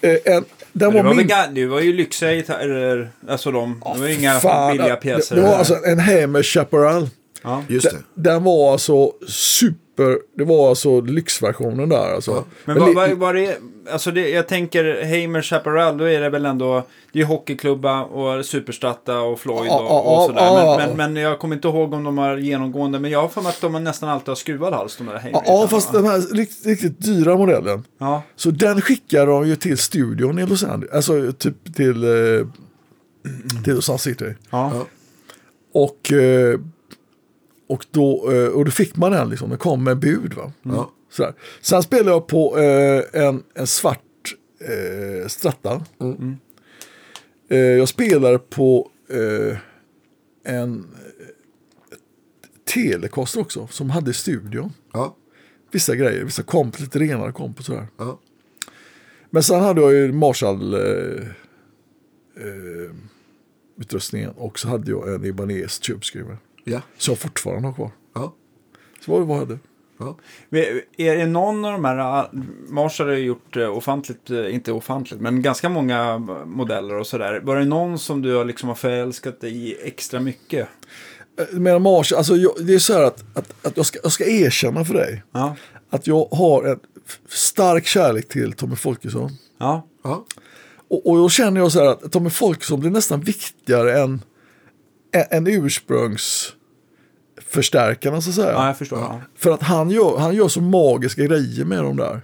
Eh, 0.00 0.16
En, 0.24 0.44
den 0.72 0.92
var 0.94 1.02
var 1.02 1.14
min... 1.14 1.26
ga- 1.28 1.52
det 1.54 1.66
var 1.66 1.80
ju 1.80 1.92
lyxiga 1.92 2.34
gitarrer, 2.34 3.10
alltså 3.28 3.50
de, 3.52 3.82
det 3.94 4.00
var 4.00 4.08
inga 4.08 4.40
Fan, 4.40 4.72
billiga 4.76 4.94
det- 4.94 5.00
pjäser. 5.00 5.36
Det, 5.36 5.42
det 5.42 5.48
var 5.48 5.54
alltså 5.56 5.74
en 5.86 5.98
Heimer 5.98 6.42
Chaparral. 6.42 7.08
Ja. 7.42 7.62
Just 7.68 7.90
det. 7.90 7.96
Den, 7.96 8.04
den 8.14 8.44
var 8.44 8.72
alltså 8.72 9.12
super, 9.28 10.18
det 10.38 10.44
var 10.44 10.68
alltså 10.68 11.00
lyxversionen 11.00 11.88
där 11.88 12.14
alltså. 12.14 12.44
Men 12.64 12.76
Men 12.78 12.84
vad, 12.84 12.94
vad, 12.94 13.10
vad 13.18 13.34
det, 13.34 13.58
alltså 13.92 14.10
det, 14.10 14.28
jag 14.30 14.48
tänker 14.48 15.02
Heimer 15.04 15.42
Chaparral, 15.42 15.98
då 15.98 16.04
är 16.04 16.20
det 16.20 16.30
väl 16.30 16.46
ändå, 16.46 16.82
det 17.12 17.20
är 17.20 17.24
hockeyklubba 17.24 18.02
och 18.02 18.46
Superstratta 18.46 19.20
och 19.20 19.40
Floyd 19.40 19.66
Ja, 19.66 19.80
och, 19.80 19.86
ja, 19.90 20.16
och 20.16 20.22
sådär. 20.26 20.40
ja, 20.44 20.54
Men, 20.78 20.88
ja. 20.90 20.94
men, 20.96 21.12
men 21.14 21.22
jag 21.22 21.38
kommer 21.38 21.54
inte 21.56 21.68
ihåg 21.68 21.92
om 21.94 22.04
de 22.04 22.18
har 22.18 22.36
genomgående, 22.36 22.98
men 22.98 23.10
jag 23.10 23.20
har 23.22 23.28
för 23.28 23.40
mig 23.40 23.50
att 23.50 23.60
de 23.60 23.84
nästan 23.84 24.08
alltid 24.08 24.28
har 24.28 24.34
skruvad 24.34 24.72
hals, 24.74 24.96
de 24.96 25.06
där 25.06 25.18
Heimer. 25.18 25.42
Ja, 25.46 25.60
ja, 25.62 25.68
fast 25.68 25.92
den 25.92 26.04
här 26.04 26.34
riktigt, 26.36 26.66
riktigt 26.66 27.02
dyra 27.04 27.36
modellen. 27.36 27.84
Ja, 27.98 28.22
Så 28.36 28.50
den 28.50 28.80
skickar 28.80 29.26
de 29.26 29.48
ju 29.48 29.56
till 29.56 29.78
studion 29.78 30.38
i 30.38 30.46
Los 30.46 30.64
Angeles. 30.64 30.94
Alltså 30.94 31.32
typ 31.32 31.74
till, 31.76 32.04
eh, 32.04 32.46
till 33.64 33.82
Sun 33.82 33.98
City. 33.98 34.34
ja. 34.50 34.72
Ja. 34.74 34.86
Och, 35.72 36.12
eh, 36.12 36.60
och, 37.70 37.86
då, 37.90 38.32
eh, 38.32 38.48
och 38.48 38.64
då 38.64 38.70
fick 38.70 38.96
man 38.96 39.12
den 39.12 39.30
liksom. 39.30 39.48
Den 39.48 39.58
kom 39.58 39.84
med 39.84 39.98
bud 39.98 40.34
va. 40.34 40.52
Ja. 40.62 40.92
Sådär. 41.10 41.34
Sen 41.60 41.82
spelade 41.82 42.10
jag 42.10 42.26
på 42.26 42.58
eh, 42.58 43.22
en, 43.22 43.42
en 43.54 43.66
svart 43.66 44.34
eh, 44.60 45.28
stratta. 45.28 45.84
Mm. 46.00 46.36
Eh, 47.48 47.58
jag 47.58 47.88
spelade 47.88 48.38
på 48.38 48.90
eh, 49.08 49.56
en 50.44 50.78
eh, 50.78 51.96
Telecaster 52.64 53.40
också. 53.40 53.66
Som 53.70 53.90
hade 53.90 54.12
studion. 54.12 54.72
Ja. 54.92 55.16
Vissa 55.72 55.96
grejer, 55.96 56.24
vissa 56.24 56.42
komp, 56.42 56.80
lite 56.80 56.98
renare 56.98 57.32
komp 57.32 57.58
och 57.58 57.64
sådär. 57.64 57.86
Ja. 57.96 58.20
Men 59.30 59.42
sen 59.42 59.60
hade 59.60 59.80
jag 59.80 59.92
ju 59.92 60.12
Marshall 60.12 60.74
eh, 60.74 61.26
eh, 62.36 62.90
utrustningen 63.80 64.30
och 64.30 64.58
så 64.58 64.68
hade 64.68 64.90
jag 64.90 65.14
en 65.14 65.24
Ibanez 65.24 65.78
tubeskruver. 65.78 66.38
Ja. 66.70 66.80
Som 66.98 67.12
jag 67.12 67.18
fortfarande 67.18 67.68
har 67.68 67.74
kvar. 67.74 67.90
Ja. 68.14 68.34
Så 69.04 69.12
vad 69.12 69.26
var 69.26 69.34
jag 69.34 69.40
hade. 69.40 69.58
Ja. 69.98 70.16
Är 70.96 71.16
det 71.16 71.26
någon 71.26 71.64
av 71.64 71.72
de 71.72 71.84
här, 71.84 72.20
uh, 72.22 72.42
Marshall 72.68 73.08
har 73.08 73.14
ju 73.14 73.24
gjort 73.24 73.56
uh, 73.56 73.68
ofantligt, 73.76 74.30
uh, 74.30 74.54
inte 74.54 74.72
ofantligt, 74.72 75.20
men 75.20 75.42
ganska 75.42 75.68
många 75.68 76.18
modeller 76.46 76.94
och 76.94 77.06
sådär. 77.06 77.40
Var 77.40 77.56
det 77.56 77.64
någon 77.64 77.98
som 77.98 78.22
du 78.22 78.34
har 78.34 78.44
liksom 78.44 78.68
har 78.68 78.76
förälskat 78.76 79.40
dig 79.40 79.56
i 79.68 79.76
extra 79.82 80.20
mycket? 80.20 80.68
Eh, 81.38 81.58
Med 81.58 81.82
Marshall, 81.82 82.18
alltså 82.18 82.36
jag, 82.36 82.52
det 82.60 82.74
är 82.74 82.78
så 82.78 82.92
här 82.94 83.02
att, 83.02 83.24
att, 83.34 83.66
att 83.66 83.76
jag, 83.76 83.86
ska, 83.86 83.98
jag 84.02 84.12
ska 84.12 84.24
erkänna 84.24 84.84
för 84.84 84.94
dig 84.94 85.22
Ja, 85.32 85.56
att 85.90 86.06
jag 86.06 86.28
har 86.32 86.64
en 86.64 86.80
stark 87.28 87.86
kärlek 87.86 88.28
till 88.28 88.52
Tommy 88.52 88.76
Folkesson. 88.76 89.30
ja, 89.58 89.86
Ja. 90.04 90.24
Och, 90.88 91.06
och 91.06 91.16
då 91.16 91.28
känner 91.28 91.60
jag 91.60 91.72
så 91.72 91.78
här 91.78 91.86
att 91.86 92.12
Tommy 92.12 92.30
Folkesson 92.30 92.80
blir 92.80 92.90
nästan 92.90 93.20
viktigare 93.20 94.00
än, 94.00 94.22
än, 95.12 95.24
än 95.30 95.44
ursprungsförstärkarna 97.50 98.20
så 98.20 98.30
att 98.30 98.36
säga. 98.36 98.52
ja 98.52 98.66
jag 98.66 98.78
förstår. 98.78 98.98
Ja. 98.98 99.20
För 99.36 99.50
att 99.50 99.62
han 99.62 99.90
gör, 99.90 100.18
han 100.18 100.34
gör 100.34 100.48
så 100.48 100.60
magiska 100.60 101.24
grejer 101.24 101.64
med 101.64 101.82
de 101.82 101.96
där. 101.96 102.20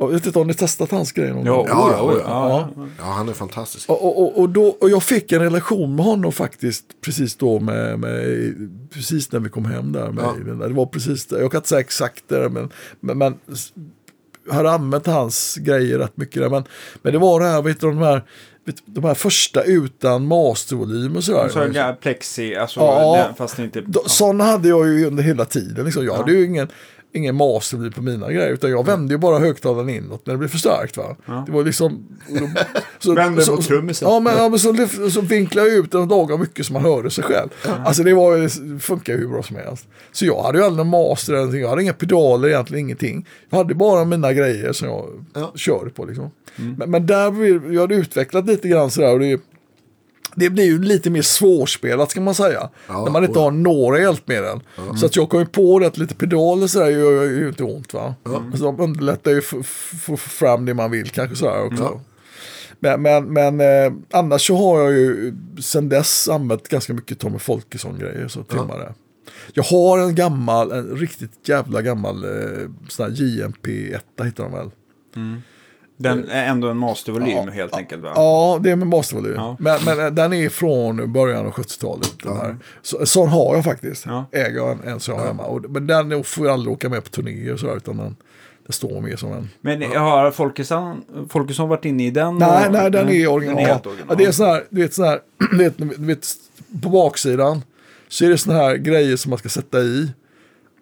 Jag 0.00 0.08
vet 0.08 0.26
inte 0.26 0.38
om 0.38 0.46
ni 0.46 0.54
testat 0.54 0.90
hans 0.90 1.12
grejer 1.12 1.34
någon 1.34 1.46
Ja, 1.46 1.56
gång? 1.56 1.66
Ja, 1.68 1.92
ja, 1.92 2.20
ja, 2.24 2.70
ja, 2.98 3.04
han 3.04 3.28
är 3.28 3.32
fantastisk. 3.32 3.90
Och, 3.90 4.04
och, 4.04 4.22
och, 4.22 4.40
och, 4.40 4.48
då, 4.48 4.76
och 4.80 4.90
jag 4.90 5.02
fick 5.02 5.32
en 5.32 5.40
relation 5.40 5.96
med 5.96 6.04
honom 6.04 6.32
faktiskt 6.32 6.84
precis 7.00 7.36
då 7.36 7.60
med, 7.60 7.98
med 7.98 8.54
precis 8.92 9.32
när 9.32 9.40
vi 9.40 9.48
kom 9.48 9.64
hem 9.64 9.92
där. 9.92 10.10
Med 10.10 10.24
Ja. 10.24 10.66
Det 10.68 10.74
var 10.74 10.86
precis 10.86 11.26
det. 11.26 11.40
Jag 11.40 11.50
kan 11.50 11.58
inte 11.58 11.68
säga 11.68 11.80
exakt 11.80 12.24
det 12.28 12.48
men, 12.48 12.70
men, 13.00 13.18
men 13.18 13.38
jag 14.46 14.54
hade 14.54 14.70
använt 14.70 15.06
hans 15.06 15.54
grejer 15.54 15.98
rätt 15.98 16.16
mycket 16.16 16.42
där. 16.42 16.50
Men, 16.50 16.64
men 17.02 17.12
det 17.12 17.18
var 17.18 17.40
det 17.40 17.46
här, 17.46 17.62
vet 17.62 17.80
du, 17.80 17.86
de 17.86 17.98
här, 17.98 18.22
de 18.84 19.04
här 19.04 19.14
första 19.14 19.62
utan 19.62 20.26
mastervolym 20.26 21.16
och 21.16 21.24
sådär. 21.24 21.48
Så 21.48 21.70
ja, 21.74 21.96
plexi, 22.00 22.56
alltså, 22.56 22.80
Ja. 22.80 23.24
den, 23.26 23.34
fast 23.34 23.58
inte... 23.58 23.82
Ja. 23.94 24.00
Sådana 24.06 24.44
hade 24.44 24.68
jag 24.68 24.86
ju 24.88 25.06
under 25.06 25.22
hela 25.22 25.44
tiden. 25.44 25.84
Liksom. 25.84 26.04
Jag 26.04 26.16
hade 26.16 26.32
ju 26.32 26.44
ingen, 26.46 26.68
ingen 27.12 27.34
mastervolym 27.36 27.92
på 27.92 28.02
mina 28.02 28.32
grejer. 28.32 28.48
Utan 28.52 28.70
jag 28.70 28.86
vände 28.86 29.14
ju 29.14 29.18
bara 29.18 29.38
högtalaren 29.38 29.88
inåt 29.88 30.26
när 30.26 30.34
det 30.34 30.38
blev 30.38 30.48
för 30.48 30.58
starkt. 30.58 30.96
Va? 30.96 31.16
Det 31.46 31.52
var 31.52 31.64
liksom... 31.64 32.06
Så, 32.98 33.14
Vände 33.14 33.42
så- 33.42 33.54
mot 33.54 33.66
trummisen. 33.66 34.08
Ja, 34.08 34.20
men, 34.20 34.36
ja, 34.36 34.48
men 34.48 34.58
så, 34.58 34.86
så 35.10 35.20
vinklade 35.20 35.68
jag 35.68 35.76
ut 35.78 35.92
den 35.92 36.08
lagade 36.08 36.40
mycket 36.40 36.66
så 36.66 36.72
man 36.72 36.82
hörde 36.82 37.10
sig 37.10 37.24
själv. 37.24 37.48
Alltså 37.84 38.02
det 38.02 38.14
var, 38.14 38.36
ju- 38.36 38.78
funkar 38.78 39.12
ju 39.12 39.18
hur 39.18 39.28
bra 39.28 39.42
som 39.42 39.56
helst. 39.56 39.86
Så 40.12 40.24
jag 40.26 40.42
hade 40.42 40.58
ju 40.58 40.64
aldrig 40.64 40.86
någon 40.86 41.08
master 41.08 41.32
eller 41.32 41.40
någonting. 41.40 41.60
Jag 41.62 41.68
hade 41.68 41.82
inga 41.82 41.92
pedaler 41.92 42.48
egentligen, 42.48 42.84
ingenting. 42.84 43.26
Jag 43.50 43.58
hade 43.58 43.74
bara 43.74 44.04
mina 44.04 44.32
grejer 44.32 44.72
som 44.72 44.88
jag 44.88 45.24
Ja. 45.34 45.52
körde 45.56 45.90
på. 45.90 46.04
Liksom. 46.04 46.30
Men, 46.56 46.90
men 46.90 47.06
där, 47.06 47.72
jag 47.74 47.80
hade 47.80 47.94
utvecklat 47.94 48.46
lite 48.46 48.68
grann 48.68 48.90
sådär. 48.90 49.12
Och 49.12 49.20
det, 49.20 49.40
det 50.38 50.50
blir 50.50 50.64
ju 50.64 50.82
lite 50.82 51.10
mer 51.10 51.22
svårspelat 51.22 52.10
ska 52.10 52.20
man 52.20 52.34
säga. 52.34 52.70
Ja, 52.86 53.04
när 53.04 53.10
man 53.10 53.24
inte 53.24 53.38
och- 53.38 53.44
har 53.44 53.50
några 53.50 54.00
hjälpmedel. 54.00 54.60
Så 54.96 55.06
att 55.06 55.16
jag 55.16 55.28
kom 55.30 55.40
ju 55.40 55.46
på 55.46 55.78
det 55.78 55.86
att 55.86 55.98
lite 55.98 56.14
pedaler 56.14 56.66
sådär 56.66 56.88
gör 56.90 57.24
ju 57.24 57.48
inte 57.48 57.64
ont 57.64 57.94
va. 57.94 58.14
Alltså, 58.24 58.64
de 58.64 58.80
underlättar 58.80 59.30
ju 59.30 59.38
att 59.38 59.66
få 60.00 60.16
fram 60.16 60.64
det 60.66 60.74
man 60.74 60.90
vill 60.90 61.10
kanske 61.10 61.36
sådär 61.36 61.64
också. 61.64 61.82
Ja. 61.82 62.00
Men, 62.80 63.02
men, 63.02 63.24
men 63.24 63.60
eh, 63.60 63.92
annars 64.10 64.46
så 64.46 64.56
har 64.56 64.80
jag 64.80 64.92
ju 64.92 65.34
sen 65.60 65.88
dess 65.88 66.28
använt 66.28 66.68
ganska 66.68 66.94
mycket 66.94 67.18
Tommy 67.18 67.38
Folkesson-grejer. 67.38 68.28
Så 68.28 68.44
det. 68.78 68.94
Jag 69.52 69.62
har 69.62 69.98
en 69.98 70.14
gammal, 70.14 70.72
en 70.72 70.96
riktigt 70.96 71.48
jävla 71.48 71.82
gammal 71.82 72.24
eh, 72.24 72.68
sån 72.88 73.06
här 73.06 73.22
JMP 73.22 73.66
1 73.94 74.04
hittar 74.24 74.44
de 74.44 74.52
väl. 74.52 74.70
Den 76.00 76.28
är 76.28 76.46
ändå 76.46 76.68
en 76.68 76.76
mastervolym 76.76 77.28
Ja, 77.28 77.50
helt 77.50 77.74
enkelt 77.74 78.02
va? 78.02 78.12
Ja, 78.14 78.58
det 78.62 78.70
är 78.70 78.76
med 78.76 78.88
mastervolym. 78.88 79.34
Ja. 79.36 79.56
Men, 79.58 79.78
men 79.84 80.00
eh, 80.00 80.06
den 80.10 80.32
är 80.32 80.48
från 80.48 81.12
början 81.12 81.46
av 81.46 81.52
70-talet. 81.52 82.12
Den 82.22 82.36
här. 82.36 82.56
Så, 82.82 83.06
sån 83.06 83.28
har 83.28 83.54
jag 83.54 83.64
faktiskt. 83.64 84.06
Ja. 84.06 84.24
Äger 84.32 84.56
jag 84.56 84.70
en, 84.70 84.92
en 84.92 85.00
sån 85.00 85.20
hemma. 85.20 85.42
Och, 85.44 85.70
men 85.70 85.86
den 85.86 86.24
får 86.24 86.46
jag 86.46 86.52
aldrig 86.54 86.72
åka 86.72 86.88
med 86.88 87.04
på 87.04 87.10
turnéer 87.10 87.52
och 87.52 87.60
sådär. 87.60 87.76
Utan 87.76 87.96
den, 87.96 88.16
den 88.66 88.72
står 88.72 89.00
mer 89.00 89.16
som 89.16 89.32
en... 89.32 89.48
Men 89.60 89.82
har 89.82 90.30
Folkesson, 90.30 91.04
Folkesson 91.28 91.68
varit 91.68 91.84
inne 91.84 92.06
i 92.06 92.10
den? 92.10 92.36
Nej, 92.38 92.66
och- 92.66 92.72
nej, 92.72 92.90
den 92.90 93.08
är 93.08 93.26
original. 93.28 93.56
Den 93.56 93.66
är 93.66 93.86
original. 93.86 94.06
Ja, 94.08 94.14
det 94.14 94.24
är 94.24 94.32
sån 94.32 94.46
här, 94.46 94.64
du 94.70 94.80
vet, 94.82 94.94
sån 94.94 95.04
här, 95.04 95.20
du 95.50 95.56
vet, 95.58 95.78
du 95.78 96.06
vet, 96.06 96.26
på 96.82 96.88
baksidan 96.88 97.62
så 98.08 98.24
är 98.24 98.28
det 98.28 98.38
såna 98.38 98.56
här 98.58 98.76
grejer 98.76 99.16
som 99.16 99.30
man 99.30 99.38
ska 99.38 99.48
sätta 99.48 99.80
i. 99.80 100.10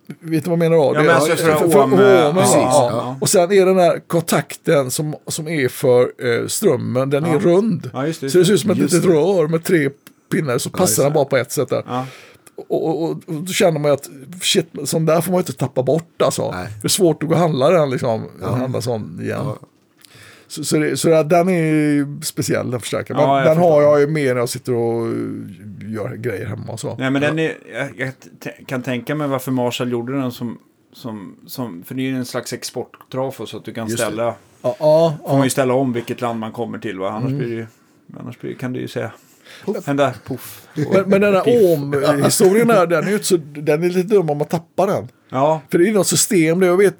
Vet 0.06 0.44
du 0.44 0.50
vad 0.50 0.52
jag 0.52 0.70
menar 0.70 0.76
då? 0.76 0.92
Ja, 0.94 1.02
men 1.02 1.10
alltså 1.10 1.36
för 1.36 1.54
för, 1.54 1.68
för, 1.68 1.82
åmen, 1.82 2.34
precis, 2.34 2.54
ja. 2.54 2.88
ja. 2.92 3.16
Och 3.20 3.28
sen 3.28 3.52
är 3.52 3.66
den 3.66 3.78
här 3.78 4.00
kontakten 4.06 4.90
som, 4.90 5.14
som 5.26 5.48
är 5.48 5.68
för 5.68 6.02
eh, 6.02 6.46
strömmen, 6.46 7.10
den 7.10 7.24
är 7.24 7.38
rund. 7.38 7.90
Ja, 7.92 8.06
just 8.06 8.20
det. 8.20 8.30
Så 8.30 8.38
det 8.38 8.44
ser 8.44 8.52
ut 8.52 8.60
som 8.60 8.70
ett 8.70 8.78
litet 8.78 9.04
rör 9.04 9.48
med 9.48 9.64
tre 9.64 9.90
pinnar 10.32 10.58
så 10.58 10.70
passar 10.70 11.04
den 11.04 11.12
bara 11.12 11.24
på 11.24 11.36
ett 11.36 11.52
sätt 11.52 11.68
där. 11.68 11.82
Ja. 11.86 12.06
Och, 12.68 12.86
och, 12.86 13.02
och, 13.02 13.10
och 13.10 13.34
då 13.34 13.52
känner 13.52 13.80
man 13.80 13.90
ju 13.90 13.94
att 13.94 14.08
shit, 14.42 14.66
sån 14.84 15.06
där 15.06 15.20
får 15.20 15.32
man 15.32 15.38
ju 15.38 15.42
inte 15.42 15.52
tappa 15.52 15.82
bort 15.82 16.22
alltså. 16.22 16.50
Nej. 16.50 16.68
Det 16.82 16.86
är 16.86 16.88
svårt 16.88 17.22
att 17.22 17.28
gå 17.28 17.34
och 17.34 17.40
handla 17.40 17.70
den 17.70 17.90
liksom, 17.90 18.28
ja. 18.40 18.54
handla 18.54 18.80
sån 18.80 19.20
igen. 19.22 19.46
Så, 20.48 20.64
så, 20.64 20.78
det, 20.78 20.96
så 20.96 21.22
den 21.22 21.48
är 21.48 21.72
ju 21.72 22.06
speciell 22.22 22.70
den 22.70 22.80
förstärkaren. 22.80 23.20
Ja, 23.20 23.44
den 23.44 23.58
har 23.58 23.82
jag 23.82 24.00
ju 24.00 24.06
mer 24.06 24.34
när 24.34 24.40
jag 24.40 24.48
sitter 24.48 24.74
och 24.74 25.06
gör 25.88 26.14
grejer 26.16 26.46
hemma 26.46 26.72
och 26.72 26.80
så. 26.80 26.96
Nej, 26.98 27.10
men 27.10 27.22
den 27.22 27.38
är, 27.38 27.54
jag, 27.72 27.90
jag 27.96 28.66
kan 28.66 28.82
tänka 28.82 29.14
mig 29.14 29.28
varför 29.28 29.50
Marshall 29.52 29.92
gjorde 29.92 30.12
den 30.20 30.32
som, 30.32 30.58
som, 30.92 31.36
som 31.46 31.82
för 31.82 31.94
det 31.94 32.02
är 32.02 32.10
ju 32.10 32.16
en 32.16 32.24
slags 32.24 32.52
exporttrafo 32.52 33.46
så 33.46 33.56
att 33.56 33.64
du 33.64 33.72
kan 33.72 33.88
Just 33.88 33.98
ställa, 34.02 34.34
Ja, 34.62 34.76
ja, 34.78 35.16
får 35.28 35.36
man 35.36 35.44
ju 35.44 35.50
ställa 35.50 35.74
om 35.74 35.92
vilket 35.92 36.20
land 36.20 36.38
man 36.40 36.52
kommer 36.52 36.78
till 36.78 36.98
va? 36.98 37.08
Annars 37.10 37.24
Mm. 37.32 37.38
blir 37.38 37.48
det 37.48 37.54
ju, 37.54 37.66
annars 38.20 38.38
blir, 38.40 38.54
kan 38.54 38.72
det 38.72 38.78
ju 38.78 38.88
säga, 38.88 39.12
hända 39.86 40.14
poff. 40.26 40.62
och 40.86 40.94
Men, 40.94 41.04
men 41.08 41.20
den 41.20 41.34
här. 41.34 41.42
OM-historien 41.46 42.68
där, 42.68 42.86
den 42.86 43.04
är 43.04 43.08
ju 43.08 43.14
inte 43.14 43.26
så, 43.26 43.36
den 43.36 43.82
är 43.84 43.88
lite 43.90 44.14
dum 44.14 44.30
om 44.30 44.38
man 44.38 44.46
tappar 44.46 44.86
den. 44.86 45.08
Ja, 45.28 45.60
För 45.70 45.78
det 45.78 45.88
är 45.88 45.92
något 45.92 46.06
system, 46.06 46.60
det 46.60 46.66
jag 46.66 46.76
vet, 46.76 46.98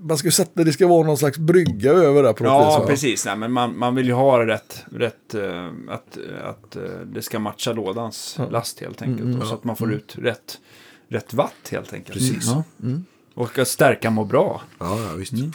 man 0.00 0.18
ska 0.18 0.30
sätta, 0.30 0.64
det 0.64 0.72
ska 0.72 0.86
vara 0.86 1.06
någon 1.06 1.16
slags 1.16 1.38
brygga 1.38 1.90
över 1.90 2.22
det 2.22 2.32
på 2.32 2.44
något 2.44 2.52
vis. 2.52 2.74
ja 2.74 2.78
va? 2.78 2.86
precis. 2.86 3.26
Nej, 3.26 3.36
men 3.36 3.52
man, 3.52 3.78
man 3.78 3.94
vill 3.94 4.06
ju 4.06 4.12
ha 4.12 4.46
rätt, 4.46 4.84
rätt 4.92 5.34
eh, 5.34 5.66
att, 5.88 6.18
att 6.42 6.76
eh, 6.76 6.82
det 7.06 7.22
ska 7.22 7.38
matcha 7.38 7.72
lådans 7.72 8.38
last 8.50 8.80
helt 8.80 9.02
enkelt. 9.02 9.28
Mm, 9.28 9.40
och 9.40 9.46
så 9.46 9.54
att 9.54 9.64
man 9.64 9.76
får 9.76 9.92
ut 9.92 10.16
rätt, 10.18 10.58
rätt 11.08 11.34
watt 11.34 11.68
helt 11.70 11.92
enkelt. 11.92 12.18
Precis. 12.18 12.46
Ja. 12.46 12.62
Och 13.34 13.58
att 13.58 13.68
stärka 13.68 14.10
må 14.10 14.24
bra. 14.24 14.62
Ja, 14.78 14.98
ja 15.00 15.14
visst. 15.16 15.32
Mm. 15.32 15.52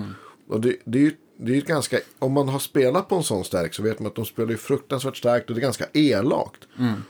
Och 0.48 0.60
det, 0.60 0.76
det 0.84 0.98
är 0.98 1.02
ju 1.02 1.12
det 1.42 1.54
är 1.54 1.58
ett 1.58 1.66
ganska, 1.66 1.98
om 2.18 2.32
man 2.32 2.48
har 2.48 2.58
spelat 2.58 3.08
på 3.08 3.16
en 3.16 3.22
sån 3.22 3.44
stärk 3.44 3.74
så 3.74 3.82
vet 3.82 3.98
man 3.98 4.06
att 4.06 4.14
de 4.14 4.24
spelar 4.24 4.50
ju 4.50 4.56
fruktansvärt 4.56 5.16
starkt 5.16 5.48
och 5.48 5.54
det 5.54 5.60
är 5.60 5.62
ganska 5.62 5.86
elakt. 5.92 6.60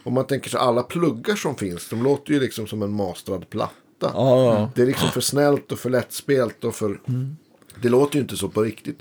Om 0.03 0.15
man 0.15 0.27
tänker 0.27 0.51
sig 0.51 0.61
alla 0.61 0.83
pluggar 0.83 1.37
som 1.37 1.57
finns, 1.57 1.89
de 1.89 2.03
låter 2.03 2.33
ju 2.33 2.41
liksom 2.41 2.67
som 2.67 2.83
en 2.83 2.93
mastrad 2.93 3.51
platta. 3.51 3.75
Ja, 4.15 4.45
ja. 4.55 4.71
Det 4.75 4.83
är 4.83 4.87
liksom 4.87 5.09
för 5.09 5.21
snällt 5.21 5.73
och 5.73 5.79
för 5.79 5.91
lättspelt 5.91 6.65
och 6.65 6.75
för... 6.75 7.01
Det 7.83 7.89
låter 7.89 8.15
ju 8.17 8.21
inte 8.23 8.37
så 8.37 8.49
på 8.49 8.63
riktigt. 8.63 8.99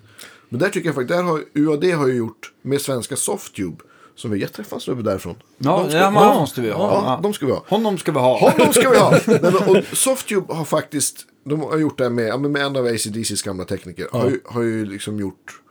Men 0.50 0.60
där 0.60 0.70
tycker 0.70 0.88
jag 0.88 0.95
faktiskt, 0.95 1.18
där 1.18 1.24
har 1.24 1.41
UAD 1.54 1.84
har 1.86 2.08
ju 2.08 2.14
gjort 2.14 2.52
med 2.62 2.82
svenska 2.82 3.16
Softube. 3.16 3.78
Som 4.16 4.32
vi 4.32 4.47
träffas 4.47 4.89
över 4.89 5.04
därifrån. 5.04 5.36
Ja, 5.58 5.78
De 5.84 5.89
ska- 5.89 5.97
ja, 6.00 6.12
måste 6.39 6.62
vi 6.62 6.72
ha. 6.72 6.93
Ja, 6.93 7.02
Ja. 7.06 7.20
de 7.24 7.34
ska 7.34 7.45
vi 7.45 7.52
ha. 7.52 7.64
Honom 7.68 7.97
ska 7.97 8.12
vi 8.12 8.20
ha. 8.20 8.39
Honom 8.39 8.74
ska 8.74 8.89
vi 8.89 8.97
ha! 8.97 9.12
Nej, 9.28 9.39
men, 9.41 9.56
och 9.56 9.84
Softube 9.97 10.54
har 10.54 10.66
faktiskt, 10.66 11.26
de 11.43 11.60
har 11.62 11.78
gjort 11.78 11.97
det 11.97 12.04
här 12.04 12.12
med, 12.12 12.28
ja, 12.28 12.38
med 12.38 12.62
en 12.62 12.76
av 12.76 12.86
ACDCs 12.86 13.41
gamla 13.41 13.66
tekniker. 13.66 14.08
Har, 14.12 14.30
ju, 14.30 14.39
har 14.45 14.62
ju 14.62 14.86
liksom 14.86 15.20
gjort 15.20 15.62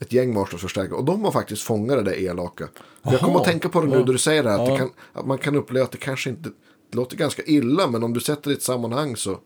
ett 0.00 0.12
gäng 0.12 0.34
Marshall-förstärkare. 0.34 0.94
Och 0.94 1.04
de 1.04 1.24
har 1.24 1.32
faktiskt 1.32 1.62
fångat 1.62 1.96
det 1.96 2.02
där 2.02 2.18
elaka. 2.20 2.68
Jag 3.02 3.20
kommer 3.20 3.38
att 3.40 3.44
tänka 3.44 3.68
på 3.68 3.80
det 3.80 3.86
nu 3.86 3.96
när 3.98 4.04
du 4.12 4.18
säger 4.18 4.42
det 4.42 4.50
här. 4.50 4.58
Att, 4.58 4.66
det 4.70 4.76
kan, 4.78 4.90
att 5.12 5.26
man 5.26 5.38
kan 5.38 5.56
uppleva 5.56 5.84
att 5.84 5.92
det 5.92 5.98
kanske 5.98 6.30
inte 6.30 6.50
det 6.90 6.96
låter 6.96 7.16
ganska 7.16 7.42
illa. 7.42 7.86
Men 7.86 8.02
om 8.02 8.12
du 8.12 8.20
sätter 8.20 8.50
det 8.50 8.54
i 8.54 8.56
ett 8.56 8.62
sammanhang 8.62 9.16
så, 9.16 9.38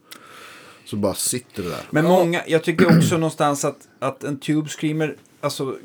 så 0.85 0.97
bara 0.97 1.15
sitter 1.15 1.63
det 1.63 1.69
där. 1.69 1.83
Men 1.91 2.05
många, 2.05 2.43
jag 2.47 2.63
tycker 2.65 2.99
också 2.99 3.15
någonstans 3.19 3.65
att, 3.65 3.89
att 3.99 4.25
en 4.25 4.39
Tube 4.39 4.69
Screamer, 4.69 5.17
alltså 5.41 5.77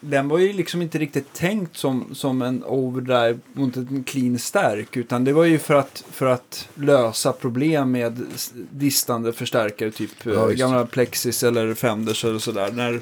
den 0.00 0.28
var 0.28 0.38
ju 0.38 0.52
liksom 0.52 0.82
inte 0.82 0.98
riktigt 0.98 1.32
tänkt 1.32 1.76
som, 1.76 2.14
som 2.14 2.42
en 2.42 2.64
overdrive 2.64 3.38
mot 3.52 3.76
en 3.76 4.04
clean 4.04 4.38
stärk. 4.38 4.96
Utan 4.96 5.24
det 5.24 5.32
var 5.32 5.44
ju 5.44 5.58
för 5.58 5.74
att, 5.74 6.04
för 6.10 6.26
att 6.26 6.68
lösa 6.74 7.32
problem 7.32 7.90
med 7.90 8.26
distande 8.70 9.32
förstärkare. 9.32 9.90
Typ 9.90 10.10
Ja, 10.24 10.46
gamla 10.48 10.86
Plexis 10.86 11.42
eller 11.42 11.74
Fenders 11.74 12.24
eller 12.24 12.38
sådär. 12.38 12.72
När, 12.72 13.00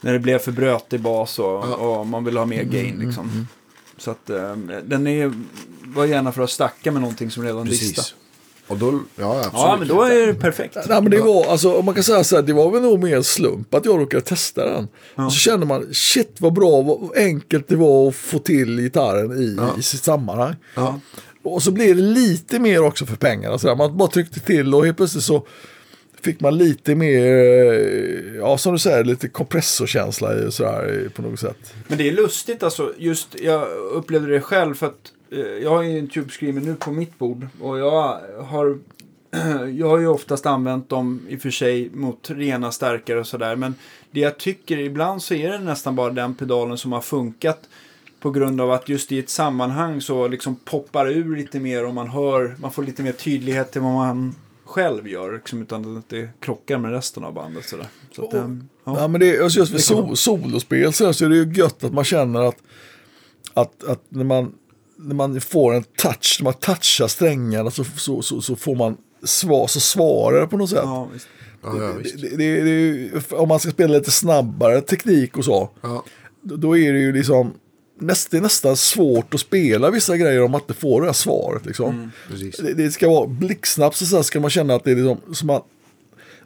när 0.00 0.12
det 0.12 0.18
blev 0.18 0.38
för 0.38 0.52
brötig 0.52 1.00
bas 1.00 1.38
och, 1.38 1.44
Ja. 1.44 1.74
och 1.76 2.06
man 2.06 2.24
ville 2.24 2.38
ha 2.38 2.46
mer 2.46 2.62
gain 2.64 2.96
liksom. 2.98 3.46
Så 3.96 4.10
att 4.10 4.30
eh, 4.30 4.56
den 4.84 5.06
är, 5.06 5.32
var 5.94 6.06
gärna 6.06 6.32
för 6.32 6.42
att 6.42 6.50
stacka 6.50 6.92
med 6.92 7.02
någonting 7.02 7.30
som 7.30 7.44
redan. 7.44 7.66
Precis. 7.66 8.14
Och 8.66 8.78
då, 8.78 9.00
ja 9.16 9.38
absolut. 9.38 9.52
Ja, 9.52 9.76
men 9.78 9.88
då 9.88 10.02
är 10.02 10.26
det 10.26 10.34
perfekt. 10.34 10.76
Nej, 10.88 11.02
men 11.02 11.10
det 11.10 11.20
var, 11.20 11.46
alltså, 11.46 11.74
om 11.74 11.84
man 11.84 11.94
kan 11.94 12.04
säga 12.04 12.24
så 12.24 12.36
här, 12.36 12.42
det 12.42 12.52
var 12.52 12.70
väl 12.70 12.82
nog 12.82 13.02
mer 13.02 13.16
en 13.16 13.24
slump 13.24 13.74
att 13.74 13.84
jag 13.84 14.00
råkade 14.00 14.22
testa 14.22 14.64
den. 14.64 14.88
Och 15.26 15.32
så 15.32 15.38
kände 15.38 15.66
man, 15.66 15.94
shit 15.94 16.36
vad 16.40 16.52
bra, 16.52 16.82
vad 16.82 17.16
enkelt 17.16 17.68
det 17.68 17.76
var 17.76 18.08
att 18.08 18.14
få 18.14 18.38
till 18.38 18.80
gitarren 18.80 19.32
i, 19.32 19.78
i 19.78 19.82
sitt 19.82 20.04
sammanhang. 20.04 20.54
Ja. 20.74 21.00
Och 21.42 21.62
så 21.62 21.70
blev 21.70 21.96
det 21.96 22.02
lite 22.02 22.58
mer 22.58 22.82
också 22.82 23.06
för 23.06 23.16
pengarna. 23.16 23.58
Så 23.58 23.66
där. 23.66 23.76
Man 23.76 23.96
bara 23.96 24.08
tryckte 24.08 24.40
till 24.40 24.74
och 24.74 24.84
helt 24.84 24.96
plötsligt 24.96 25.24
så 25.24 25.46
fick 26.22 26.40
man 26.40 26.58
lite 26.58 26.94
mer, 26.94 27.26
ja 28.38 28.58
som 28.58 28.72
du 28.72 28.78
säger, 28.78 29.04
lite 29.04 29.28
kompressorkänsla 29.28 30.38
i 30.38 30.52
sådär 30.52 31.10
på 31.14 31.22
något 31.22 31.40
sätt. 31.40 31.74
Men 31.88 31.98
det 31.98 32.08
är 32.08 32.12
lustigt 32.12 32.62
alltså, 32.62 32.92
just 32.98 33.28
jag 33.40 33.68
upplevde 33.92 34.32
det 34.32 34.40
själv 34.40 34.74
för 34.74 34.86
att 34.86 35.12
jag 35.62 35.70
har 35.70 35.82
ju 35.82 35.98
en 35.98 36.08
Tube 36.08 36.30
Screamer 36.30 36.60
nu 36.60 36.74
på 36.74 36.90
mitt 36.90 37.18
bord 37.18 37.46
och 37.60 37.78
jag 37.78 38.20
har 38.44 38.78
jag 39.72 39.88
har 39.88 39.98
ju 39.98 40.06
oftast 40.06 40.46
använt 40.46 40.88
dem 40.88 41.20
i 41.28 41.36
och 41.36 41.40
för 41.40 41.50
sig 41.50 41.90
mot 41.90 42.30
rena 42.30 42.72
stärkare 42.72 43.20
och 43.20 43.26
sådär 43.26 43.56
men 43.56 43.74
det 44.10 44.20
jag 44.20 44.38
tycker 44.38 44.78
ibland 44.78 45.22
så 45.22 45.34
är 45.34 45.50
det 45.50 45.58
nästan 45.58 45.96
bara 45.96 46.10
den 46.10 46.34
pedalen 46.34 46.78
som 46.78 46.92
har 46.92 47.00
funkat 47.00 47.68
på 48.20 48.30
grund 48.30 48.60
av 48.60 48.70
att 48.70 48.88
just 48.88 49.12
i 49.12 49.18
ett 49.18 49.30
sammanhang 49.30 50.00
så 50.00 50.28
liksom 50.28 50.56
poppar 50.56 51.06
ur 51.06 51.36
lite 51.36 51.60
mer 51.60 51.86
och 51.86 51.94
man 51.94 52.08
hör, 52.08 52.56
man 52.58 52.72
får 52.72 52.82
lite 52.82 53.02
mer 53.02 53.12
tydlighet 53.12 53.72
till 53.72 53.80
vad 53.80 53.92
man 53.92 54.34
själv 54.64 55.08
gör 55.08 55.32
liksom, 55.32 55.62
utan 55.62 55.96
att 55.96 56.08
det 56.08 56.28
krockar 56.40 56.78
med 56.78 56.90
resten 56.90 57.24
av 57.24 57.34
bandet 57.34 57.64
sådär. 57.64 57.86
Så 58.12 58.26
att, 58.26 58.34
ehm, 58.34 58.68
Ja. 58.84 59.00
ja. 59.00 59.08
men 59.08 59.20
det 59.20 59.42
alltså 59.42 59.58
just 59.58 59.72
vid 59.72 59.84
so 59.84 60.16
solospel 60.16 60.92
så 60.92 61.04
är 61.04 61.28
det 61.28 61.36
ju 61.36 61.52
gött 61.52 61.84
att 61.84 61.92
man 61.92 62.04
känner 62.04 62.40
att, 62.40 62.56
att, 63.54 63.84
att 63.84 64.02
när, 64.08 64.24
man, 64.24 64.54
när 64.96 65.14
man 65.14 65.40
får 65.40 65.74
en 65.74 65.84
touch, 65.98 66.36
när 66.40 66.44
man 66.44 66.54
touchar 66.54 67.08
strängarna 67.08 67.70
så, 67.70 67.84
så, 67.84 68.22
så, 68.22 68.40
så 68.40 68.56
får 68.56 68.74
man 68.76 68.96
svar, 69.22 69.66
så 69.66 69.80
svarar 69.80 70.40
det 70.40 70.46
på 70.46 70.56
något 70.56 70.70
sätt. 70.70 70.80
Ja. 70.82 71.08
Det, 71.62 72.36
det, 72.36 72.36
det, 72.36 72.62
det, 72.62 73.32
om 73.32 73.48
man 73.48 73.60
ska 73.60 73.70
spela 73.70 73.94
lite 73.94 74.10
snabbare 74.10 74.80
teknik 74.80 75.36
och 75.38 75.44
så, 75.44 75.70
Ja. 75.80 76.04
då 76.42 76.56
då 76.56 76.76
är 76.78 76.92
det 76.92 76.98
ju 76.98 77.12
liksom 77.12 77.52
näst, 78.00 78.30
det 78.30 78.36
är 78.36 78.40
nästan 78.40 78.76
svårt 78.76 79.34
att 79.34 79.40
spela 79.40 79.90
vissa 79.90 80.16
grejer 80.16 80.42
om 80.42 80.50
man 80.50 80.60
inte 80.60 80.74
får 80.74 81.00
det 81.00 81.06
här 81.06 81.12
svaret. 81.12 81.66
Liksom. 81.66 82.10
Precis. 82.28 82.56
Det, 82.56 82.74
det 82.74 82.90
ska 82.92 83.08
vara 83.08 83.26
blixtsnabbt 83.26 83.96
så, 83.96 84.06
så 84.06 84.22
ska 84.22 84.40
man 84.40 84.50
känna 84.50 84.74
att 84.74 84.84
det 84.84 84.90
är 84.90 84.96
liksom, 84.96 85.34
som 85.34 85.46
man, 85.46 85.60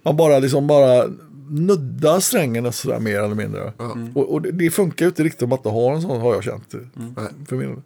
man 0.03 0.17
bara, 0.17 0.39
liksom 0.39 0.67
bara 0.67 1.05
nuddar 1.51 2.21
strängen 2.21 2.73
så 2.73 2.89
där 2.89 2.99
mer 3.01 3.19
eller 3.23 3.35
mindre. 3.35 3.73
Och, 4.15 4.33
och 4.33 4.43
det, 4.43 4.51
det 4.53 4.71
funkar 4.71 5.05
ju 5.05 5.09
inte 5.09 5.25
riktigt 5.25 5.43
om 5.43 5.49
man 5.49 5.59
inte 5.59 5.69
har 5.69 5.95
en 5.95 6.03
sån 6.03 6.21
har 6.21 6.35
jag 6.35 6.45
känt. 6.45 6.75
Nej. 6.95 7.27
För 7.49 7.57
min. 7.57 7.83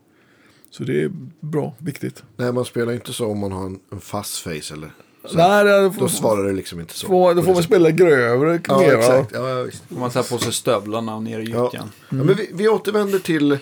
Så 0.73 0.85
det 0.85 1.03
är 1.03 1.11
bra, 1.41 1.75
viktigt. 1.79 2.23
Nej, 2.37 2.53
man 2.53 2.65
spelar 2.65 2.93
inte 2.93 3.13
så 3.13 3.27
om 3.27 3.39
man 3.39 3.53
har 3.53 3.67
en, 3.67 3.79
en 3.93 4.01
fast 4.01 4.39
face 4.39 4.51
eller 4.75 4.93
så. 5.25 5.37
Nej, 5.37 5.65
det, 5.65 5.93
Då 5.99 6.09
svarar 6.09 6.45
det 6.45 6.53
liksom 6.53 6.81
inte 6.81 6.95
så. 6.95 7.07
får, 7.07 7.35
då 7.35 7.43
får 7.43 7.55
man 7.55 7.63
spela 7.63 7.91
grövre. 7.91 8.61
Ja, 8.69 8.83
exakt. 8.83 9.31
Ja, 9.35 9.49
ja, 9.49 9.63
visst. 9.63 9.83
Får 9.89 9.97
man 10.01 10.11
ta 10.11 10.23
på 10.23 10.39
sig 10.39 10.53
stövlarna 10.53 11.15
och 11.17 11.23
ner 11.23 11.39
i 11.41 11.45
Ja. 11.51 11.65
gyttjan. 11.65 11.91
Ja, 12.09 12.17
men 12.17 12.35
vi, 12.37 12.51
vi 12.55 12.69
återvänder 12.69 13.19
till, 13.19 13.59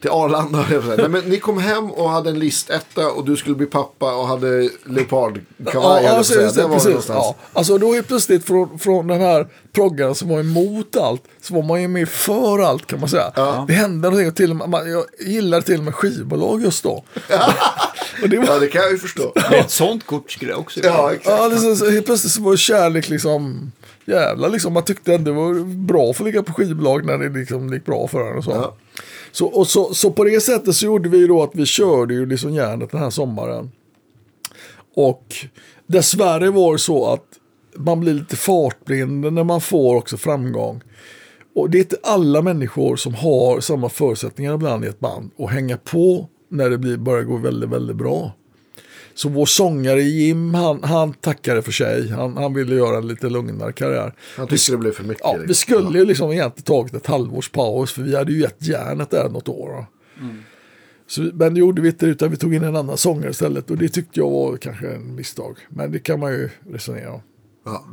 till 0.00 0.10
Arlanda. 0.10 0.64
Nej, 0.98 1.08
men 1.08 1.24
ni 1.24 1.40
kom 1.40 1.58
hem 1.58 1.90
och 1.90 2.10
hade 2.10 2.30
en 2.30 2.38
listetta 2.38 3.10
och 3.10 3.24
du 3.24 3.36
skulle 3.36 3.56
bli 3.56 3.66
pappa 3.66 4.14
och 4.16 4.28
hade 4.28 4.70
leopardkavaj. 4.84 6.04
höll 6.04 6.04
jag 6.04 6.14
på 6.14 6.20
att 6.20 6.26
så 6.26 6.32
säga. 6.32 6.42
just 6.44 6.56
det, 6.56 6.62
det 6.62 6.68
precis. 6.68 6.86
någonstans. 6.86 7.18
Ja. 7.22 7.34
Alltså 7.52 7.78
då 7.78 7.96
är 7.96 8.02
plötsligt 8.02 8.44
från, 8.44 8.78
från 8.78 9.06
den 9.06 9.20
här 9.20 9.46
proggan 9.72 10.14
som 10.14 10.28
var 10.28 10.40
emot 10.40 10.96
allt, 10.96 11.22
så 11.42 11.54
var 11.54 11.62
man 11.62 11.82
ju 11.82 11.88
med 11.88 12.08
för 12.08 12.58
allt 12.58 12.86
kan 12.86 13.00
man 13.00 13.08
säga. 13.08 13.32
Det 13.68 13.72
hände 13.72 14.08
någonting, 14.08 14.28
och 14.28 14.36
till 14.36 14.50
och 14.50 14.56
med, 14.56 14.68
man, 14.68 14.90
jag 14.90 15.04
gillar 15.20 15.60
till 15.60 15.78
och 15.78 15.84
med 15.84 15.94
skivbolag 15.94 16.62
just 16.62 16.82
då. 16.82 16.90
och 18.22 18.28
det 18.28 18.38
var, 18.38 18.46
Ja, 18.46 18.58
det 18.58 18.68
kan 18.68 18.82
jag 18.82 18.90
ju 18.90 18.98
förstå. 18.98 19.32
Det 19.34 19.56
är 19.56 19.60
ett 19.60 19.70
sånt 19.70 20.06
kort 20.06 20.32
skulle 20.32 20.50
jag 20.50 20.60
också 20.60 20.80
Ja, 20.82 21.12
exakt. 21.12 21.38
ja, 21.40 21.48
det, 21.48 21.56
så, 21.56 21.76
så, 21.76 21.90
helt 21.90 22.06
plötsligt 22.06 22.32
så 22.32 22.42
var 22.42 22.56
kärlek 22.56 23.08
liksom, 23.08 23.72
jävla 24.04 24.48
liksom, 24.48 24.72
man 24.72 24.84
tyckte 24.84 25.14
ändå 25.14 25.30
det 25.30 25.36
var 25.36 25.64
bra 25.64 26.12
för 26.12 26.24
att 26.24 26.26
ligga 26.26 26.42
på 26.42 26.52
skivbolag 26.52 27.04
när 27.04 27.18
det 27.18 27.38
liksom 27.38 27.72
gick 27.72 27.84
bra 27.84 28.08
för 28.08 28.30
en 28.30 28.38
och 28.38 28.44
så. 28.44 28.50
Ja. 28.50 28.76
Så, 29.32 29.46
och 29.46 29.66
så, 29.66 29.94
så 29.94 30.10
på 30.10 30.24
det 30.24 30.40
sättet 30.40 30.74
så 30.74 30.86
gjorde 30.86 31.08
vi 31.08 31.26
då 31.26 31.42
att 31.42 31.54
vi 31.54 31.66
körde 31.66 32.14
ju 32.14 32.26
liksom 32.26 32.54
järnet 32.54 32.90
den 32.90 33.00
här 33.00 33.10
sommaren. 33.10 33.70
Och 34.94 35.34
dessvärre 35.86 36.50
var 36.50 36.72
det 36.72 36.78
så 36.78 37.06
att 37.12 37.24
man 37.76 38.00
blir 38.00 38.14
lite 38.14 38.36
fartblind 38.36 39.32
när 39.32 39.44
man 39.44 39.60
får 39.60 39.96
också 39.96 40.16
framgång. 40.16 40.82
Och 41.54 41.70
det 41.70 41.78
är 41.78 41.80
inte 41.80 41.96
alla 42.02 42.42
människor 42.42 42.96
som 42.96 43.14
har 43.14 43.60
samma 43.60 43.88
förutsättningar 43.88 44.54
ibland 44.54 44.84
i 44.84 44.88
ett 44.88 45.00
band 45.00 45.30
och 45.36 45.50
hänga 45.50 45.76
på 45.76 46.28
när 46.48 46.70
det 46.70 46.78
blir, 46.78 46.96
börjar 46.96 47.22
gå 47.22 47.36
väldigt, 47.36 47.70
väldigt 47.70 47.96
bra. 47.96 48.32
Så 49.18 49.28
vår 49.28 49.46
sångare 49.46 50.02
Jim, 50.02 50.54
han, 50.54 50.82
han 50.82 51.12
tackade 51.12 51.62
för 51.62 51.72
sig. 51.72 52.08
Han, 52.10 52.36
han 52.36 52.54
ville 52.54 52.74
göra 52.74 52.96
en 52.98 53.08
lite 53.08 53.28
lugnare 53.28 53.72
karriär. 53.72 54.14
Han 54.36 54.48
tyckte 54.48 54.72
det 54.72 54.78
blev 54.78 54.92
för 54.92 55.04
mycket. 55.04 55.20
Ja, 55.24 55.38
vi 55.46 55.54
skulle 55.54 55.98
ju 55.98 56.04
liksom 56.04 56.32
egentligen 56.32 56.64
tagit 56.64 56.94
ett 56.94 57.06
halvårs 57.06 57.48
paus 57.50 57.92
för 57.92 58.02
vi 58.02 58.16
hade 58.16 58.32
ju 58.32 58.40
gett 58.40 58.66
järnet 58.66 59.10
där 59.10 59.28
något 59.28 59.48
år. 59.48 59.68
då. 59.68 59.86
Så, 61.06 61.20
men 61.34 61.54
det 61.54 61.60
gjorde 61.60 61.82
vi 61.82 61.88
inte 61.88 62.06
utan 62.06 62.30
vi 62.30 62.36
tog 62.36 62.54
in 62.54 62.64
en 62.64 62.76
annan 62.76 62.96
sångare 62.96 63.30
istället 63.30 63.70
och 63.70 63.76
det 63.76 63.88
tyckte 63.88 64.20
jag 64.20 64.30
var 64.30 64.56
kanske 64.56 64.88
en 64.88 65.14
misstag. 65.14 65.58
Men 65.68 65.92
det 65.92 65.98
kan 65.98 66.20
man 66.20 66.32
ju 66.32 66.50
resonera 66.70 67.12
om. 67.12 67.20
Ja. 67.64 67.84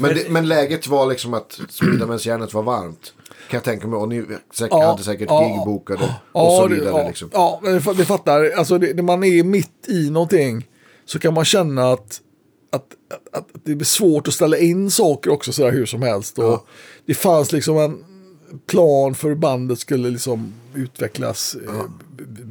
Men, 0.00 0.14
det, 0.14 0.30
men 0.30 0.48
läget 0.48 0.86
var 0.86 1.06
liksom 1.06 1.34
att 1.34 1.60
smida 1.68 2.06
medan 2.06 2.18
järnet 2.18 2.54
var 2.54 2.62
varmt. 2.62 3.14
Kan 3.50 3.56
jag 3.56 3.64
tänka 3.64 3.86
mig. 3.86 3.96
Och 3.98 4.08
ni 4.08 4.24
säkert, 4.54 4.68
Ja, 4.70 4.86
hade 4.90 5.02
säkert 5.02 5.28
ja, 5.30 5.48
gig 5.48 5.64
bokade 5.66 6.14
och 6.32 6.52
så 6.52 6.68
vidare. 6.68 6.88
ja, 7.02 7.08
liksom. 7.08 7.28
ja 7.32 7.60
men 7.62 7.72
det, 7.96 8.04
fattar. 8.04 8.50
Alltså 8.56 8.78
det, 8.78 9.02
man 9.02 9.24
är 9.24 9.44
mitt 9.44 9.88
i 9.88 10.10
någonting 10.10 10.66
så 11.06 11.18
kan 11.18 11.34
man 11.34 11.44
känna 11.44 11.92
att, 11.92 12.20
att, 12.70 12.86
att, 13.10 13.34
att 13.38 13.46
det 13.64 13.74
blir 13.74 13.86
svårt 13.86 14.28
att 14.28 14.34
ställa 14.34 14.58
in 14.58 14.90
saker 14.90 15.30
också 15.30 15.52
sådär 15.52 15.72
hur 15.72 15.86
som 15.86 16.02
helst. 16.02 16.38
Och 16.38 16.44
Ja. 16.44 16.64
Det 17.06 17.14
fanns 17.14 17.52
liksom 17.52 17.78
en 17.78 18.04
plan 18.66 19.14
för 19.14 19.28
hur 19.28 19.34
bandet 19.36 19.78
skulle 19.78 20.10
liksom 20.10 20.54
utvecklas. 20.74 21.56
eh, 21.66 21.82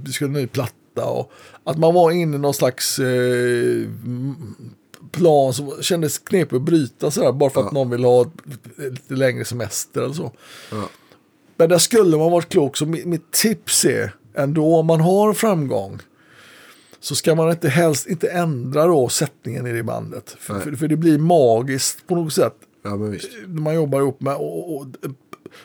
Det 0.04 0.12
skulle 0.12 0.28
en 0.30 0.34
ny 0.34 0.47
platta 0.47 1.06
och 1.06 1.32
att 1.64 1.78
man 1.78 1.93
var 1.93 2.12
inne 2.12 2.36
i 2.36 2.39
någon 2.39 2.54
slags 2.54 2.99
eh, 2.99 3.88
plan 5.12 5.54
som 5.54 5.72
kändes 5.82 6.20
knepig 6.20 6.56
att 6.56 6.62
bryta 6.62 7.12
sådär 7.12 7.32
bara 7.32 7.49
för 7.49 7.62
att 7.66 7.72
någon 7.72 7.89
vill 7.89 8.04
ha 8.04 8.26
lite 8.78 9.14
längre 9.14 9.45
semester 9.45 10.01
eller 10.01 10.14
så. 10.14 10.32
Ja. 10.72 10.89
Men 11.58 11.70
där 11.70 11.78
skulle 11.78 12.18
man 12.18 12.32
varit 12.32 12.49
klok. 12.49 12.78
Så 12.78 12.86
mitt, 12.86 13.06
mitt 13.06 13.32
tips 13.32 13.86
är 13.86 14.16
ändå 14.36 14.76
om 14.76 14.86
man 14.86 15.01
har 15.01 15.34
framgång 15.34 15.99
så 17.04 17.16
ska 17.16 17.36
man 17.36 17.51
inte 17.51 17.70
helst 17.70 18.08
inte 18.08 18.30
ändra 18.30 18.86
då 18.88 19.10
sättningen 19.10 19.68
i 19.68 19.72
det 19.74 19.84
bandet. 19.84 20.36
För, 20.39 20.60
för, 20.60 20.72
för 20.72 20.88
det 20.88 20.95
blir 20.97 21.18
magiskt 21.18 22.08
på 22.08 22.16
något 22.16 22.34
sätt 22.34 22.56
ja, 22.84 22.95
men 22.95 23.12
visst. 23.12 23.30
när 23.47 23.62
man 23.62 23.76
jobbar 23.76 23.99
ihop 24.01 24.22
med. 24.22 24.36
Och, 24.36 24.76
och, 24.78 24.88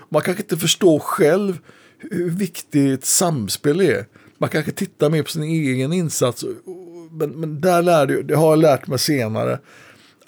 man 0.09 0.23
kanske 0.23 0.43
inte 0.43 0.57
förstår 0.57 0.99
själv 0.99 1.59
hur 1.99 2.31
viktigt 2.31 3.05
samspel 3.05 3.81
är. 3.81 4.07
Man 4.39 4.49
kanske 4.51 4.73
tittar 4.73 5.11
mer 5.11 5.23
på 5.23 5.31
sin 5.31 5.43
egen 5.43 5.93
insats. 5.93 6.43
och- 6.43 6.51
och- 6.51 7.13
Men, 7.13 7.31
men 7.31 7.61
där 7.61 7.83
lärde 7.83 8.15
jag, 8.15 8.27
det 8.27 8.35
har 8.37 8.51
jag 8.51 8.59
lärt 8.59 8.87
mig 8.87 8.99
senare. 8.99 9.59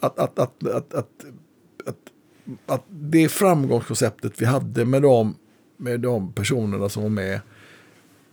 Att, 0.01 0.19
att, 0.19 0.39
att, 0.39 0.67
att, 0.67 0.95
att, 0.95 1.09
att, 1.87 1.97
att 2.67 2.85
det 2.89 3.29
framgångskonceptet 3.29 4.33
vi 4.43 4.45
hade 4.45 4.85
med 4.85 5.03
de, 5.03 5.35
med 5.77 6.01
de 6.01 6.33
personerna 6.33 6.89
som 6.89 7.03
var 7.03 7.11
med. 7.11 7.41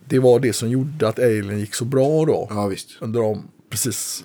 Det 0.10 0.20
var 0.20 0.40
det 0.40 0.54
som 0.54 0.70
gjorde 0.70 1.08
att 1.08 1.20
Alien 1.20 1.60
gick 1.60 1.76
så 1.76 1.86
bra 1.86 2.26
då 2.26 2.48
Ja, 2.50 2.72
under 3.00 3.22
de, 3.22 3.48
precis, 3.70 4.24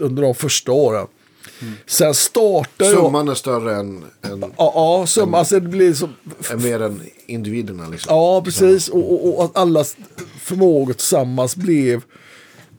under 0.00 0.22
de 0.22 0.34
första 0.34 0.72
åren. 0.72 1.06
Sen 1.86 2.14
startade 2.14 2.90
jag... 2.90 3.04
Summan 3.04 3.28
är 3.28 3.34
större 3.34 3.76
än, 3.76 4.04
än, 4.22 4.40
Ja, 4.40 4.72
ja 4.74 5.06
summa, 5.06 5.38
alltså 5.38 5.60
det 5.60 5.68
blir 5.68 5.94
som... 5.94 6.14
är 6.50 6.56
mer 6.56 6.82
än 6.82 7.00
individerna. 7.26 7.88
Liksom. 7.88 8.16
Ja, 8.16 8.42
precis. 8.44 8.88
Och, 8.88 9.12
och, 9.12 9.38
och 9.38 9.44
att 9.44 9.56
allas 9.56 9.96
förmågor 10.40 10.92
tillsammans 10.92 11.56
blev... 11.56 12.02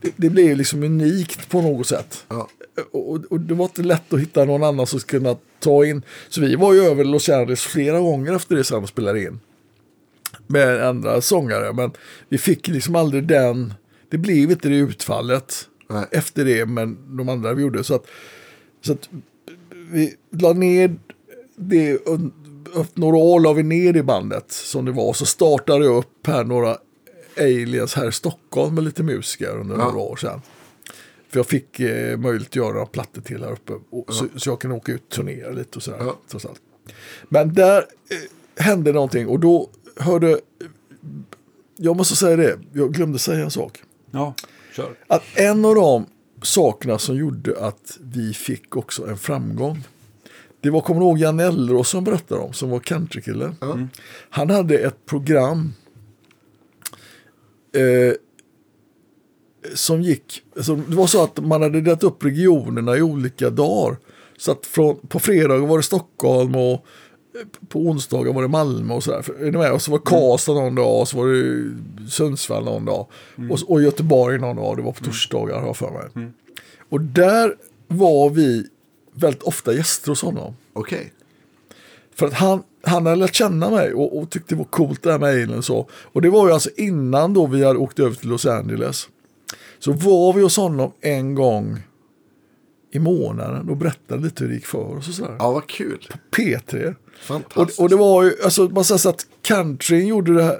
Det, 0.01 0.11
det 0.15 0.29
blev 0.29 0.57
liksom 0.57 0.83
unikt 0.83 1.49
på 1.49 1.61
något 1.61 1.87
sätt. 1.87 2.25
Ja. 2.27 2.47
Och, 2.91 3.25
och 3.29 3.39
det 3.39 3.53
var 3.53 3.65
inte 3.65 3.81
lätt 3.81 4.13
att 4.13 4.19
hitta 4.19 4.45
någon 4.45 4.63
annan 4.63 4.87
som 4.87 4.99
skulle 4.99 5.19
kunna 5.19 5.37
ta 5.59 5.85
in. 5.85 6.01
Så 6.29 6.41
vi 6.41 6.55
var 6.55 6.73
ju 6.73 6.83
över 6.85 7.03
Los 7.03 7.29
Angeles 7.29 7.61
flera 7.61 7.99
gånger 7.99 8.33
efter 8.33 8.55
det 8.55 8.63
sen 8.63 8.83
och 8.83 8.89
spelade 8.89 9.23
in. 9.23 9.39
Med 10.47 10.87
andra 10.87 11.21
sångare. 11.21 11.73
Men 11.73 11.91
vi 12.29 12.37
fick 12.37 12.67
liksom 12.67 12.95
aldrig 12.95 13.27
den. 13.27 13.73
Det 14.09 14.17
blev 14.17 14.51
inte 14.51 14.69
det 14.69 14.75
utfallet. 14.75 15.69
Nej. 15.89 16.05
Efter 16.11 16.45
det 16.45 16.65
men 16.65 17.17
de 17.17 17.29
andra 17.29 17.53
vi 17.53 17.61
gjorde. 17.61 17.83
Så 17.83 17.95
att, 17.95 18.05
så 18.81 18.93
att 18.93 19.09
vi 19.91 20.15
la 20.31 20.53
ner 20.53 20.95
det. 21.55 21.99
några 22.93 23.17
år 23.17 23.39
la 23.39 23.53
vi 23.53 23.63
ner 23.63 23.97
i 23.97 24.03
bandet 24.03 24.51
som 24.51 24.85
det 24.85 24.91
var. 24.91 25.13
Så 25.13 25.25
startade 25.25 25.85
jag 25.85 25.95
upp 25.97 26.27
här 26.27 26.43
några 26.43 26.77
aliens 27.37 27.93
här 27.93 28.07
i 28.07 28.11
Stockholm 28.11 28.75
med 28.75 28.83
lite 28.83 29.03
musiker 29.03 29.57
under 29.59 29.75
Ja. 29.77 29.83
några 29.85 29.97
år 29.99 30.15
sedan. 30.15 30.41
För 31.29 31.39
jag 31.39 31.45
fick 31.47 31.79
eh, 31.79 32.17
möjlighet 32.17 32.49
att 32.51 32.55
göra 32.55 32.73
några 32.73 32.85
plattor 32.85 33.21
till 33.21 33.43
här 33.43 33.51
uppe. 33.51 33.73
Och, 33.89 34.13
så, 34.13 34.25
så 34.35 34.49
jag 34.49 34.59
kunde 34.59 34.75
åka 34.77 34.91
ut 34.91 35.03
och 35.03 35.09
turnera 35.09 35.51
lite 35.51 35.75
och 35.77 35.83
sådär. 35.83 35.97
Ja. 36.01 36.19
Trots 36.29 36.45
allt. 36.45 36.61
Men 37.29 37.53
där 37.53 37.77
eh, 37.77 38.63
hände 38.65 38.91
någonting 38.91 39.27
och 39.27 39.39
då 39.39 39.69
hörde... 39.99 40.39
Jag 41.77 41.95
måste 41.95 42.15
säga 42.15 42.35
det, 42.35 42.59
jag 42.73 42.93
glömde 42.93 43.19
säga 43.19 43.43
en 43.43 43.51
sak. 43.51 43.83
Ja, 44.11 44.33
kör. 44.75 44.95
Att 45.07 45.23
en 45.35 45.65
av 45.65 45.75
de 45.75 46.05
sakerna 46.41 46.97
som 46.99 47.17
gjorde 47.17 47.59
att 47.59 47.97
vi 48.01 48.33
fick 48.33 48.75
också 48.75 49.07
en 49.07 49.17
framgång. 49.17 49.83
Det 50.61 50.69
var, 50.69 50.81
kommer 50.81 51.01
du 51.01 51.05
ihåg 51.05 51.17
Janne 51.17 51.43
Ellerås 51.43 51.89
som 51.89 52.03
berättade 52.03 52.41
om, 52.41 52.53
som 52.53 52.69
var 52.69 52.79
countrykille. 52.79 53.55
Han 54.29 54.49
hade 54.49 54.77
ett 54.77 55.05
program 55.05 55.73
eh, 57.73 58.13
som 59.73 60.01
gick, 60.01 60.43
alltså 60.55 60.75
det 60.75 60.95
var 60.95 61.07
så 61.07 61.23
att 61.23 61.45
man 61.45 61.61
hade 61.61 61.81
delat 61.81 62.03
upp 62.03 62.23
regionerna 62.23 62.97
i 62.97 63.01
olika 63.01 63.49
dagar. 63.49 63.97
Så 64.37 64.51
att 64.51 64.65
från, 64.65 64.97
på 65.07 65.19
fredag 65.19 65.57
var 65.57 65.77
det 65.77 65.83
Stockholm 65.83 66.55
och 66.55 66.85
på 67.69 67.79
onsdagar 67.79 68.33
var 68.33 68.41
det 68.41 68.47
Malmö 68.47 68.93
och 68.93 69.03
sådär. 69.03 69.25
Är 69.39 69.51
ni 69.51 69.57
med? 69.57 69.71
Och 69.71 69.81
så 69.81 69.91
var 69.91 69.99
Karlstad 69.99 70.53
någon 70.53 70.75
dag 70.75 71.01
och 71.01 71.07
så 71.07 71.17
var 71.17 71.27
det 71.27 72.09
Sundsvall 72.09 72.65
någon 72.65 72.85
dag. 72.85 73.07
Och, 73.51 73.59
och 73.67 73.81
Göteborg 73.81 74.39
någon 74.39 74.55
dag, 74.55 74.77
det 74.77 74.83
var 74.83 74.91
på 74.91 75.03
torsdagar 75.03 75.59
har 75.59 75.67
jag 75.67 75.77
för 75.77 75.91
mig. 75.91 76.31
Och 76.89 77.01
där 77.01 77.55
var 77.87 78.29
vi 78.29 78.67
väldigt 79.13 79.43
ofta 79.43 79.73
gäster 79.73 80.09
hos 80.09 80.21
honom. 80.21 80.55
Okej. 80.73 81.13
För 82.15 82.27
att 82.27 82.33
han, 82.33 82.63
han 82.83 83.05
hade 83.05 83.15
lärt 83.15 83.35
känna 83.35 83.69
mig 83.69 83.93
och, 83.93 84.19
och 84.19 84.29
tyckte 84.29 84.55
det 84.55 84.59
var 84.59 84.65
coolt 84.65 85.03
det 85.03 85.11
här 85.11 85.19
med 85.19 85.29
Alien 85.29 85.57
och 85.57 85.65
så. 85.65 85.89
Och 85.91 86.21
det 86.21 86.29
var 86.29 86.47
ju 86.47 86.53
alltså 86.53 86.69
innan 86.77 87.33
då 87.33 87.45
vi 87.45 87.63
hade 87.63 87.79
åkt 87.79 87.99
över 87.99 88.15
till 88.15 88.29
Los 88.29 88.45
Angeles. 88.45 89.09
Så 89.79 89.91
var 89.91 90.33
vi 90.33 90.41
hos 90.41 90.57
honom 90.57 90.91
en 91.01 91.35
gång 91.35 91.79
i 92.95 92.99
månaden 92.99 93.69
och 93.69 93.77
berättade 93.77 94.23
lite 94.23 94.43
hur 94.43 94.49
det 94.49 94.55
gick 94.55 94.65
för 94.65 94.97
oss 94.97 95.07
och 95.07 95.13
sådär. 95.13 95.35
Ja, 95.39 95.51
vad 95.51 95.67
kul. 95.67 96.07
P3. 96.37 96.87
Och, 96.89 96.95
Fantastiskt. 97.21 97.79
och 97.79 97.89
det 97.89 97.95
var 97.95 98.23
ju, 98.23 98.33
alltså 98.43 98.63
man 98.63 98.83
säger 98.83 98.99
så 98.99 99.09
att 99.09 99.25
countryn 99.41 100.07
gjorde 100.07 100.33
det 100.33 100.43
här 100.43 100.59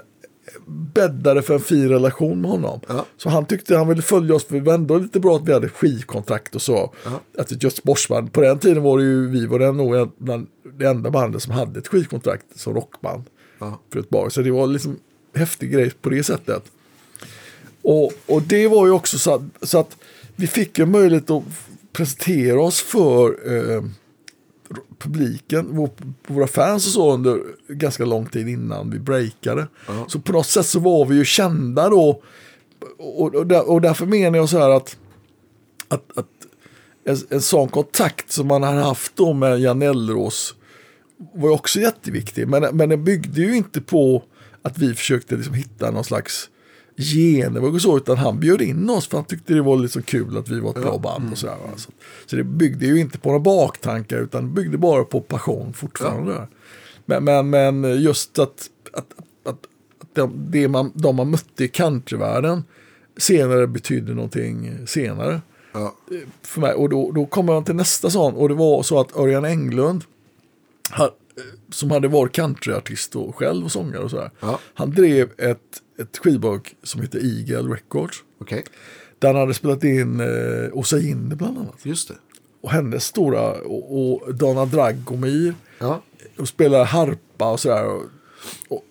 bäddade 0.94 1.42
för 1.42 1.54
en 1.54 1.60
fin 1.60 1.88
relation 1.88 2.40
med 2.40 2.50
honom. 2.50 2.80
Ja. 2.88 3.04
Så 3.16 3.28
han 3.28 3.46
tyckte 3.46 3.76
han 3.76 3.88
ville 3.88 4.02
följa 4.02 4.34
oss, 4.34 4.44
för 4.44 4.54
det 4.54 4.60
var 4.60 4.74
ändå 4.74 4.98
lite 4.98 5.20
bra 5.20 5.36
att 5.36 5.48
vi 5.48 5.52
hade 5.52 5.68
skivkontrakt 5.68 6.54
och 6.54 6.62
så. 6.62 6.94
Ja. 7.04 7.20
Att 7.38 7.50
ett 7.52 7.62
Göteborgsband, 7.62 8.32
på 8.32 8.40
den 8.40 8.58
tiden 8.58 8.82
var 8.82 8.98
det 8.98 9.04
ju, 9.04 9.28
vi 9.28 9.46
var 9.46 9.58
den 9.58 9.76
nog 9.76 10.12
bland 10.18 10.46
det 10.78 10.86
enda 10.86 11.10
bandet 11.10 11.42
som 11.42 11.52
hade 11.52 11.78
ett 11.78 11.88
skivkontrakt 11.88 12.44
som 12.54 12.74
rockband 12.74 13.24
Ja. 13.58 13.80
för 13.92 14.00
ett 14.00 14.08
bar. 14.08 14.28
Så 14.28 14.42
det 14.42 14.50
var 14.50 14.66
liksom 14.66 14.98
häftig 15.34 15.72
grej 15.72 15.90
på 15.90 16.08
det 16.10 16.22
sättet. 16.22 16.62
Och, 17.82 18.12
och 18.26 18.42
det 18.42 18.68
var 18.68 18.86
ju 18.86 18.92
också 18.92 19.18
så 19.18 19.34
att, 19.34 19.42
så 19.62 19.78
att 19.78 19.96
vi 20.36 20.46
fick 20.46 20.78
en 20.78 20.90
möjlighet 20.90 21.30
att 21.30 21.42
presentera 21.96 22.60
oss 22.60 22.80
för 22.80 23.28
eh, 23.56 23.82
publiken, 24.98 25.66
vår, 25.70 25.90
våra 26.26 26.46
fans 26.46 26.86
och 26.86 26.92
så 26.92 27.12
under 27.12 27.40
ganska 27.68 28.04
lång 28.04 28.26
tid 28.26 28.48
innan 28.48 28.90
vi 28.90 28.98
breakade. 28.98 29.66
Så 30.08 30.20
på 30.20 30.32
något 30.32 30.46
sätt 30.46 30.66
så 30.66 30.80
var 30.80 31.06
vi 31.06 31.16
ju 31.16 31.24
kända 31.24 31.88
då. 31.88 32.22
Och, 32.98 33.34
och, 33.34 33.46
där, 33.46 33.70
och 33.70 33.80
därför 33.80 34.06
menar 34.06 34.38
jag 34.38 34.48
så 34.48 34.58
här 34.58 34.70
att, 34.70 34.96
att, 35.88 36.18
att 36.18 36.26
en, 37.04 37.16
en 37.30 37.42
sån 37.42 37.68
kontakt 37.68 38.32
som 38.32 38.46
man 38.46 38.62
har 38.62 38.74
haft 38.74 39.16
då 39.16 39.32
med 39.32 39.60
Jan 39.60 39.82
Ellrås 39.82 40.54
var 41.34 41.48
ju 41.48 41.54
också 41.54 41.80
jätteviktig. 41.80 42.48
Men, 42.48 42.76
men 42.76 42.88
den 42.88 43.04
byggde 43.04 43.40
ju 43.40 43.56
inte 43.56 43.80
på 43.80 44.22
att 44.62 44.78
vi 44.78 44.94
försökte 44.94 45.36
liksom 45.36 45.54
hitta 45.54 45.90
någon 45.90 46.04
slags 46.04 46.50
genväg 46.96 47.74
och 47.74 47.82
så, 47.82 47.96
utan 47.96 48.16
han 48.16 48.40
bjöd 48.40 48.62
in 48.62 48.90
oss 48.90 49.06
för 49.08 49.16
han 49.16 49.24
tyckte 49.24 49.54
det 49.54 49.62
var 49.62 49.76
liksom 49.76 50.02
kul 50.02 50.36
att 50.36 50.48
vi 50.48 50.60
var 50.60 50.70
ett 50.70 50.82
bra 50.82 50.98
band 50.98 51.32
och 51.32 51.38
sådär. 51.38 51.56
Så, 51.76 51.90
så 52.26 52.36
det 52.36 52.44
byggde 52.44 52.86
ju 52.86 53.00
inte 53.00 53.18
på 53.18 53.28
några 53.28 53.40
baktankar 53.40 54.18
utan 54.18 54.54
byggde 54.54 54.78
bara 54.78 55.04
på 55.04 55.20
passion 55.20 55.72
fortfarande. 55.72 56.48
Men, 57.04 57.24
men, 57.24 57.50
men 57.50 58.02
just 58.02 58.38
att, 58.38 58.70
att, 58.92 59.06
att, 59.44 59.66
att 60.00 60.14
de, 60.14 60.46
det 60.50 60.68
man, 60.68 60.92
de 60.94 61.16
man 61.16 61.30
mötte 61.30 61.64
i 61.64 61.68
countryvärlden 61.68 62.64
senare 63.16 63.66
betydde 63.66 64.14
någonting 64.14 64.86
senare 64.86 65.40
Ja. 65.72 65.94
för 66.42 66.60
mig. 66.60 66.74
Och 66.74 66.88
då, 66.88 67.12
då 67.12 67.26
kommer 67.26 67.52
man 67.52 67.64
till 67.64 67.74
nästa 67.74 68.10
sån. 68.10 68.34
Och 68.34 68.48
det 68.48 68.54
var 68.54 68.82
så 68.82 69.00
att 69.00 69.16
Örjan 69.16 69.44
Englund, 69.44 70.04
som 71.70 71.90
hade 71.90 72.08
varit 72.08 72.32
countryartist 72.32 73.16
och 73.16 73.36
själv 73.36 73.64
och 73.64 73.72
sångare 73.72 74.02
och 74.02 74.10
sådär. 74.10 74.30
Ja. 74.40 74.58
Han 74.74 74.90
drev 74.90 75.30
ett, 75.38 75.82
ett 75.98 76.18
skivbolag 76.18 76.74
som 76.82 77.00
heter 77.00 77.18
Eagle 77.24 77.74
Records. 77.74 78.16
Okej, 78.40 78.64
Där 79.18 79.28
han 79.28 79.36
hade 79.36 79.54
spelat 79.54 79.84
in 79.84 80.20
eh, 80.20 80.26
Åsa 80.72 80.98
Jinder 80.98 81.36
bland 81.36 81.58
annat. 81.58 81.74
just 81.86 82.08
det. 82.08 82.14
Och 82.60 82.70
hennes 82.70 83.04
stora, 83.04 83.52
och, 83.52 84.12
och 84.24 84.34
Dana 84.34 84.64
Dragomir. 84.66 85.54
Ja, 85.78 86.02
Och 86.38 86.48
spelar 86.48 86.84
harpa 86.84 87.52
och 87.52 87.60
sådär. 87.60 87.86
Och, 87.86 88.02
och, 88.68 88.84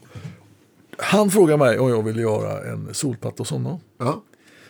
han 0.98 1.32
frågade 1.32 1.58
mig 1.58 1.80
om 1.80 1.90
jag 1.90 2.04
ville 2.04 2.22
göra 2.22 2.72
en 2.72 2.94
solplatta 2.94 3.42
hos 3.42 3.50
honom. 3.50 3.80
ja, 3.98 4.24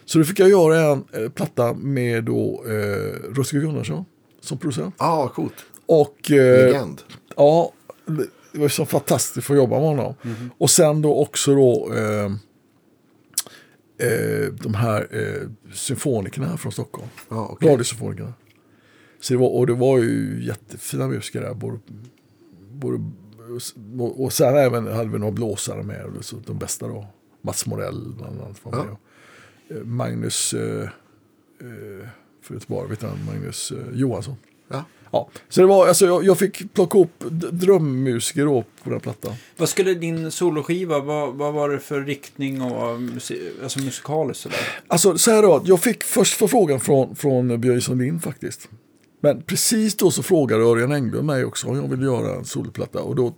Så 0.05 0.17
då 0.17 0.23
fick 0.23 0.39
jag 0.39 0.49
göra 0.49 0.91
en 0.91 1.03
eh, 1.23 1.29
platta 1.29 1.73
med 1.73 2.23
då 2.23 2.63
eh, 2.67 3.33
Rutger 3.35 3.59
Gunnarsson 3.59 4.05
som 4.41 4.57
producent. 4.57 4.95
ah, 4.97 5.27
coolt. 5.27 5.65
Och 5.85 6.31
eh, 6.31 6.65
Legend. 6.65 7.01
ja, 7.35 7.71
det 8.55 8.61
var 8.61 8.69
så 8.69 8.85
fantastiskt 8.85 9.37
att 9.37 9.43
få 9.43 9.55
jobba 9.55 9.75
med 9.75 9.87
honom. 9.87 10.13
Och 10.57 10.69
sen 10.69 11.01
då 11.01 11.15
också 11.15 11.55
då 11.55 11.93
eh, 11.93 12.25
eh, 14.07 14.53
de 14.53 14.73
här 14.73 15.07
eh, 15.11 15.73
symfonikerna 15.73 16.47
här 16.47 16.57
från 16.57 16.71
Stockholm. 16.71 17.09
Ja, 17.29 17.49
okej. 17.51 17.69
Radiosymfonikerna. 17.69 18.33
Så 19.19 19.33
det 19.33 19.39
var, 19.39 19.49
och 19.49 19.67
det 19.67 19.73
var 19.73 19.97
ju 19.97 20.43
jättefina 20.43 21.07
musiker 21.07 21.41
där. 21.41 21.53
Både, 21.53 21.79
både, 22.71 23.03
och, 23.99 24.23
och 24.23 24.33
sen 24.33 24.57
även 24.57 24.87
hade 24.87 25.09
vi 25.09 25.19
några 25.19 25.31
blåsare 25.31 25.83
med. 25.83 26.05
Så 26.21 26.35
de 26.45 26.57
bästa 26.57 26.87
då. 26.87 27.07
Mats 27.41 27.65
Morell 27.65 28.13
bland 28.17 28.41
annat 28.41 28.65
var 28.65 28.71
med. 28.71 28.85
Ja. 28.89 28.97
Och, 29.69 29.75
eh, 29.75 29.83
Magnus, 29.83 30.53
eh, 30.53 30.81
eh, 31.61 32.07
för 32.41 32.53
Göteborg, 32.53 32.89
vet 32.89 33.01
han, 33.01 33.25
Magnus 33.25 33.71
eh, 33.71 33.93
Johansson. 33.93 34.35
Ja. 34.67 34.83
Ja, 35.15 35.29
så 35.49 35.61
det 35.61 35.67
var, 35.67 35.87
alltså, 35.87 36.05
jag, 36.05 36.23
jag 36.23 36.37
fick 36.37 36.73
plocka 36.73 36.97
upp 36.99 37.23
drömmusiker 37.51 38.45
då 38.45 38.63
på 38.83 38.89
den 38.89 38.99
plattan. 38.99 39.33
Vad 39.57 39.69
skulle 39.69 39.93
din 39.93 40.31
soloskiva, 40.31 40.99
vad, 40.99 41.33
vad 41.33 41.53
var 41.53 41.69
det 41.69 41.79
för 41.79 42.01
riktning 42.01 42.61
och 42.61 42.99
alltså 43.63 43.79
musikaliskt 43.79 44.43
sådär? 44.43 44.57
Alltså 44.87 45.17
så 45.17 45.31
här 45.31 45.41
då, 45.41 45.61
jag 45.65 45.79
fick 45.79 46.03
först 46.03 46.33
förfrågan 46.33 46.79
från, 46.79 47.15
från 47.15 47.61
Björn 47.61 47.81
Sundin 47.81 48.19
faktiskt. 48.19 48.69
Men 49.21 49.41
precis 49.41 49.95
då 49.95 50.11
så 50.11 50.23
frågade 50.23 50.63
Örjan 50.63 50.91
Englund 50.91 51.25
mig 51.25 51.45
också 51.45 51.67
om 51.67 51.75
jag 51.75 51.87
ville 51.87 52.05
göra 52.05 52.35
en 52.35 52.45
soloplatta. 52.45 53.01
Och 53.01 53.15
då, 53.15 53.33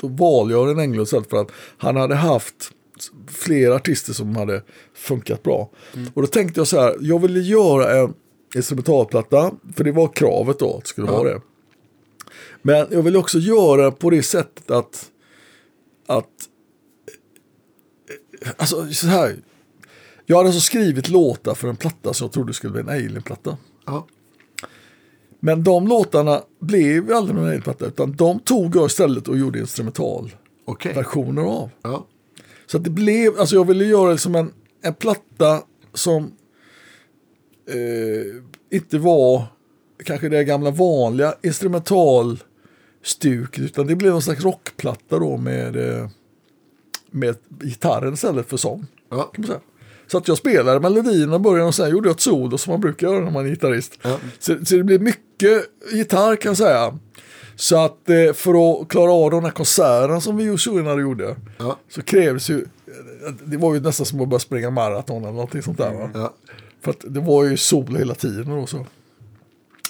då 0.00 0.08
valde 0.08 0.54
jag 0.54 0.62
Örjan 0.62 0.80
Englund 0.80 1.08
för 1.08 1.40
att 1.40 1.50
han 1.76 1.96
hade 1.96 2.14
haft 2.14 2.70
flera 3.28 3.74
artister 3.74 4.12
som 4.12 4.36
hade 4.36 4.62
funkat 4.94 5.42
bra. 5.42 5.70
Och 6.14 6.22
då 6.22 6.26
tänkte 6.26 6.60
jag 6.60 6.66
så 6.66 6.80
här, 6.80 6.96
jag 7.00 7.18
ville 7.18 7.40
göra 7.40 8.00
en 8.00 8.14
instrumentalplatta, 8.54 9.52
för 9.74 9.84
det 9.84 9.92
var 9.92 10.08
kravet 10.08 10.58
då 10.58 10.76
att 10.76 10.82
det 10.82 10.88
skulle 10.88 11.06
vara 11.06 11.28
det. 11.28 11.40
Men 12.62 12.86
jag 12.90 13.02
ville 13.02 13.18
också 13.18 13.38
göra 13.38 13.90
på 13.90 14.10
det 14.10 14.22
sättet 14.22 14.70
att, 14.70 15.10
att 16.06 16.48
alltså 18.56 18.92
så 18.92 19.06
här, 19.06 19.36
jag 20.26 20.36
hade 20.36 20.48
alltså 20.48 20.60
skrivit 20.60 21.08
låtar 21.08 21.54
för 21.54 21.68
en 21.68 21.76
platta 21.76 22.14
som 22.14 22.24
jag 22.24 22.32
trodde 22.32 22.52
skulle 22.52 22.72
bli 22.72 22.80
en 22.80 22.88
Alien-platta. 22.88 23.56
Ja. 23.86 24.06
Men 25.40 25.64
de 25.64 25.88
låtarna 25.88 26.42
blev 26.60 27.12
aldrig 27.12 27.36
någon 27.36 27.46
Alien-platta, 27.46 27.86
utan 27.86 28.12
de 28.12 28.40
tog 28.40 28.76
jag 28.76 28.86
istället 28.86 29.28
och 29.28 29.38
gjorde 29.38 29.58
instrumentalversioner 29.58 31.42
Okej. 31.42 31.52
av. 31.52 31.70
Ja. 31.82 32.06
Så 32.66 32.76
att 32.76 32.84
det 32.84 32.90
blev, 32.90 33.40
alltså 33.40 33.54
jag 33.54 33.66
ville 33.66 33.84
göra 33.84 34.12
liksom 34.12 34.34
en, 34.34 34.52
en 34.82 34.94
platta 34.94 35.62
som 35.94 36.32
eh, 37.66 38.76
inte 38.76 38.98
var 38.98 39.42
kanske 40.04 40.28
det 40.28 40.44
gamla 40.44 40.70
vanliga 40.70 41.34
instrumentalstuket, 41.42 43.64
utan 43.64 43.86
det 43.86 43.96
blev 43.96 44.12
någon 44.12 44.22
slags 44.22 44.44
rockplatta 44.44 45.18
då 45.18 45.36
med, 45.36 45.76
eh, 45.76 46.08
med 47.10 47.36
gitarren 47.62 48.14
istället 48.14 48.48
för 48.48 48.56
sång. 48.56 48.86
Ja. 49.10 49.32
Så 50.06 50.18
att 50.18 50.28
jag 50.28 50.38
spelade 50.38 50.80
melodierna 50.80 51.36
i 51.36 51.38
början 51.38 51.66
och 51.66 51.74
sen 51.74 51.90
gjorde 51.90 52.08
jag 52.08 52.14
ett 52.14 52.20
solo 52.20 52.58
som 52.58 52.70
man 52.70 52.80
brukar 52.80 53.06
göra 53.06 53.20
när 53.24 53.30
man 53.30 53.46
är 53.46 53.50
gitarrist. 53.50 53.98
Ja. 54.02 54.18
Så, 54.38 54.64
så 54.64 54.76
det 54.76 54.84
blev 54.84 55.02
mycket 55.02 55.62
gitarr 55.92 56.36
kan 56.36 56.50
jag 56.50 56.56
säga. 56.56 56.98
Så 57.56 57.84
att 57.84 58.10
eh, 58.10 58.32
för 58.32 58.80
att 58.82 58.88
klara 58.88 59.12
av 59.12 59.30
de 59.30 59.44
här 59.44 59.50
konserterna 59.50 60.20
som 60.20 60.36
vi 60.36 60.58
senare 60.58 61.00
gjorde 61.00 61.36
Ja. 61.58 61.76
så 61.88 62.02
krävdes 62.02 62.50
ju, 62.50 62.64
det 63.44 63.56
var 63.56 63.74
ju 63.74 63.80
nästan 63.80 64.06
som 64.06 64.20
att 64.20 64.28
börja 64.28 64.40
springa 64.40 64.70
maraton 64.70 65.22
eller 65.22 65.32
någonting 65.32 65.62
sånt 65.62 65.78
där. 65.78 65.94
Va? 65.94 66.10
Ja. 66.14 66.34
För 66.82 66.90
att 66.90 67.04
det 67.08 67.20
var 67.20 67.44
ju 67.44 67.56
sol 67.56 67.96
hela 67.96 68.14
tiden 68.14 68.52
och 68.52 68.68
så. 68.68 68.86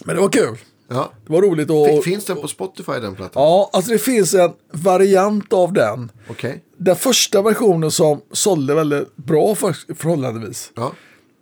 Men 0.04 0.14
det 0.16 0.20
var 0.20 0.28
kul. 0.28 0.58
Ja. 0.88 1.12
Det 1.26 1.32
var 1.32 1.42
roligt 1.42 1.70
och... 1.70 2.04
Finns 2.04 2.24
den 2.24 2.36
på 2.36 2.48
Spotify 2.48 2.92
den 2.92 3.14
plattan? 3.14 3.42
Ja, 3.42 3.70
alltså 3.72 3.92
det 3.92 3.98
finns 3.98 4.34
en 4.34 4.52
variant 4.72 5.52
av 5.52 5.72
den. 5.72 6.12
Okej. 6.28 6.64
Den 6.76 6.96
första 6.96 7.42
versionen 7.42 7.90
som 7.90 8.20
sålde 8.32 8.74
väldigt 8.74 9.16
bra 9.16 9.54
för, 9.54 9.94
förhållandevis. 9.94 10.72
Ja. 10.76 10.92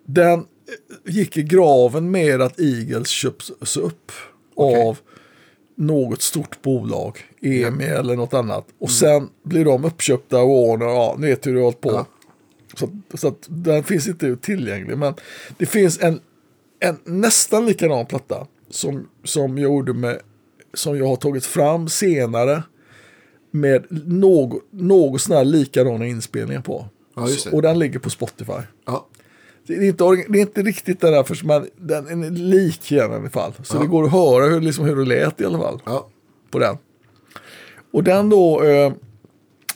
Den 0.07 0.45
gick 1.07 1.37
i 1.37 1.43
graven 1.43 2.11
med 2.11 2.43
att 2.43 2.61
Eagles 2.61 3.09
köps 3.09 3.77
upp 3.77 4.13
Okej. 4.55 4.83
av 4.83 4.99
något 5.77 6.23
stort 6.23 6.63
bolag, 6.63 7.19
EMI 7.43 7.85
eller 7.85 8.17
något 8.17 8.35
annat. 8.35 8.67
Och 8.79 8.91
sen 8.91 9.29
blir 9.45 9.65
de 9.65 9.85
uppköpta 9.85 10.39
av 10.39 10.49
Warner, 10.49 10.87
ja, 10.87 11.17
ni 11.19 11.27
vet 11.27 11.47
hur 11.47 11.53
det 11.53 11.59
har 11.59 11.65
hållit 11.65 11.81
på. 11.81 11.93
Ja. 11.93 12.07
Så, 12.79 12.89
så 13.15 13.29
att 13.29 13.47
den 13.49 13.85
finns 13.85 14.09
inte 14.09 14.37
tillgänglig. 14.37 14.99
Men 14.99 15.15
det 15.59 15.67
finns 15.67 16.01
en, 16.03 16.21
en 16.81 16.99
nästan 17.05 17.67
likadan 17.67 18.07
platta 18.07 18.47
som, 18.71 19.09
som 19.25 19.59
jag 19.59 19.65
gjorde 19.73 19.93
med, 19.93 20.19
som 20.75 20.99
jag 20.99 21.07
har 21.07 21.17
tagit 21.17 21.47
fram 21.47 21.89
senare 21.89 22.63
med 23.51 23.85
något, 24.07 24.63
något 24.71 25.21
sån 25.21 25.37
här 25.37 25.45
likadana 25.45 26.07
inspelningar 26.07 26.61
på. 26.61 26.87
Ja, 27.17 27.29
Och 27.53 27.63
den 27.63 27.79
ligger 27.79 27.99
på 27.99 28.11
Spotify. 28.11 28.53
Ja. 28.87 29.07
Det 29.67 29.75
är 29.75 29.83
inte, 29.83 30.05
det 30.29 30.39
är 30.39 30.41
inte 30.41 30.63
riktigt 30.63 31.01
den 31.01 31.13
där, 31.13 31.23
för, 31.23 31.47
men 31.47 31.69
den 31.77 32.25
är 32.25 32.31
lik 32.31 32.93
i 32.93 33.01
alla 33.01 33.31
fall. 33.31 33.53
Så 33.63 33.77
Ja. 33.77 33.81
det 33.81 33.87
går 33.87 34.05
att 34.05 34.13
höra 34.13 34.45
hur, 34.47 34.61
liksom, 34.61 34.85
hur 34.85 34.97
det 34.97 35.05
lät 35.05 35.41
i 35.41 35.45
alla 35.45 35.59
fall 35.59 35.81
Ja. 35.85 36.09
på 36.51 36.59
den. 36.59 36.77
Och 37.93 38.05
den 38.05 38.29
då, 38.29 38.63
eh, 38.65 38.93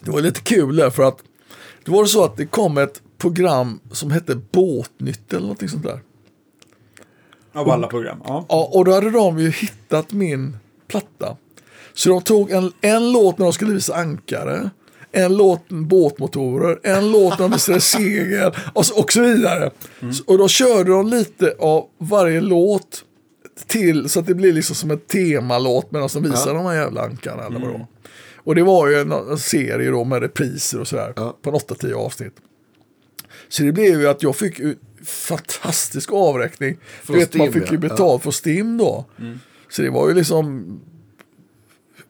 det 0.01 0.11
var 0.11 0.21
lite 0.21 0.41
kul 0.41 0.77
där 0.77 0.91
för 0.91 1.03
att 1.03 1.19
det 1.85 1.91
var 1.91 2.05
så 2.05 2.25
att 2.25 2.37
det 2.37 2.47
kom 2.47 2.79
ett 2.79 3.03
program 3.19 3.81
som 3.93 4.11
hette 4.11 4.35
Båtnytt 4.35 5.33
eller 5.33 5.41
någonting 5.41 5.69
sånt 5.69 5.83
där. 5.83 6.01
Av 7.55 7.71
alla 7.71 7.87
program, 7.87 8.19
ja. 8.25 8.47
Ja, 8.49 8.71
och 8.73 8.85
då 8.85 8.93
hade 8.93 9.11
de 9.11 9.39
ju 9.39 9.51
hittat 9.51 10.13
min 10.13 10.57
platta. 10.89 11.37
Så 11.95 12.09
de 12.09 12.23
tog 12.23 12.51
en, 12.51 12.73
en 12.81 13.13
låt 13.13 13.39
när 13.39 13.47
de 13.47 13.53
skulle 13.53 13.73
visa 13.75 13.95
ankare, 13.95 14.71
en 15.13 15.37
låt 15.37 15.69
båtmotorer, 15.69 16.79
en 16.83 17.11
låt 17.13 17.31
när 17.39 17.49
de 17.49 17.51
visade 17.51 17.81
segel 17.97 18.53
och 18.73 18.87
så, 18.87 19.01
och 19.03 19.13
så 19.13 19.21
vidare. 19.21 19.71
Så, 20.13 20.25
och 20.27 20.39
då 20.39 20.49
körde 20.49 20.91
de 20.91 21.09
lite 21.09 21.55
av 21.59 21.87
varje 21.99 22.41
låt 22.41 23.05
till 23.67 24.09
så 24.09 24.21
att 24.21 24.27
det 24.27 24.35
blir 24.35 24.53
liksom 24.53 24.77
som 24.77 24.91
en 24.91 24.99
temalåt 25.01 25.91
medan 25.93 26.09
de 26.13 26.23
visar 26.23 26.51
Ja. 26.51 26.55
de 26.55 26.67
här 26.67 26.75
jävla 26.75 27.03
ankarna. 27.03 27.43
Eller 27.47 27.59
vad 27.61 27.69
det 27.69 27.79
var. 27.79 27.87
Och 28.45 28.55
det 28.55 28.63
var 28.63 28.89
ju 28.89 28.95
en, 28.95 29.13
en 29.13 29.39
serie 29.39 29.91
då 29.91 30.05
med 30.05 30.23
repriser 30.23 30.81
och 30.81 30.89
sådär 30.89 31.13
Ja. 31.17 31.37
på 31.43 31.51
en 31.51 31.57
8-10 31.57 31.93
avsnitt. 31.93 32.37
Så 33.49 33.63
det 33.63 33.73
blev 33.73 34.01
ju 34.01 34.09
att 34.09 34.23
jag 34.23 34.37
fick 34.37 34.61
fantastisk 35.05 36.13
avräkning. 36.13 36.79
Från 37.03 37.15
Du 37.17 37.21
vet, 37.21 37.35
man 37.35 37.53
fick 37.53 37.71
ju 37.71 37.77
ja. 37.77 37.81
betalt 37.81 38.23
för 38.23 38.31
Stim 38.31 38.79
då. 38.79 39.05
Så 39.71 39.83
det 39.83 39.91
var 39.91 40.09
ju 40.09 40.15
liksom 40.15 40.81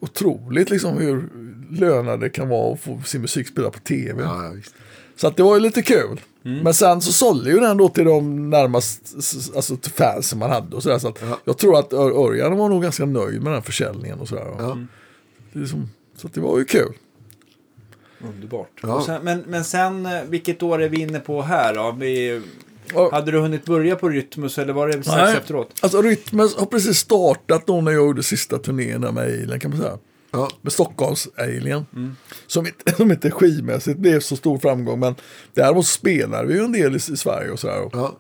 otroligt 0.01 0.71
liksom 0.71 0.97
hur 0.99 1.29
lönande 1.71 2.27
det 2.27 2.31
kan 2.31 2.49
vara 2.49 2.73
att 2.75 2.81
få 2.81 3.03
sin 3.07 3.21
musik 3.21 3.49
spelad 3.49 3.73
på 3.73 3.79
tv. 3.79 4.23
Ja, 4.23 4.45
ja. 4.45 4.53
Så 5.17 5.27
att 5.27 5.37
det 5.37 5.43
var 5.43 5.55
ju 5.55 5.61
lite 5.61 5.83
kul. 5.83 6.21
Mm. 6.45 6.59
Men 6.59 6.75
sen 6.75 7.01
så 7.01 7.13
sålde 7.13 7.51
ju 7.51 7.59
den 7.61 7.77
då 7.77 7.89
till 7.89 8.05
de 8.05 8.51
närmast, 8.51 9.15
alltså 9.57 9.77
till 9.77 9.93
fansen 9.93 10.39
man 10.39 10.51
hade 10.51 10.77
och 10.77 10.83
sådär. 10.83 10.99
Så 10.99 11.09
att 11.09 11.19
Ja. 11.23 11.39
jag 11.45 11.59
tror 11.59 11.79
att 11.79 11.93
Ör- 11.93 12.27
Örjan 12.29 12.57
var 12.59 12.69
nog 12.69 12.83
ganska 12.83 13.05
nöjd 13.07 13.43
med 13.43 13.53
den 13.53 13.63
försäljningen 13.63 14.19
och 14.21 14.29
sådär. 14.29 14.47
Ja. 14.59 14.79
Det 15.53 15.59
är 15.59 15.61
liksom, 15.63 15.89
så 16.23 16.29
det 16.29 16.41
var 16.41 16.59
ju 16.59 16.65
kul. 16.65 16.93
Underbart. 18.21 18.71
Ja. 18.83 18.95
Och 18.95 19.03
sen, 19.05 19.25
men, 19.25 19.41
men 19.47 19.65
sen, 19.65 20.07
eh, 20.07 20.23
vilket 20.29 20.63
år 20.63 20.83
är 20.83 20.89
vi 20.89 21.01
inne 21.01 21.21
på 21.21 21.43
här 21.43 21.75
då? 21.75 21.97
Vi, 21.99 22.43
Ja. 22.95 23.11
hade 23.13 23.31
du 23.33 23.39
hunnit 23.39 23.65
börja 23.65 23.97
på 23.97 24.09
Rytmus 24.09 24.59
eller 24.59 24.73
var 24.73 24.89
det 24.89 24.93
strax 24.93 25.07
Nej. 25.17 25.37
efteråt? 25.37 25.79
Alltså 25.83 26.03
Rytmus 26.03 26.57
har 26.57 26.67
precis 26.67 26.99
startat 26.99 27.67
då 27.67 27.81
när 27.81 27.93
jag 27.93 28.07
gjorde 28.07 28.23
sista 28.23 28.59
turnén 28.59 29.01
där 29.01 29.13
med 29.13 29.25
Alien 29.25 29.61
kan 29.61 29.71
man 29.71 29.81
säga. 29.81 29.99
Ja. 30.31 30.51
Med 30.61 30.73
Stockholms 30.73 31.29
Alien. 31.37 31.87
Som, 32.47 32.67
inte, 32.67 32.93
som 32.97 33.11
inte 33.11 33.31
skimässigt 33.31 33.99
blev 33.99 34.21
så 34.21 34.37
stor 34.37 34.59
framgång. 34.59 35.01
Men 35.01 35.15
däremot 35.55 35.87
spelade 35.87 36.49
vi 36.49 36.55
ju 36.55 36.61
en 36.65 36.73
del 36.73 36.93
i, 36.93 36.97
i 36.97 37.01
Sverige 37.01 37.51
och 37.51 37.59
sådär. 37.61 37.83
Och, 37.83 37.91
Ja. 37.95 38.19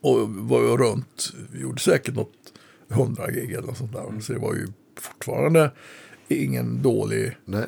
och 0.00 0.28
var 0.30 0.60
ju 0.60 0.76
runt. 0.76 1.32
Vi 1.52 1.60
gjorde 1.60 1.80
säkert 1.80 2.14
något 2.14 2.32
hundra 2.88 3.30
gig 3.30 3.52
eller 3.52 3.66
något 3.66 3.78
sånt 3.78 3.92
där. 3.92 4.20
Så 4.20 4.32
det 4.32 4.38
var 4.38 4.54
ju 4.54 4.66
fortfarande 5.00 5.70
ingen 6.36 6.82
dålig, 6.82 7.36
Nej. 7.44 7.66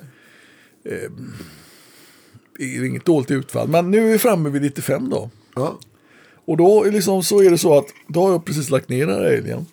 inget 2.58 3.04
dåligt 3.04 3.30
utfall. 3.30 3.68
Men 3.68 3.90
nu 3.90 4.08
är 4.08 4.12
vi 4.12 4.18
framme 4.18 4.48
vid 4.50 4.62
95 4.62 5.10
då. 5.10 5.30
Ja. 5.56 5.78
Och 6.46 6.56
då 6.56 6.84
är, 6.84 6.92
liksom, 6.92 7.22
så 7.22 7.42
är 7.42 7.50
det 7.50 7.58
så 7.58 7.78
att 7.78 7.86
då 8.06 8.22
har 8.22 8.30
jag 8.30 8.44
precis 8.44 8.70
lagt 8.70 8.88
ner 8.88 9.06
den 9.06 9.14
här 9.16 9.38
Alien. 9.38 9.66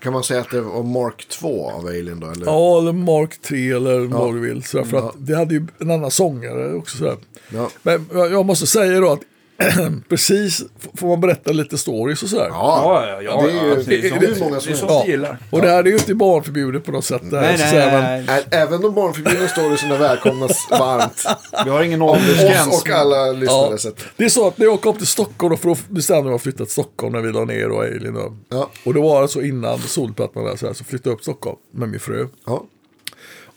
Kan 0.00 0.12
man 0.12 0.24
säga 0.24 0.40
att 0.40 0.50
det 0.50 0.60
var 0.60 0.82
Mark 0.82 1.28
2 1.28 1.70
av 1.70 1.86
Alien 1.86 2.20
då? 2.20 2.26
Eller? 2.30 2.46
Ja, 2.46 2.78
eller 2.78 2.92
Mark 2.92 3.42
3 3.42 3.70
eller 3.70 4.00
vad 4.00 4.34
du 4.34 4.40
vill. 4.40 4.62
Sådär, 4.62 4.84
för 4.84 4.96
Ja. 4.96 5.08
att 5.08 5.16
vi 5.18 5.34
hade 5.34 5.54
ju 5.54 5.66
en 5.78 5.90
annan 5.90 6.10
sångare 6.10 6.74
också. 6.74 6.96
Sådär. 6.96 7.16
Ja. 7.52 7.70
Men 7.82 8.06
jag 8.12 8.46
måste 8.46 8.66
säga 8.66 9.00
då 9.00 9.10
att 9.10 9.20
precis, 10.08 10.62
får 10.94 11.08
man 11.08 11.20
berätta 11.20 11.52
lite 11.52 11.78
stories 11.78 12.22
och 12.22 12.28
sådär. 12.28 12.46
Ja, 12.50 13.04
Ja, 13.08 13.22
ja, 13.22 13.42
det 13.42 13.50
är 13.50 13.64
ju 13.64 13.82
det 13.82 13.96
är 13.96 14.00
det 14.20 14.26
är 14.26 14.34
hur 14.34 14.40
många 14.40 14.54
det 14.54 14.60
som 14.60 14.72
är 14.72 14.76
helst. 14.76 14.80
sånt 14.88 15.02
vi 15.06 15.10
gillar. 15.10 15.38
Och 15.50 15.62
det 15.62 15.68
här 15.68 15.78
är 15.78 15.86
ju 15.86 15.92
inte 15.92 16.14
barnförbjudet 16.14 16.84
på 16.84 16.92
något 16.92 17.04
sätt. 17.04 17.30
Där, 17.30 17.40
Nej, 17.40 17.56
nej, 17.58 17.72
nej, 17.74 17.92
man- 18.16 18.24
nej. 18.26 18.44
Även 18.50 18.80
de 18.80 18.94
barnförbjudna 18.94 19.48
storieserna 19.48 19.96
välkomnas 19.96 20.68
varmt. 20.70 21.24
Vi 21.64 21.70
har 21.70 21.82
ingen 21.82 22.02
Oss 22.02 22.16
åldersgräns. 22.18 22.82
och 22.82 22.90
alla 22.90 23.32
lyssnare. 23.32 23.78
Ja, 23.84 23.90
det 24.16 24.24
är 24.24 24.28
så 24.28 24.46
att 24.48 24.58
när 24.58 24.66
jag 24.66 24.80
kom 24.80 24.96
till 24.96 25.06
Stockholm, 25.06 25.50
då, 25.50 25.56
för 25.56 25.68
då 25.68 25.76
bestämde 25.88 26.18
jag 26.18 26.24
mig 26.26 26.34
att 26.34 26.42
flytta 26.42 26.64
till 26.64 26.72
Stockholm 26.72 27.12
när 27.12 27.20
vi 27.20 27.32
la 27.32 27.44
ner 27.44 27.68
och 27.70 27.82
Alien. 27.84 28.14
Då. 28.14 28.36
Ja. 28.48 28.70
Och 28.84 28.94
det 28.94 29.00
var 29.00 29.22
alltså 29.22 29.42
innan 29.42 29.78
solplattan 29.78 30.44
där, 30.44 30.56
så, 30.56 30.66
här, 30.66 30.72
så 30.74 30.84
flyttade 30.84 31.10
jag 31.10 31.14
upp 31.14 31.20
till 31.20 31.32
Stockholm 31.32 31.56
med 31.74 31.88
min 31.88 32.00
fru. 32.00 32.28
ja. 32.46 32.64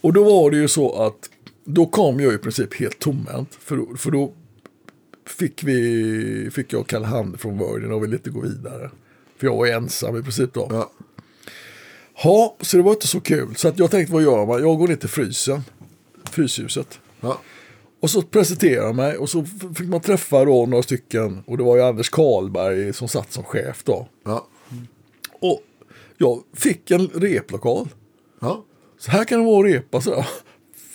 Och 0.01 0.13
då 0.13 0.23
var 0.23 0.51
det 0.51 0.57
ju 0.57 0.67
så 0.67 1.03
att 1.05 1.15
då 1.65 1.85
kom 1.85 2.19
jag 2.19 2.33
i 2.33 2.37
princip 2.37 2.79
helt 2.79 2.99
tomhänt. 2.99 3.49
För, 3.63 3.97
för 3.97 4.11
då 4.11 4.33
fick, 5.25 5.63
vi, 5.63 6.49
fick 6.53 6.73
jag 6.73 6.93
hand 6.93 7.39
från 7.39 7.57
Virgin 7.57 7.91
och 7.91 8.03
ville 8.03 8.15
inte 8.15 8.29
gå 8.29 8.41
vidare. 8.41 8.91
För 9.37 9.47
jag 9.47 9.55
var 9.55 9.67
ensam 9.67 10.17
i 10.17 10.23
princip 10.23 10.53
då. 10.53 10.67
Ja. 10.71 10.91
Ja, 12.23 12.57
så 12.61 12.77
det 12.77 12.83
var 12.83 12.91
inte 12.91 13.07
så 13.07 13.19
kul. 13.19 13.55
Så 13.55 13.67
att 13.67 13.79
jag 13.79 13.91
tänkte, 13.91 14.13
vad 14.13 14.23
gör 14.23 14.45
man? 14.45 14.61
Jag 14.61 14.77
går 14.77 14.87
ner 14.87 14.95
till 14.95 15.09
frysen. 15.09 15.61
Fryshuset. 16.31 16.99
Ja. 17.21 17.41
Och 17.99 18.09
så 18.09 18.21
presenterade 18.21 18.87
jag 18.87 18.95
mig 18.95 19.17
och 19.17 19.29
så 19.29 19.45
fick 19.75 19.87
man 19.87 20.01
träffa 20.01 20.45
då 20.45 20.65
några 20.65 20.83
stycken. 20.83 21.43
Och 21.47 21.57
det 21.57 21.63
var 21.63 21.75
ju 21.75 21.81
Anders 21.81 22.09
Karlberg 22.09 22.93
som 22.93 23.07
satt 23.07 23.33
som 23.33 23.43
chef 23.43 23.83
då. 23.83 24.07
Ja. 24.23 24.47
Och 25.39 25.61
jag 26.17 26.43
fick 26.53 26.91
en 26.91 27.07
replokal. 27.07 27.89
Ja. 28.39 28.65
Så 28.97 29.11
här 29.11 29.23
kan 29.23 29.39
det 29.39 29.45
vara 29.45 29.67
att 29.67 29.73
repa. 29.73 30.01
Så 30.01 30.25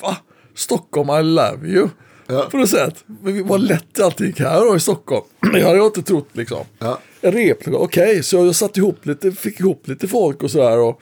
Va? 0.01 0.17
Stockholm, 0.55 1.11
I 1.11 1.23
love 1.23 1.69
you. 1.69 1.89
Ja. 2.27 2.49
På 2.51 2.57
något 2.57 2.69
sätt. 2.69 3.05
Men 3.23 3.47
vad 3.47 3.61
lätt 3.61 4.01
allting 4.01 4.27
gick 4.27 4.41
här 4.41 4.61
då 4.61 4.77
i 4.77 4.81
Stockholm. 4.81 5.25
Det 5.53 5.63
hade 5.63 5.77
jag 5.77 5.87
inte 5.87 6.03
trott 6.03 6.29
liksom. 6.33 6.65
Ja. 6.79 6.99
En 7.21 7.33
replokal, 7.33 7.81
okej. 7.83 8.23
så 8.23 8.37
jag 8.37 8.55
satte 8.55 8.81
ihop 8.81 9.07
lite, 9.07 9.33
fick 9.33 9.61
ihop 9.61 9.89
lite 9.89 10.09
folk 10.09 10.43
och 10.43 10.51
sådär. 10.51 10.79
Och, 10.79 11.01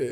eh, 0.00 0.08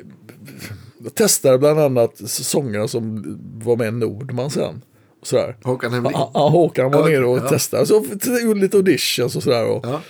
jag 1.04 1.14
testade 1.14 1.58
bland 1.58 1.80
annat 1.80 2.12
sångarna 2.24 2.88
som 2.88 3.24
var 3.64 3.76
med 3.76 3.94
Nordman 3.94 4.50
sen. 4.50 4.82
Och 5.20 5.26
sådär. 5.26 5.56
Håkan 5.62 5.92
Hemling. 5.92 6.12
Ja, 6.14 6.30
ja, 6.34 6.48
Håkan 6.48 6.90
var 6.92 7.00
Ja, 7.00 7.06
nere 7.08 7.26
och 7.26 7.38
ja. 7.38 7.48
testade. 7.48 7.86
Så 7.86 8.04
jag 8.26 8.42
gjorde 8.42 8.60
lite 8.60 8.76
auditions 8.76 9.36
och 9.36 9.42
sådär. 9.42 9.66
Och, 9.66 9.86
Ja. 9.86 10.00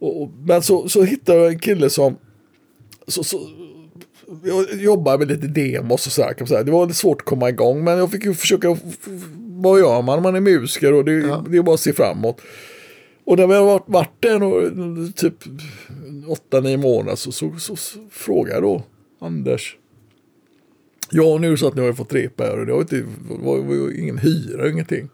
och, 0.00 0.22
och, 0.22 0.30
men 0.46 0.62
så, 0.62 0.88
så 0.88 1.02
hittade 1.02 1.38
jag 1.38 1.48
en 1.52 1.58
kille 1.58 1.90
som 1.90 2.16
så, 3.08 3.24
så, 3.24 3.40
jag 4.44 4.80
jobbade 4.80 5.18
med 5.18 5.28
lite 5.28 5.46
demos 5.46 6.06
och 6.06 6.12
sådär. 6.12 6.28
Kan 6.28 6.36
man 6.40 6.48
säga. 6.48 6.62
Det 6.62 6.70
var 6.72 6.86
lite 6.86 6.98
svårt 6.98 7.20
att 7.20 7.26
komma 7.26 7.48
igång. 7.48 7.84
Men 7.84 7.98
jag 7.98 8.10
fick 8.10 8.24
ju 8.24 8.34
försöka. 8.34 8.76
Vad 9.62 9.78
gör 9.80 10.02
man? 10.02 10.22
Man 10.22 10.34
är 10.36 10.40
musiker 10.40 10.92
och 10.92 11.04
det, 11.04 11.12
Ja. 11.12 11.44
det 11.48 11.58
är 11.58 11.62
bara 11.62 11.74
att 11.74 11.80
se 11.80 11.92
framåt. 11.92 12.40
Och 13.24 13.36
när 13.38 13.46
vi 13.46 13.54
har 13.54 13.64
varit, 13.64 13.84
varit 13.86 14.10
där 14.22 14.38
nå- 14.38 15.12
typ 15.12 15.34
8-9 16.50 16.76
månader 16.76 17.16
så, 17.16 17.32
så, 17.32 17.56
så, 17.58 17.76
så 17.76 17.98
frågade 18.10 18.54
jag 18.54 18.62
då 18.62 18.82
Anders. 19.20 19.76
Ja, 21.10 21.38
nu 21.38 21.56
så 21.56 21.68
att 21.68 21.74
ni 21.76 21.86
har 21.86 21.92
fått 21.92 22.12
repa 22.14 22.44
här 22.44 22.58
och 22.60 22.66
det 22.66 22.72
var, 22.72 22.80
inte, 22.80 23.04
var, 23.30 23.58
var 23.58 23.98
ingen 23.98 24.18
hyra, 24.18 24.70
ingenting. 24.70 25.08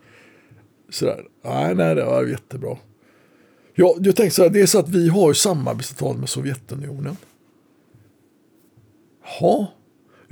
Sådär. 0.91 1.25
Nej, 1.45 1.75
nej, 1.75 1.95
det 1.95 2.05
var 2.05 2.27
jättebra. 2.27 2.77
Ja, 3.75 3.97
jag 4.01 4.17
tänkte 4.17 4.37
så 4.37 4.43
här, 4.43 4.51
det 4.51 4.61
är 4.61 4.67
så 4.67 4.79
att 4.79 4.89
vi 4.89 5.09
har 5.09 5.29
ju 5.31 5.35
samarbetsavtal 5.35 6.17
med 6.19 6.29
Sovjetunionen. 6.29 7.17
Ja. 9.41 9.73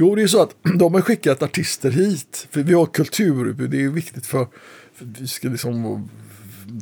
Jo, 0.03 0.15
det 0.15 0.23
är 0.23 0.27
så 0.27 0.43
att 0.43 0.57
de 0.79 0.95
har 0.95 1.01
skickat 1.01 1.43
artister 1.43 1.91
hit. 1.91 2.47
För 2.51 2.63
vi 2.63 2.75
har 2.75 2.87
kulturutbud, 2.87 3.71
det 3.71 3.85
är 3.85 3.89
viktigt 3.89 4.27
för, 4.27 4.47
för 4.95 5.05
vi 5.21 5.29
ska 5.29 5.49
liksom 5.49 6.09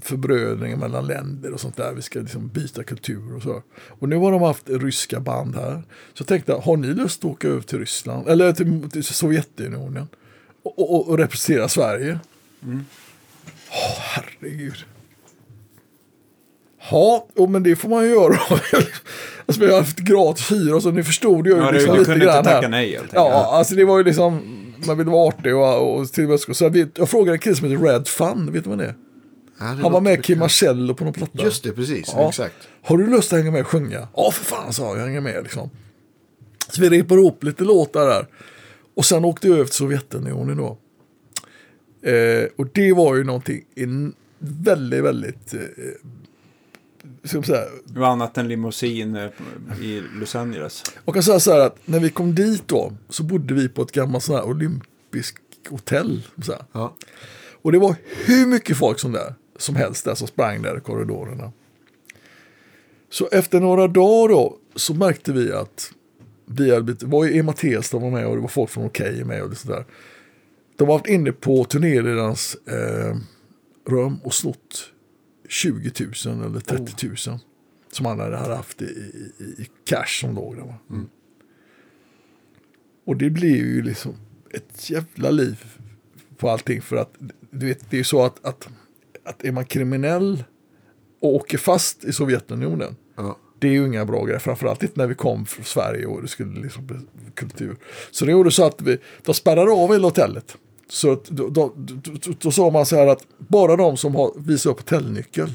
förbrödringar 0.02 0.76
mellan 0.76 1.06
länder 1.06 1.52
och 1.52 1.60
sånt 1.60 1.76
där. 1.76 1.92
Vi 1.92 2.02
ska 2.02 2.20
liksom 2.20 2.48
byta 2.48 2.82
kultur 2.84 3.36
och 3.36 3.42
så. 3.42 3.62
Och 3.88 4.08
nu 4.08 4.16
har 4.16 4.32
de 4.32 4.42
haft 4.42 4.68
ryska 4.68 5.20
band 5.20 5.56
här. 5.56 5.82
Så 6.14 6.22
jag 6.22 6.26
tänkte, 6.26 6.52
har 6.52 6.76
ni 6.76 6.86
lust 6.86 7.24
att 7.24 7.30
åka 7.30 7.48
över 7.48 7.62
till 7.62 7.78
Ryssland? 7.78 8.28
Eller 8.28 8.52
till, 8.52 8.90
till 8.90 9.04
Sovjetunionen? 9.04 10.08
Och, 10.62 10.94
och, 10.94 11.08
och 11.08 11.18
representera 11.18 11.68
Sverige? 11.68 12.18
Åh, 13.70 13.98
herregud. 13.98 14.84
Ja, 16.90 17.26
jo, 17.36 17.46
men 17.46 17.62
det 17.62 17.76
får 17.76 17.88
man 17.88 18.04
ju 18.04 18.10
göra. 18.10 18.34
alltså, 19.46 19.60
vi 19.60 19.70
har 19.70 19.78
haft 19.78 19.98
gratis 19.98 20.52
hyra, 20.52 20.80
så 20.80 20.90
ni 20.90 21.02
förstod 21.02 21.46
ju 21.46 21.52
Ja, 21.56 21.66
du, 21.66 21.72
liksom 21.72 21.92
du 21.92 21.98
lite 21.98 22.10
kunde 22.10 22.24
grann 22.24 22.38
inte 22.38 22.50
här. 22.50 22.56
tacka 22.56 22.68
nej 22.68 22.90
helt. 22.92 23.10
Ja, 23.14 23.56
alltså 23.56 23.74
det 23.74 23.84
var 23.84 23.98
ju 23.98 24.04
liksom, 24.04 24.40
man 24.86 24.98
ville 24.98 25.10
vara 25.10 25.28
artig 25.28 25.56
och, 25.56 25.94
och 26.00 26.08
till 26.12 26.24
och 26.24 26.30
med 26.30 26.40
så 26.40 26.64
jag, 26.64 26.90
jag 26.94 27.08
frågade 27.08 27.34
en 27.34 27.38
kille 27.38 27.56
som 27.56 27.70
heter 27.70 27.84
Red 27.84 28.08
Fun, 28.08 28.52
vet 28.52 28.64
du 28.64 28.70
vad 28.70 28.78
det 28.78 28.84
är? 28.84 28.94
Ja, 29.58 29.66
det 29.66 29.82
Han 29.82 29.92
var 29.92 30.00
med. 30.00 30.24
Kim 30.24 30.38
Marcello 30.38 30.94
på 30.94 31.04
någon 31.04 31.12
platta. 31.12 31.42
Just 31.44 31.64
det, 31.64 31.72
precis. 31.72 32.12
Ja. 32.16 32.28
Exakt. 32.28 32.54
Har 32.82 32.98
du 32.98 33.06
lust 33.06 33.32
att 33.32 33.38
hänga 33.38 33.50
med 33.50 33.60
och 33.60 33.66
sjunga? 33.66 34.08
Ja, 34.16 34.30
för 34.30 34.44
fan 34.44 34.72
sa 34.72 34.86
jag, 34.86 34.98
jag 34.98 35.04
hänger 35.06 35.20
med 35.20 35.42
liksom. 35.42 35.70
Så 36.68 36.80
vi 36.80 36.88
repade 36.90 37.20
ihop 37.20 37.44
lite 37.44 37.64
låtar 37.64 38.06
där. 38.06 38.26
Och 38.96 39.04
sen 39.04 39.24
åkte 39.24 39.48
jag 39.48 39.54
över 39.54 39.64
till 39.64 39.74
Sovjetunionen 39.74 40.56
då. 40.56 40.78
Eh, 42.10 42.48
och 42.56 42.66
det 42.72 42.92
var 42.92 43.16
ju 43.16 43.24
någonting 43.24 43.64
in, 43.76 44.12
väldigt, 44.38 45.04
väldigt, 45.04 45.54
eh, 45.54 45.60
ska 47.24 47.36
man 47.36 47.44
säga, 47.44 47.64
Det 47.84 48.00
var 48.00 48.08
annat 48.08 48.38
än 48.38 48.48
limousin 48.48 49.16
eh, 49.16 49.30
i 49.80 50.02
Los 50.20 50.34
Angeles. 50.34 50.82
Jag 51.04 51.14
kan 51.14 51.22
säga 51.22 51.40
så 51.40 51.52
här 51.52 51.60
att 51.60 51.78
när 51.84 52.00
vi 52.00 52.10
kom 52.10 52.34
dit 52.34 52.68
då 52.68 52.92
så 53.08 53.22
bodde 53.22 53.54
vi 53.54 53.68
på 53.68 53.82
ett 53.82 53.92
gammalt 53.92 54.24
sån 54.24 54.34
här 54.34 54.44
olympiskt 54.44 55.42
hotell. 55.68 56.22
Så 56.42 56.52
här. 56.52 56.64
Ja. 56.72 56.94
Och 57.62 57.72
det 57.72 57.78
var 57.78 57.96
hur 58.26 58.46
mycket 58.46 58.76
folk 58.76 58.98
som, 58.98 59.12
där, 59.12 59.34
som 59.58 59.76
helst 59.76 60.04
där 60.04 60.14
som 60.14 60.28
sprang 60.28 60.62
där 60.62 60.78
i 60.78 60.80
korridorerna. 60.80 61.52
Så 63.10 63.28
efter 63.32 63.60
några 63.60 63.88
dagar 63.88 64.28
då 64.28 64.56
så 64.74 64.94
märkte 64.94 65.32
vi 65.32 65.52
att 65.52 65.92
vi 66.46 66.70
hade 66.70 66.82
blivit, 66.82 67.00
det 67.00 67.06
var 67.06 67.24
ju 67.24 67.38
Emma 67.38 67.52
Testam 67.52 68.02
var 68.02 68.10
med 68.10 68.26
och 68.26 68.36
det 68.36 68.42
var 68.42 68.48
folk 68.48 68.70
från 68.70 68.86
Okej 68.86 69.24
med 69.24 69.42
och 69.42 69.56
sådär. 69.56 69.84
De 70.76 70.88
har 70.88 70.98
varit 70.98 71.08
inne 71.08 71.32
på 71.32 71.64
turnéledarens 71.64 72.56
eh, 72.66 73.16
rum 73.88 74.18
och 74.24 74.34
snott 74.34 74.92
20 75.50 75.92
000 76.26 76.46
eller 76.46 76.60
30 76.60 77.06
000. 77.06 77.16
Som 77.92 78.06
han 78.06 78.20
hade 78.20 78.36
haft 78.36 78.82
i, 78.82 78.84
i, 78.84 79.44
i 79.62 79.68
cash 79.84 80.20
som 80.20 80.34
låg 80.34 80.56
där. 80.56 80.62
Va? 80.62 80.74
Och 83.04 83.16
det 83.16 83.30
blev 83.30 83.56
ju 83.56 83.82
liksom 83.82 84.14
ett 84.50 84.90
jävla 84.90 85.30
liv 85.30 85.64
på 86.36 86.50
allting. 86.50 86.82
För 86.82 86.96
att 86.96 87.14
du 87.50 87.66
vet, 87.66 87.90
det 87.90 87.96
är 87.96 87.98
ju 87.98 88.04
så 88.04 88.22
att, 88.24 88.44
att, 88.44 88.68
att 89.24 89.44
är 89.44 89.52
man 89.52 89.64
kriminell 89.64 90.44
och 91.20 91.34
åker 91.34 91.58
fast 91.58 92.04
i 92.04 92.12
Sovjetunionen. 92.12 92.96
Ja. 93.16 93.38
Det 93.58 93.68
är 93.68 93.72
ju 93.72 93.86
inga 93.86 94.04
bra 94.04 94.24
grejer, 94.24 94.38
framförallt 94.38 94.82
inte 94.82 95.00
när 95.00 95.06
vi 95.06 95.14
kom 95.14 95.46
från 95.46 95.64
Sverige 95.64 96.06
och 96.06 96.22
det 96.22 96.28
skulle 96.28 96.60
liksom 96.60 96.86
bli 96.86 96.96
kultur. 97.34 97.76
Så 98.10 98.24
det 98.24 98.32
gjorde 98.32 98.50
så 98.50 98.64
att 98.64 98.80
vi, 98.80 98.98
de 99.22 99.34
spärrade 99.34 99.70
av 99.70 99.92
hela 99.92 100.06
hotellet. 100.06 100.56
Så 100.90 101.12
att 101.12 101.24
då, 101.24 101.48
då, 101.48 101.72
då, 101.76 102.32
då, 102.40 102.50
sa 102.50 102.70
man 102.70 102.86
så 102.86 102.96
här 102.96 103.06
att 103.06 103.26
bara 103.38 103.76
de 103.76 103.96
som 103.96 104.14
har 104.14 104.32
visat 104.36 104.70
upp 104.70 104.78
hotellnyckel 104.78 105.52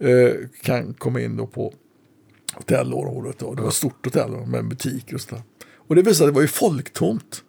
eh, 0.00 0.48
kan 0.62 0.94
komma 0.94 1.20
in 1.20 1.36
då 1.36 1.46
på 1.46 1.72
hotellområdet. 2.54 3.42
Och 3.42 3.56
det 3.56 3.62
var 3.62 3.68
ett 3.68 3.74
stort 3.74 4.04
hotell 4.04 4.30
med 4.30 4.68
butiker 4.68 5.14
och 5.14 5.20
sådär. 5.20 5.42
Och 5.76 5.94
det 5.94 6.02
visade 6.02 6.28
att 6.28 6.34
det 6.34 6.34
var 6.34 6.42
ju 6.42 6.48
folktomt. 6.48 7.42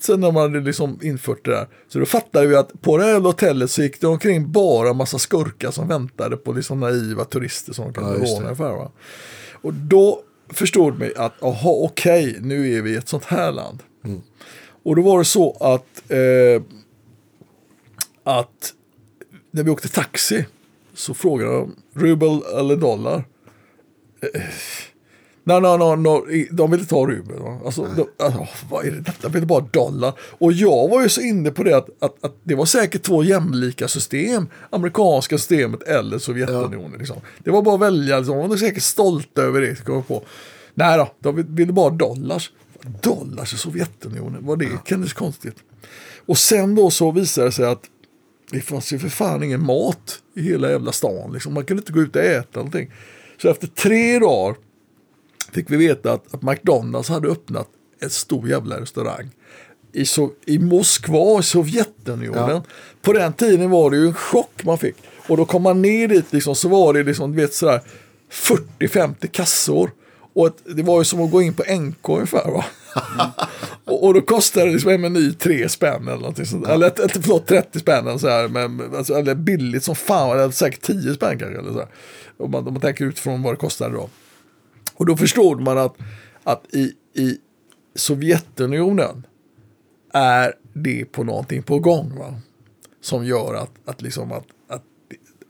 Sen 0.00 0.20
när 0.20 0.32
man 0.32 0.42
hade 0.42 0.60
liksom 0.60 0.98
infört 1.02 1.44
det 1.44 1.50
där. 1.50 1.68
Så 1.88 1.98
då 1.98 2.06
fattade 2.06 2.46
vi 2.46 2.56
att 2.56 2.82
på 2.82 2.98
det 2.98 3.04
här 3.04 3.20
hotellet 3.20 3.70
så 3.70 3.82
gick 3.82 4.00
det 4.00 4.06
omkring 4.06 4.52
bara 4.52 4.92
massa 4.92 5.18
skurkar 5.18 5.70
som 5.70 5.88
väntade 5.88 6.36
på 6.36 6.52
liksom 6.52 6.80
naiva 6.80 7.24
turister 7.24 7.72
som 7.72 7.84
de 7.84 7.94
kunde 7.94 8.18
Ja, 8.18 8.24
råna 8.24 8.44
ungefär. 8.44 8.72
Va? 8.72 8.92
Och 9.52 9.74
då 9.74 10.22
förstod 10.48 10.98
vi 10.98 11.16
att, 11.16 11.32
jaha 11.40 11.84
okej, 11.84 12.36
nu 12.40 12.76
är 12.76 12.82
vi 12.82 12.90
i 12.90 12.96
ett 12.96 13.08
sånt 13.08 13.24
här 13.24 13.52
land. 13.52 13.82
Mm. 14.04 14.20
Och 14.88 14.96
då 14.96 15.02
var 15.02 15.18
det 15.18 15.24
så 15.24 15.56
att, 15.60 16.10
eh, 16.10 16.62
att 18.24 18.72
när 19.50 19.62
vi 19.62 19.70
åkte 19.70 19.88
taxi 19.88 20.46
så 20.94 21.14
frågade 21.14 21.52
de 21.52 21.76
rubel 21.94 22.42
eller 22.58 22.76
dollar. 22.76 23.24
Eh, 24.20 24.42
Nej, 25.44 25.60
nej, 25.60 25.78
nej, 25.78 25.96
nej, 25.96 26.48
de 26.52 26.70
ville 26.70 26.84
ta 26.84 27.06
rubel. 27.06 27.36
Alltså, 27.64 27.88
de, 27.96 28.24
alltså, 28.24 28.46
vad 28.70 28.86
är 28.86 28.90
det 28.90 29.00
detta? 29.00 29.28
De 29.28 29.32
ville 29.32 29.46
bara 29.46 29.60
dollar. 29.60 30.12
Och 30.20 30.52
jag 30.52 30.88
var 30.88 31.02
ju 31.02 31.08
så 31.08 31.20
inne 31.20 31.50
på 31.50 31.62
det 31.62 31.76
att, 31.76 31.88
att, 31.98 32.24
att 32.24 32.36
det 32.42 32.54
var 32.54 32.64
säkert 32.64 33.02
två 33.02 33.24
jämlika 33.24 33.88
system. 33.88 34.48
Amerikanska 34.70 35.38
systemet 35.38 35.82
eller 35.82 36.18
Sovjetunionen. 36.18 36.98
Liksom. 36.98 37.16
Det 37.38 37.50
var 37.50 37.62
bara 37.62 37.74
att 37.74 37.80
välja. 37.80 38.18
Liksom. 38.18 38.38
De 38.38 38.48
var 38.48 38.56
säkert 38.56 38.82
stolta 38.82 39.42
över 39.42 39.60
det. 39.60 39.84
På. 39.84 40.22
Nej 40.74 40.98
då, 40.98 41.08
de 41.20 41.54
ville 41.54 41.72
bara 41.72 41.90
dollars. 41.90 42.50
Dollars 43.02 43.54
i 43.54 43.56
Sovjetunionen, 43.56 44.46
vad 44.46 44.58
det 44.58 44.70
kändes 44.86 45.12
konstigt. 45.12 45.56
Och 46.26 46.38
sen 46.38 46.74
då 46.74 46.90
så 46.90 47.10
visade 47.10 47.46
det 47.46 47.52
sig 47.52 47.66
att 47.66 47.84
det 48.50 48.60
fanns 48.60 48.92
ju 48.92 48.98
för 48.98 49.08
fan 49.08 49.42
ingen 49.42 49.66
mat 49.66 50.22
i 50.34 50.42
hela 50.42 50.70
jävla 50.70 50.92
stan. 50.92 51.32
Liksom. 51.32 51.54
Man 51.54 51.64
kunde 51.64 51.80
inte 51.80 51.92
gå 51.92 52.00
ut 52.00 52.16
och 52.16 52.22
äta 52.22 52.58
någonting. 52.58 52.90
Så 53.42 53.48
efter 53.48 53.66
tre 53.66 54.18
dagar 54.18 54.56
fick 55.52 55.70
vi 55.70 55.76
veta 55.76 56.12
att, 56.12 56.34
att 56.34 56.42
McDonalds 56.42 57.08
hade 57.08 57.28
öppnat 57.28 57.68
en 58.00 58.10
stor 58.10 58.48
jävla 58.48 58.80
restaurang. 58.80 59.30
I, 59.92 60.06
so 60.06 60.30
I 60.46 60.58
Moskva, 60.58 61.40
i 61.40 61.42
Sovjetunionen. 61.42 62.50
Ja. 62.50 62.64
På 63.02 63.12
den 63.12 63.32
tiden 63.32 63.70
var 63.70 63.90
det 63.90 63.96
ju 63.96 64.06
en 64.06 64.14
chock 64.14 64.64
man 64.64 64.78
fick. 64.78 64.96
Och 65.28 65.36
då 65.36 65.44
kom 65.44 65.62
man 65.62 65.82
ner 65.82 66.08
dit 66.08 66.32
liksom, 66.32 66.54
så 66.54 66.68
var 66.68 66.92
det 66.92 67.02
liksom, 67.02 67.32
du 67.32 67.36
vet 67.36 67.54
sådär 67.54 67.80
40-50 68.30 69.26
kassor. 69.26 69.90
Och 70.38 70.50
det 70.64 70.82
var 70.82 70.98
ju 70.98 71.04
som 71.04 71.20
att 71.20 71.30
gå 71.30 71.42
in 71.42 71.54
på 71.54 71.62
NK 71.62 72.08
ungefär 72.08 72.50
va. 72.50 72.64
och, 73.84 74.04
och 74.04 74.14
då 74.14 74.20
kostade 74.20 74.66
det 74.66 74.72
liksom 74.72 74.90
en 74.90 75.00
meny 75.00 75.32
tre 75.32 75.68
spänn 75.68 76.08
eller 76.08 76.18
någonting 76.18 76.46
sånt. 76.46 76.66
Eller 76.66 76.86
ett, 76.86 76.98
ett, 76.98 77.12
förlåt 77.12 77.46
30 77.46 77.78
spänn 77.78 78.06
eller 78.06 78.18
så 78.18 78.28
här. 78.28 78.48
Men, 78.48 78.94
alltså, 78.94 79.14
eller 79.14 79.34
billigt 79.34 79.84
som 79.84 79.94
fan. 79.94 80.38
Eller 80.38 80.50
säkert 80.50 80.82
10 80.82 81.14
spänn 81.14 81.38
kanske. 81.38 81.58
Eller 81.58 81.72
så 81.72 81.78
här. 81.78 81.88
Om, 82.36 82.50
man, 82.50 82.66
om 82.66 82.72
man 82.72 82.80
tänker 82.80 83.04
utifrån 83.04 83.42
vad 83.42 83.52
det 83.52 83.56
kostade 83.56 83.94
då. 83.94 84.08
Och 84.94 85.06
då 85.06 85.16
förstod 85.16 85.60
man 85.60 85.78
att, 85.78 85.96
att 86.44 86.74
i, 86.74 86.92
i 87.14 87.38
Sovjetunionen 87.94 89.26
är 90.12 90.54
det 90.72 91.04
på 91.04 91.24
någonting 91.24 91.62
på 91.62 91.78
gång. 91.78 92.18
Va? 92.18 92.34
Som 93.00 93.26
gör 93.26 93.54
att, 93.54 93.72
att, 93.84 94.02
liksom 94.02 94.32
att, 94.32 94.46
att 94.68 94.82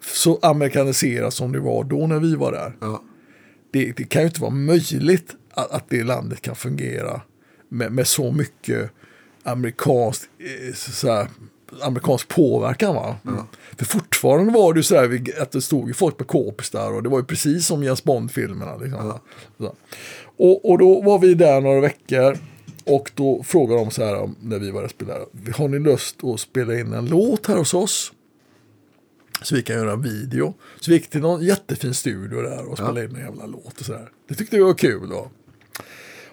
så 0.03 0.39
amerikaniserat 0.43 1.35
som 1.35 1.53
det 1.53 1.61
var 1.61 1.85
då 1.85 2.07
när 2.07 2.19
vi 2.21 2.35
var 2.35 2.53
där. 2.53 2.77
Ja. 2.81 3.03
Det, 3.71 3.93
det 3.97 4.05
kan 4.05 4.23
ju 4.23 4.29
inte 4.29 4.41
vara 4.41 4.51
möjligt 4.51 5.37
att, 5.51 5.71
att 5.71 5.85
det 5.89 6.05
landet 6.05 6.41
kan 6.41 6.57
fungera 6.57 7.21
med, 7.69 7.93
med 7.93 8.07
så 8.07 8.33
mycket 8.33 8.91
amerikansk, 9.43 10.23
eh, 10.39 10.75
så 10.75 11.13
här, 11.13 11.29
amerikansk 11.83 12.29
påverkan. 12.29 12.95
Va? 12.95 13.17
För 13.77 13.85
fortfarande 13.85 14.53
var 14.53 14.73
det 14.73 14.79
ju 14.79 14.83
så 14.83 14.95
här 14.95 15.43
att 15.43 15.51
det 15.51 15.63
stod 15.63 15.89
ju 15.89 15.95
folk 15.95 16.17
på 16.17 16.25
kåpis 16.25 16.71
där 16.71 16.93
och 16.93 17.03
det 17.03 17.09
var 17.09 17.19
ju 17.19 17.25
precis 17.25 17.67
som 17.67 17.85
Jens 17.85 18.05
Bond-filmerna. 18.05 18.77
Liksom. 18.77 19.19
Så. 19.59 19.75
Och, 20.37 20.71
och 20.71 20.79
då 20.79 21.01
var 21.01 21.19
vi 21.19 21.35
där 21.35 21.61
några 21.61 21.81
veckor 21.81 22.39
och 22.85 23.11
då 23.15 23.43
frågade 23.43 23.81
de 23.81 23.91
så 23.91 24.05
här 24.05 24.31
när 24.41 24.59
vi 24.59 24.71
var 24.71 24.81
där 24.81 24.85
och 24.85 24.91
spelade. 24.91 25.25
Har 25.57 25.69
ni 25.69 25.79
lust 25.79 26.25
att 26.25 26.41
spela 26.41 26.79
in 26.79 26.93
en 26.93 27.07
låt 27.07 27.47
här 27.47 27.57
hos 27.57 27.75
oss? 27.75 28.13
Så 29.43 29.55
vi 29.55 29.63
kan 29.63 29.77
göra 29.77 29.93
en 29.93 30.03
video. 30.03 30.55
Så 30.81 30.91
vi 30.91 30.97
gick 30.97 31.11
till 31.11 31.21
någon 31.21 31.43
jättefin 31.43 31.95
studio 31.95 32.43
där 32.43 32.69
och 32.71 32.77
spelade 32.79 33.05
in 33.05 33.15
en 33.17 33.21
jävla 33.23 33.47
låt 33.47 33.81
och 33.81 33.87
sådär. 33.87 34.09
Det 34.29 34.35
tyckte 34.35 34.57
vi 34.57 34.63
var 34.63 34.75
kul 34.75 35.09
då. 35.09 35.31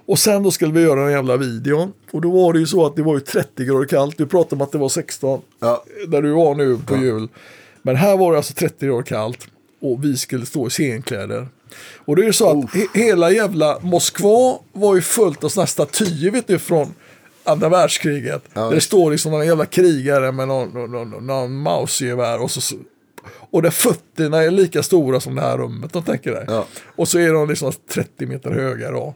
Och 0.07 0.19
sen 0.19 0.43
då 0.43 0.51
skulle 0.51 0.73
vi 0.73 0.81
göra 0.81 1.05
en 1.05 1.11
jävla 1.11 1.37
video. 1.37 1.91
Och 2.11 2.21
då 2.21 2.31
var 2.31 2.53
det 2.53 2.59
ju 2.59 2.65
så 2.67 2.85
att 2.85 2.95
det 2.95 3.01
var 3.03 3.13
ju 3.13 3.19
30 3.19 3.65
grader 3.65 3.85
kallt. 3.87 4.17
Du 4.17 4.25
pratade 4.27 4.55
om 4.55 4.61
att 4.61 4.71
det 4.71 4.77
var 4.77 4.89
16 4.89 5.41
Ja. 5.59 5.83
där 6.07 6.21
du 6.21 6.31
var 6.31 6.55
nu 6.55 6.77
på 6.85 6.97
jul. 6.97 7.27
Men 7.81 7.95
här 7.95 8.17
var 8.17 8.31
det 8.31 8.37
alltså 8.37 8.53
30 8.53 8.85
grader 8.85 9.03
kallt. 9.03 9.47
Och 9.81 10.03
vi 10.05 10.17
skulle 10.17 10.45
stå 10.45 10.67
i 10.67 10.69
scenkläder. 10.69 11.47
Och 12.05 12.15
det 12.15 12.21
är 12.21 12.25
ju 12.25 12.33
så 12.33 12.49
att 12.49 12.57
he- 12.73 12.87
hela 12.93 13.31
jävla 13.31 13.79
Moskva 13.81 14.59
var 14.73 14.95
ju 14.95 15.01
fullt 15.01 15.43
av 15.43 15.49
sådana 15.49 15.63
här 15.63 15.67
statyer 15.85 16.31
vet 16.31 16.47
du 16.47 16.59
från 16.59 16.93
andra 17.43 17.69
världskriget. 17.69 18.43
där 18.53 18.71
det 18.71 18.81
står 18.81 19.11
liksom 19.11 19.31
någon 19.31 19.45
jävla 19.47 19.65
krigare 19.65 20.31
med 20.31 20.47
någon, 20.47 20.69
någon, 20.69 20.91
någon, 20.91 21.27
någon 21.27 21.55
mausgevär 21.61 22.41
och 22.41 22.51
så, 22.51 22.61
så 22.61 22.75
och 23.51 23.61
där 23.61 23.69
fötterna 23.69 24.43
är 24.43 24.51
lika 24.51 24.83
stora 24.83 25.19
som 25.19 25.35
det 25.35 25.41
här 25.41 25.57
rummet, 25.57 25.93
de 25.93 26.03
tänker 26.03 26.31
dig. 26.31 26.45
Ja. 26.47 26.65
Och 26.95 27.07
så 27.07 27.19
är 27.19 27.33
de 27.33 27.49
liksom 27.49 27.71
30 27.89 28.25
meter 28.25 28.51
höga 28.51 28.91
då, 28.91 29.13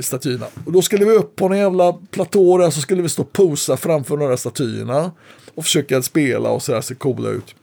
statyerna. 0.00 0.46
Och 0.66 0.72
då 0.72 0.82
skulle 0.82 1.04
vi 1.04 1.10
upp 1.10 1.36
på 1.36 1.46
en 1.46 1.58
jävla 1.58 1.92
platå 1.92 2.58
där 2.58 2.70
så 2.70 2.80
skulle 2.80 3.02
vi 3.02 3.08
stå 3.08 3.22
och 3.22 3.32
posa 3.32 3.76
framför 3.76 4.16
några 4.16 4.36
statyerna. 4.36 5.12
Och 5.54 5.64
försöka 5.64 6.02
spela 6.02 6.50
och 6.50 6.62
sådär, 6.62 6.80
se 6.80 6.94
coola 6.94 7.28
ut. 7.28 7.54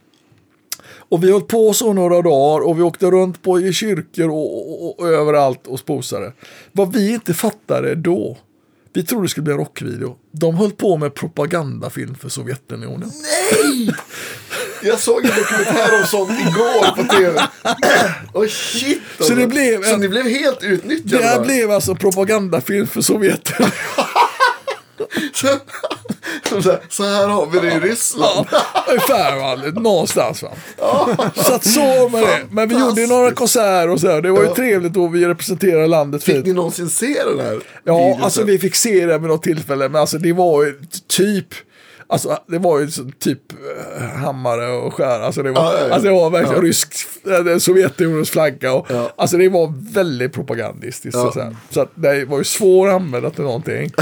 Och 1.12 1.24
vi 1.24 1.32
höll 1.32 1.42
på 1.42 1.72
så 1.72 1.92
några 1.92 2.22
dagar 2.22 2.66
och 2.66 2.78
vi 2.78 2.82
åkte 2.82 3.10
runt 3.10 3.42
på 3.42 3.60
i 3.60 3.72
kyrkor 3.72 4.28
och, 4.28 4.84
och, 4.84 5.00
och 5.00 5.08
överallt 5.08 5.66
och 5.66 5.84
posade. 5.84 6.32
Vad 6.72 6.92
vi 6.92 7.12
inte 7.12 7.34
fattade 7.34 7.94
då, 7.94 8.36
vi 8.92 9.04
trodde 9.04 9.24
det 9.24 9.28
skulle 9.28 9.44
bli 9.44 9.52
en 9.52 9.58
rockvideo. 9.58 10.16
De 10.30 10.56
höll 10.56 10.70
på 10.70 10.96
med 10.96 11.14
propagandafilm 11.14 12.14
för 12.14 12.28
Sovjetunionen. 12.28 13.10
Jag 14.84 14.98
såg 14.98 15.24
en 15.24 15.30
dokumentär 15.30 16.00
om 16.00 16.06
sånt 16.06 16.30
igår 16.30 16.96
på 16.96 17.14
tv. 17.14 17.42
Åh 18.32 18.46
shit. 18.48 19.00
alltså. 19.18 19.34
det 19.34 19.46
blev 19.46 19.82
så 19.82 19.96
ni 19.96 20.08
blev 20.08 20.24
helt 20.28 20.62
utnyttjade? 20.62 21.22
Det 21.22 21.28
här 21.28 21.40
blev 21.40 21.70
alltså 21.70 21.94
propagandafilm 21.94 22.86
för 22.86 23.00
Sovjetunionen. 23.00 23.72
så, 25.34 25.48
så, 26.62 26.70
här, 26.70 26.80
så 26.88 27.04
här 27.04 27.28
har 27.28 27.46
vi 27.46 27.58
det 27.60 27.74
i 27.74 27.80
Ryssland. 27.80 28.46
Ja, 28.50 28.84
ungefär 28.88 29.36
va, 29.36 29.80
någonstans 29.80 30.42
va. 30.42 30.50
Så 31.34 31.54
att 31.54 31.64
så 31.66 32.08
med 32.08 32.22
det. 32.22 32.40
Men 32.50 32.68
vi 32.68 32.78
gjorde 32.78 33.00
ju 33.00 33.06
några 33.06 33.32
konserter 33.32 33.88
och 33.90 34.00
så 34.00 34.08
här. 34.08 34.20
Det 34.22 34.30
var 34.30 34.40
ju 34.42 34.48
Ja. 34.48 34.54
trevligt 34.54 34.96
och 34.96 35.14
vi 35.14 35.26
representerade 35.26 35.86
landet 35.86 36.24
Fick 36.24 36.34
fint. 36.34 36.46
ni 36.46 36.52
någonsin 36.52 36.90
se 36.90 37.22
den 37.24 37.40
här 37.46 37.60
Ja, 37.84 37.98
videon 37.98 38.22
alltså 38.22 38.42
vi 38.44 38.58
fick 38.58 38.74
se 38.74 39.06
det 39.06 39.18
vid 39.18 39.28
något 39.28 39.42
tillfälle. 39.42 39.88
Men 39.88 40.00
alltså 40.00 40.18
det 40.18 40.32
var 40.32 40.64
ju 40.64 40.74
typ. 41.08 41.46
Alltså 42.12 42.38
det 42.46 42.58
var 42.58 42.78
ju 42.80 42.88
typ 43.18 43.38
eh, 43.98 44.02
hammare 44.06 44.68
och 44.72 44.94
skär. 44.94 45.20
Alltså 45.20 45.42
det 45.42 45.50
var, 45.52 45.62
Ja. 45.62 45.94
Alltså, 45.94 46.08
det 46.08 46.14
var 46.14 46.30
verkligen 46.30 46.56
Ja. 46.56 46.68
rysk, 46.68 46.94
eh, 47.52 47.58
Sovjetunionens 47.58 48.30
flagga. 48.30 48.72
Och, 48.72 48.86
Ja. 48.90 49.12
Alltså 49.16 49.36
det 49.36 49.48
var 49.48 49.92
väldigt 49.94 50.32
propagandistiskt. 50.32 51.18
Ja. 51.18 51.32
Så, 51.32 51.54
så 51.70 51.86
det 51.94 52.24
var 52.24 52.38
ju 52.38 52.44
svårt 52.44 52.88
att 52.88 52.94
använda 52.94 53.30
till 53.30 53.44
någonting. 53.44 53.90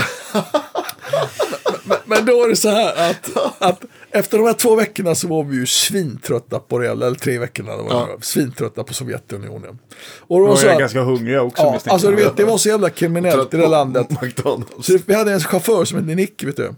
men, 1.84 1.98
men 2.06 2.24
då 2.26 2.44
är 2.44 2.48
det 2.48 2.56
så 2.56 2.68
här 2.70 3.10
att, 3.10 3.30
att 3.58 3.84
efter 4.12 4.38
de 4.38 4.46
här 4.46 4.54
två 4.54 4.74
veckorna 4.76 5.14
så 5.14 5.28
var 5.28 5.44
vi 5.44 5.56
ju 5.56 5.66
svintrötta 5.66 6.58
på 6.58 6.78
det, 6.78 6.90
eller 6.90 7.14
tre 7.14 7.38
veckorna, 7.38 7.76
det 7.76 7.82
var 7.82 7.90
Ja. 7.90 8.08
svintrötta 8.20 8.84
på 8.84 8.94
Sovjetunionen. 8.94 9.78
Och 10.20 10.38
det 10.38 10.44
De 10.44 10.48
var 10.48 10.56
så 10.56 10.66
är 10.66 10.72
att, 10.72 10.78
ganska 10.78 11.00
hungriga 11.02 11.42
också 11.42 11.62
ja, 11.62 11.72
misstänker 11.72 11.92
alltså 11.94 12.10
du 12.10 12.16
vet, 12.16 12.36
det 12.36 12.44
var 12.44 12.58
så 12.58 12.68
jävla 12.68 12.90
kriminellt 12.90 13.54
i 13.54 13.56
det 13.56 13.62
här 13.62 13.70
landet. 13.70 14.22
McDonalds. 14.22 14.86
Så 14.86 14.98
vi 15.06 15.14
hade 15.14 15.32
en 15.32 15.40
chaufför 15.40 15.84
som 15.84 15.98
hette 15.98 16.14
Nick, 16.14 16.44
vet 16.44 16.56
du. 16.56 16.74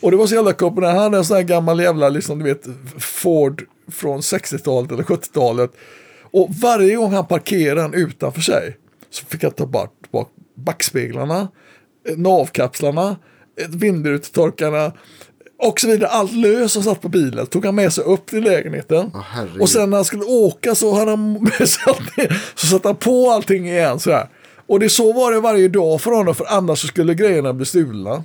Och 0.00 0.10
det 0.10 0.16
var 0.16 0.26
så 0.26 0.34
jävla 0.34 0.52
coolt, 0.52 0.84
han 0.84 0.96
hade 0.98 1.18
en 1.18 1.24
sån 1.24 1.36
här 1.36 1.44
gammal 1.44 1.80
jävla, 1.80 2.08
liksom, 2.08 2.38
du 2.38 2.44
vet, 2.44 2.66
Ford 2.98 3.64
från 3.92 4.20
60-talet 4.20 4.92
eller 4.92 5.02
70-talet. 5.02 5.70
Och 6.30 6.48
varje 6.62 6.94
gång 6.96 7.12
han 7.12 7.26
parkerade 7.26 7.80
den 7.82 7.94
utanför 7.94 8.40
sig 8.40 8.76
så 9.10 9.24
fick 9.26 9.42
han 9.42 9.52
ta 9.52 9.66
bort, 9.66 9.92
backspeglarna, 10.54 11.48
eh, 12.08 12.16
navkapslarna, 12.16 13.16
vindrutetorkarna 13.68 14.92
och 15.62 15.80
så 15.80 15.86
vidare. 15.86 16.10
Allt 16.10 16.32
lös 16.32 16.72
som 16.72 16.82
satt 16.82 17.00
på 17.00 17.08
bilen 17.08 17.46
tog 17.46 17.64
han 17.64 17.74
med 17.74 17.92
sig 17.92 18.04
upp 18.04 18.26
till 18.26 18.44
lägenheten. 18.44 19.10
Herregud. 19.24 19.60
och 19.60 19.68
sen 19.68 19.90
när 19.90 19.96
han 19.96 20.04
skulle 20.04 20.24
åka 20.24 20.74
så 20.74 20.94
hade 20.94 21.10
han 21.10 21.32
med 21.58 21.68
sig 21.68 21.82
allting, 21.86 22.36
så 22.54 22.66
satte 22.66 22.88
han 22.88 22.96
på 22.96 23.30
allting 23.30 23.68
igen 23.68 24.00
så 24.00 24.10
här. 24.10 24.28
Och 24.66 24.80
det 24.80 24.88
så 24.88 25.12
var 25.12 25.32
det 25.32 25.40
varje 25.40 25.68
dag 25.68 26.00
för 26.00 26.10
honom 26.10 26.34
för 26.34 26.46
annars 26.48 26.80
så 26.80 26.86
skulle 26.86 27.14
grejerna 27.14 27.52
bli 27.52 27.66
stulna. 27.66 28.24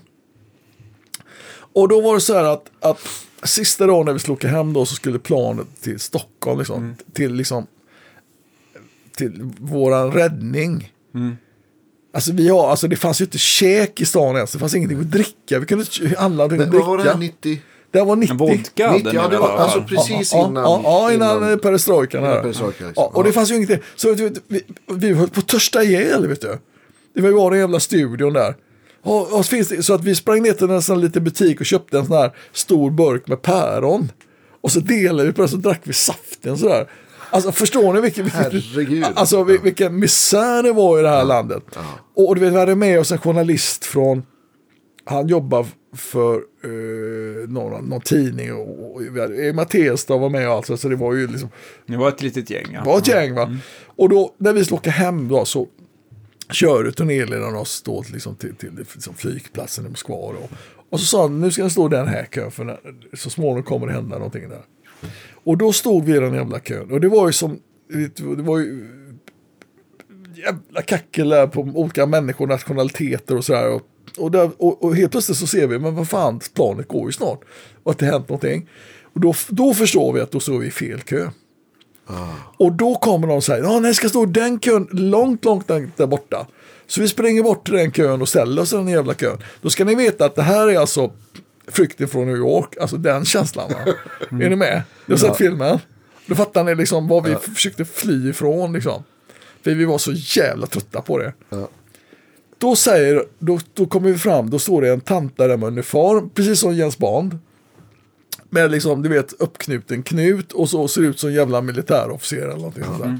Och 1.73 1.87
då 1.87 2.01
var 2.01 2.13
det 2.15 2.21
så 2.21 2.33
här 2.33 2.43
att, 2.43 2.65
att 2.79 2.99
sista 3.43 3.87
dagen 3.87 4.05
när 4.05 4.13
vi 4.13 4.19
skulle 4.19 4.33
åka 4.33 4.47
hem 4.47 4.73
då 4.73 4.85
så 4.85 4.95
skulle 4.95 5.19
planet 5.19 5.67
till 5.81 5.99
Stockholm 5.99 6.59
liksom, 6.59 6.95
till 7.13 7.33
liksom 7.33 7.67
till 9.15 9.51
våran 9.59 10.11
räddning. 10.11 10.91
Alltså, 12.17 12.33
vi 12.33 12.49
har, 12.49 12.69
alltså 12.69 12.87
det 12.87 12.95
fanns 12.95 13.21
ju 13.21 13.25
inte 13.25 13.37
käk 13.37 14.01
i 14.01 14.05
stan 14.05 14.35
ens, 14.35 14.51
det 14.51 14.59
fanns 14.59 14.75
ingenting 14.75 14.99
att 14.99 15.11
dricka. 15.11 15.59
Vi 15.59 15.65
kunde 15.65 15.85
handla 16.17 16.43
att 16.43 16.51
Men 16.51 16.71
vad 16.71 16.85
var 16.85 16.97
det 16.97 17.03
dricka. 17.03 17.13
här 17.13 17.19
90? 17.19 17.61
Det 17.91 18.01
var 18.01 18.15
90. 18.15 18.37
Vodka 18.37 18.87
hade 18.87 18.97
90, 18.97 19.11
ni 19.11 19.15
ja, 19.15 19.27
det 19.27 19.37
var 19.37 19.57
alltså 19.57 19.81
precis 19.81 20.33
ja, 20.33 20.47
innan. 20.47 20.63
Ja, 20.63 20.81
ja 20.83 21.13
innan, 21.13 21.59
perestrojkan. 21.59 22.21
innan 22.21 22.33
här. 22.33 22.41
perestrojkan, 22.41 22.87
liksom. 22.87 23.03
Ja, 23.03 23.11
och 23.13 23.23
det 23.23 23.31
fanns 23.31 23.51
ju 23.51 23.55
ingenting. 23.55 23.79
Så 23.95 24.09
vet 24.09 24.17
du, 24.17 24.41
vi, 24.47 24.61
vi 24.87 25.13
höll 25.13 25.29
på 25.29 25.39
att 25.39 25.47
törsta 25.47 25.83
ihjäl, 25.83 26.27
vet 26.27 26.41
du. 26.41 26.57
Det 27.15 27.21
var 27.21 27.29
ju 27.29 27.35
bara 27.35 27.49
den 27.49 27.59
jävla 27.59 27.79
studion 27.79 28.33
där. 28.33 28.55
Och, 29.03 29.33
och 29.33 29.45
så, 29.45 29.49
finns 29.49 29.67
det, 29.67 29.83
så 29.83 29.93
att 29.93 30.03
vi 30.03 30.15
sprang 30.15 30.43
ner 30.43 30.53
till 30.53 30.69
en 30.69 30.81
sån 30.81 31.01
liten 31.01 31.23
butik 31.23 31.59
och 31.59 31.65
köpte 31.65 31.97
en 31.97 32.05
sån 32.05 32.17
här 32.17 32.31
stor 32.53 32.91
burk 32.91 33.27
med 33.27 33.41
päron. 33.41 34.11
Och 34.61 34.71
så 34.71 34.79
delade 34.79 35.27
vi 35.27 35.33
på 35.33 35.41
det 35.41 35.47
så 35.47 35.57
drack 35.57 35.81
vi 35.83 35.93
saften 35.93 36.57
sådär. 36.57 36.87
Alltså 37.29 37.51
förstår 37.51 37.93
ni 37.93 38.01
vilken, 38.01 38.25
alltså, 39.15 39.43
vil- 39.43 39.61
vilken 39.63 39.99
misär 39.99 40.63
det 40.63 40.71
var 40.71 40.99
i 40.99 41.01
det 41.01 41.09
här 41.09 41.25
landet. 41.25 41.63
Och 42.15 42.35
du 42.35 42.41
vet, 42.41 42.53
vi 42.53 42.57
hade 42.57 42.75
med 42.75 42.99
oss 42.99 43.11
en 43.11 43.17
journalist 43.17 43.85
från, 43.85 44.23
han 45.05 45.27
jobbar 45.27 45.65
för 45.95 46.35
eh, 46.35 47.49
någon, 47.49 47.85
någon 47.85 48.01
tidning 48.01 48.53
och, 48.53 48.95
och 48.95 49.01
vi 49.01 49.21
hade, 49.21 49.53
Mattias 49.53 50.09
var 50.09 50.29
med 50.29 50.47
och 50.49 50.53
allt 50.55 50.65
så, 50.65 50.77
så 50.77 50.87
det 50.89 50.95
var 50.95 51.13
ju 51.13 51.27
liksom, 51.27 51.49
Det 51.87 51.97
var 51.97 52.09
ett 52.09 52.21
litet 52.21 52.49
gäng. 52.49 52.65
Ja. 52.73 52.79
det 52.79 52.85
var 52.89 52.97
ett 52.97 53.07
gäng 53.07 53.35
va. 53.35 53.57
Och 53.85 54.09
då 54.09 54.33
när 54.37 54.53
vi 54.53 54.63
skulle 54.65 54.77
åka 54.77 54.89
hem 54.89 55.27
då 55.27 55.45
så 55.45 55.67
kör 56.51 56.91
turnéledaren 56.91 57.55
oss 57.55 57.81
då 57.81 58.03
liksom 58.13 58.35
till, 58.35 58.55
till 58.55 58.71
liksom 58.93 59.13
flygplatsen 59.13 59.85
i 59.85 59.89
Moskva. 59.89 60.15
Då. 60.33 60.49
Och 60.89 60.99
så 60.99 61.05
sa 61.05 61.21
han, 61.21 61.39
nu 61.41 61.51
ska 61.51 61.61
jag 61.61 61.71
stå 61.71 61.87
den 61.87 62.07
här 62.07 62.25
kön 62.25 62.51
för 62.51 62.63
när, 62.63 62.79
så 63.13 63.29
småningom 63.29 63.63
kommer 63.63 63.87
det 63.87 63.93
hända 63.93 64.15
någonting 64.17 64.49
där. 64.49 64.61
Och 65.47 65.57
då 65.57 65.73
stod 65.73 66.05
vi 66.05 66.15
i 66.15 66.19
den 66.19 66.33
jävla 66.33 66.59
kön. 66.59 66.91
Och 66.91 67.01
det 67.01 67.07
var 67.07 67.27
ju 67.27 67.33
som, 67.33 67.59
det 68.37 68.41
var 68.41 68.59
ju 68.59 68.87
jävla 70.35 70.81
kackel 70.81 71.29
där 71.29 71.47
på 71.47 71.61
olika 71.61 72.05
människor, 72.05 72.47
nationaliteter 72.47 73.37
och 73.37 73.45
sådär. 73.45 73.69
Och, 73.69 73.81
och, 74.17 74.31
där, 74.31 74.51
och, 74.57 74.83
och 74.83 74.95
helt 74.95 75.11
plötsligt 75.11 75.37
så 75.37 75.47
ser 75.47 75.67
vi, 75.67 75.79
men 75.79 75.95
vad 75.95 76.09
fan, 76.09 76.39
planet 76.53 76.87
går 76.87 77.05
ju 77.05 77.11
snart. 77.11 77.41
Och 77.83 77.91
att 77.91 77.97
det 77.97 78.05
hänt 78.05 78.29
någonting. 78.29 78.69
Och 79.13 79.21
då, 79.21 79.33
då 79.49 79.73
förstår 79.73 80.13
vi 80.13 80.21
att 80.21 80.31
då 80.31 80.39
står 80.39 80.59
vi 80.59 80.67
i 80.67 80.71
fel 80.71 80.99
kö. 80.99 81.29
Och 82.57 82.71
då 82.71 82.95
kommer 82.95 83.27
de 83.27 83.37
och 83.37 83.43
säger, 83.43 83.63
ja, 83.63 83.79
ni 83.79 83.93
ska 83.93 84.09
stå 84.09 84.23
i 84.23 84.27
den 84.27 84.59
kön 84.59 84.87
långt, 84.91 85.45
långt 85.45 85.67
där 85.67 86.07
borta. 86.07 86.47
Så 86.87 87.01
vi 87.01 87.07
springer 87.07 87.43
bort 87.43 87.65
till 87.65 87.73
den 87.73 87.91
kön 87.91 88.21
och 88.21 88.29
ställer 88.29 88.61
oss 88.61 88.73
i 88.73 88.75
den 88.75 88.87
jävla 88.87 89.13
kön. 89.13 89.37
Då 89.61 89.69
ska 89.69 89.85
ni 89.85 89.95
veta 89.95 90.25
att 90.25 90.35
det 90.35 90.43
här 90.43 90.67
är 90.67 90.79
alltså 90.79 91.11
flykten 91.71 92.07
från 92.07 92.27
New 92.27 92.35
York, 92.35 92.77
alltså 92.77 92.97
den 92.97 93.25
känslan. 93.25 93.71
Va? 93.71 93.93
Är 94.45 94.49
ni 94.49 94.55
med? 94.55 94.81
Du 95.05 95.13
har 95.13 95.17
sett 95.17 95.37
filmen? 95.37 95.79
Då 96.25 96.35
fattar 96.35 96.63
ni 96.63 96.75
liksom 96.75 97.07
vad 97.07 97.23
vi 97.23 97.35
försökte 97.35 97.85
fly 97.85 98.29
ifrån 98.29 98.73
liksom. 98.73 99.03
För 99.63 99.71
vi 99.71 99.85
var 99.85 99.97
så 99.97 100.11
jävla 100.11 100.67
trötta 100.67 101.01
på 101.01 101.17
det. 101.17 101.33
Ja. 101.49 101.69
Då 102.57 102.75
säger, 102.75 103.23
då, 103.39 103.59
då 103.73 103.85
kommer 103.85 104.11
vi 104.11 104.17
fram, 104.17 104.49
då 104.49 104.59
står 104.59 104.81
det 104.81 104.89
en 104.89 105.01
tant 105.01 105.37
där 105.37 105.57
med 105.57 105.67
uniform, 105.67 106.29
precis 106.29 106.59
som 106.59 106.75
Jens 106.75 106.97
Bond. 106.97 107.39
Med 108.49 108.71
liksom, 108.71 109.03
du 109.03 109.09
vet, 109.09 109.33
uppknuten 109.39 110.03
knut 110.03 110.51
och 110.51 110.69
så 110.69 110.87
ser 110.87 111.01
ut 111.01 111.19
som 111.19 111.29
en 111.29 111.35
jävla 111.35 111.61
militärofficer 111.61 112.37
eller 112.37 112.55
någonting 112.55 112.83
sånt 112.83 113.03
där. 113.03 113.19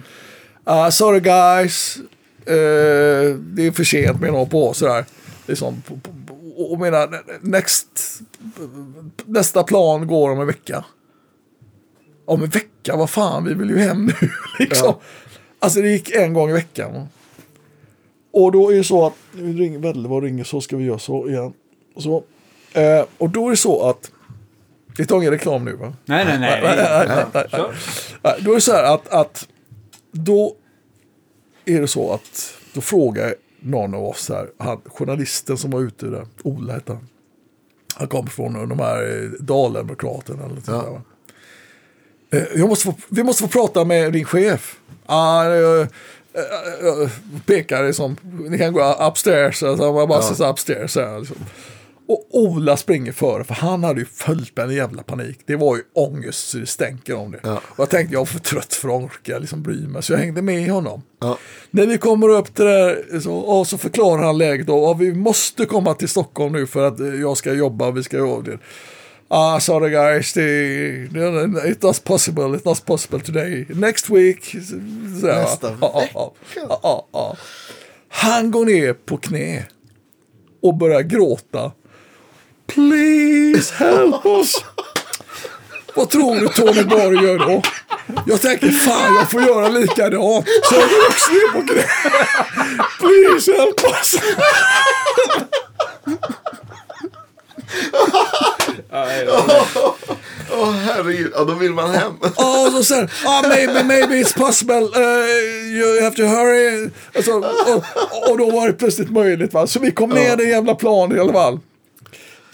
Ah, 0.64 0.91
sorry 0.91 1.19
guys, 1.19 1.99
Eh, 2.48 3.36
det 3.36 3.68
är 3.68 3.72
för 3.72 3.84
sent 3.84 4.22
menar 4.22 4.40
hon 4.40 4.49
på 4.49 4.74
sådär. 4.74 5.06
Liksom, 5.48 5.84
och 6.57 6.80
menar, 6.80 7.24
next, 7.41 8.19
nästa 9.26 9.64
plan 9.64 10.07
går 10.07 10.32
om 10.32 10.40
en 10.40 10.48
vecka. 10.48 10.86
Om 12.26 12.44
en 12.44 12.49
vecka, 12.49 12.95
vad 12.95 13.10
fan, 13.10 13.44
vi 13.44 13.53
vill 13.53 13.69
ju 13.69 13.78
hem 13.78 14.06
nu. 14.06 14.14
liksom. 14.60 14.88
Ja. 14.88 14.99
Alltså 15.60 15.82
det 15.82 15.90
gick 15.90 16.11
en 16.11 16.34
gång 16.34 16.49
i 16.49 16.53
veckan. 16.53 17.07
Och 18.32 18.52
då 18.52 18.72
är 18.72 18.76
det 18.76 18.84
så 18.84 19.06
att, 19.06 19.14
nu 19.32 19.57
ringer 19.57 19.80
Vedle, 19.80 20.07
vad 20.07 20.24
ringer 20.24 20.44
så 20.44 20.61
ska 20.61 20.78
vi 20.78 20.84
göra 20.84 20.99
så 20.99 21.30
igen. 21.30 21.53
Så, 21.98 22.24
eh, 22.74 23.06
och 23.18 23.30
då 23.30 23.48
är 23.48 23.52
det 23.52 23.57
så 23.57 23.90
att, 23.90 24.11
vi 24.98 25.06
tar 25.06 25.18
ingen 25.18 25.32
reklam 25.32 25.65
nu 25.65 25.74
va? 25.74 25.94
Nej, 26.06 26.26
nej, 26.26 26.40
nej. 26.40 26.61
Nej, 26.64 26.76
nej, 26.78 27.06
nej, 27.07 27.26
nej. 27.34 27.45
Kör. 27.52 27.76
Nej, 28.24 28.36
Då 28.41 28.52
är 28.52 28.56
det 28.56 28.61
så 28.61 28.72
här 28.72 28.94
att, 28.94 29.07
att 29.07 29.48
då 30.11 30.56
är 31.65 31.82
det 31.82 31.88
så 31.88 32.14
att 32.14 32.53
då 32.74 32.82
frågar 32.82 33.36
någon 33.59 33.93
av 33.93 34.03
oss 34.05 34.29
här, 34.29 34.49
han, 34.57 34.81
journalisten 34.85 35.57
som 35.57 35.71
var 35.71 35.81
ute 35.81 36.05
där, 36.05 36.27
Ola 36.43 36.73
hette 36.73 36.91
han. 36.93 37.07
Han 37.95 38.07
kommer 38.07 38.29
från 38.29 38.69
de 38.69 38.79
här 38.79 39.23
eh, 39.23 39.29
eller 40.39 40.55
något 40.55 40.65
sånt 40.65 40.84
där, 40.85 40.91
va? 40.91 41.01
Eh, 42.31 42.59
Jag 42.59 42.69
måste 42.69 42.85
få, 42.85 42.93
vi 43.09 43.23
måste 43.23 43.43
få 43.43 43.49
prata 43.49 43.85
med 43.85 44.13
din 44.13 44.25
chef. 44.25 44.79
Ah, 45.05 45.43
eh, 45.45 45.51
eh, 46.34 47.01
eh, 47.03 47.09
pekar 47.45 47.84
liksom, 47.88 48.17
ni 48.49 48.57
kan 48.57 48.73
gå 48.73 48.93
upstairs, 49.09 49.63
alltså, 49.63 49.93
man 49.93 50.07
bara 50.07 50.19
Ja. 50.21 50.35
ja. 50.39 50.49
upstairs. 50.49 50.95
Här, 50.95 51.19
liksom. 51.19 51.38
Och 52.07 52.27
Ola 52.31 52.77
springer 52.77 53.11
före, 53.11 53.43
för 53.43 53.53
han 53.53 53.84
hade 53.84 53.99
ju 53.99 54.05
följt 54.05 54.57
med 54.57 54.65
en 54.65 54.75
jävla 54.75 55.03
panik. 55.03 55.39
Det 55.45 55.55
var 55.55 55.75
ju 55.75 55.84
ångest 55.93 56.49
så 56.49 56.57
det 56.57 56.65
stänker 56.65 57.15
om 57.15 57.31
det. 57.31 57.39
Ja. 57.43 57.61
Och 57.65 57.79
jag 57.79 57.89
tänkte, 57.89 58.13
jag 58.13 58.19
var 58.19 58.25
för 58.25 58.39
trött 58.39 58.73
för 58.73 58.88
att 58.88 59.03
orka 59.03 59.39
liksom 59.39 59.63
bry 59.63 59.88
mig, 59.88 60.03
så 60.03 60.13
jag 60.13 60.19
hängde 60.19 60.41
med 60.41 60.71
honom. 60.71 61.01
Ja. 61.19 61.38
När 61.71 61.85
vi 61.85 61.97
kommer 61.97 62.29
upp 62.29 62.55
till 62.55 62.65
det 62.65 62.71
där 62.71 63.19
så, 63.19 63.34
och 63.34 63.67
så 63.67 63.77
förklarar 63.77 64.23
han 64.23 64.38
läget 64.38 64.67
då. 64.67 64.77
Och 64.77 65.01
vi 65.01 65.13
måste 65.13 65.65
komma 65.65 65.93
till 65.93 66.09
Stockholm 66.09 66.53
nu 66.53 66.67
för 66.67 66.88
att 66.88 66.99
eh, 66.99 67.07
jag 67.07 67.38
ska 67.38 67.53
jobba. 67.53 67.91
Vi 67.91 68.03
ska 68.03 68.17
jobba. 68.17 68.51
Ah, 69.29 69.59
sorry 69.59 69.89
guys, 69.89 70.34
the, 70.34 71.07
the, 71.13 71.69
it 71.69 71.84
was 71.84 71.99
possible, 71.99 72.55
it 72.55 72.65
was 72.65 72.79
possible 72.79 73.19
today. 73.19 73.65
Next 73.69 74.09
week. 74.09 74.55
Så, 75.21 75.27
Nästa 75.27 75.77
ja, 75.81 76.03
ja, 76.13 76.34
ja, 76.55 77.07
ja. 77.11 77.38
Han 78.09 78.51
går 78.51 78.65
ner 78.65 78.93
på 78.93 79.17
knä 79.17 79.65
och 80.61 80.77
börjar 80.77 81.01
gråta. 81.01 81.71
Please 82.68 83.73
help 83.73 84.26
us. 84.26 84.64
Vad 85.95 86.10
tror 86.10 86.35
du 86.35 86.48
Tony 86.48 86.84
Borg 86.84 87.26
gör 87.26 87.39
då? 87.39 87.61
Jag 88.26 88.41
tänker 88.41 88.69
fan 88.69 89.15
jag 89.15 89.31
får 89.31 89.41
göra 89.41 89.68
likadant. 89.68 90.48
Så 90.64 90.76
jag 90.76 90.89
går 90.89 91.07
också 91.07 91.31
ner 91.31 91.53
på 91.53 91.68
knä. 91.68 91.84
Please 92.99 93.52
help 93.52 93.84
us. 93.84 94.15
Åh 100.52 100.72
herregud, 100.72 101.31
ja 101.35 101.44
då 101.44 101.53
vill 101.53 101.73
man 101.73 101.89
hem. 101.91 102.14
Ja, 102.38 102.68
och 102.68 102.72
så 102.72 102.84
säger 102.84 103.11
ah, 103.26 103.41
maybe, 103.48 103.84
maybe 103.84 104.15
it's 104.15 104.38
possible. 104.38 104.76
Uh, 104.76 105.77
you 105.77 106.02
have 106.03 106.15
to 106.15 106.23
hurry. 106.23 106.89
Alltså, 107.15 107.31
och, 107.31 108.31
och 108.31 108.38
då 108.38 108.52
var 108.52 108.68
det 108.68 108.73
plötsligt 108.73 109.11
möjligt. 109.11 109.53
Va? 109.53 109.68
Så 109.68 109.80
vi 109.80 109.91
kom 109.91 110.10
ner 110.10 110.35
den 110.35 110.49
jävla 110.49 110.76
planen 110.76 111.18
i 111.18 111.19
alla 111.19 111.34
fall. 111.34 111.60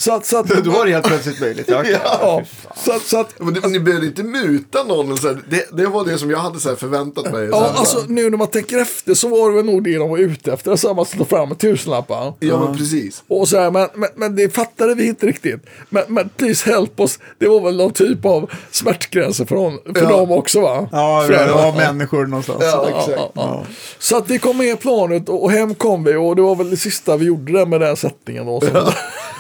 Så 0.04 0.12
att, 0.16 0.26
så 0.26 0.38
att, 0.38 0.48
Då 0.64 0.72
var 0.72 0.86
det 0.86 0.92
helt 0.92 1.06
plötsligt 1.06 1.40
möjligt. 1.40 1.66
Ja, 1.70 1.80
okej. 1.80 1.98
ja, 2.04 2.42
så 2.76 2.92
att, 2.92 3.02
så 3.02 3.20
att 3.20 3.34
Men 3.40 3.72
ni 3.72 3.80
behövde 3.80 4.08
inte 4.08 4.24
muta 4.24 4.84
någon. 4.84 5.18
Så 5.18 5.28
här, 5.28 5.42
det, 5.50 5.78
det 5.78 5.86
var 5.88 6.06
det 6.06 6.18
som 6.18 6.30
jag 6.32 6.38
hade 6.38 6.60
så 6.60 6.70
här, 6.70 6.76
förväntat 6.76 7.32
mig. 7.32 7.50
Så 7.50 7.56
Ja, 7.56 7.60
här, 7.62 7.80
alltså 7.80 8.04
nu 8.08 8.30
när 8.30 8.38
man 8.38 8.48
tänker 8.48 8.78
efter 8.78 9.14
så 9.14 9.28
var 9.28 9.50
det 9.50 9.56
väl 9.56 9.66
nog 9.66 9.84
det 9.84 9.98
de 9.98 10.10
var 10.10 10.18
ute 10.18 10.54
efter. 10.54 10.76
Så 10.76 10.94
man 10.94 11.06
slår 11.06 11.26
fram 11.26 11.52
en 11.52 11.58
tusenlappar. 11.58 12.34
ja, 12.40 12.60
men 12.60 12.78
precis. 12.78 13.24
Och 13.28 13.48
så 13.48 13.60
här, 13.60 13.72
men, 13.72 13.88
men, 13.96 14.10
men 14.16 14.36
det 14.36 14.50
fattade 14.56 14.96
vi 14.96 15.08
inte 15.08 15.26
riktigt. 15.28 15.66
Men, 15.90 16.04
men 16.08 16.30
please 16.30 16.70
help 16.72 17.00
us. 17.00 17.20
Det 17.40 17.48
var 17.48 17.60
väl 17.62 17.78
någon 17.78 17.94
typ 17.94 18.26
av 18.26 18.52
smärtgränser 18.72 19.46
för, 19.46 19.56
hon, 19.56 19.80
för 19.96 20.02
Ja. 20.04 20.10
dem 20.10 20.32
också 20.32 20.62
va? 20.62 20.88
Ja, 20.92 21.24
För- 21.28 21.34
det 21.48 21.54
var 21.54 21.74
människor 21.74 22.26
någonstans. 22.26 22.60
Ja, 22.62 22.88
Ja, 22.92 23.00
exakt. 23.00 23.18
ja, 23.18 23.32
ja. 23.36 23.64
Så 24.00 24.18
att 24.18 24.30
vi 24.30 24.40
kom 24.40 24.58
med 24.58 24.68
i 24.68 24.76
planet 24.76 25.30
och 25.30 25.44
och 25.44 25.52
hem 25.52 25.76
kom 25.76 26.04
vi 26.04 26.16
och 26.16 26.36
det 26.36 26.42
var 26.42 26.56
väl 26.56 26.70
det 26.70 26.78
sista 26.78 27.18
vi 27.18 27.26
gjorde 27.26 27.52
där 27.54 27.66
med 27.66 27.82
den 27.82 27.98
sättningen. 27.98 28.46
Då, 28.46 28.62
så. 28.62 28.68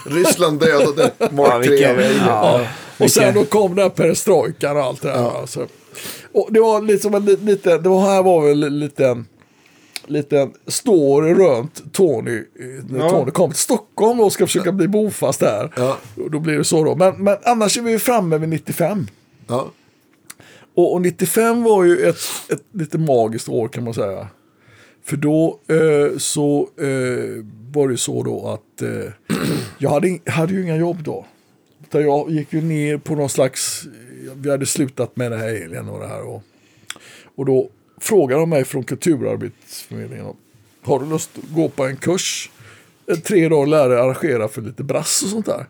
Ryssland 0.05 0.59
dödade 0.59 1.11
Ja, 1.17 1.27
Mark 1.31 1.63
3 1.65 1.69
vilken, 1.71 1.95
av 2.29 2.61
ja, 2.61 2.67
Och 2.99 3.11
sen 3.11 3.33
då 3.33 3.45
kom 3.45 3.75
den 3.75 3.83
här 3.83 3.89
perestrojkan 3.89 4.77
och 4.77 4.83
allt 4.83 5.01
det 5.01 5.07
där. 5.07 5.39
Alltså. 5.39 5.67
Och 6.33 6.47
det 6.51 6.59
var 6.59 6.81
liksom 6.81 7.13
en 7.13 7.25
li- 7.25 7.37
liten, 7.41 7.83
det 7.83 7.89
var 7.89 8.01
här 8.01 8.23
var 8.23 8.47
väl 8.47 8.63
en 8.63 8.79
liten, 8.79 9.25
liten 10.05 10.53
story 10.67 11.33
runt 11.33 11.93
Tony. 11.93 12.43
När 12.89 12.99
Ja. 12.99 13.09
Tony 13.09 13.31
kom 13.31 13.51
till 13.51 13.59
Stockholm 13.59 14.19
och 14.19 14.33
ska 14.33 14.45
försöka 14.47 14.71
bli 14.71 14.87
bofast 14.87 15.39
där. 15.39 15.71
Ja. 15.75 15.97
Och 16.23 16.31
Då 16.31 16.39
blir 16.39 16.57
det 16.57 16.63
så 16.63 16.83
då. 16.83 16.95
Men, 16.95 17.23
men 17.23 17.37
annars 17.43 17.77
är 17.77 17.81
vi 17.81 17.99
framme 17.99 18.37
vid 18.37 18.49
95. 18.49 19.07
Ja. 19.47 19.71
Och, 20.75 20.93
och 20.93 21.01
95 21.01 21.63
var 21.63 21.83
ju 21.83 21.97
ett, 22.09 22.17
ett 22.49 22.63
lite 22.73 22.97
magiskt 22.97 23.49
år 23.49 23.67
kan 23.67 23.83
man 23.83 23.93
säga. 23.93 24.27
För 25.03 25.17
då 25.17 25.59
eh, 25.67 26.17
så 26.17 26.69
eh, 26.77 27.43
var 27.71 27.87
det 27.87 27.97
så 27.97 28.23
då 28.23 28.47
att 28.47 28.81
eh, 28.81 29.37
jag 29.77 29.89
hade, 29.89 30.19
hade 30.25 30.53
ju 30.53 30.63
inga 30.63 30.75
jobb 30.75 31.03
då. 31.03 31.25
Utan 31.83 32.01
jag 32.01 32.31
gick 32.31 32.53
ju 32.53 32.61
ner 32.61 32.97
på 32.97 33.15
någon 33.15 33.29
slags, 33.29 33.83
vi 34.35 34.51
hade 34.51 34.65
slutat 34.65 35.15
med 35.15 35.31
det 35.31 35.37
här 35.37 35.47
Alien 35.47 35.89
och 35.89 35.99
det 35.99 36.07
här. 36.07 36.21
Och, 36.21 36.43
och 37.35 37.45
då 37.45 37.69
frågade 38.01 38.41
de 38.41 38.49
mig 38.49 38.65
från 38.65 38.83
Kulturarbetsförmedlingen. 38.83 40.25
Har 40.81 40.99
du 40.99 41.05
lust 41.05 41.29
att 41.37 41.55
gå 41.55 41.69
på 41.69 41.85
en 41.85 41.97
kurs? 41.97 42.51
Tre 43.23 43.49
dagar 43.49 43.67
lära 43.67 43.87
dig 43.87 43.99
arrangera 43.99 44.47
för 44.47 44.61
lite 44.61 44.83
brass 44.83 45.23
och 45.23 45.29
sånt 45.29 45.45
där. 45.45 45.65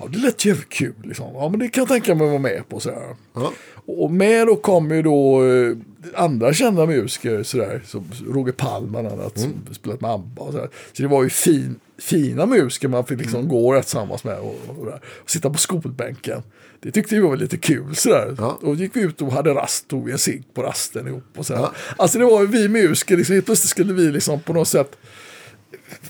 Ja, 0.00 0.08
det 0.12 0.18
lät 0.18 0.44
jävligt 0.44 0.68
kul. 0.68 0.94
Liksom. 1.02 1.34
Ja, 1.34 1.48
men 1.48 1.60
det 1.60 1.68
kan 1.68 1.82
jag 1.82 1.88
tänka 1.88 2.14
mig 2.14 2.24
att 2.24 2.30
vara 2.30 2.42
med 2.42 2.68
på. 2.68 2.80
Så 2.80 2.90
här. 2.90 3.16
Ja. 3.34 3.52
Och 3.86 4.10
med 4.10 4.46
då 4.46 4.56
kom 4.56 4.90
ju 4.90 5.02
då 5.02 5.44
eh, 5.44 5.76
andra 6.14 6.52
kända 6.52 6.86
musiker, 6.86 7.42
sådär, 7.42 7.82
som 7.86 8.04
Roger 8.28 8.52
Palm 8.52 8.90
bland 8.90 9.08
annat, 9.08 9.38
som 9.38 9.52
spelat 9.72 10.00
med 10.00 10.10
ABBA. 10.10 10.42
Och 10.42 10.52
sådär. 10.52 10.68
Så 10.92 11.02
det 11.02 11.08
var 11.08 11.22
ju 11.22 11.30
fin, 11.30 11.80
fina 11.98 12.46
musiker 12.46 12.88
man 12.88 13.06
fick 13.06 13.18
liksom 13.18 13.48
gå 13.48 13.74
rätt 13.74 13.86
tillsammans 13.86 14.24
med 14.24 14.38
och, 14.38 14.56
och, 14.68 14.86
och 15.22 15.30
sitta 15.30 15.50
på 15.50 15.58
skolbänken. 15.58 16.42
Det 16.82 16.90
tyckte 16.90 17.14
vi 17.14 17.20
var 17.20 17.36
lite 17.36 17.56
kul. 17.56 17.94
Sådär. 17.94 18.34
Ja. 18.38 18.58
Då 18.62 18.74
gick 18.74 18.96
vi 18.96 19.00
ut 19.00 19.22
och 19.22 19.32
hade 19.32 19.54
rast, 19.54 19.88
tog 19.88 20.06
vi 20.06 20.12
en 20.12 20.18
cigg 20.18 20.44
på 20.54 20.62
rasten 20.62 21.06
ihop. 21.06 21.24
Och 21.36 21.46
sådär. 21.46 21.60
Ja. 21.60 21.72
Alltså 21.96 22.18
det 22.18 22.24
var 22.24 22.40
ju 22.40 22.46
vi 22.46 22.68
musiker, 22.68 23.16
liksom, 23.16 23.34
helt 23.34 23.46
plötsligt 23.46 23.70
skulle 23.70 23.92
vi 23.92 24.10
liksom 24.10 24.40
på 24.40 24.52
något 24.52 24.68
sätt 24.68 24.96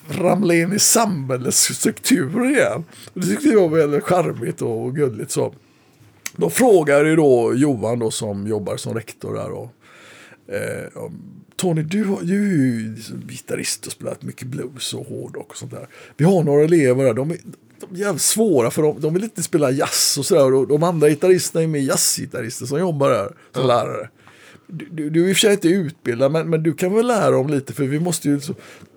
ramla 0.09 0.55
in 0.55 0.73
i 0.73 0.79
samhällets 0.79 1.75
strukturer 1.75 2.51
igen. 2.51 2.85
Det 3.15 3.27
tyckte 3.27 3.49
jag 3.49 3.69
var 3.69 3.79
väldigt 3.79 4.05
charmigt 4.05 4.63
och 4.63 4.97
gulligt. 4.97 5.31
Så. 5.31 5.55
Då 6.37 6.51
frågade 6.51 7.09
ju 7.09 7.17
då 7.17 7.55
Johan 7.55 7.99
då 7.99 8.11
som 8.11 8.47
jobbar 8.47 8.77
som 8.77 8.95
rektor 8.95 9.35
där. 9.35 9.51
Och, 9.51 9.71
eh, 10.55 11.11
Tony, 11.57 11.83
du, 11.83 12.05
har, 12.05 12.21
du 12.23 12.51
är 12.51 12.57
ju 12.57 12.95
liksom 12.95 13.23
gitarrist 13.29 13.87
och 13.87 13.93
spelat 13.93 14.23
mycket 14.23 14.47
blues 14.49 14.95
och 14.95 15.07
hårdrock 15.07 15.51
och 15.51 15.57
sånt 15.57 15.73
där. 15.73 15.89
Vi 16.17 16.25
har 16.25 16.43
några 16.45 16.65
elever 16.65 17.05
där, 17.05 17.15
de 17.15 17.31
är, 17.31 17.39
de 17.81 17.95
är 17.95 17.99
jävligt 17.99 18.23
svåra 18.23 18.71
för 18.71 18.83
de, 18.83 19.01
de 19.01 19.15
vill 19.15 19.25
inte 19.25 19.43
spela 19.43 19.71
jazz 19.71 20.17
och 20.19 20.27
sådär. 20.27 20.55
Och 20.55 20.69
de 20.69 20.83
andra 20.83 21.09
gitarristerna 21.09 21.63
är 21.63 21.67
mer 21.67 21.81
jazzgitarrister 21.81 22.67
som 22.67 22.79
jobbar 22.79 23.11
där 23.11 23.37
som 23.55 23.67
lärare. 23.67 24.09
Du, 24.73 25.11
du, 25.11 25.25
är 25.25 25.29
i 25.29 25.33
och 25.33 25.37
för 25.37 25.41
sig 25.41 25.53
inte 25.53 25.69
utbildad, 25.69 26.33
men, 26.33 26.51
men 26.51 26.63
du 26.63 26.73
kan 26.73 26.95
väl 26.95 27.07
lära 27.07 27.31
dem 27.31 27.49
lite 27.49 27.73
för 27.73 27.85
vi 27.85 28.01
måste 28.01 28.29
ju 28.29 28.41
så, 28.41 28.55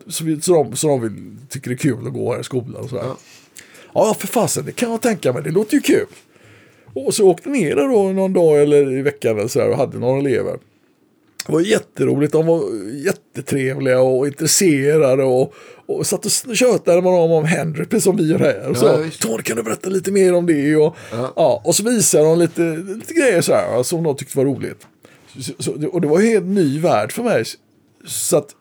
så, 0.08 0.24
vi, 0.24 0.42
så, 0.42 0.54
de, 0.64 0.76
så 0.76 0.88
de 0.88 1.02
vill, 1.02 1.36
tycker 1.50 1.70
det 1.70 1.76
är 1.76 1.78
kul 1.78 2.08
att 2.08 2.14
gå 2.14 2.34
här 2.34 2.40
i 2.42 2.44
skolan 2.44 2.76
och 2.84 2.90
sådär. 2.90 3.04
Ja. 3.04 3.18
Ja, 3.94 4.16
för 4.20 4.28
fasen, 4.28 4.66
det 4.66 4.72
kan 4.72 4.92
jag 4.92 5.02
tänka 5.02 5.34
mig. 5.34 5.44
Det 5.44 5.52
låter 5.52 5.74
ju 5.74 5.82
kul. 5.82 6.06
Och 6.94 7.14
så 7.14 7.30
åkte 7.30 7.50
ner 7.50 7.76
där 7.76 7.88
då 7.88 8.12
någon 8.12 8.34
dag 8.34 8.62
eller 8.62 8.92
i 8.92 9.02
veckan 9.02 9.38
eller 9.38 9.48
så 9.48 9.60
här 9.60 9.70
och 9.70 9.78
hade 9.78 10.00
några 10.00 10.20
elever. 10.20 10.60
Det 11.46 11.52
var 11.54 11.62
jätteroligt. 11.62 12.34
De 12.34 12.46
var 12.46 12.64
jättetrevliga 13.06 14.02
och 14.02 14.28
intresserade 14.28 15.24
och, 15.24 15.54
och 15.86 16.08
satt 16.08 16.26
och 16.26 16.56
tjötade 16.56 17.02
med 17.02 17.12
dem 17.12 17.32
om 17.32 17.46
Henry, 17.46 17.86
precis 17.86 18.04
som 18.04 18.16
vi 18.18 18.32
gör 18.32 18.40
här. 18.40 18.70
Och 18.70 18.76
Ja, 18.76 18.80
så, 18.80 18.98
visst. 18.98 19.22
Tony, 19.22 19.44
kan 19.44 19.58
du 19.58 19.64
berätta 19.64 19.90
lite 19.90 20.12
mer 20.12 20.34
om 20.34 20.46
det? 20.46 20.76
Och, 20.76 20.96
Ja. 21.12 21.34
ja. 21.36 21.62
och 21.66 21.76
så 21.76 21.84
visade 21.84 22.24
de 22.24 22.40
lite, 22.40 22.62
lite 22.96 23.14
grejer 23.14 23.42
så 23.42 23.54
här, 23.54 23.84
som 23.84 24.04
de 24.04 24.16
tyckte 24.16 24.38
var 24.38 24.46
roligt. 24.46 24.88
Så, 25.40 25.54
så, 25.60 25.88
och 25.88 26.02
det 26.02 26.08
var 26.08 26.20
en 26.20 26.28
helt 26.28 26.46
ny 26.46 26.80
värld 26.80 27.12
för 27.12 27.24
mig. 27.24 27.44
Så 28.06 28.38
att, 28.38 28.56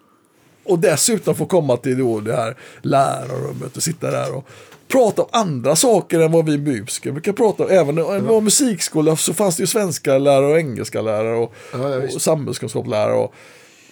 och 0.65 0.79
dessutom 0.79 1.35
få 1.35 1.47
komma 1.47 1.77
till 1.77 1.99
då 1.99 2.21
det 2.21 2.37
här 2.37 2.57
lärarrummet 2.83 3.77
och 3.77 3.83
sitta 3.83 4.11
där 4.11 4.35
och 4.35 4.49
prata 4.89 5.23
om 5.23 5.29
andra 5.33 5.77
saker 5.77 6.21
än 6.21 6.33
vad 6.33 6.47
vi 6.47 6.59
musiker 6.59 7.13
brukar 7.13 7.33
prata 7.33 7.65
om. 7.65 7.71
Även 7.71 7.95
när 7.95 8.15
det 8.15 8.21
var 8.21 8.41
musikskola 8.41 9.17
så 9.17 9.35
fanns 9.35 9.57
det 9.57 9.63
ju 9.63 9.67
svenska 9.67 10.19
lärare 10.19 10.47
och 10.47 10.59
engelska 10.59 11.03
lärare 11.03 11.37
och, 11.37 11.55
Ja, 11.73 11.97
och 12.15 12.23
samhällskunskapslärare. 12.23 13.15
Och, 13.15 13.35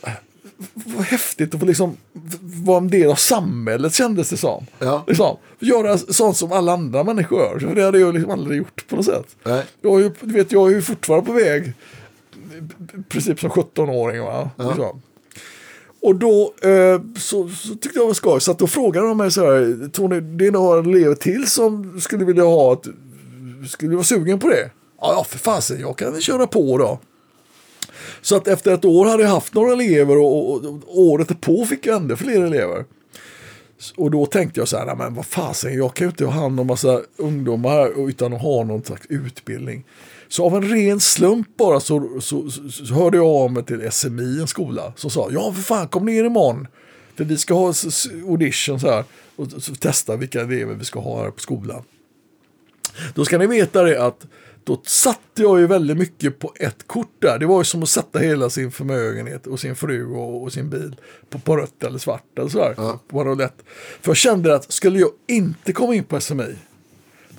äh, 0.05 0.11
vad 0.75 1.05
häftigt 1.05 1.55
att 1.55 1.61
få 1.61 1.67
liksom 1.67 1.97
vara 2.41 2.79
en 2.79 2.91
del 2.91 3.11
av 3.11 3.15
samhället 3.15 3.95
kändes 3.95 4.31
det 4.31 4.37
som. 4.37 4.67
Ja. 4.79 5.05
Liksom, 5.07 5.37
göra 5.59 5.99
sånt 5.99 6.37
som 6.37 6.53
alla 6.53 6.73
andra 6.73 7.05
människor 7.05 7.41
gör. 7.41 7.59
För 7.59 7.75
det 7.75 7.85
hade 7.85 7.99
jag 7.99 8.15
liksom 8.15 8.31
aldrig 8.31 8.59
gjort 8.59 8.89
på 8.89 8.97
något 8.97 9.05
sätt. 9.05 9.37
Nej. 9.45 9.65
Jag 9.83 10.01
ju, 10.01 10.11
du 10.21 10.33
vet, 10.33 10.53
jag 10.53 10.71
är 10.71 10.75
ju 10.75 10.83
fortfarande 10.83 11.27
på 11.27 11.33
väg, 11.33 11.73
princip 13.09 13.41
som 13.41 13.51
17-åring. 13.51 14.23
Va? 14.23 14.51
Liksom. 14.57 15.03
Och 16.03 16.15
då 16.17 16.55
eh, 16.63 17.01
så, 17.19 17.49
så 17.49 17.69
tyckte 17.69 17.99
jag 17.99 18.05
det 18.05 18.07
var 18.07 18.15
skoj. 18.15 18.41
Så 18.41 18.51
att 18.51 18.59
då 18.59 18.67
frågade 18.67 19.07
de 19.07 19.17
mig 19.17 19.31
så 19.31 19.41
här, 19.41 19.89
Tony, 19.89 20.21
det 20.21 20.47
är 20.47 20.51
några 20.51 20.81
elever 20.81 21.15
till 21.15 21.47
som 21.47 22.01
skulle 22.01 22.25
vilja 22.25 22.45
ha 22.45 22.73
ett, 22.73 22.87
skulle 23.69 23.91
du 23.91 23.97
vara 23.97 24.05
sugen 24.05 24.39
på 24.39 24.49
det? 24.49 24.71
Ja, 25.01 25.13
ja 25.17 25.25
för 25.25 25.39
fasen, 25.39 25.81
jag 25.81 25.99
kan 25.99 26.13
väl 26.13 26.23
köra 26.23 26.47
på 26.47 26.79
då. 26.79 26.99
Så 28.21 28.37
att 28.37 28.49
efter 28.49 28.75
ett 28.75 28.85
år 28.85 29.07
hade 29.07 29.23
jag 29.23 29.31
haft 29.31 29.55
några 29.55 29.73
elever 29.73 30.19
och, 30.19 30.51
och, 30.51 30.65
och 30.65 31.01
året 31.01 31.41
på 31.41 31.67
fick 31.67 31.87
jag 31.87 31.97
ännu 31.97 32.17
fler 32.17 32.43
elever. 32.43 32.85
Och 33.97 34.11
då 34.11 34.27
tänkte 34.27 34.61
jag 34.61 34.69
så 34.69 34.77
här, 34.77 34.95
men 34.95 35.15
vad 35.15 35.27
fasen, 35.27 35.75
jag 35.75 35.95
kan 35.95 36.07
ju 36.07 36.11
inte 36.11 36.25
ha 36.25 36.33
hand 36.33 36.61
om 36.61 36.67
massa 36.67 37.01
ungdomar 37.17 38.09
utan 38.09 38.33
att 38.33 38.43
ha 38.43 38.65
någon 38.65 38.85
slags 38.85 39.07
utbildning. 39.09 39.85
Så 40.31 40.47
av 40.47 40.57
en 40.57 40.63
ren 40.63 41.01
slump 41.01 41.57
bara 41.57 41.81
så, 41.81 42.21
så, 42.21 42.51
så, 42.51 42.69
så 42.71 42.95
hörde 42.95 43.17
jag 43.17 43.27
av 43.27 43.53
mig 43.53 43.65
till 43.65 43.93
SMI, 43.93 44.41
en 44.41 44.47
skola, 44.47 44.93
som 44.97 45.11
sa, 45.11 45.29
ja 45.33 45.53
för 45.53 45.63
fan 45.63 45.89
kom 45.89 46.07
ner 46.07 46.25
imorgon. 46.25 46.67
För 47.17 47.25
vi 47.25 47.37
ska 47.37 47.55
ha 47.55 47.73
audition 48.29 48.81
så 48.81 48.91
här 48.91 49.05
och 49.37 49.51
så 49.63 49.75
testa 49.75 50.17
vilka 50.17 50.41
elever 50.41 50.75
vi 50.75 50.85
ska 50.85 51.01
ha 51.01 51.23
här 51.23 51.31
på 51.31 51.41
skolan. 51.41 51.83
Då 53.15 53.25
ska 53.25 53.39
ni 53.39 53.47
veta 53.47 53.83
det 53.83 54.03
att 54.07 54.27
då 54.65 54.81
satte 54.85 55.43
jag 55.43 55.61
ju 55.61 55.67
väldigt 55.67 55.97
mycket 55.97 56.39
på 56.39 56.53
ett 56.57 56.87
kort 56.87 57.15
där. 57.19 57.39
Det 57.39 57.47
var 57.47 57.59
ju 57.59 57.65
som 57.65 57.83
att 57.83 57.89
sätta 57.89 58.19
hela 58.19 58.51
sin 58.51 58.71
förmögenhet 58.71 59.47
och 59.47 59.61
sin 59.61 59.77
fru 59.77 60.07
och, 60.07 60.43
och 60.43 60.53
sin 60.53 60.71
bil 60.71 60.97
på, 61.31 61.39
på 61.39 61.57
rött 61.57 61.85
eller 61.85 61.99
svart 61.99 62.39
eller 62.39 62.49
sådär. 62.49 62.99
På 63.09 63.25
roulette. 63.25 63.65
För 64.01 64.11
jag 64.11 64.17
kände 64.17 64.55
att 64.55 64.73
skulle 64.73 64.99
jag 64.99 65.11
inte 65.29 65.73
komma 65.73 65.95
in 65.95 66.05
på 66.05 66.21
SMI 66.21 66.57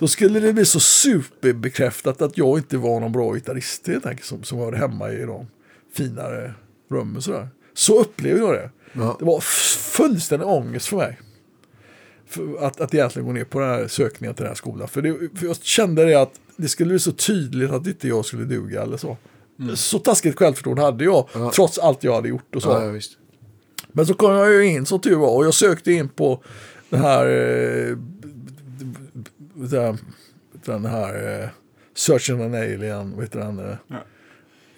då 0.02 0.08
skulle 0.08 0.40
det 0.40 0.52
bli 0.52 0.64
så 0.64 0.80
superbekräftat 0.80 2.22
att 2.22 2.38
jag 2.38 2.58
inte 2.58 2.76
var 2.76 3.00
någon 3.00 3.12
bra 3.12 3.32
gitarrist 3.32 3.86
helt 3.86 4.06
enkelt 4.06 4.26
som, 4.26 4.44
som 4.44 4.58
hörde 4.58 4.76
hemma 4.76 5.12
i 5.12 5.24
de 5.24 5.46
finare 5.94 6.54
rummen. 6.90 7.22
Sådär. 7.22 7.48
Så 7.74 8.00
upplevde 8.00 8.40
jag 8.40 8.54
det. 8.54 8.70
Ja. 8.92 9.16
Det 9.18 9.24
var 9.24 9.40
fullständig 9.40 10.48
ångest 10.48 10.86
för 10.86 10.96
mig 10.96 11.18
för 12.26 12.66
att, 12.66 12.80
att 12.80 12.94
egentligen 12.94 13.26
gå 13.26 13.32
ner 13.32 13.44
på 13.44 13.60
den 13.60 13.68
här 13.68 13.88
sökningen 13.88 14.34
till 14.34 14.42
den 14.42 14.50
här 14.50 14.54
skolan. 14.54 14.88
För, 14.88 15.02
det, 15.02 15.38
för 15.38 15.46
jag 15.46 15.56
kände 15.56 16.04
det 16.04 16.14
att 16.14 16.32
det 16.56 16.68
skulle 16.68 16.88
bli 16.88 16.98
så 16.98 17.12
tydligt 17.12 17.70
att 17.70 17.86
inte 17.86 18.08
jag 18.08 18.24
skulle 18.24 18.44
duga 18.44 18.82
eller 18.82 18.96
så. 18.96 19.16
Så 19.74 19.98
taskigt 19.98 20.38
självförtroende 20.38 20.82
hade 20.82 21.04
jag, 21.04 21.28
trots 21.54 21.78
allt 21.78 22.04
jag 22.04 22.14
hade 22.14 22.28
gjort 22.28 22.56
och 22.56 22.62
så. 22.62 22.68
Ja, 22.68 22.94
ja. 22.94 23.00
Men 23.92 24.06
så 24.06 24.14
kom 24.14 24.32
jag 24.32 24.52
ju 24.52 24.66
in 24.66 24.86
som 24.86 25.00
tur 25.00 25.16
var 25.16 25.36
och 25.36 25.44
jag 25.44 25.54
sökte 25.54 25.92
in 25.92 26.08
på 26.08 26.42
den 26.90 27.00
här, 27.00 27.26
eh, 27.26 27.96
den, 29.70 29.98
den 30.66 30.84
här 30.84 31.40
eh, 31.42 31.48
Search 31.94 32.30
and 32.30 32.42
an 32.42 32.54
Alien, 32.54 33.12
vad 33.16 33.24
heter 33.24 33.38
den? 33.38 33.58
Eh, 33.58 33.76
Ja. 33.88 33.96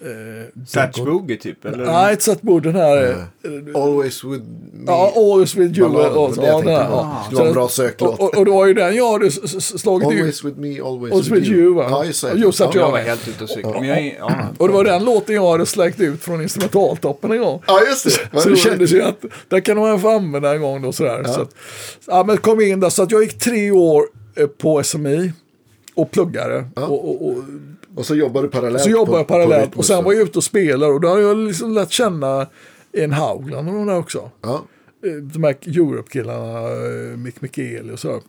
eh, 0.07 0.65
Satch 0.67 0.97
Boogie 1.05 1.37
typ? 1.37 1.65
Eller? 1.65 1.85
Nej, 1.85 2.11
inte 2.11 2.23
Satch 2.23 2.41
Boogie, 2.41 2.71
den 2.71 2.81
här. 2.81 3.11
eh, 3.11 3.81
Always 3.83 4.23
with 4.23 4.43
me. 4.73 4.83
Ja, 4.87 5.13
Always 5.15 5.55
with 5.55 5.79
you. 5.79 5.89
Balladen, 5.89 6.17
och 6.17 6.35
det 6.35 6.47
jag 6.47 6.65
ja, 6.65 6.71
ja. 6.71 7.25
Det 7.29 7.35
var 7.35 7.45
en 7.47 7.53
bra 7.53 7.69
söklåt. 7.69 8.19
Och, 8.19 8.23
och, 8.23 8.37
och 8.37 8.45
det 8.45 8.51
var 8.51 8.65
ju 8.65 8.73
den 8.73 8.95
jag 8.95 9.11
hade 9.11 9.31
slagit 9.31 10.11
ut. 10.11 10.17
Always 10.17 10.43
with 10.43 10.59
me, 10.59 10.79
always, 10.81 11.13
Always 11.13 11.27
with 11.31 11.51
you, 11.51 11.73
va? 11.75 11.87
Ja, 11.89 12.05
just 12.05 12.21
det. 12.21 12.33
Just 12.33 12.61
att 12.61 12.75
ja. 12.75 12.81
Jag 12.81 12.91
var 12.91 12.99
helt 12.99 13.27
ute 13.27 13.43
och 13.43 13.49
cyklade. 13.49 13.87
Jag, 13.87 14.15
ja. 14.19 14.33
Och 14.57 14.67
det 14.67 14.73
var 14.73 14.83
den 14.83 15.05
låten 15.05 15.35
jag 15.35 15.51
hade 15.51 15.65
släckt 15.65 15.99
ut 15.99 16.21
från 16.21 16.41
instrumentaltoppen 16.41 17.31
en 17.31 17.39
gång. 17.41 17.61
ja, 17.67 17.81
just 17.89 18.05
det. 18.05 18.11
Vad 18.31 18.43
Så 18.43 18.49
det 18.49 18.55
kändes 18.55 18.91
ju 18.91 19.01
att 19.01 19.25
där 19.49 19.59
kan 19.59 19.77
man 19.77 19.99
få 19.99 20.09
använda 20.09 20.55
en 20.55 20.61
gång 20.61 20.81
då 20.81 20.91
sådär. 20.91 21.23
Så 21.23 21.41
att, 21.41 21.55
ja, 22.07 22.23
men 22.27 22.37
kom 22.37 22.61
in 22.61 22.79
där. 22.79 22.89
Så 22.89 23.03
att 23.03 23.11
jag 23.11 23.23
gick 23.23 23.39
tre 23.39 23.71
år 23.71 24.03
på 24.57 24.83
SMI 24.83 25.33
och 25.95 26.11
pluggade. 26.11 26.67
Och, 26.75 27.09
och, 27.09 27.27
och, 27.27 27.43
Och 27.95 28.05
så 28.05 28.15
jobbar 28.15 28.43
du 28.43 28.49
parallellt. 28.49 28.83
så 28.83 28.89
jobbade 28.89 29.11
på- 29.11 29.17
jag 29.17 29.27
parallellt. 29.27 29.71
på 29.71 29.77
och 29.77 29.85
sen 29.85 30.03
var 30.03 30.13
jag 30.13 30.21
ute 30.21 30.37
och 30.37 30.43
spelade. 30.43 30.93
Och 30.93 31.01
då 31.01 31.07
hade 31.07 31.21
jag 31.21 31.37
liksom 31.37 31.73
lärt 31.73 31.91
känna 31.91 32.47
en 32.91 33.11
Haugland 33.11 33.69
och 33.69 33.75
de 33.75 33.87
där 33.87 33.97
också. 33.97 34.31
Ja, 34.41 34.63
Eh, 35.05 35.11
De 35.11 35.43
här 35.43 35.55
Europe-killarna, 35.67 36.59
eh, 36.59 37.17
Mick 37.17 37.41
Michaeli 37.41 37.93
och 37.93 37.99
så. 37.99 38.21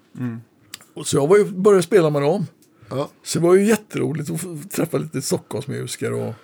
Och 0.95 1.07
så 1.07 1.17
jag 1.17 1.27
var 1.27 1.37
ju, 1.37 1.45
började 1.45 1.83
spela 1.83 2.11
med 2.11 2.23
dem. 2.23 2.47
ja. 2.91 3.09
Så 3.25 3.39
det 3.39 3.45
var 3.47 3.55
ju 3.55 3.65
jätteroligt 3.65 4.31
att 4.31 4.41
få 4.41 4.59
träffa 4.73 4.99
lite 4.99 5.23
Stockholmsmusiker. 5.23 6.13
Och, 6.13 6.35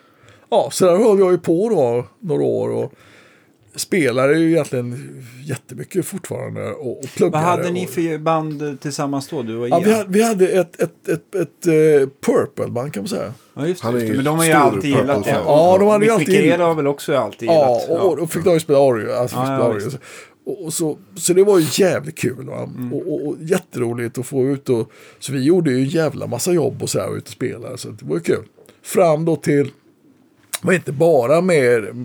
ja, 0.51 0.69
så 0.73 0.87
där 0.87 0.97
höll 0.97 1.19
jag 1.19 1.33
ju 1.33 1.39
på 1.39 1.69
då 1.69 2.07
några 2.29 2.43
år. 2.45 2.69
Och 2.71 2.93
spelade 3.77 4.39
ju 4.39 4.51
egentligen 4.51 5.23
jättemycket 5.45 6.07
fortfarande. 6.07 6.71
Och, 6.73 6.99
och 6.99 7.05
pluggade. 7.17 7.45
Vad 7.45 7.51
hade 7.51 7.71
ni 7.71 7.87
och, 7.87 7.91
för 7.91 8.19
band 8.19 8.81
tillsammans 8.81 9.29
då? 9.29 9.43
Du 9.43 9.57
och 9.57 9.69
Ja, 9.69 9.83
vi, 9.85 9.93
hade, 9.93 10.05
vi 10.09 10.23
hade 10.23 10.49
ett, 10.49 10.81
ett, 10.83 11.09
ett, 11.09 11.35
ett, 11.35 11.67
eh, 11.67 12.09
Purple-band 12.27 12.93
kan 12.95 13.03
man 13.03 13.09
säga. 13.09 13.35
Ja, 13.55 13.67
just 13.67 13.83
det. 13.83 13.87
Han 13.87 13.97
är 13.97 14.01
just 14.01 14.11
det. 14.11 14.17
Men 14.17 14.25
de 14.25 14.39
har 14.39 14.45
ju 14.45 14.53
alltid 14.53 14.91
gillat 14.91 15.25
det. 15.25 15.31
Ja, 15.31 15.77
de 15.79 15.89
hade 15.89 16.05
ju 16.05 16.11
alltid 16.11 16.29
gillat- 16.29 16.61
har 16.61 16.75
väl 16.75 16.87
också 16.87 17.17
alltid 17.17 17.49
Ja, 17.49 17.81
gillat. 17.81 18.01
och, 18.03 18.11
och 18.11 18.17
då 18.17 18.27
fick 18.27 18.45
de 18.45 18.55
ju 18.55 18.61
spela 18.61 18.79
orgel. 18.79 19.11
Alltså, 19.11 19.37
Ja, 19.37 19.45
spela 19.45 19.59
ja, 19.59 19.73
visst. 19.73 19.99
och, 20.47 20.65
och 20.65 20.73
så, 20.75 20.99
så 21.17 21.33
det 21.33 21.45
var 21.45 21.59
ju 21.59 21.67
jävligt 21.85 22.19
kul. 22.19 22.47
Va? 22.47 22.63
Mm. 22.63 22.93
Och, 22.93 23.13
och, 23.13 23.27
och 23.29 23.37
jätteroligt 23.41 24.19
att 24.19 24.27
få 24.27 24.45
ut. 24.49 24.69
Och, 24.69 24.91
så 25.19 25.33
vi 25.33 25.43
gjorde 25.43 25.71
ju 25.71 25.77
en 25.79 25.85
jävla 25.89 26.27
massa 26.27 26.53
jobb 26.53 26.83
och 26.83 26.91
så 26.91 26.99
här 27.01 27.09
och 27.09 27.15
ut 27.17 27.25
och 27.27 27.33
spela. 27.33 27.77
Så 27.77 27.89
det 27.89 28.05
var 28.05 28.17
ju 28.17 28.23
kul. 28.23 28.45
Fram 28.85 29.25
då 29.25 29.37
till, 29.37 29.71
var 30.63 30.73
inte 30.73 30.93
bara 30.93 31.41
med, 31.41 31.97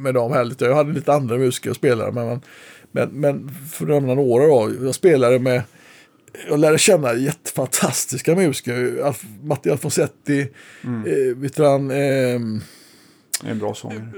med 0.00 0.14
dem 0.14 0.32
här. 0.32 0.44
lite- 0.44 0.64
Jag 0.64 0.74
hade 0.74 0.92
lite 0.92 1.12
andra 1.12 1.36
musiker 1.38 1.70
och 1.70 1.76
spelare. 1.76 2.12
Men, 2.12 2.26
men, 2.26 2.40
men, 2.92 3.08
men 3.20 3.48
för 3.72 3.84
att 3.84 3.88
några 4.14 4.46
då. 4.46 4.70
Jag 4.82 4.94
spelade 4.94 5.38
med 5.38 5.62
jag 6.48 6.58
lärde 6.60 6.78
känna 6.78 7.14
jättefantastiska 7.14 8.34
musiker. 8.34 9.00
Alf, 9.04 9.22
Matti 9.42 9.70
Alfonsetti, 9.70 10.48
Mm. 10.84 11.06
eh, 11.30 11.36
vet 11.36 11.58
han, 11.58 11.88
Det 11.88 11.96
är 11.96 13.50
en 13.50 13.58
bra 13.58 13.74
sångare. 13.74 14.08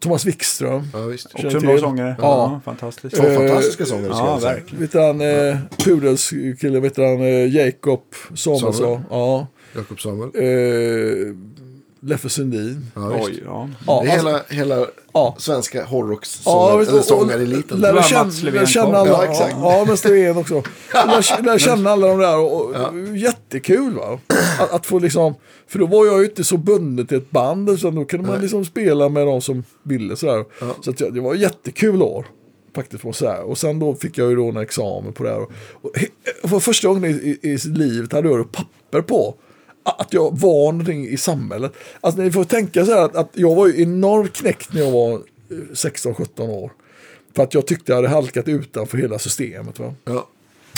Thomas 0.00 0.24
Wikström. 0.26 0.82
Ja, 0.92 0.98
visst. 1.00 1.34
Också 1.34 1.46
en 1.56 1.62
bra 1.62 1.78
sångare. 1.78 2.16
Ja. 2.18 2.24
Ja, 2.54 2.60
fantastiskt. 2.64 3.16
Två 3.16 3.22
Eh, 3.26 3.34
fantastiska 3.36 3.84
sångare 3.84 4.14
ska 4.14 4.18
ja, 4.24 4.30
jag 4.32 4.40
säga. 4.42 4.52
verkligen. 4.54 4.80
Vet 4.82 4.92
du 4.92 4.98
han, 5.00 5.20
eh, 5.20 5.56
Pudelskille, 5.84 6.80
vet 6.80 6.94
du 6.94 7.02
han, 7.04 7.20
eh, 7.20 7.54
Jacob 7.56 8.02
Samuelsson. 8.34 8.72
Samuel. 8.74 9.00
Ja. 9.10 9.46
Jakob 9.76 10.00
Samuel. 10.00 10.30
Eh, 10.34 11.34
Leffe 12.00 12.28
Sundin. 12.28 12.86
Ja. 12.94 13.12
Oj, 13.20 13.42
ja. 13.44 13.68
Ja, 13.86 14.00
Det 14.04 14.08
är 14.10 14.12
alltså- 14.12 14.26
hela, 14.28 14.74
hela 14.74 14.86
Ja. 15.12 15.34
svenska 15.38 15.78
Ja, 15.78 15.84
hårdrockssångar, 15.84 16.78
visst, 16.78 16.90
eller 16.90 16.98
och- 17.00 17.04
sångareliten. 17.06 17.80
Lära 17.80 17.92
Det 17.92 17.96
var 17.96 18.02
känna, 18.02 18.66
känna 18.66 18.98
alla. 18.98 19.10
Ja, 19.10 19.24
Ja, 19.24 19.30
exakt. 19.30 19.54
ja, 19.60 19.84
men 19.86 19.96
Levén 20.12 20.36
också. 20.36 20.62
Lära, 20.94 21.40
lära 21.42 21.58
känna 21.58 21.90
alla 21.90 22.06
de 22.08 22.18
där. 22.18 22.38
Och, 22.38 22.62
och, 22.70 23.16
Jättekul 23.16 23.94
va. 23.94 24.18
Att, 24.60 24.72
att 24.72 24.86
få 24.86 24.98
liksom, 24.98 25.34
för 25.68 25.78
då 25.78 25.86
var 25.86 26.06
jag 26.06 26.18
ju 26.18 26.24
inte 26.24 26.44
så 26.44 26.56
bunden 26.56 27.06
till 27.06 27.16
ett 27.18 27.30
band. 27.30 27.70
Utan 27.70 27.94
då 27.94 28.04
kunde 28.04 28.28
man 28.30 28.40
liksom 28.40 28.64
spela 28.64 29.08
med 29.08 29.26
de 29.26 29.40
som 29.40 29.64
ville 29.82 30.16
sådär. 30.16 30.44
Ja. 30.60 30.66
Så 30.84 30.90
att 30.90 30.98
det 30.98 31.20
var 31.20 31.34
jättekul 31.34 32.02
år. 32.02 32.26
Faktiskt 32.74 33.02
på 33.02 33.12
så 33.12 33.28
här. 33.28 33.42
Och 33.42 33.58
sen 33.58 33.78
då 33.78 33.94
fick 33.94 34.18
jag 34.18 34.30
ju 34.30 34.36
då 34.36 34.48
en 34.48 34.56
examen 34.56 35.12
på 35.12 35.22
det 35.24 35.30
här. 35.30 35.40
Och, 35.40 35.50
och, 36.42 36.50
för 36.50 36.58
första 36.60 36.88
gången 36.88 37.04
i, 37.04 37.38
i, 37.42 37.48
i 37.48 37.58
livet 37.68 38.12
hade 38.12 38.28
jag 38.28 38.38
då 38.38 38.44
papper 38.44 39.00
på 39.02 39.34
att 39.82 40.12
jag 40.12 40.38
var 40.38 40.72
någonting 40.72 41.08
i 41.08 41.16
samhället. 41.16 41.72
Alltså 42.00 42.20
ni 42.22 42.32
får 42.32 42.44
tänka 42.44 42.84
så 42.86 42.92
här 42.94 43.02
att, 43.04 43.16
att 43.16 43.30
jag 43.32 43.54
var 43.54 43.66
ju 43.66 43.82
enormt 43.82 44.32
knäckt 44.32 44.72
när 44.72 44.80
jag 44.80 44.90
var 44.90 45.12
eh, 45.12 45.18
16-17 45.72 46.48
år. 46.48 46.72
För 47.36 47.42
att 47.42 47.54
jag 47.54 47.66
tyckte 47.66 47.92
jag 47.92 47.96
hade 47.96 48.08
halkat 48.08 48.48
utanför 48.48 48.98
hela 48.98 49.18
systemet. 49.18 49.78
Va? 49.78 49.94
Ja. 50.04 50.28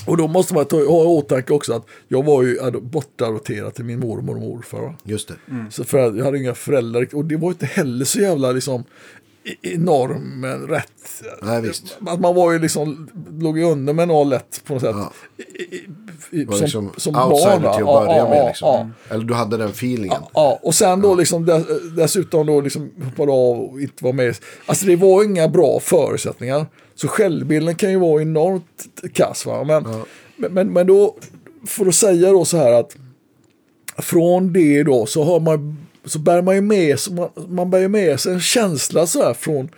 Och 0.06 0.16
då 0.16 0.28
måste 0.28 0.54
man 0.54 0.64
ta, 0.64 0.76
ha 0.76 1.02
i 1.02 1.06
åtanke 1.06 1.52
också 1.52 1.72
att 1.72 1.86
jag 2.08 2.24
var 2.24 2.42
ju 2.42 2.58
ado- 2.60 2.80
bortadopterad 2.80 3.74
till 3.74 3.84
min 3.84 3.98
mormor 4.00 4.34
och 4.34 4.40
morfar. 4.40 4.80
Va? 4.80 4.94
Just 5.02 5.28
det. 5.28 5.34
Så 5.70 5.84
för 5.84 5.98
jag 6.16 6.24
hade 6.24 6.38
inga 6.38 6.54
föräldrar 6.54 7.14
och 7.14 7.24
det 7.24 7.36
var 7.36 7.48
inte 7.48 7.66
heller 7.66 8.04
så 8.04 8.20
jävla 8.20 8.52
liksom 8.52 8.84
normen 9.76 10.66
rätt. 10.66 11.22
Nej. 11.42 11.72
Att 12.06 12.20
man 12.20 12.34
var 12.34 12.52
ju 12.52 12.58
liksom, 12.58 13.10
låg 13.38 13.58
ju 13.58 13.64
under 13.64 13.92
med 13.92 14.08
något 14.08 14.26
lätt 14.26 14.62
på 14.64 14.72
något 14.72 14.82
sätt. 14.82 14.96
Ja. 14.98 15.12
I, 15.60 15.86
i, 16.30 16.46
som, 16.46 16.60
liksom 16.60 16.90
som 16.96 17.16
outsider 17.16 17.60
barn. 17.60 17.60
till 17.60 17.68
att 17.68 17.78
Ja, 17.80 18.00
börja 18.06 18.16
ja, 18.16 18.28
med. 18.28 18.46
Liksom. 18.46 18.94
ja. 19.08 19.14
Eller 19.14 19.24
du 19.24 19.34
hade 19.34 19.56
den 19.56 19.70
feelingen. 19.70 20.22
Ja, 20.34 20.60
och 20.62 20.74
sen 20.74 21.00
då 21.00 21.14
liksom 21.14 21.46
dess, 21.46 21.64
dessutom 21.96 22.46
då 22.46 22.60
liksom 22.60 22.90
hoppade 23.04 23.32
av 23.32 23.60
och 23.60 23.80
inte 23.80 24.04
var 24.04 24.12
med. 24.12 24.36
Alltså 24.66 24.86
det 24.86 24.96
var 24.96 25.24
inga 25.24 25.48
bra 25.48 25.80
förutsättningar. 25.80 26.66
Så 26.94 27.08
självbilden 27.08 27.74
kan 27.74 27.90
ju 27.90 27.98
vara 27.98 28.22
enormt 28.22 28.86
kass. 29.12 29.46
Va? 29.46 29.64
Men, 29.64 29.84
men, 30.36 30.52
men, 30.54 30.72
men 30.72 30.86
då, 30.86 31.16
för 31.66 31.86
att 31.86 31.94
säga 31.94 32.32
då 32.32 32.44
så 32.44 32.56
här 32.56 32.72
att 32.72 32.96
från 33.98 34.52
det 34.52 34.82
då 34.82 35.06
så 35.06 35.24
har 35.24 35.40
man 35.40 35.86
så 36.10 36.18
bär 36.18 36.42
man 36.42 36.54
ju 36.54 36.60
med 36.60 36.98
sig, 36.98 37.14
man, 37.14 37.30
man 37.48 37.70
bär 37.70 37.78
ju 37.78 37.88
med 37.88 38.20
sig 38.20 38.32
en 38.32 38.40
känsla 38.40 39.06
så 39.06 39.22
här 39.22 39.34
från 39.34 39.68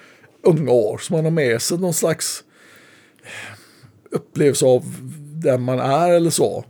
unga 0.42 0.72
år. 0.72 0.98
Så 0.98 1.12
man 1.12 1.24
har 1.24 1.30
med 1.30 1.62
sig 1.62 1.78
någon 1.78 1.94
slags 1.94 2.44
upplevelse 4.10 4.66
av 4.66 4.84
den 5.42 5.62
man 5.62 5.78
är 5.78 6.10
eller 6.10 6.30
så. 6.30 6.64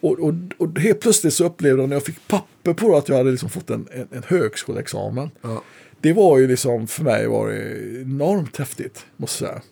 Och, 0.00 0.18
och, 0.18 0.34
och 0.58 0.78
helt 0.78 1.00
plötsligt 1.00 1.34
så 1.34 1.44
upplevde 1.44 1.82
jag 1.82 1.88
när 1.88 1.96
jag 1.96 2.04
fick 2.04 2.28
papper 2.28 2.74
på 2.74 2.96
att 2.96 3.08
jag 3.08 3.16
hade 3.16 3.30
liksom 3.30 3.48
fått 3.48 3.70
en, 3.70 3.88
en, 3.92 4.08
en 4.10 4.22
högskoleexamen. 4.26 5.30
Ja. 5.42 5.62
Det 6.00 6.12
var 6.12 6.38
ju 6.38 6.48
liksom 6.48 6.86
för 6.86 7.04
mig 7.04 7.26
var 7.26 7.48
det 7.48 8.00
enormt 8.00 8.56
häftigt, 8.56 9.06
måste 9.16 9.44
jag 9.44 9.52
säga. 9.52 9.62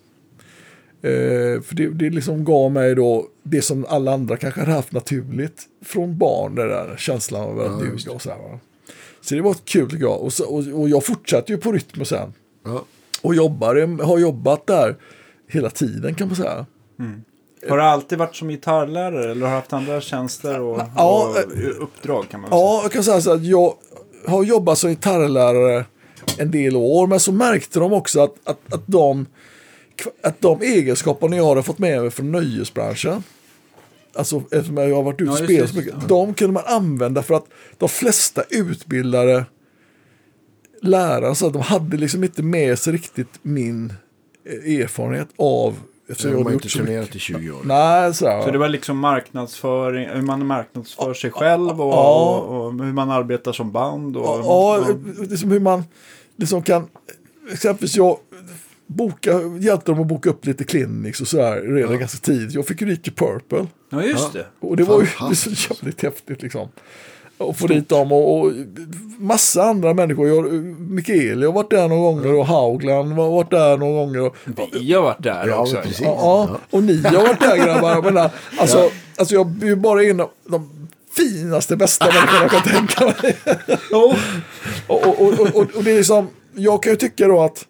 Eh, 1.04 1.62
för 1.62 1.74
det, 1.74 1.88
det 1.88 2.10
liksom 2.10 2.44
gav 2.44 2.72
mig 2.72 2.94
då 2.94 3.26
det 3.42 3.62
som 3.62 3.86
alla 3.88 4.12
andra 4.12 4.36
kanske 4.36 4.60
hade 4.60 4.72
haft 4.72 4.92
naturligt 4.92 5.62
från 5.84 6.18
barn, 6.18 6.54
den 6.54 6.68
där 6.68 6.96
känslan 6.98 7.42
av 7.42 7.60
att 7.60 7.66
Ja, 7.66 7.78
duga 7.78 8.12
och 8.12 8.22
så 8.22 8.30
här. 8.30 8.38
Va? 8.38 8.60
Så 9.24 9.34
det 9.34 9.42
var 9.42 9.54
kul 9.64 9.90
tycker 9.90 10.04
jag. 10.04 10.20
Och, 10.20 10.32
så, 10.32 10.44
och, 10.44 10.80
och 10.80 10.88
jag 10.88 11.04
fortsatte 11.04 11.52
ju 11.52 11.58
på 11.58 11.72
rytm 11.72 12.04
sen. 12.04 12.32
Ja. 12.64 12.84
Och 13.22 13.34
jobbade, 13.34 14.04
har 14.04 14.18
jobbat 14.18 14.66
där 14.66 14.96
hela 15.48 15.70
tiden 15.70 16.14
kan 16.14 16.26
man 16.26 16.36
säga. 16.36 16.66
Har 17.68 17.76
du 17.76 17.82
alltid 17.82 18.18
varit 18.18 18.36
som 18.36 18.48
gitarrlärare 18.48 19.30
eller 19.30 19.46
har 19.46 19.52
du 19.52 19.56
haft 19.56 19.72
andra 19.72 20.00
tjänster 20.00 20.60
och, 20.60 20.80
Ja, 20.96 21.34
och 21.46 21.82
uppdrag 21.82 22.28
kan 22.28 22.40
man 22.40 22.50
väl 22.50 22.58
Ja, 22.58 22.80
jag 22.82 22.92
kan 22.92 23.04
säga 23.04 23.20
så 23.20 23.32
att 23.32 23.44
jag 23.44 23.74
har 24.26 24.44
jobbat 24.44 24.78
som 24.78 24.90
gitarrlärare 24.90 25.84
en 26.38 26.50
del 26.50 26.76
år, 26.76 27.06
men 27.06 27.20
så 27.20 27.32
märkte 27.32 27.78
de 27.78 27.92
också 27.92 28.20
att, 28.20 28.34
att, 28.44 28.72
att, 28.74 28.86
de, 28.86 29.26
att 30.22 30.40
de 30.40 30.62
egenskaperna 30.62 31.36
jag 31.36 31.48
hade 31.48 31.62
fått 31.62 31.78
med 31.78 32.00
mig 32.00 32.10
från 32.10 32.32
nöjesbranschen, 32.32 33.22
alltså 34.16 34.42
eftersom 34.50 34.76
jag 34.76 34.96
har 34.96 35.02
varit 35.02 35.20
ute 35.20 35.30
och 35.30 35.38
Ja, 35.40 35.44
spelat 35.44 35.70
så 35.70 35.76
mycket, 35.76 36.08
de 36.08 36.34
kunde 36.34 36.52
man 36.52 36.62
använda 36.66 37.22
för 37.22 37.34
att 37.34 37.46
de 37.78 37.88
flesta 37.88 38.42
utbildade 38.50 39.44
lärare, 40.82 41.34
så 41.34 41.46
att 41.46 41.52
de 41.52 41.62
hade 41.62 41.96
liksom 41.96 42.24
inte 42.24 42.42
med 42.42 42.78
sig 42.78 42.92
riktigt 42.92 43.38
min 43.42 43.92
eh, 44.44 44.80
erfarenhet 44.80 45.28
av 45.38 45.76
eftersom 46.08 46.30
har 46.30 46.38
jag 46.38 46.44
man 46.44 46.52
hade 46.52 46.64
inte 46.64 46.68
turnerat 46.78 47.16
i 47.16 47.18
20 47.18 47.50
år. 47.50 47.60
Nej, 47.64 48.14
så, 48.14 48.42
Så 48.44 48.50
det 48.50 48.58
var 48.58 48.68
liksom 48.68 48.98
marknadsföring, 48.98 50.08
hur 50.08 50.22
man 50.22 50.46
marknadsför 50.46 51.14
sig 51.14 51.30
själv 51.30 51.80
och, 51.80 51.92
Ja. 51.92 52.36
och, 52.38 52.66
och 52.66 52.84
hur 52.84 52.92
man 52.92 53.10
arbetar 53.10 53.52
som 53.52 53.72
band. 53.72 54.16
Och, 54.16 54.24
Ja, 54.24 54.86
liksom 55.30 55.50
hur 55.50 55.60
man 55.60 55.84
liksom 56.36 56.62
kan, 56.62 56.86
exempelvis 57.52 57.96
jag 57.96 58.18
boka, 58.86 59.40
hjälpte 59.60 59.90
dem 59.92 60.00
att 60.00 60.06
boka 60.06 60.30
upp 60.30 60.46
lite 60.46 60.64
clinics 60.64 61.20
och 61.20 61.28
sådär 61.28 61.60
redan 61.74 61.98
ganska 61.98 62.18
tidigt. 62.18 62.54
Jag 62.54 62.66
fick 62.66 62.80
ju 62.80 62.86
dit 62.86 63.16
Purple 63.16 63.66
ja 63.90 64.02
just 64.02 64.32
det. 64.32 64.46
och 64.60 64.76
det 64.76 64.82
var 64.82 65.00
ju 65.30 65.34
så 65.34 65.50
jävligt 65.50 66.02
häftigt 66.02 66.42
liksom. 66.42 66.68
Och 67.38 67.56
få 67.56 67.66
dit 67.66 67.88
dem 67.88 68.12
och, 68.12 68.38
och 68.40 68.52
massa 69.18 69.62
andra 69.62 69.94
människor. 69.94 70.28
Jag, 70.28 70.52
Mikaeli 70.80 71.46
har 71.46 71.52
varit 71.52 71.70
där 71.70 71.88
några 71.88 72.02
gånger 72.02 72.34
och 72.34 72.46
Haugland 72.46 73.12
har 73.12 73.30
varit 73.30 73.50
där 73.50 73.76
några 73.76 73.92
gånger. 73.92 74.20
Och, 74.20 74.36
Vi 74.72 74.92
har 74.92 75.02
varit 75.02 75.22
där 75.22 75.46
Ja, 75.48 75.56
också. 75.56 75.76
precis. 75.76 76.00
Ja, 76.00 76.48
ja, 76.50 76.58
och 76.70 76.82
ni 76.82 77.02
har 77.02 77.12
varit 77.26 77.40
där 77.40 77.56
grabbar. 77.56 77.90
Jag 77.90 78.04
menar, 78.04 78.30
alltså, 78.58 78.90
alltså 79.16 79.34
jag 79.34 79.46
bjuder 79.46 79.76
bara 79.76 80.02
in 80.02 80.16
de, 80.16 80.28
de 80.48 80.70
finaste, 81.16 81.76
bästa 81.76 82.06
människorna 82.06 82.42
jag 82.42 82.50
kan 82.50 82.62
tänka 82.62 83.04
mig. 83.04 83.36
och, 83.92 84.14
och, 84.86 85.20
och, 85.22 85.40
och, 85.40 85.56
och, 85.56 85.76
och 85.76 85.84
det 85.84 85.90
är 85.90 85.96
liksom, 85.96 86.28
jag 86.54 86.82
kan 86.82 86.92
ju 86.92 86.96
tycka 86.96 87.28
då 87.28 87.42
att, 87.42 87.64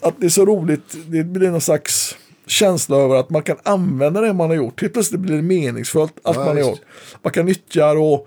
att 0.00 0.14
det 0.20 0.26
är 0.26 0.30
så 0.30 0.46
roligt, 0.46 0.96
det 1.06 1.24
blir 1.24 1.50
någon 1.50 1.60
slags 1.60 2.16
känsla 2.46 2.96
över 2.96 3.16
att 3.16 3.30
man 3.30 3.42
kan 3.42 3.56
använda 3.62 4.20
det 4.20 4.32
man 4.32 4.48
har 4.48 4.56
gjort. 4.56 4.80
Helt 4.80 4.92
plötsligt 4.92 5.20
blir 5.20 5.36
det 5.36 5.42
meningsfullt, 5.42 6.12
allt 6.22 6.36
Ja, 6.36 6.44
man 6.44 6.56
har 6.56 6.64
gjort. 6.64 6.80
Man 7.22 7.32
kan 7.32 7.46
nyttja 7.46 7.94
då 7.94 8.26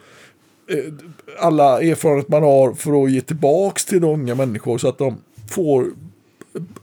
eh, 0.70 0.94
alla 1.40 1.82
erfarenheter 1.82 2.32
man 2.32 2.44
har 2.44 2.74
för 2.74 3.04
att 3.04 3.12
ge 3.12 3.22
tillbaks 3.22 3.86
till 3.86 4.02
de 4.02 4.14
unga 4.14 4.36
människor 4.36 4.78
så 4.78 4.88
att 4.88 4.98
de 4.98 5.18
får 5.50 5.86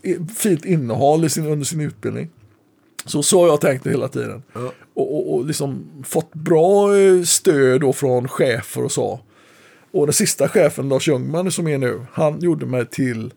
eh, 0.02 0.27
fint 0.36 0.65
innehåll 0.65 1.24
i 1.24 1.28
sin, 1.28 1.47
under 1.47 1.65
sin 1.65 1.81
utbildning. 1.81 2.31
Så 3.05 3.23
så 3.23 3.40
har 3.40 3.48
jag 3.48 3.60
tänkt 3.60 3.85
det 3.85 3.90
hela 3.90 4.09
tiden. 4.09 4.43
Ja. 4.52 4.73
Och, 4.94 5.15
och, 5.15 5.35
och 5.35 5.47
liksom 5.47 5.85
fått 6.05 6.35
bra 6.35 6.97
eh, 6.97 7.23
stöd 7.23 7.81
då 7.81 7.93
från 7.93 8.28
chefer 8.28 8.85
och 8.85 8.93
så. 8.93 9.20
Och 9.90 10.06
den 10.06 10.12
sista 10.12 10.48
chefen, 10.48 10.89
Lars 10.89 11.09
Ljungman 11.09 11.51
som 11.51 11.69
är 11.69 11.78
nu, 11.78 12.01
han 12.12 12.40
gjorde 12.40 12.66
mig 12.66 12.86
till 12.86 13.32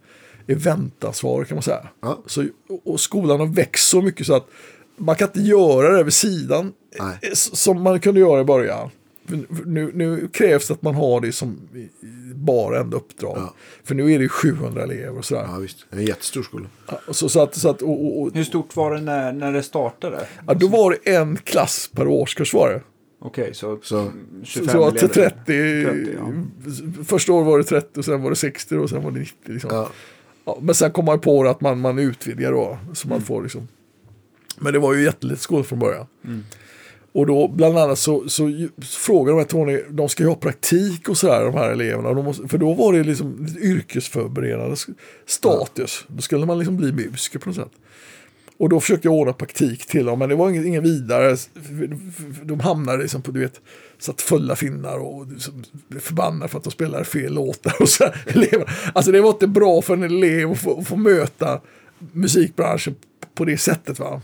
eventansvarig 0.48 1.48
kan 1.48 1.56
man 1.56 1.64
säga. 1.64 1.88
Ja. 2.02 2.24
Så, 2.26 2.46
och- 2.84 3.00
skolan 3.00 3.40
har 3.40 3.48
växt 3.48 3.88
så 3.88 4.02
mycket 4.02 4.26
så 4.28 4.34
att 4.36 4.48
man 4.98 5.16
kan 5.16 5.28
inte 5.28 5.40
göra 5.42 5.98
det 5.98 6.04
vid 6.04 6.14
sidan 6.14 6.74
Nej. 7.00 7.18
eh, 7.22 7.30
som 7.34 7.82
man 7.82 8.00
kunde 8.00 8.20
göra 8.20 8.42
i 8.42 8.44
början. 8.44 8.90
Nu, 9.66 9.92
nu 9.94 10.28
krävs 10.34 10.68
det 10.68 10.74
att 10.74 10.82
man 10.82 10.96
har 10.96 11.22
det 11.22 11.32
som 11.32 11.58
bara 12.36 12.80
enda 12.80 12.98
uppdrag. 12.98 13.38
Ja. 13.38 13.54
För 13.84 13.96
nu 13.96 14.14
är 14.14 14.18
det 14.18 14.24
ju 14.24 14.30
700 14.30 14.84
elever 14.84 15.18
och 15.18 15.26
sådär. 15.26 15.46
Ja, 15.52 15.58
visst. 15.58 15.86
Det 15.90 15.96
är 15.96 16.00
en 16.00 16.06
jättestor 16.08 16.44
skola. 16.44 16.66
Ja, 16.88 17.00
Så, 17.14 17.30
så 17.30 17.42
att, 17.42 17.56
så 17.56 17.70
att, 17.70 17.82
och, 17.82 18.22
och, 18.22 18.32
Hur 18.34 18.44
stort 18.44 18.76
var 18.76 18.94
det 18.96 19.02
när, 19.02 19.34
när 19.34 19.52
det 19.54 19.64
startade? 19.64 20.28
ja, 20.48 20.54
då 20.54 20.68
var 20.68 20.92
det 21.04 21.16
en 21.16 21.38
klass 21.38 21.90
per 21.96 22.08
årskurs 22.08 22.54
var 22.54 22.70
det. 22.70 22.82
Okej, 23.22 23.54
så, 23.54 23.80
Så- 23.84 24.12
25 24.44 24.70
Så 24.70 24.88
elever. 24.88 25.08
30, 25.08 25.16
30, 25.46 27.04
Första 27.06 27.34
året 27.34 27.48
var 27.48 27.58
det 27.58 27.64
30 27.64 28.00
och 28.00 28.06
sen 28.06 28.22
var 28.24 28.30
det 28.30 28.36
60 28.36 28.76
och 28.78 28.90
sen 28.90 29.04
var 29.04 29.12
det 29.12 29.20
90. 29.20 29.36
Liksom. 29.54 29.86
Ja. 30.46 30.52
Ja, 30.52 30.58
men 30.62 30.76
sen 30.76 30.92
kom 30.92 31.06
man 31.06 31.20
på 31.20 31.44
att 31.44 31.62
man, 31.62 31.80
man 31.80 32.00
utvidgar 32.00 32.52
då. 32.52 32.78
Så 32.94 33.08
man 33.08 33.22
får 33.22 33.44
liksom. 33.44 33.68
Men 34.58 34.74
det 34.74 34.80
var 34.80 34.94
ju 34.94 35.04
jättelite 35.04 35.42
skola 35.42 35.64
från 35.64 35.80
början. 35.80 36.08
Och 37.14 37.26
då 37.26 37.48
bland 37.48 37.78
annat 37.78 38.00
så, 38.00 38.30
så 38.30 38.68
frågade 38.82 39.38
de 39.38 39.40
här 39.40 39.48
Tony, 39.48 39.82
de 39.90 40.10
ska 40.10 40.24
ju 40.24 40.30
ha 40.30 40.36
praktik 40.36 41.10
och 41.10 41.18
sådär 41.18 41.46
de 41.46 41.54
här 41.54 41.70
eleverna. 41.70 42.14
De 42.14 42.26
måste, 42.26 42.48
för 42.48 42.58
då 42.58 42.74
var 42.74 42.94
det 42.94 43.04
liksom 43.04 43.48
yrkesförberedande 43.62 44.76
status. 45.26 46.06
Då 46.08 46.22
skulle 46.22 46.46
man 46.46 46.58
liksom 46.58 46.78
bli 46.78 46.92
musiker 46.92 47.40
på 47.40 47.50
något 47.50 47.56
sätt. 47.56 47.72
Och 48.62 48.70
då 48.70 48.80
försökte 48.80 49.08
jag 49.08 49.16
ordna 49.16 49.34
praktik 49.34 49.86
till 49.86 50.06
dem, 50.06 50.20
men 50.20 50.30
det 50.30 50.36
var 50.36 50.50
inget, 50.50 50.66
inget 50.66 50.84
vidare. 50.84 51.38
De 52.44 52.60
hamnade 52.60 53.02
liksom 53.02 53.22
på, 53.22 53.32
du 53.32 53.40
vet, 53.40 53.62
satt 54.00 54.22
fulla 54.22 54.56
finnar 54.56 54.98
och 54.98 55.28
blev 55.88 56.00
förbannade 56.00 56.50
för 56.50 56.58
att 56.58 56.64
de 56.64 56.72
spelade 56.72 57.06
fel 57.06 57.34
låtar. 57.34 57.76
Och 57.80 57.90
så 57.90 58.04
här, 58.04 58.24
elever. 58.28 58.92
Alltså 58.94 59.12
det 59.12 59.22
var 59.22 59.30
inte 59.30 59.48
bra 59.48 59.82
för 59.82 59.94
en 59.94 60.04
elev 60.04 60.52
att 60.52 60.60
få, 60.60 60.80
att 60.80 60.88
få 60.88 60.96
möta 60.96 61.62
musikbranschen 62.12 62.96
på 63.36 63.46
det 63.46 63.58
sättet. 63.58 64.00
Va? 64.00 64.22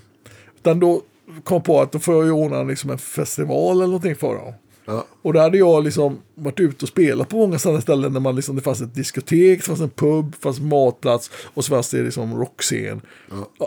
Utan 0.58 0.80
då 0.80 1.02
kom 1.44 1.56
jag 1.56 1.64
på 1.64 1.82
att 1.82 1.92
då 1.92 2.00
får 2.00 2.16
jag 2.16 2.26
ju 2.26 2.32
ordna 2.32 2.64
liksom 2.64 2.90
en 2.90 2.98
festival 2.98 3.78
eller 3.78 3.88
någonting 3.88 4.16
för 4.16 4.36
dem. 4.36 4.54
Ja. 4.90 5.06
Och 5.22 5.34
där 5.34 5.42
hade 5.42 5.58
jag 5.58 5.84
liksom 5.84 6.18
varit 6.36 6.60
ute 6.60 6.86
och 6.86 6.90
spelat 6.90 7.30
på 7.30 7.38
många 7.38 7.60
sådana 7.60 7.82
ställen 7.82 8.14
där 8.14 8.20
man 8.20 8.36
liksom, 8.36 8.56
det 8.56 8.62
fanns 8.62 8.82
ett 8.82 8.96
diskotek, 8.96 9.60
det 9.60 9.66
fanns 9.66 9.80
en 9.82 9.90
pub, 9.90 10.32
det 10.32 10.38
fanns 10.38 10.60
matplats 10.60 11.32
och 11.54 11.66
så 11.66 11.70
fanns 11.70 11.90
det 11.92 12.04
liksom 12.04 12.38
rockscen. 12.40 13.02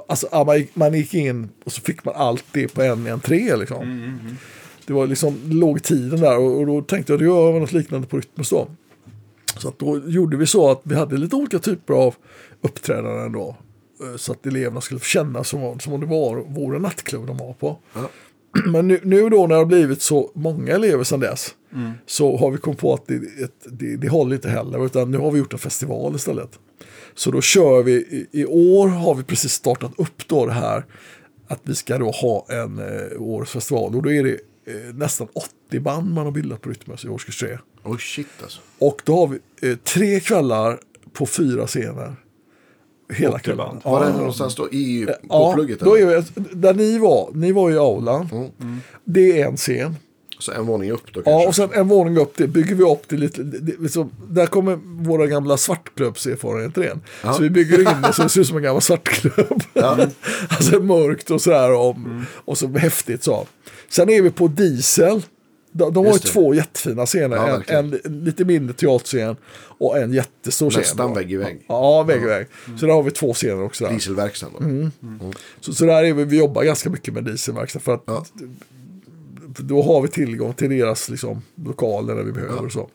Alltså 0.09 0.28
ja, 0.32 0.44
man, 0.44 0.59
gick, 0.59 0.76
man 0.76 0.94
gick 0.94 1.14
in 1.14 1.48
och 1.64 1.72
så 1.72 1.80
fick 1.80 2.05
man 2.05 2.14
allt 2.16 2.44
det 2.52 2.68
på 2.68 2.82
en 2.82 3.06
entré 3.06 3.56
liksom. 3.56 4.18
Det 4.86 4.92
var 4.92 5.06
liksom, 5.06 5.38
det 5.44 5.55
låg 5.55 5.82
tiden 5.82 6.20
där 6.20 6.38
och, 6.38 6.59
och 6.60 6.66
då 6.66 6.82
tänkte 6.82 7.12
jag 7.12 7.18
att 7.22 7.26
jag 7.26 7.52
gör 7.52 7.60
något 7.60 7.72
liknande 7.72 8.06
på 8.06 8.16
Rytmus 8.16 8.51
då. 8.51 8.68
Så 9.56 9.68
att 9.68 9.78
då 9.78 9.98
gjorde 10.06 10.36
vi 10.36 10.47
så 10.47 10.70
att 10.70 10.80
vi 10.82 10.94
hade 10.94 11.16
lite 11.16 11.36
olika 11.36 11.59
typer 11.59 11.94
av 11.94 12.14
uppträdanden 12.60 13.32
då. 13.32 13.56
eh, 14.02 14.16
Så 14.16 14.32
att 14.32 14.47
eleverna 14.47 14.80
skulle 14.80 15.01
få 15.01 15.06
känna 15.06 15.44
som, 15.44 15.80
som 15.80 15.92
om 15.92 16.01
det 16.01 16.06
var, 16.06 16.74
en 16.76 16.82
nattklubb 16.82 17.26
de 17.26 17.36
var 17.36 17.52
på. 17.52 17.78
Ja. 17.94 18.09
Men 18.66 18.89
nu, 18.89 19.01
nu 19.02 19.28
då 19.28 19.40
när 19.40 19.48
det 19.48 19.60
har 19.60 19.64
blivit 19.64 20.02
så 20.02 20.31
många 20.35 20.74
elever 20.74 21.05
sedan 21.05 21.20
dess 21.20 21.55
så 22.06 22.36
har 22.36 22.51
vi 22.51 22.59
kommit 22.59 22.78
på 22.78 22.94
att 22.94 23.06
det, 23.06 23.14
ett, 23.14 23.66
det, 23.70 23.97
det 23.97 24.09
håller 24.09 24.35
inte 24.35 24.48
heller 24.48 24.86
utan 24.86 25.10
nu 25.10 25.18
har 25.18 25.31
vi 25.31 25.39
gjort 25.39 25.52
en 25.52 25.59
festival 25.59 26.16
istället. 26.16 26.59
Så 27.14 27.31
då 27.31 27.40
kör 27.40 27.82
vi, 27.82 27.93
i, 27.93 28.27
i 28.32 28.47
år 28.47 28.89
har 28.89 29.14
vi 29.14 29.22
precis 29.22 29.52
startat 29.52 29.93
upp 29.97 30.28
då 30.28 30.47
det 30.47 30.52
här 30.52 30.85
att 31.48 31.60
vi 31.62 31.74
ska 31.74 31.98
då 31.98 32.10
ha 32.10 32.47
en 32.48 32.78
eh, 32.78 33.22
årets 33.22 33.52
festival 33.52 33.97
och 33.97 34.02
då 34.02 34.12
är 34.12 34.24
det 34.24 34.40
eh, 34.64 34.94
nästan 34.94 35.28
80 35.68 35.81
band 35.81 36.14
man 36.14 36.24
har 36.24 36.32
bildat 36.32 36.60
på 36.60 36.70
Rytmus 36.70 37.05
i 37.05 37.09
årskurs 37.09 37.39
3. 37.39 37.59
Oh 37.82 37.97
shit 37.98 38.27
alltså. 38.43 38.60
Och 38.78 39.02
då 39.05 39.16
har 39.16 39.27
vi 39.27 39.68
eh, 39.68 39.77
tre 39.77 40.20
kvällar 40.20 40.81
på 41.12 41.27
fyra 41.27 41.66
scener. 41.66 42.16
Hela 43.15 43.41
band. 43.57 43.81
Var 43.85 44.05
det 44.05 44.12
någonstans 44.12 44.55
då? 44.55 44.69
I, 44.70 45.07
på 45.07 45.12
Ja, 45.28 45.53
plugget? 45.55 45.81
då 45.81 45.95
eller? 45.97 46.07
är 46.16 46.24
vi, 46.35 46.43
där 46.53 46.74
ni 46.74 46.99
var, 46.99 47.31
ni 47.35 47.53
var 47.53 47.70
i 47.70 47.77
aulan. 47.78 48.28
Mm. 48.32 48.81
Det 49.05 49.41
är 49.41 49.47
en 49.47 49.57
scen. 49.57 49.97
Så 50.39 50.53
en 50.53 50.66
våning 50.66 50.91
upp 50.91 51.07
då 51.07 51.23
kanske? 51.23 51.31
Ja, 51.31 51.49
och 51.49 51.55
sen 51.55 51.69
en 51.73 51.89
våning 51.89 52.16
upp, 52.19 52.32
det 52.37 52.47
bygger 52.47 52.74
vi 52.74 52.85
upp 52.85 53.09
till 53.09 53.20
lite, 53.20 53.43
det, 53.43 53.81
liksom, 53.81 54.11
där 54.28 54.47
kommer 54.47 54.78
våra 55.05 55.27
gamla 55.27 55.57
svartklubbserfarenheter 55.57 56.82
igen. 56.82 57.01
Ja. 57.24 57.32
Så 57.32 57.43
vi 57.43 57.51
bygger 57.51 57.78
in 57.81 58.03
det 58.03 58.12
så 58.12 58.23
det 58.23 58.28
ser 58.28 58.41
ut 58.41 58.47
som 58.47 58.57
en 58.57 58.62
gammal 58.62 58.82
svartklubb. 58.82 59.62
alltså 60.49 60.81
mörkt 60.81 61.31
och 61.31 61.41
sådär 61.43 61.73
och, 61.73 61.97
Mm. 61.97 62.24
och 62.45 62.59
så 62.59 62.69
häftigt 62.69 63.24
så. 63.24 63.47
Sen 63.89 64.11
är 64.11 64.23
vi 64.23 64.31
på 64.31 64.49
Diesel. 64.49 65.23
De, 65.72 65.92
de 65.92 66.06
har 66.06 66.12
ju 66.12 66.18
två 66.18 66.55
jättefina 66.55 67.06
scener. 67.06 67.36
Ja, 67.36 67.62
en, 67.66 68.01
en 68.05 68.24
lite 68.24 68.44
mindre 68.44 68.74
teaterscen 68.74 69.36
och 69.78 69.98
en 69.98 70.12
jättestor 70.12 70.70
scen. 70.70 70.80
Nästan 70.80 71.14
vägg 71.14 71.32
i 71.32 71.36
vägg. 71.36 71.64
Ja, 71.68 72.02
vägg 72.02 72.22
i 72.22 72.26
vägg. 72.26 72.47
Så 72.78 72.86
där 72.86 72.92
har 72.92 73.02
vi 73.02 73.10
två 73.10 73.34
scener 73.34 73.62
också. 73.62 73.84
Där. 73.84 73.92
Dieselverkstan 73.92 74.51
då? 74.59 74.64
Mm. 74.64 74.90
Så, 75.60 75.74
så 75.74 75.84
där 75.84 76.05
är 76.05 76.12
vi, 76.12 76.24
vi 76.24 76.38
jobbar 76.38 76.64
ganska 76.64 76.90
mycket 76.90 77.14
med 77.14 77.24
dieselverkstad 77.24 77.80
för 77.80 77.94
att 77.94 78.02
Ja. 78.06 78.24
då 79.59 79.82
har 79.82 80.02
vi 80.02 80.09
tillgång 80.09 80.55
till 80.55 80.70
deras 80.70 81.09
liksom, 81.09 81.42
lokaler 81.64 82.14
när 82.14 82.22
vi 82.22 82.32
behöver 82.32 82.64
och 82.64 82.72
så. 82.72 82.88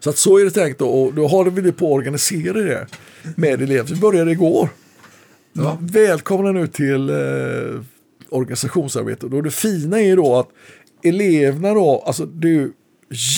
Så 0.00 0.10
att 0.10 0.16
så 0.16 0.38
är 0.38 0.44
det 0.44 0.50
tänkt 0.50 0.78
då, 0.78 0.88
och 0.88 1.14
då 1.14 1.28
har 1.28 1.44
vi 1.44 1.72
på 1.72 1.86
att 1.86 1.92
organisera 1.92 2.52
det 2.62 2.86
med 3.36 3.62
elever. 3.62 3.88
Vi 3.94 4.00
började 4.00 4.30
igår. 4.30 4.68
Välkomna 5.80 6.52
nu 6.52 6.66
till 6.66 7.10
eh, 7.10 7.16
organisationsarbete. 8.28 9.26
Och 9.26 9.42
det 9.42 9.50
fina 9.50 10.00
är 10.00 10.16
då 10.16 10.36
att 10.36 10.48
eleverna 11.02 11.74
då, 11.74 12.02
alltså 12.06 12.26
det 12.26 12.48
är 12.48 12.52
ju 12.52 12.72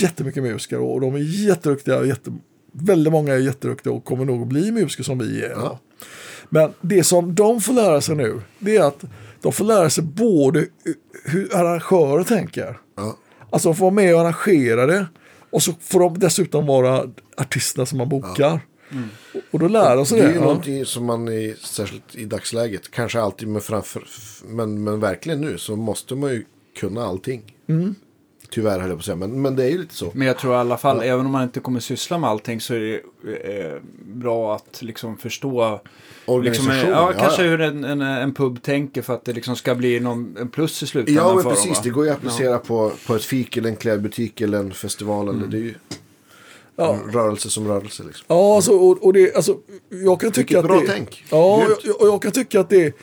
jättemycket 0.03 0.43
musiker 0.43 0.79
och 0.79 1.01
de 1.01 1.15
är 1.15 1.19
jätteduktiga. 1.49 1.99
och 1.99 2.07
Jätte, 2.07 2.33
väldigt 2.73 3.13
många 3.13 3.33
är 3.35 3.39
jätteduktiga 3.39 3.93
och 3.93 4.05
kommer 4.05 4.25
nog 4.25 4.43
att 4.43 4.49
bli 4.49 4.73
musiker 4.73 5.05
som 5.05 5.19
vi 5.19 5.43
är. 5.43 5.51
Ja. 5.51 5.79
Men 6.49 6.73
det 6.81 7.05
som 7.05 7.35
de 7.35 7.61
får 7.61 7.73
lära 7.73 8.01
sig 8.01 8.17
nu, 8.17 8.41
det 8.59 8.77
är 8.77 8.83
att 8.85 9.05
de 9.43 9.53
får 9.53 9.65
lära 9.65 9.91
sig 9.91 10.05
både 10.05 10.67
hur 11.25 11.57
arrangörer 11.57 12.25
tänker. 12.25 12.79
Ja. 12.97 13.17
Alltså 13.51 13.69
de 13.69 13.75
får 13.77 13.85
vara 13.85 13.95
med 13.95 14.15
och 14.15 14.21
arrangera 14.21 14.87
det. 14.87 15.07
Och 15.51 15.63
så 15.63 15.73
får 15.81 16.01
de 16.01 16.19
dessutom 16.19 16.67
vara 16.67 17.05
artisterna 17.37 17.87
som 17.87 17.99
man 17.99 18.09
bokar. 18.09 18.61
Och- 19.35 19.41
Och 19.51 19.59
då 19.59 19.69
lär 19.69 19.97
de 19.97 20.07
sig 20.07 20.21
Det 20.21 20.25
det. 20.27 20.29
är 20.31 20.33
ju 20.33 20.39
ja. 20.41 20.45
någonting 20.45 20.85
som 20.85 21.05
man, 21.05 21.29
i, 21.29 21.55
särskilt 21.65 22.15
i 22.15 22.25
dagsläget, 22.25 22.91
kanske 22.91 23.21
alltid 23.21 23.49
med 23.49 23.63
framför, 23.63 24.03
men, 24.45 24.85
men 24.85 25.01
verkligen 25.01 25.41
nu 25.41 25.59
så 25.59 25.77
måste 25.77 26.15
man 26.15 26.31
ju 26.31 26.45
kunna 26.77 27.05
allting. 27.07 27.55
Mm. 27.69 27.95
Tyvärr 28.51 28.81
höll 28.81 28.89
jag 28.89 28.99
på 28.99 29.01
att 29.01 29.05
säga, 29.05 29.17
men, 29.17 29.43
men 29.43 29.57
det 29.57 29.65
är 29.65 29.69
ju 29.71 29.79
lite 29.79 29.95
så. 29.95 30.11
Men 30.15 30.27
jag 30.27 30.39
tror 30.39 30.55
i 30.55 30.57
alla 30.57 30.77
fall, 30.77 31.01
även 31.03 31.27
om 31.27 31.33
man 31.33 31.43
inte 31.43 31.61
kommer 31.61 31.81
syssla 31.81 32.19
med 32.19 32.31
allting 32.31 32.61
så 32.61 32.75
är 32.75 32.81
det 32.81 33.01
eh, 33.67 33.77
bra 34.05 34.55
att 34.57 34.83
liksom 34.83 35.17
förstå 35.17 35.81
Organisation, 36.27 36.75
Liksom, 36.75 36.91
ja, 36.91 37.13
ja, 37.13 37.21
kanske 37.21 37.43
ja. 37.45 37.51
hur 37.51 37.61
en, 37.61 37.85
en, 37.85 38.01
en 38.01 38.35
pub 38.35 38.63
tänker 38.63 39.03
för 39.03 39.15
att 39.15 39.25
det 39.25 39.33
liksom 39.33 39.57
ska 39.57 39.75
bli 39.75 40.01
någon, 40.01 40.37
en 40.41 40.49
plus 40.49 40.83
i 40.83 40.87
slutändan 40.87 41.27
Ja, 41.29 41.35
men 41.35 41.43
för 41.43 41.51
precis. 41.51 41.65
dem. 41.67 41.75
va? 41.75 41.81
Det 41.85 41.91
går 41.91 42.05
ju 42.05 42.11
att 42.11 42.17
applicera 42.17 42.59
på, 42.59 42.93
på 43.07 43.15
ett 43.15 43.25
fik 43.25 43.57
eller 43.57 43.69
en 43.69 43.77
klädbutik 43.77 44.41
eller 44.41 44.59
en 44.59 44.73
festival. 44.73 45.29
Eller, 45.29 45.47
det 45.47 45.57
är 45.57 45.61
ju 45.61 45.75
Ja. 46.77 46.99
rörelse 47.13 47.51
som 47.51 47.69
rörelse. 47.69 48.03
Liksom. 48.03 48.25
Ja, 48.29 48.57
alltså, 48.57 48.73
och, 48.73 49.05
och 49.05 49.13
det, 49.13 49.35
alltså, 49.37 49.57
jag 49.89 50.21
kan 50.21 50.33
tycka 50.33 50.41
Vilket 50.41 50.59
att 50.59 50.65
bra 50.65 50.81
det, 50.81 50.87
tänk. 50.99 51.25
Ja, 51.31 51.65
Grymt. 51.67 51.81
jag, 51.85 52.01
och 52.01 52.07
jag 52.07 52.23
kan 52.23 52.33
tycka 52.33 52.61
att 52.61 52.71
det, 52.71 52.97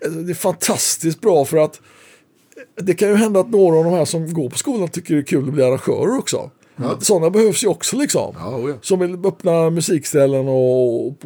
det 0.00 0.32
är 0.32 0.34
fantastiskt 0.34 1.20
bra 1.20 1.44
för 1.44 1.56
att 1.56 1.80
det 2.82 2.94
kan 2.94 3.08
ju 3.08 3.14
hända 3.14 3.40
att 3.40 3.50
några 3.50 3.78
av 3.78 3.84
de 3.84 3.92
här 3.92 4.04
som 4.04 4.32
går 4.32 4.50
på 4.50 4.58
skolan 4.58 4.88
tycker 4.88 5.14
det 5.14 5.20
är 5.20 5.24
kul 5.24 5.48
att 5.48 5.54
bli 5.54 5.62
arrangörer 5.62 6.18
också. 6.18 6.50
Sådana 7.00 7.30
behövs 7.30 7.64
ju 7.64 7.68
också 7.68 7.96
liksom. 7.96 8.34
Ja, 8.38 8.56
oh 8.56 8.70
ja. 8.70 8.76
Som 8.82 9.00
vill 9.00 9.26
öppna 9.26 9.70
musikställen 9.70 10.48
och, 10.48 11.06
och, 11.06 11.16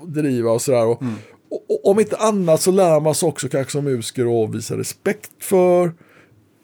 och 0.00 0.08
driva 0.08 0.50
och 0.50 0.62
sådär. 0.62 0.86
Och, 0.86 1.02
och, 1.50 1.70
och 1.70 1.90
om 1.90 2.00
inte 2.00 2.16
annat 2.16 2.60
så 2.60 2.70
lär 2.70 3.00
man 3.00 3.14
sig 3.14 3.28
också 3.28 3.48
kanske 3.48 3.72
som 3.72 3.84
musiker 3.84 4.44
att 4.44 4.54
visa 4.54 4.76
respekt 4.76 5.30
för 5.40 5.92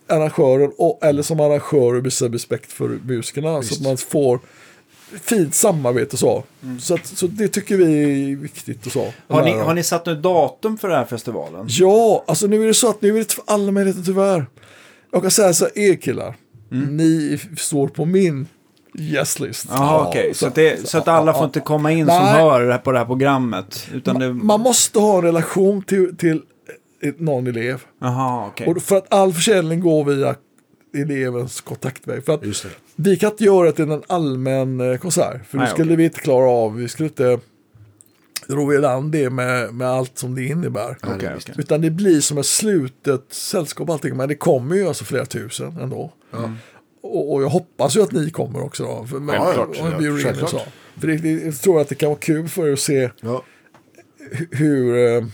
arrangören. 0.08 0.72
Och, 0.78 0.98
eller 1.04 1.22
som 1.22 1.40
arrangör 1.40 2.00
visa 2.00 2.28
respekt 2.28 2.72
för 2.72 2.88
musikerna. 2.88 3.62
Så 3.62 3.74
att 3.74 3.82
man 3.82 3.96
får 3.96 4.40
fint 5.22 5.54
samarbete 5.54 6.12
och 6.12 6.18
så. 6.18 6.44
Så, 6.80 6.94
att, 6.94 7.06
så 7.06 7.26
det 7.26 7.48
tycker 7.48 7.76
vi 7.76 8.32
är 8.32 8.36
viktigt 8.36 8.86
och 8.86 8.92
så. 8.92 9.12
Har 9.28 9.44
ni, 9.44 9.52
har 9.52 9.74
ni 9.74 9.82
satt 9.82 10.06
något 10.06 10.22
datum 10.22 10.78
för 10.78 10.88
den 10.88 10.98
här 10.98 11.04
festivalen? 11.04 11.66
Ja, 11.68 12.24
alltså 12.26 12.46
nu 12.46 12.62
är 12.62 12.66
det 12.66 12.74
så 12.74 12.90
att 12.90 13.02
nu 13.02 13.14
är 13.14 13.18
det 13.18 13.32
för 13.32 13.44
alla 13.46 13.72
möjligheter 13.72 14.02
tyvärr. 14.04 14.46
Jag 15.12 15.22
kan 15.22 15.30
säga 15.30 15.52
så 15.52 15.64
här, 15.64 15.78
er 15.78 15.94
killar. 15.94 16.34
Ni 16.68 17.40
står 17.56 17.88
på 17.88 18.04
min 18.04 18.46
yes-list. 18.98 19.66
Jaha, 19.70 19.78
Ja, 19.80 20.08
okej. 20.08 20.34
Så, 20.34 20.46
att 20.46 20.54
det, 20.54 20.88
så 20.88 20.98
att 20.98 21.08
alla 21.08 21.34
får 21.34 21.44
inte 21.44 21.60
komma 21.60 21.92
in 21.92 22.06
som 22.06 22.24
Nej. 22.24 22.34
hör 22.34 22.78
på 22.78 22.92
det 22.92 22.98
här 22.98 23.06
programmet? 23.06 23.88
Utan 23.92 24.18
det... 24.18 24.32
Man 24.32 24.60
måste 24.60 24.98
ha 24.98 25.16
en 25.18 25.22
relation 25.22 25.82
till, 25.82 26.16
till 26.16 26.42
någon 27.18 27.46
elev. 27.46 27.82
Jaha, 28.00 28.46
okej. 28.46 28.66
Och 28.66 28.82
för 28.82 28.96
att 28.96 29.14
all 29.14 29.32
försäljning 29.32 29.80
går 29.80 30.04
via 30.04 30.34
elevens 30.96 31.60
kontaktväg. 31.60 32.24
För 32.24 32.34
att 32.34 32.44
Just 32.46 32.62
det. 32.62 32.68
Vi 32.96 33.16
kan 33.16 33.30
inte 33.30 33.44
göra 33.44 33.66
det 33.66 33.72
till 33.72 33.90
en 33.90 34.02
allmän 34.06 34.80
eh, 34.80 34.96
konsert. 34.98 35.46
För 35.46 35.58
Nej, 35.58 35.66
det 35.66 35.70
skulle 35.72 35.86
okej. 35.88 35.96
vi 35.96 36.04
inte 36.04 36.20
klara 36.20 36.50
av. 36.50 36.76
Vi 36.76 36.88
skulle 36.88 37.08
inte 37.08 37.38
ro 38.46 38.72
i 38.72 38.78
land 38.78 39.12
det 39.12 39.30
med, 39.30 39.74
med 39.74 39.88
allt 39.88 40.18
som 40.18 40.34
det 40.34 40.44
innebär. 40.44 40.88
Visst. 41.02 41.04
okej. 41.48 41.54
Utan 41.58 41.80
det 41.80 41.90
blir 41.90 42.20
som 42.20 42.38
ett 42.38 42.46
slutet 42.46 43.24
sällskap 43.30 43.90
allting. 43.90 44.16
Men 44.16 44.28
det 44.28 44.34
kommer 44.34 44.76
ju 44.76 44.88
alltså 44.88 45.04
flera 45.04 45.26
tusen 45.26 45.76
ändå. 45.80 46.12
Och, 47.02 47.32
och 47.34 47.42
jag 47.42 47.48
hoppas 47.48 47.96
ju 47.96 48.02
att 48.02 48.12
ni 48.12 48.30
kommer 48.30 48.62
också 48.62 48.82
då. 48.82 49.06
För, 49.06 49.18
men, 49.18 49.40
Självklart, 49.40 49.68
och 49.68 50.20
självklart. 50.22 50.50
så. 50.50 50.60
För 51.00 51.06
det, 51.06 51.16
det, 51.16 51.30
jag 51.44 51.58
tror 51.60 51.80
att 51.80 51.88
det 51.88 51.94
kan 51.94 52.08
vara 52.08 52.18
kul 52.18 52.48
för 52.48 52.68
er 52.68 52.72
att 52.72 52.78
se 52.80 53.10
Ja. 53.20 53.42
hu- 54.32 54.48
hur... 54.56 54.96
Eh, 55.18 55.24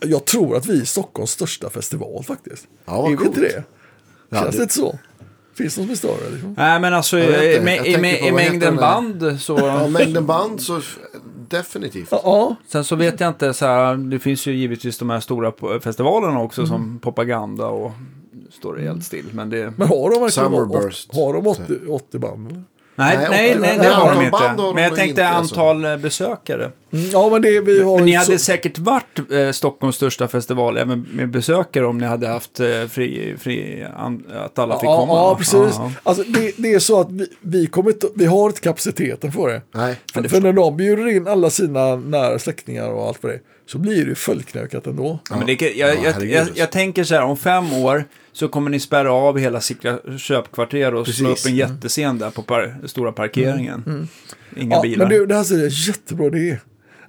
jag 0.00 0.24
tror 0.24 0.56
att 0.56 0.66
vi 0.66 0.80
är 0.80 0.84
Stockholms 0.84 1.30
största 1.30 1.70
festival 1.70 2.24
faktiskt. 2.24 2.66
Ja, 2.84 3.02
vad 3.02 3.12
är 3.12 3.16
vi 3.16 3.24
inte 3.26 3.40
det? 3.40 3.64
Ja, 4.28 4.40
Känns 4.42 4.50
det- 4.50 4.58
det 4.58 4.62
inte 4.62 4.74
så? 4.74 4.98
Finns 5.58 5.74
det 5.74 5.80
något 5.80 5.98
som 5.98 6.10
är 6.10 6.14
större? 6.14 6.30
Liksom? 6.30 6.54
Nej, 6.58 6.80
men 6.80 6.94
alltså 6.94 7.18
i, 7.18 7.60
mängden 8.32 8.76
band 8.76 9.40
så... 9.40 9.58
ja, 9.58 9.88
mängden 9.88 10.26
band 10.26 10.60
så 10.60 10.80
definitivt. 11.48 12.08
Ja, 12.10 12.56
Sen 12.66 12.84
så 12.84 12.96
vet 12.96 13.20
jag 13.20 13.28
inte, 13.28 13.54
så 13.54 13.66
här, 13.66 13.96
det 13.96 14.18
finns 14.18 14.46
ju 14.46 14.52
givetvis 14.52 14.98
de 14.98 15.10
här 15.10 15.20
stora 15.20 15.80
festivalerna 15.80 16.40
också 16.40 16.66
som 16.66 16.98
Propaganda 17.02 17.66
och 17.66 17.92
står 18.50 18.74
rejält 18.74 19.04
still. 19.04 19.26
Men 19.32 19.50
det... 19.50 19.72
men 19.76 19.88
har 19.88 20.10
de 20.10 20.20
verkligen 20.20 20.30
Summerburst. 20.30 21.14
har 21.14 21.32
de 21.32 21.46
80, 21.46 21.62
80 21.88 22.18
band? 22.18 22.50
Eller? 22.50 22.62
Nej, 22.98 23.16
Nej, 23.16 23.28
nej, 23.30 23.56
nej, 23.60 23.60
nej, 23.60 23.78
det 23.78 23.92
har 23.94 24.14
de 24.14 24.24
inte. 24.24 24.72
Men 24.74 24.82
jag 24.82 24.94
tänkte 24.94 25.08
inte, 25.10 25.28
alltså. 25.28 25.54
antal 25.54 25.84
eh, 25.84 25.96
besökare. 25.96 26.70
Mm, 26.92 27.10
ja, 27.12 27.28
men 27.32 27.42
det 27.42 27.60
vi 27.60 27.82
har 27.82 27.96
Men 27.96 28.04
ni 28.06 28.12
hade 28.12 28.38
så- 28.38 28.44
säkert 28.44 28.78
varit 28.78 29.18
eh, 29.32 29.50
Stockholms 29.52 29.96
största 29.96 30.28
festival 30.28 30.76
även 30.76 31.06
med 31.12 31.28
besökare 31.30 31.86
om 31.86 31.98
ni 31.98 32.06
hade 32.06 32.28
haft 32.28 32.60
eh, 32.60 32.66
fri, 32.90 33.34
fri 33.40 33.86
an, 33.96 34.24
att 34.44 34.58
alla 34.58 34.78
fick 34.78 34.88
ja, 34.88 34.96
komma. 35.00 35.12
Ja, 35.12 35.34
precis. 35.38 35.54
Ja, 35.78 35.92
Alltså, 36.02 36.22
det, 36.22 36.52
det 36.56 36.74
är 36.74 36.78
så 36.78 37.00
att 37.00 37.10
vi, 37.12 37.26
vi, 37.40 37.66
kommer 37.66 37.90
inte, 37.90 38.06
vi 38.14 38.26
har 38.26 38.46
inte 38.46 38.60
kapaciteten 38.60 39.32
för 39.32 39.48
det. 39.48 39.62
Nej. 39.74 39.96
För, 40.14 40.22
för 40.22 40.40
när 40.40 40.52
de 40.52 40.76
bjuder 40.76 41.08
in 41.08 41.28
alla 41.28 41.50
sina 41.50 41.96
nära 41.96 42.38
släktingar 42.38 42.88
och 42.90 43.06
allt 43.06 43.18
för 43.20 43.28
det 43.28 43.38
så 43.66 43.78
blir 43.78 43.96
det 44.04 44.08
ju 44.08 44.14
fullknökat 44.14 44.86
ändå. 44.86 45.18
Ja, 45.30 45.36
men 45.36 45.46
det, 45.46 45.60
jag, 45.60 45.72
Ja, 45.76 45.94
jag, 46.04 46.24
jag, 46.24 46.40
alltså. 46.40 46.54
jag 46.56 46.70
tänker 46.70 47.04
så 47.04 47.14
här, 47.14 47.22
om 47.22 47.36
fem 47.36 47.72
år 47.72 48.04
så 48.38 48.48
kommer 48.48 48.70
ni 48.70 48.80
spärra 48.80 49.12
av 49.12 49.38
hela 49.38 49.60
Sickla 49.60 49.98
köpkvarter 50.18 50.94
och 50.94 51.08
slå 51.08 51.28
upp 51.28 51.34
Precis. 51.34 51.46
en 51.50 51.56
jättescen 51.56 52.18
där 52.18 52.30
på 52.30 52.42
par, 52.42 52.76
stora 52.86 53.12
parkeringen. 53.12 54.08
Inga 54.56 54.76
Ja, 54.76 54.82
bilar. 54.82 55.06
men 55.06 55.18
du, 55.18 55.26
det 55.26 55.34
här 55.34 55.54
är 55.54 55.64
en 55.64 55.68
jättebra 55.68 56.26
idé. 56.26 56.58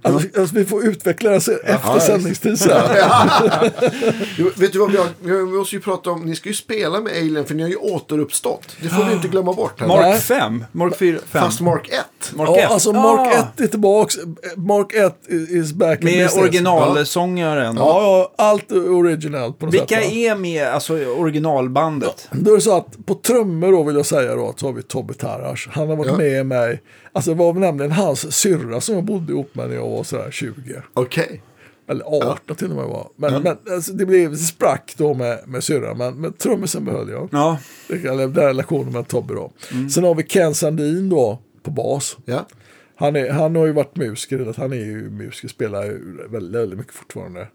Alltså, 0.01 0.39
alltså, 0.39 0.55
vi 0.55 0.65
får 0.65 0.85
utveckla 0.85 1.31
det 1.31 1.41
sen- 1.41 1.59
efter 1.63 1.89
ja, 1.93 1.99
sändningstid 1.99 2.59
sen. 2.59 2.81
Vet 4.55 4.73
du 4.73 4.79
vad 4.79 4.91
vi 4.91 4.97
har? 4.97 5.07
Vi 5.21 5.43
måste 5.57 5.75
ju 5.75 5.81
prata 5.81 6.09
om, 6.11 6.21
ni 6.21 6.35
ska 6.35 6.49
ju 6.49 6.55
spela 6.55 7.01
med 7.01 7.11
Alien 7.13 7.45
för 7.45 7.55
ni 7.55 7.61
har 7.63 7.69
ju 7.69 7.75
återuppstått. 7.75 8.75
Det 8.81 8.89
får 8.89 9.03
vi 9.05 9.13
inte 9.13 9.27
glömma 9.27 9.53
bort. 9.53 9.79
Här. 9.79 9.87
Mark 9.87 10.01
Nej. 10.01 10.19
5? 10.19 10.65
Mark 10.71 10.97
4? 10.97 11.17
5? 11.27 11.41
Fast 11.43 11.61
Mark 11.61 11.89
1. 11.89 12.18
Mark 12.35 12.49
Ja, 12.49 12.57
1? 12.59 12.71
alltså 12.71 12.91
Mark 12.93 13.35
Ah, 13.35 13.39
1 13.53 13.59
är 13.59 13.67
tillbaks. 13.67 14.15
Mark 14.55 14.93
1 14.93 15.15
is 15.49 15.73
back 15.73 15.99
in 16.01 16.05
Med 16.05 16.29
originalsångaren. 16.37 17.75
Ja, 17.77 18.01
ja, 18.37 18.43
allt 18.45 18.71
är 18.71 18.91
original 18.93 19.53
på 19.53 19.65
något 19.65 19.73
Vilka 19.75 19.87
sätt. 19.95 20.05
va? 20.05 20.11
är 20.11 20.35
med, 20.35 20.67
alltså 20.67 20.93
originalbandet? 21.05 22.27
Då 22.31 22.51
är 22.51 22.55
det 22.55 22.61
så 22.61 22.77
att 22.77 23.05
på 23.05 23.13
trummor 23.15 23.71
då 23.71 23.83
vill 23.83 23.95
jag 23.95 24.05
säga 24.05 24.35
då 24.35 24.53
så 24.57 24.65
har 24.65 24.73
vi 24.73 24.83
Tobbe 24.83 25.13
Tarras. 25.13 25.67
Han 25.71 25.89
har 25.89 25.95
varit 25.95 26.11
Ja. 26.11 26.17
med 26.17 26.45
mig. 26.45 26.81
Alltså 27.13 27.31
det 27.31 27.37
var 27.37 27.53
nämligen 27.53 27.91
hans 27.91 28.31
syrra 28.35 28.81
som 28.81 28.95
jag 28.95 29.03
bodde 29.03 29.33
ihop 29.33 29.55
med 29.55 29.67
när 29.69 29.75
jag 29.75 29.89
var 29.89 30.03
sådär 30.03 30.31
20. 30.31 30.53
Okej. 30.93 31.41
Eller 31.89 32.05
18 32.05 32.55
till 32.55 32.69
och 32.69 32.75
med 32.75 32.85
var. 32.85 33.07
Men, 33.15 33.41
men 33.41 33.57
alltså, 33.71 33.91
det 33.93 34.05
blev 34.05 34.35
sprack 34.35 34.93
då 34.97 35.13
med, 35.13 35.39
med 35.47 35.63
syrran. 35.63 35.97
Men, 35.97 36.15
men 36.21 36.33
trummisen 36.33 36.85
behöll 36.85 37.09
jag. 37.09 37.29
Ja, 37.31 37.57
Eller 37.89 38.27
den 38.27 38.33
relationen 38.45 38.93
med 38.93 39.07
Tobbe 39.07 39.33
då. 39.33 39.51
Mm. 39.71 39.89
Sen 39.89 40.03
har 40.03 40.15
vi 40.15 40.23
Ken 40.23 40.53
Sandin 40.55 41.09
då 41.09 41.39
på 41.63 41.71
bas. 41.71 42.17
Ja. 42.25 42.47
Han, 42.95 43.15
är, 43.15 43.29
han 43.29 43.55
har 43.55 43.65
ju 43.65 43.71
varit 43.71 43.95
musiker, 43.95 44.53
han 44.57 44.71
är 44.73 44.77
ju 44.85 45.09
musiker, 45.09 45.47
spelar 45.47 45.83
ju 45.85 46.17
väldigt, 46.29 46.61
väldigt 46.61 46.79
mycket 46.79 46.93
fortfarande. 46.93 47.47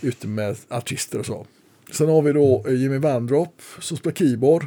Ute 0.00 0.26
med 0.28 0.56
artister 0.68 1.18
och 1.18 1.26
så. 1.26 1.46
Sen 1.92 2.08
har 2.08 2.22
vi 2.22 2.32
då 2.32 2.64
eh, 2.68 2.74
Jimmy 2.74 2.98
Vandrop 2.98 3.62
som 3.80 3.96
spelar 3.96 4.14
keyboard. 4.14 4.66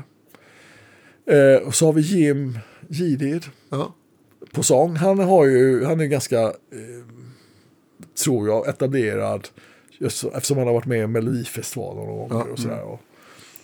Eh, 1.26 1.68
och 1.68 1.76
så 1.76 1.86
har 1.86 1.94
vi 1.94 2.02
Jim 2.02 2.60
Gidid 2.90 3.44
Ja. 3.70 3.94
på 4.52 4.64
sång. 4.64 4.96
Han, 4.96 5.20
har 5.20 5.46
ju, 5.46 5.84
han 5.86 6.00
är 6.00 6.06
ganska, 6.06 6.42
eh, 6.42 6.52
tror 8.24 8.48
jag, 8.48 8.68
etablerad. 8.68 9.48
Just 10.00 10.24
eftersom 10.24 10.58
han 10.58 10.68
har 10.68 10.74
varit 10.74 10.86
med 10.86 11.04
i 11.04 11.08
Melodifestivalen 11.08 12.04
och, 12.10 12.32
Ja, 12.32 12.44
och 12.44 12.60
sådär. 12.60 12.82
Och 12.84 13.02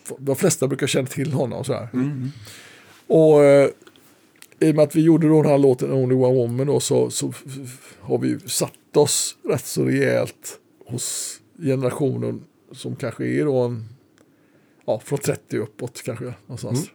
f- 0.06 0.12
de 0.20 0.36
flesta 0.36 0.68
brukar 0.68 0.88
känna 0.88 1.08
till 1.08 1.34
honom 1.34 1.60
och 1.60 1.66
sådär. 1.66 1.88
Och 3.08 3.44
eh, 3.44 3.70
i 4.62 4.72
och 4.72 4.76
med 4.76 4.84
att 4.84 4.96
vi 4.96 5.02
gjorde 5.02 5.28
då 5.28 5.42
den 5.42 5.52
här 5.52 5.58
låten 5.58 5.92
Only 5.92 6.16
One 6.16 6.36
Woman 6.36 6.68
då, 6.68 6.80
så, 6.80 7.10
så 7.10 7.34
har 8.00 8.18
vi 8.18 8.40
satt 8.40 8.98
oss 8.98 9.38
rätt 9.44 9.66
så 9.66 9.86
rejält 9.86 10.60
hos 10.86 11.38
generationen 11.58 12.44
som 12.72 12.96
kanske 12.96 13.26
är 13.26 13.46
då 13.46 13.58
en, 13.58 13.86
ja, 14.86 15.02
från 15.06 15.20
30 15.20 15.58
uppåt 15.58 16.02
kanske 16.06 16.34
någonstans. 16.46 16.90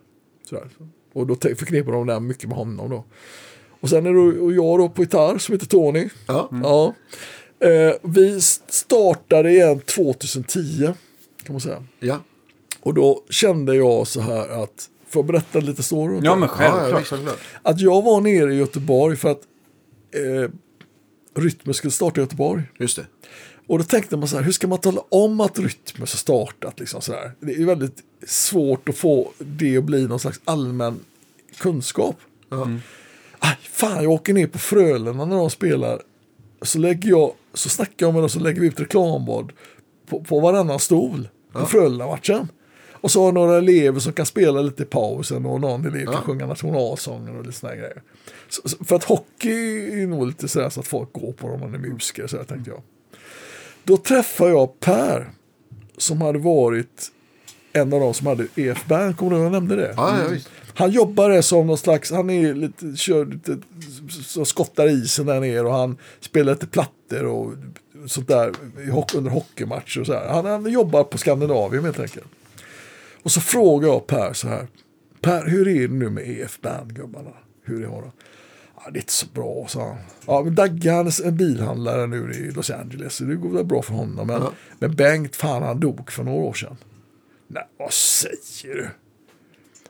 Sådär. 0.49 0.69
Och 1.13 1.27
då 1.27 1.35
förknippar 1.35 1.93
de 1.93 2.07
där 2.07 2.21
mycket 2.21 2.49
med 2.49 2.59
honom 2.59 2.91
då. 2.91 3.05
Och 3.81 3.91
sen 3.91 4.07
är 4.07 4.13
det 4.13 4.41
och 4.41 4.53
jag 4.53 4.79
då 4.79 4.89
på 4.89 5.03
gitarr 5.03 5.39
som 5.39 5.53
heter 5.53 5.67
Tony. 5.67 6.09
Ja. 6.27 6.51
Ja. 6.63 6.95
Eh, 7.69 7.95
vi 8.03 8.41
startade 8.41 9.51
igen 9.51 9.81
2010 9.81 10.93
kan 11.43 11.53
man 11.53 11.61
säga. 11.61 11.85
Ja. 12.01 12.21
Och 12.81 12.95
då 12.95 13.23
kände 13.31 13.75
jag 13.75 14.07
så 14.07 14.21
här 14.21 14.63
att, 14.63 14.91
får 15.09 15.21
jag 15.21 15.27
berätta 15.27 15.61
lite 15.61 15.83
story? 15.83 16.21
ja 16.23 16.37
men 16.37 16.49
Ja, 16.59 16.65
ja, 16.65 16.73
självklart. 16.73 17.05
självklart. 17.07 17.39
Att 17.63 17.81
jag 17.81 18.03
var 18.03 18.21
nere 18.21 18.55
i 18.55 18.57
Göteborg 18.57 19.17
för 19.17 19.29
att 19.31 19.41
eh, 20.15 20.51
Rytmus 21.43 21.77
skulle 21.77 21.91
starta 21.91 22.21
i 22.21 22.25
Göteborg. 22.25 22.63
Just 22.79 22.97
det. 22.97 23.07
Och 23.69 23.79
då 23.79 23.85
tänkte 23.85 24.17
man 24.17 24.29
så 24.29 24.37
här, 24.37 24.43
hur 24.45 24.53
ska 24.53 24.67
man 24.67 24.79
tala 24.79 25.01
om 25.09 25.41
att 25.41 25.59
Rytmus 25.59 26.13
har 26.13 26.19
startat? 26.19 26.81
Liksom 26.81 27.01
så 27.03 27.13
här? 27.13 27.33
Det 27.41 27.53
är 27.53 27.65
väldigt 27.67 28.03
svårt 28.27 28.89
att 28.89 28.97
få 28.97 29.33
det 29.39 29.77
att 29.79 29.85
bli 29.85 30.07
någon 30.09 30.21
slags 30.21 30.41
allmän 30.45 31.01
kunskap. 31.59 32.17
Ja. 32.49 32.69
Aj, 33.39 33.57
fan, 33.63 34.03
jag 34.03 34.13
åker 34.13 34.35
ner 34.35 34.47
på 34.47 34.59
Frölunda 34.59 35.25
när 35.25 35.37
de 35.37 35.51
spelar. 35.51 36.03
Så, 36.63 36.79
lägger 36.79 37.11
jag, 37.11 37.33
så 37.55 37.69
snackar 37.69 38.07
jag 38.07 38.13
med 38.15 38.23
dem 38.23 38.29
så 38.31 38.41
lägger 38.41 38.61
vi 38.61 38.67
ut 38.67 38.81
reklamblad 38.81 39.53
på, 40.09 40.21
på 40.25 40.41
varannan 40.41 40.79
stol 40.79 41.29
på 41.53 41.67
Frölunda-matchen. 41.67 42.49
Och 43.07 43.13
så 43.13 43.25
har 43.25 43.33
några 43.33 43.59
elever 43.59 44.01
som 44.01 44.13
kan 44.13 44.27
spela 44.27 44.61
lite 44.61 44.83
i 44.83 44.87
pausen 44.87 45.47
och 45.47 45.61
någon 45.61 45.87
elev 45.87 46.05
kan 46.05 46.15
Ja. 46.15 46.21
sjunga 46.21 46.47
nationalsången 46.47 47.37
och 47.39 47.45
lite 47.47 47.59
sådana 47.59 47.77
grejer. 47.77 48.03
Så, 48.49 48.69
så, 48.69 48.85
för 48.85 48.97
att 48.97 49.05
hockey 49.05 50.03
är 50.03 50.07
nog 50.07 50.27
lite 50.27 50.49
sådär 50.49 50.69
så 50.71 50.81
att 50.81 50.87
folk 50.87 51.13
går 51.13 51.33
på 51.33 51.47
dem 51.49 51.63
om 51.63 51.71
man 51.73 51.75
är 51.85 51.89
musiker, 51.89 52.27
så 52.27 52.45
tänkte 52.45 52.71
jag. 52.71 52.83
Då 53.85 53.97
träffade 53.97 54.51
jag 54.51 54.81
Per 54.81 55.31
som 55.97 56.21
hade 56.21 56.39
varit 56.39 57.11
en 57.73 57.93
av 57.93 58.01
de 58.01 58.15
som 58.15 58.27
hade 58.27 58.47
EF-band, 58.57 59.17
kommer 59.17 59.31
du 59.31 59.37
ihåg 59.37 59.45
jag 59.47 59.53
nämnde 59.53 59.77
det? 59.77 59.95
Ja, 59.97 60.19
ja. 60.33 60.39
Han 60.75 60.91
jobbade 60.91 61.43
som 61.43 61.67
någon 61.67 61.79
slags, 61.79 62.11
han 62.11 62.31
är 62.31 62.55
lite, 62.55 62.97
kör 62.97 63.27
lite, 63.27 63.59
så 64.23 64.45
skottar 64.45 64.89
isen 64.89 65.27
där 65.27 65.41
nere 65.41 65.61
och 65.61 65.73
han 65.75 65.97
spelar 66.21 66.53
lite 66.53 66.67
plattor 66.67 67.25
och 67.27 67.53
sånt 68.07 68.29
där 68.29 68.53
under 69.15 69.31
hockeymatcher 69.31 70.01
och 70.01 70.07
så 70.07 70.13
här. 70.13 70.29
Han, 70.29 70.47
han 70.47 70.73
jobbar 70.73 71.05
på 71.05 71.19
Skandinavien 71.19 71.85
helt 71.85 72.01
enkelt. 72.01 72.27
Och 73.27 73.33
så 73.33 73.41
frågar 73.41 73.89
jag 73.89 74.07
Per 74.07 74.33
så 74.33 74.49
här, 74.49 74.67
Per 75.21 75.47
hur 75.47 75.69
är 75.69 75.89
det 75.89 75.95
nu 75.95 76.11
med 76.11 76.29
EF-band 76.29 76.95
gubbarna? 76.95 77.31
Hur 77.63 77.83
är 77.83 78.03
det? 78.03 78.11
Ja, 78.77 78.91
det 78.91 78.99
är 78.99 79.01
inte 79.01 79.13
så 79.13 79.27
bra, 79.35 79.67
sa 79.69 79.89
han. 79.89 79.99
Ja, 80.27 80.43
men 80.43 80.55
är 81.21 81.27
en 81.27 81.37
bilhandlare 81.37 82.07
nu 82.07 82.33
i 82.33 82.51
Los 82.51 82.71
Angeles, 82.71 83.15
så 83.15 83.25
det 83.25 83.35
går 83.35 83.49
väl 83.49 83.65
bra 83.65 83.83
för 83.83 83.95
honom. 83.95 84.27
Men, 84.27 84.43
Ja. 84.43 84.53
men 84.79 84.97
Bengt, 84.97 85.37
fan 85.37 85.63
han 85.63 85.81
dog 85.81 86.11
för 86.13 86.25
några 86.25 86.39
år 86.39 86.53
sedan. 86.53 86.77
Nej, 87.47 87.69
vad 87.79 87.93
säger 87.93 88.75
du? 88.75 88.89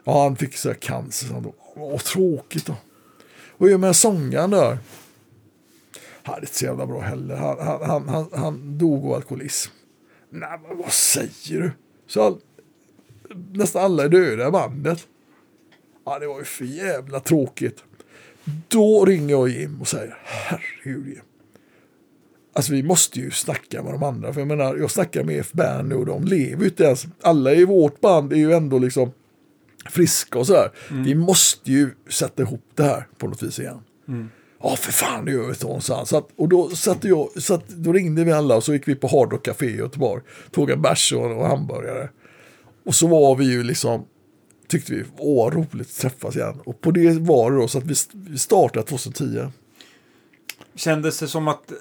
Ja, 0.05 0.23
han 0.23 0.37
fick 0.37 0.57
så 0.57 0.69
här 0.69 0.75
cancer. 0.77 1.27
Så 1.27 1.35
han 1.35 1.43
dog. 1.43 1.55
Vad 1.77 2.05
tråkigt 2.05 2.67
då. 2.67 2.75
Och 3.51 3.71
gör 3.71 3.79
med 3.79 3.97
sångaren 3.97 4.51
där? 4.51 4.79
Han 6.23 6.35
är 6.35 6.41
inte 6.41 6.55
så 6.55 6.65
jävla 6.65 6.87
bra 6.87 7.01
heller. 7.01 7.37
Han, 7.37 7.59
han, 7.61 7.83
han, 7.91 8.09
han, 8.09 8.29
han 8.33 8.79
dog 8.79 9.07
av 9.07 9.13
alkoholism. 9.13 9.73
Nej, 10.31 10.61
men 10.69 10.79
vad 10.79 10.93
säger 10.93 11.61
du? 11.63 11.71
Så 12.07 12.23
all, 12.23 12.39
nästan 13.53 13.85
alla 13.85 14.05
är 14.05 14.09
döda 14.09 14.49
i 14.49 14.51
bandet. 14.51 15.07
Ja, 16.05 16.19
det 16.19 16.27
var 16.27 16.39
ju 16.39 16.45
för 16.45 16.65
jävla 16.65 17.21
tråkigt. 17.21 17.85
Då 18.69 19.05
ringer 19.05 19.31
jag 19.31 19.49
Jim 19.49 19.81
och 19.81 19.89
säger, 19.89 20.19
herregud 20.25 21.07
Jim. 21.07 21.21
Alltså 22.53 22.73
vi 22.73 22.83
måste 22.83 23.21
ju 23.21 23.31
snacka 23.31 23.83
med 23.83 23.93
de 23.93 24.03
andra. 24.03 24.33
För 24.33 24.41
jag 24.41 24.49
menar, 24.49 24.77
jag 24.77 24.91
snackar 24.91 25.25
med 25.25 25.41
F-band 25.41 25.89
nu 25.89 25.95
och 25.95 26.07
de 26.07 26.25
lever 26.25 26.63
ju 26.63 26.69
inte 26.69 26.85
ens. 26.85 27.07
Alla 27.21 27.53
i 27.53 27.65
vårt 27.65 28.01
band 28.01 28.33
är 28.33 28.37
ju 28.37 28.53
ändå 28.53 28.79
liksom 28.79 29.13
friska 29.91 30.39
och 30.39 30.47
sådär. 30.47 30.71
Vi 30.91 31.15
måste 31.15 31.73
ju 31.73 31.91
sätta 32.11 32.43
ihop 32.43 32.65
det 32.75 32.83
här 32.83 33.07
på 33.19 33.29
något 33.29 33.43
vis 33.43 33.59
igen. 33.59 33.81
Ja, 34.63 34.77
för 34.77 34.93
fan, 34.93 35.25
det 35.25 35.33
gör 35.33 35.49
vi 35.49 35.55
han. 35.95 36.07
Så 36.07 36.17
att, 36.17 36.29
och 36.37 36.49
då, 36.49 36.69
satte 36.69 37.09
jag, 37.09 37.43
så 37.43 37.55
att, 37.55 37.69
då 37.69 37.93
ringde 37.93 38.25
vi 38.25 38.33
alla 38.33 38.57
och 38.57 38.65
så 38.65 38.73
gick 38.73 38.89
vi 38.89 38.95
på 38.95 39.07
Hard 39.07 39.33
Rock 39.33 39.45
Café 39.45 39.67
i 39.67 39.77
Göteborg. 39.77 40.23
Tog 40.51 40.71
en 40.71 40.83
bärs 40.83 41.13
och, 41.13 41.37
och 41.37 41.47
hamburgare. 41.47 42.09
Och 42.87 42.95
så 42.95 43.07
var 43.07 43.37
vi 43.37 43.45
ju 43.45 43.63
liksom, 43.63 44.05
tyckte 44.69 44.93
vi, 44.93 45.05
åh 45.19 45.51
roligt 45.51 45.81
att 45.89 45.97
träffas 46.01 46.37
igen. 46.37 46.61
Och 46.65 46.81
på 46.81 46.91
det 46.91 47.19
var 47.19 47.51
det 47.51 47.57
då 47.57 47.69
så 47.69 47.79
att 47.79 47.85
vi, 47.85 47.95
vi 48.13 48.39
startade 48.39 48.87
2010. 48.87 49.47
Kändes 50.75 51.19
det 51.19 51.29
som 51.29 51.49
att... 51.49 51.73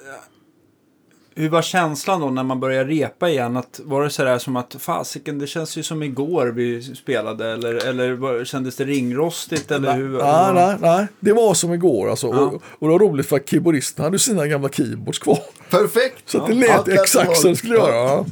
Hur 1.38 1.49
var 1.49 1.61
känslan 1.61 2.22
då 2.22 2.30
när 2.30 2.44
man 2.44 2.60
började 2.60 2.90
repa 2.90 3.30
igen? 3.30 3.57
Att, 3.57 3.80
var 3.84 4.03
det 4.03 4.10
sådär 4.10 4.38
som 4.38 4.56
att 4.56 4.76
fasiken, 4.80 5.40
det 5.40 5.48
känns 5.48 5.77
ju 5.77 5.84
som 5.84 6.03
igår 6.03 6.48
vi 6.48 6.82
spelade? 6.95 7.52
Eller, 7.52 7.88
eller 7.88 8.14
var, 8.14 8.45
kändes 8.45 8.76
det 8.76 8.86
ringrostigt? 8.86 9.72
Eller 9.72 9.95
hur, 9.95 10.18
Nej, 10.18 10.53
nej, 10.53 10.76
nej, 10.82 11.07
det 11.19 11.34
var 11.34 11.53
som 11.53 11.73
igår 11.73 12.10
alltså. 12.10 12.27
Ja. 12.27 12.40
Och, 12.40 12.53
och 12.53 12.88
det 12.88 12.91
var 12.91 12.99
roligt 12.99 13.26
för 13.27 13.36
att 13.36 13.49
keyboardisten 13.49 14.06
hade 14.06 14.19
sina 14.19 14.48
gamla 14.48 14.69
keyboards 14.69 15.19
kvar. 15.19 15.40
Perfekt. 15.69 16.30
Så 16.30 16.38
att 16.41 16.48
det 16.48 16.53
Ja, 16.53 16.60
lät 16.77 16.86
det 16.86 16.94
exakt 16.94 17.38
som 17.38 17.49
det 17.52 17.57
skulle 17.57 17.76
Ja. 17.76 17.90
göra. 17.90 18.26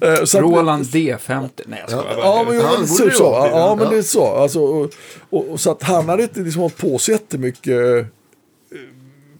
Eh, 0.00 0.24
så 0.24 0.38
att- 0.38 0.44
Roland 0.44 0.84
D50. 0.84 1.50
Nej, 1.66 1.78
jag 1.80 1.90
skojar. 1.90 2.16
Ja, 2.18 2.46
men, 2.48 2.86
typ 2.86 3.12
så. 3.14 3.30
vara. 3.30 3.50
Ja, 3.50 3.76
men 3.80 3.90
det 3.90 3.96
är 3.98 4.02
så. 4.02 4.24
Alltså, 4.26 4.60
och, 4.60 4.90
och, 5.30 5.48
och, 5.50 5.60
så 5.60 5.70
att 5.70 5.82
han 5.82 6.08
hade 6.08 6.22
inte 6.22 6.40
liksom 6.40 6.60
hållit 6.62 6.76
på 6.78 6.98
så 6.98 7.10
jättemycket 7.10 7.80
eh, 8.00 8.06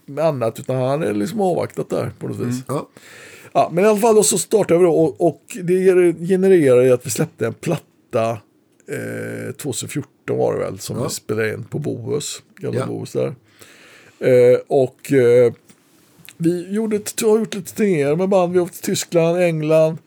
med 0.05 0.25
annat, 0.25 0.59
utan 0.59 0.75
han 0.75 0.87
hade 0.89 1.13
liksom 1.13 1.41
avvaktat 1.41 1.89
där 1.89 2.11
på 2.19 2.27
något 2.27 2.37
vis. 2.37 2.55
Ja. 2.67 2.87
Ja, 3.53 3.69
men 3.73 3.85
i 3.85 3.87
alla 3.87 3.99
fall 3.99 4.23
så 4.23 4.37
startade 4.37 4.77
vi 4.79 4.85
då 4.85 4.91
och, 4.93 5.27
och 5.27 5.41
det 5.63 5.73
genererade 6.27 6.93
att 6.93 7.05
vi 7.05 7.09
släppte 7.09 7.45
en 7.45 7.53
platta 7.53 8.29
eh, 8.89 9.51
2014 9.57 10.09
var 10.37 10.53
det 10.53 10.59
väl 10.59 10.79
som 10.79 10.97
Ja. 10.97 11.03
vi 11.03 11.09
spelade 11.09 11.53
in 11.53 11.63
på 11.63 11.79
Bohus, 11.79 12.41
gamla 12.57 12.79
Ja. 12.79 12.85
Bohus 12.85 13.11
där. 13.11 13.35
Eh, 14.19 14.59
och 14.67 15.11
eh, 15.11 15.53
vi 16.37 16.73
gjorde, 16.73 16.99
har 17.21 17.39
gjort 17.39 17.53
lite 17.55 17.75
turnéer 17.75 18.15
med 18.15 18.29
band, 18.29 18.51
vi 18.53 18.59
har 18.59 18.65
åkt 18.65 18.73
till 18.73 18.83
Tyskland, 18.83 19.37
England, 19.39 19.97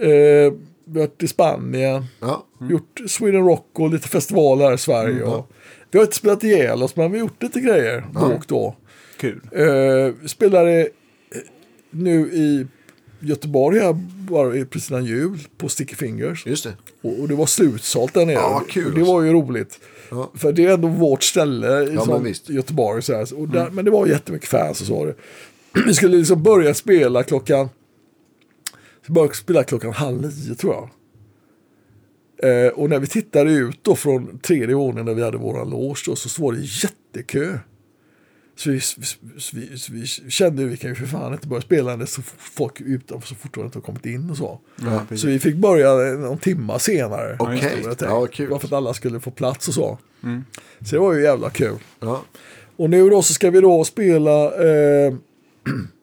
eh, 0.00 0.52
varit 0.84 1.22
i 1.22 1.28
Spanien, 1.28 2.04
Ja. 2.20 2.46
gjort 2.70 3.00
Sweden 3.06 3.44
Rock 3.44 3.66
och 3.72 3.90
lite 3.90 4.08
festivaler 4.08 4.64
här 4.64 4.74
i 4.74 4.78
Sverige. 4.78 5.16
Mm, 5.16 5.28
ja. 5.28 5.46
vi 5.90 5.98
har 5.98 6.04
inte 6.04 6.16
spelat 6.16 6.44
ihjäl 6.44 6.82
oss 6.82 6.96
men 6.96 7.12
vi 7.12 7.18
har 7.18 7.26
gjort 7.26 7.42
lite 7.42 7.60
grejer 7.60 8.04
då 8.14 8.20
och 8.20 8.44
då. 8.48 8.76
Kul. 9.16 9.40
Eh, 9.52 10.26
spelade 10.26 10.88
nu 11.90 12.20
i 12.32 12.66
Göteborg 13.20 13.78
här, 13.80 13.92
bara 14.30 14.64
precis 14.64 14.90
innan 14.90 15.04
jul, 15.04 15.38
på 15.56 15.68
Sticky 15.68 15.94
Fingers. 15.94 16.46
Just 16.46 16.64
det. 16.64 16.72
Och, 17.02 17.20
och 17.20 17.28
det 17.28 17.34
var 17.34 17.46
slutsålt 17.46 18.14
där 18.14 18.26
nere. 18.26 18.34
Ja, 18.34 18.62
kul 18.70 18.94
det 18.94 19.02
var 19.02 19.22
ju 19.22 19.32
roligt. 19.32 19.80
Ja. 20.10 20.30
För 20.34 20.52
det 20.52 20.66
är 20.66 20.74
ändå 20.74 20.88
vårt 20.88 21.22
ställe 21.22 21.82
i 21.82 21.94
Ja, 21.94 22.20
men. 22.22 22.34
Göteborg. 22.56 23.02
Så 23.02 23.12
här. 23.14 23.34
Och 23.40 23.48
där, 23.48 23.70
Men 23.70 23.84
det 23.84 23.90
var 23.90 24.06
jättemycket 24.06 24.48
fans 24.48 24.80
och 24.80 24.86
så 24.86 24.94
var 24.98 25.06
det. 25.06 25.14
vi 25.86 25.94
skulle 25.94 26.16
liksom 26.16 26.42
börja 26.42 26.74
spela 26.74 27.22
klockan, 27.22 27.68
började 29.12 29.34
spela 29.34 29.64
klockan 29.64 29.92
halv 29.92 30.22
nio 30.22 30.54
tror 30.54 30.74
jag. 30.74 30.90
Eh, 32.42 32.68
och 32.68 32.90
när 32.90 32.98
vi 32.98 33.06
tittade 33.06 33.52
ut 33.52 33.78
då 33.82 33.96
från 33.96 34.38
tredje 34.38 34.74
våningen 34.74 35.06
där 35.06 35.14
vi 35.14 35.22
hade 35.22 35.38
våran 35.38 35.70
loge 35.70 36.02
då, 36.06 36.16
så 36.16 36.42
var 36.42 36.52
det 36.52 36.60
jättekö. 36.60 37.58
Så 38.56 38.70
vi, 38.70 38.80
vi, 39.52 39.68
vi, 39.68 39.76
vi 39.92 40.06
kände 40.30 40.64
att 40.64 40.70
vi 40.70 40.76
kan 40.76 40.90
ju 40.90 40.96
för 40.96 41.06
fan 41.06 41.32
inte 41.32 41.48
börja 41.48 41.62
spela 41.62 41.96
när 41.96 42.06
så 42.06 42.22
folk 42.38 42.80
utanför 42.80 43.28
så 43.28 43.34
fortfarande 43.34 43.66
inte 43.66 43.78
har 43.78 43.82
kommit 43.82 44.06
in 44.06 44.30
och 44.30 44.36
så. 44.36 44.60
Ja, 44.80 45.16
Så 45.16 45.26
vi 45.26 45.38
fick 45.38 45.56
börja 45.56 45.94
någon 46.18 46.38
timma 46.38 46.78
senare. 46.78 47.36
Okej. 47.38 47.60
Tänkt. 47.60 48.00
Ja, 48.00 48.26
kul. 48.26 48.50
Bara 48.50 48.58
för 48.60 48.66
att 48.66 48.72
alla 48.72 48.94
skulle 48.94 49.20
få 49.20 49.30
plats 49.30 49.68
och 49.68 49.74
så. 49.74 49.98
Så 50.84 50.94
det 50.94 50.98
var 50.98 51.12
ju 51.14 51.22
jävla 51.22 51.50
kul. 51.50 51.78
Ja. 52.00 52.24
Och 52.76 52.90
nu 52.90 53.10
då 53.10 53.22
så 53.22 53.34
ska 53.34 53.50
vi 53.50 53.60
då 53.60 53.84
spela, 53.84 54.44
eh, 54.44 55.14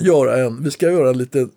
göra 0.00 0.36
en, 0.36 0.62
vi 0.64 0.70
ska 0.70 0.86
göra 0.90 1.08
en 1.10 1.18
liten, 1.18 1.50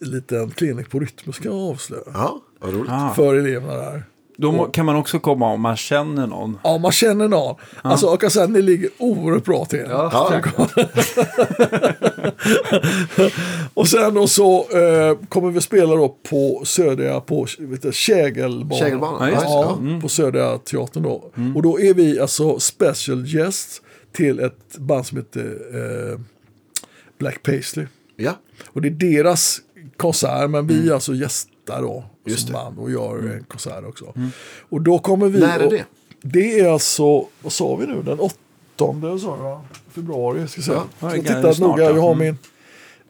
liten 0.00 0.50
klinik 0.50 0.90
på 0.90 0.98
rytm, 0.98 1.32
ska 1.32 1.44
jag 1.48 1.54
avslöja. 1.58 2.02
ja, 2.14 2.40
vad 2.60 2.74
roligt. 2.74 2.90
Ah. 2.92 3.12
För 3.14 3.34
eleverna 3.34 3.74
där. 3.76 4.02
Då 4.38 4.52
må, 4.52 4.64
kan 4.64 4.86
man 4.86 4.96
också 4.96 5.18
komma 5.18 5.52
om 5.52 5.60
man 5.60 5.76
känner 5.76 6.26
någon. 6.26 6.58
Ja, 6.64 6.78
man 6.78 6.92
känner 6.92 7.28
någon. 7.28 7.54
Alltså, 7.82 8.06
jag 8.06 8.20
kan 8.20 8.30
säga 8.30 8.44
att 8.44 8.50
ni 8.50 8.62
ligger 8.62 8.90
oerhört 8.98 9.44
bra 9.44 9.64
till. 9.64 9.84
Ja. 9.88 10.32
Och 13.74 13.88
sen 13.88 14.14
då 14.14 14.26
så 14.26 14.58
eh, 14.60 15.18
kommer 15.28 15.50
vi 15.50 15.60
spela 15.60 15.94
då 15.94 16.08
på 16.30 16.62
Södra, 16.64 17.20
på 17.20 17.46
vet 17.58 17.82
du, 17.82 17.92
Kägelbanan. 17.92 18.78
Kägelbanan, 18.78 19.28
ja. 19.32 19.40
Ja, 19.44 19.76
Mm. 19.80 20.00
på 20.00 20.08
Södra 20.08 20.58
teatern 20.58 21.02
då. 21.02 21.30
Och 21.54 21.62
då 21.62 21.80
är 21.80 21.94
vi 21.94 22.20
alltså 22.20 22.58
special 22.58 23.22
guests 23.26 23.82
till 24.12 24.40
ett 24.40 24.76
band 24.78 25.06
som 25.06 25.18
heter 25.18 25.56
eh, 25.74 26.18
Black 27.18 27.42
Paisley. 27.42 27.86
Ja, 28.16 28.32
Och 28.66 28.82
det 28.82 28.88
är 28.88 28.90
deras 28.90 29.60
konsert, 29.96 30.50
men 30.50 30.66
vi 30.66 30.88
är 30.88 30.94
alltså 30.94 31.14
gästar 31.14 31.82
då. 31.82 32.04
Just 32.24 32.40
som 32.40 32.46
det. 32.46 32.52
band 32.52 32.78
och 32.78 32.90
gör 32.90 33.34
en 33.34 33.44
konsert 33.44 33.84
också. 33.84 34.14
Och 34.68 34.80
då 34.82 34.98
kommer 34.98 35.28
vi... 35.28 35.40
När 35.40 35.58
är 35.60 35.64
och- 35.66 35.72
det? 35.72 35.84
Det 36.22 36.60
är 36.60 36.68
alltså, 36.68 37.26
vad 37.42 37.52
sa 37.52 37.76
vi 37.76 37.86
nu, 37.86 38.02
den 38.02 38.20
8 38.20 38.34
sa 39.20 39.62
februari. 39.90 40.48
Ska 40.48 40.58
jag 40.58 40.64
säga. 40.64 40.76
Ja, 40.76 40.86
ja, 41.08 41.16
jag 41.16 41.26
tittar 41.26 41.52
snart, 41.52 41.68
noga, 41.70 41.84
jag 41.84 41.96
ja. 41.96 42.00
har 42.00 42.12
Mm. 42.12 42.26
min, 42.26 42.38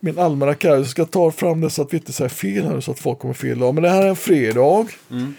min 0.00 0.18
almanacka 0.18 0.68
här. 0.68 0.76
Jag 0.76 0.86
ska 0.86 1.04
ta 1.04 1.30
fram 1.30 1.60
det 1.60 1.70
så 1.70 1.82
att 1.82 1.92
vi 1.92 1.96
inte 1.96 2.12
säger 2.12 2.28
fel 2.28 2.64
här 2.64 2.80
så 2.80 2.90
att 2.90 2.98
folk 2.98 3.18
kommer 3.18 3.34
fel 3.34 3.58
dag. 3.58 3.74
Men 3.74 3.82
det 3.82 3.88
här 3.90 4.02
är 4.02 4.08
en 4.08 4.16
fredag. 4.16 4.86
Mm. 5.10 5.34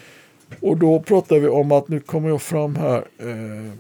Och 0.61 0.77
då 0.77 0.99
pratar 0.99 1.39
vi 1.39 1.48
om 1.48 1.72
att 1.72 1.88
nu 1.88 1.99
kommer 1.99 2.30
jag 2.30 2.41
fram 2.41 2.76
här. 2.76 2.98
Eh, 3.18 3.72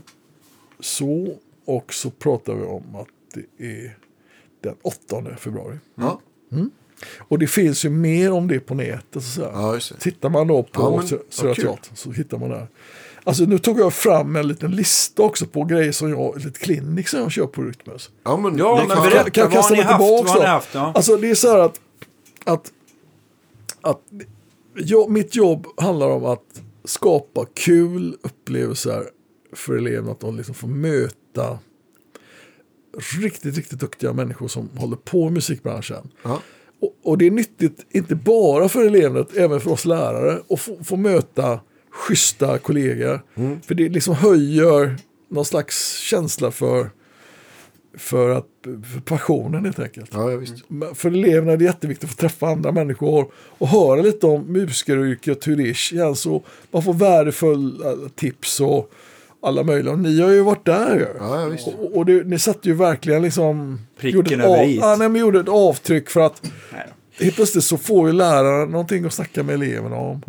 så. 0.79 1.35
Och 1.65 1.93
så 1.93 2.09
pratar 2.09 2.53
vi 2.53 2.65
om 2.65 2.95
att 2.95 3.07
det 3.57 3.65
är 3.65 3.97
den 4.67 4.75
8 4.81 5.23
februari. 5.37 5.77
ja. 5.95 6.19
Och 7.19 7.39
det 7.39 7.47
finns 7.47 7.85
ju 7.85 7.89
mer 7.89 8.31
om 8.31 8.47
det 8.47 8.59
på 8.59 8.75
nätet. 8.75 9.23
Så 9.23 9.41
ja 9.41 9.71
det. 9.73 9.99
Tittar 9.99 10.29
man 10.29 10.47
då 10.47 10.63
på 10.63 10.81
Ja, 10.81 10.97
men, 10.97 11.19
Södra 11.29 11.53
kul. 11.55 11.63
Teatern 11.65 11.95
så 11.95 12.11
hittar 12.11 12.37
man 12.37 12.49
där. 12.49 12.67
Alltså 13.23 13.43
nu 13.43 13.57
tog 13.59 13.79
jag 13.79 13.93
fram 13.93 14.35
en 14.35 14.47
liten 14.47 14.71
lista 14.71 15.21
också 15.23 15.45
på 15.45 15.63
grejer 15.63 15.91
som 15.91 16.09
jag, 16.09 16.37
lite 16.43 16.59
klinik 16.59 17.07
som 17.07 17.19
jag 17.19 17.31
kör 17.31 17.47
på 17.47 17.61
Rytmus. 17.61 18.11
Ja, 18.23 18.37
men, 18.37 18.57
Ja, 18.57 18.75
det 18.81 18.87
men 18.87 18.97
kan- 18.97 19.09
berätta. 19.09 19.29
Kan 19.29 19.41
jag 19.43 19.49
vad 19.49 19.55
har 19.55 19.61
kasta 19.61 19.75
ni 19.75 19.81
haft? 19.81 19.99
Vad 20.01 20.39
ni 20.39 20.45
haft? 20.45 20.69
Ja. 20.73 20.91
Alltså 20.95 21.17
det 21.17 21.29
är 21.29 21.35
så 21.35 21.47
här 21.51 21.59
att, 21.59 21.79
att, 22.45 22.71
att 23.81 24.01
jag, 24.75 25.09
mitt 25.09 25.35
jobb 25.35 25.67
handlar 25.77 26.09
om 26.09 26.25
att 26.25 26.61
skapa 26.85 27.45
kul 27.53 28.17
upplevelser 28.21 29.03
för 29.53 29.73
eleverna. 29.77 30.11
Att 30.11 30.19
de 30.19 30.37
liksom 30.37 30.55
får 30.55 30.67
möta 30.67 31.59
riktigt, 33.21 33.55
riktigt 33.55 33.79
duktiga 33.79 34.13
människor 34.13 34.47
som 34.47 34.69
håller 34.75 34.95
på 34.95 35.27
i 35.27 35.31
musikbranschen. 35.31 36.09
Ja. 36.23 36.41
Och, 36.81 36.95
och 37.03 37.17
det 37.17 37.27
är 37.27 37.31
nyttigt, 37.31 37.85
inte 37.89 38.15
bara 38.15 38.69
för 38.69 38.85
eleverna, 38.85 39.25
även 39.35 39.59
för 39.59 39.71
oss 39.71 39.85
lärare, 39.85 40.41
att 40.49 40.59
få, 40.59 40.83
få 40.83 40.95
möta 40.95 41.59
schyssta 41.91 42.57
kollegor. 42.57 43.21
För 43.67 43.75
det 43.75 43.89
liksom 43.89 44.15
höjer 44.15 44.97
någon 45.29 45.45
slags 45.45 45.97
känsla 45.97 46.51
för, 46.51 46.89
för, 47.97 48.29
att, 48.29 48.47
för 48.93 48.99
passionen 49.01 49.65
helt 49.65 49.79
enkelt. 49.79 50.09
Ja, 50.13 50.31
ja. 50.31 50.41
Men 50.67 50.95
För 50.95 51.09
eleverna 51.09 51.51
är 51.51 51.57
det 51.57 51.65
jätteviktigt 51.65 52.09
att 52.09 52.15
få 52.15 52.21
träffa 52.21 52.47
andra 52.47 52.71
människor 52.71 53.31
och 53.35 53.67
höra 53.67 54.01
lite 54.01 54.27
om 54.27 54.41
musikeryrket, 54.41 55.47
hur 55.47 55.55
det 55.55 55.75
känns. 55.75 56.25
Och 56.25 56.45
man 56.71 56.83
får 56.83 56.93
värdefulla 56.93 57.95
tips 58.15 58.59
och 58.59 58.91
alla 59.43 59.63
möjliga. 59.63 59.93
Och 59.93 59.99
ni 59.99 60.21
har 60.21 60.29
ju 60.31 60.41
varit 60.41 60.65
där. 60.65 61.09
Ja, 61.19 61.41
ja, 61.41 61.45
visst. 61.47 61.67
Och, 61.67 61.97
och 61.97 62.05
det, 62.05 62.27
ni 62.27 62.39
satte 62.39 62.67
ju 62.69 62.73
verkligen 62.75 63.21
liksom... 63.21 63.79
Pricken 63.99 64.15
gjorde 64.17 64.35
ett 64.35 64.41
över 64.41 64.59
av, 64.59 64.65
i. 64.69 64.77
ja, 64.77 64.95
nej, 64.99 65.09
men 65.09 65.21
gjorde 65.21 65.39
ett 65.39 65.49
avtryck 65.49 66.09
för 66.09 66.19
att 66.21 66.51
Nej. 66.73 66.81
helt 67.19 67.35
plötsligt 67.35 67.63
så 67.63 67.77
får 67.77 68.07
ju 68.07 68.13
läraren 68.13 68.69
någonting 68.69 69.05
att 69.05 69.13
snacka 69.13 69.43
med 69.43 69.53
eleverna 69.55 69.95
om. 69.95 70.21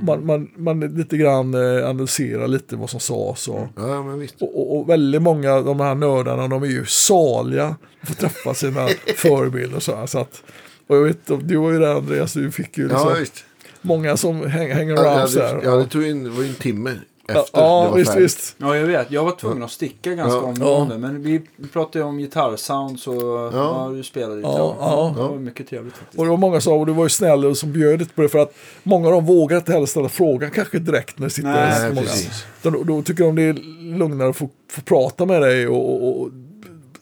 Man, 0.00 0.26
man, 0.26 0.50
man 0.56 0.80
lite 0.80 1.16
grann 1.16 1.54
eh, 1.54 1.88
analyserar 1.88 2.48
lite 2.48 2.76
vad 2.76 2.90
som 2.90 3.00
sades. 3.00 3.48
Och, 3.48 3.66
Ja, 3.76 4.02
men 4.02 4.18
visst. 4.18 4.42
och, 4.42 4.60
och, 4.60 4.76
och 4.80 4.88
väldigt 4.90 5.22
många 5.22 5.52
av 5.52 5.64
de 5.64 5.80
här 5.80 5.94
nördarna 5.94 6.48
de 6.48 6.62
är 6.62 6.66
ju 6.66 6.84
saliga 6.86 7.76
att 8.00 8.08
få 8.08 8.14
träffa 8.14 8.54
sina 8.54 8.88
förebilder. 9.16 9.80
Så, 9.80 9.96
här, 9.96 10.06
så 10.06 10.18
att, 10.18 10.42
och 10.86 10.96
jag 10.96 11.02
vet, 11.02 11.26
du 11.48 11.56
var 11.56 11.72
ju 11.72 11.78
där 11.78 11.94
Andreas, 11.94 12.32
du 12.32 12.50
fick 12.50 12.78
ju 12.78 12.88
liksom 12.88 13.08
Ja, 13.08 13.16
visst. 13.20 13.44
många 13.82 14.16
som 14.16 14.46
häng, 14.50 14.70
hänger 14.72 14.92
around 14.94 15.30
ja, 15.36 15.52
det, 15.52 15.60
ja, 15.64 15.76
det 15.76 15.86
tog 15.86 16.06
in, 16.06 16.24
det 16.24 16.30
var 16.30 16.42
ju 16.42 16.48
en 16.48 16.54
timme 16.54 16.90
efter 17.28 17.60
Ja, 17.60 17.82
det 17.84 17.90
var 17.90 17.96
visst, 17.98 18.10
färdigt. 18.12 18.24
visst. 18.24 18.54
Ja, 18.58 18.76
jag 18.76 18.86
vet. 18.86 19.10
Jag 19.10 19.24
var 19.24 19.32
tvungen 19.32 19.62
att 19.62 19.70
sticka 19.70 20.14
ganska 20.14 20.36
Ja. 20.36 20.42
omgående. 20.42 20.98
Men 20.98 21.22
vi 21.22 21.40
pratade 21.72 21.98
ju 21.98 22.04
om 22.04 22.18
gitarrsounds 22.18 23.06
och 23.06 23.14
ja. 23.54 23.90
du 23.94 24.02
spelade 24.02 24.36
lite. 24.36 24.48
Ja, 24.48 24.76
Ja, 24.80 25.14
ja. 25.16 25.22
Det 25.22 25.28
var 25.28 25.38
mycket 25.38 25.68
trevligt 25.68 25.94
faktiskt. 25.96 26.18
Och 26.18 26.24
det 26.24 26.30
var 26.30 26.36
många 26.36 26.60
som, 26.60 26.72
och 26.72 26.86
du 26.86 26.92
var 26.92 27.04
ju 27.04 27.08
snäll 27.08 27.44
och 27.44 27.56
som 27.56 27.72
bjöd 27.72 27.98
lite 27.98 28.14
på 28.14 28.22
det 28.22 28.28
för 28.28 28.38
att 28.38 28.54
många 28.82 29.06
av 29.06 29.12
dem 29.12 29.26
vågar 29.26 29.56
inte 29.56 29.72
heller 29.72 29.86
ställa 29.86 30.08
frågan 30.08 30.50
kanske 30.50 30.78
direkt 30.78 31.18
när 31.18 31.26
det 31.26 31.30
sitter 31.30 31.48
Nej, 31.52 31.80
så 31.80 31.94
många. 31.94 32.00
precis. 32.00 32.44
Utan 32.60 32.72
Då, 32.72 32.82
då 32.84 33.02
tycker 33.02 33.24
de 33.24 33.34
det 33.36 33.42
är 33.42 33.52
lugnare 33.98 34.28
att 34.28 34.36
få, 34.36 34.48
få 34.70 34.80
prata 34.80 35.26
med 35.26 35.42
dig 35.42 35.68
och, 35.68 35.94
och, 35.94 36.20
och, 36.20 36.30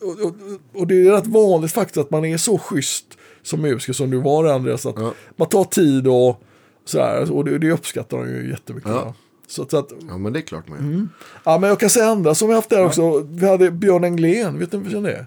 och, 0.01 0.35
och 0.81 0.87
det 0.87 0.95
är 1.07 1.11
rätt 1.13 1.27
vanligt 1.27 1.73
faktiskt 1.73 1.99
att 1.99 2.11
man 2.11 2.25
är 2.25 2.37
så 2.37 2.59
schysst 2.59 3.05
som 3.43 3.61
musiker 3.63 3.93
som 3.93 4.11
du 4.11 4.17
var 4.21 4.45
Andreas. 4.45 4.87
Att 4.87 4.95
Ja. 4.99 5.13
Man 5.37 5.49
tar 5.49 5.65
tid 5.65 6.07
och 6.09 6.43
så 6.85 6.99
här, 7.01 7.33
och 7.33 7.45
det, 7.45 7.59
det 7.59 7.71
uppskattar 7.73 8.17
de 8.19 8.29
ju 8.29 8.51
jättemycket. 8.51 8.91
Ja. 8.91 9.15
Så, 9.53 9.67
så 9.71 9.77
att, 9.79 9.93
Ja, 10.09 10.19
men 10.19 10.33
det 10.33 10.39
är 10.39 10.41
klart 10.41 10.69
man 10.69 10.79
gör. 10.79 10.85
Mm. 10.87 11.09
ja, 11.45 11.59
men 11.59 11.69
jag 11.69 11.81
kan 11.81 11.91
säga 11.91 12.07
andra 12.07 12.35
som 12.35 12.49
vi 12.49 12.55
haft 12.55 12.71
där 12.71 12.85
också. 12.87 13.19
Vi 13.21 13.49
hade 13.49 13.71
Björn 13.71 14.05
Englén, 14.05 14.59
vet 14.59 14.71
du 14.71 14.79
vem 14.79 15.03
det 15.03 15.13
är? 15.13 15.27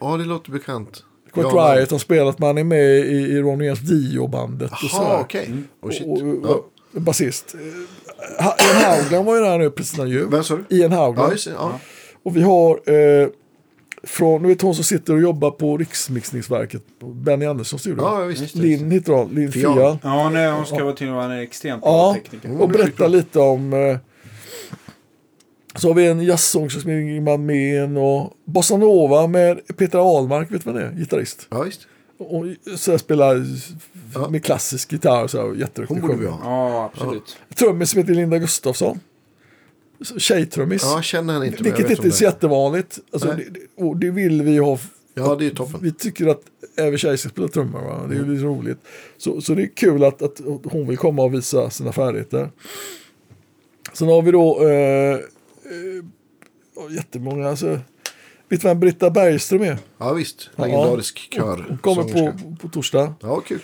Ja, 0.00 0.16
det 0.16 0.24
låter 0.24 0.50
bekant. 0.50 1.04
Quite 1.32 1.48
Ja, 1.48 1.74
Riot 1.76 1.90
har 1.90 1.98
spelat, 1.98 2.38
man 2.38 2.58
är 2.58 2.64
med 2.64 2.98
i, 2.98 3.10
i 3.10 3.40
Ronny 3.40 3.64
Jens 3.64 3.80
Dio-bandet. 3.80 4.70
Jaha, 4.92 5.20
okej. 5.20 5.52
Oh, 5.80 5.90
shit. 5.90 6.06
Och, 6.06 6.50
och, 6.50 6.70
Ja. 6.92 7.00
basist. 7.00 7.54
Ha- 8.38 8.56
Ian 8.60 8.82
Haugland 9.00 9.26
var 9.26 9.36
ju 9.36 9.42
där 9.42 9.58
nu 9.58 9.70
precis 9.70 9.94
innan 9.98 10.10
jul. 10.10 10.28
Vem 10.30 10.44
sa 10.44 10.58
du? 10.68 10.76
Ian 10.76 10.92
Haugland. 10.92 11.28
Ja, 11.28 11.32
just. 11.32 11.46
Ja. 11.46 11.78
Och 12.22 12.36
vi 12.36 12.42
har 12.42 12.70
eh, 12.90 13.28
från, 14.06 14.42
du 14.42 14.48
vet 14.48 14.62
hon 14.62 14.74
som 14.74 14.84
sitter 14.84 15.14
och 15.14 15.20
jobbar 15.20 15.50
på 15.50 15.76
Riksmixningsverket, 15.76 16.82
Benny 17.00 17.46
Anderssons 17.46 17.82
studio. 17.82 18.02
Ja, 18.02 18.20
ja, 18.20 18.26
visst. 18.26 18.54
Linn 18.54 18.90
heter 18.90 19.12
hon, 19.12 19.34
Linn. 19.34 19.52
Fian. 19.52 19.98
Ja, 20.02 20.30
nej, 20.30 20.50
hon 20.52 20.66
ska 20.66 20.84
vara 20.84 20.94
till 20.94 21.08
och 21.08 21.14
med 21.14 21.24
en 21.24 21.38
extremt 21.42 21.82
bra 21.82 21.90
Ja, 21.90 22.14
tekniker. 22.14 22.60
Och 22.62 22.68
berätta 22.68 23.06
lite 23.08 23.38
om... 23.38 23.72
Eh, 23.72 23.98
så 25.76 25.88
har 25.88 25.94
vi 25.94 26.06
en 26.06 26.20
jazzsångerska 26.24 26.80
som 26.80 26.90
heter 26.90 27.00
Ingmar 27.08 27.38
Men 27.38 27.96
och 27.96 28.32
Bossa 28.44 28.76
Nova 28.76 29.26
med 29.26 29.60
Peter 29.76 29.98
Ahlmark, 29.98 30.50
vet 30.52 30.64
du 30.64 30.72
vem 30.72 30.80
det 30.80 30.86
är? 30.86 30.92
Gitarrist. 30.92 31.46
Ja, 31.50 31.62
visst. 31.62 31.80
Och 32.18 32.44
så 32.78 32.98
spelar 32.98 33.46
Ja. 34.14 34.28
med 34.28 34.44
klassisk 34.44 34.92
gitarr 34.92 35.22
och 35.22 35.30
så 35.30 35.38
här, 35.48 35.54
jätteduktig. 35.54 35.94
Hon 36.00 36.08
borde 36.08 36.20
vi 36.20 36.26
ha. 36.26 36.38
Ja, 36.44 36.90
absolut. 36.94 37.36
Trummis 37.54 37.90
som 37.90 37.98
heter 38.00 38.14
Linda 38.14 38.38
Gustafsson. 38.38 39.00
Tjejtrummis. 40.18 40.82
Ja, 40.84 41.02
känner 41.02 41.44
inte. 41.44 41.62
Vilket 41.62 41.90
inte 41.90 42.08
är 42.08 42.10
så 42.10 42.24
jättevanligt. 42.24 42.98
Alltså, 43.12 43.28
det, 43.28 43.84
och 43.84 43.96
det 43.96 44.10
vill 44.10 44.42
vi 44.42 44.58
ha. 44.58 44.78
Ja, 45.14 45.36
det 45.38 45.46
är 45.46 45.50
toppen. 45.50 45.80
Vi 45.82 45.92
tycker 45.92 46.26
att 46.26 46.42
även 46.76 46.98
tjejer 46.98 47.16
ska 47.16 47.28
spela 47.28 47.48
trummor. 47.48 47.80
Va? 47.80 48.06
Det 48.10 48.16
är 48.16 48.24
lite 48.24 48.44
roligt. 48.44 48.78
Så, 49.16 49.40
så 49.40 49.54
det 49.54 49.62
är 49.62 49.66
kul 49.66 50.04
att, 50.04 50.22
att 50.22 50.40
hon 50.64 50.88
vill 50.88 50.98
komma 50.98 51.22
och 51.22 51.34
visa 51.34 51.70
sina 51.70 51.92
färdigheter. 51.92 52.50
Sen 53.92 54.08
har 54.08 54.22
vi 54.22 54.30
då 54.30 54.68
eh, 54.68 55.14
eh, 55.14 55.20
jättemånga. 56.90 57.48
Alltså, 57.48 57.66
vet 58.48 58.60
du 58.60 58.68
vem 58.68 58.80
Britta 58.80 59.10
Bergström 59.10 59.62
är? 59.62 59.78
Ja, 59.98 60.12
visst. 60.12 60.50
Ja. 60.56 60.64
Legendarisk 60.64 61.18
kör. 61.34 61.64
Hon 61.68 61.78
kommer 61.78 62.02
på, 62.02 62.38
på 62.60 62.68
torsdag. 62.68 63.14
Ja, 63.20 63.40
kul. 63.40 63.60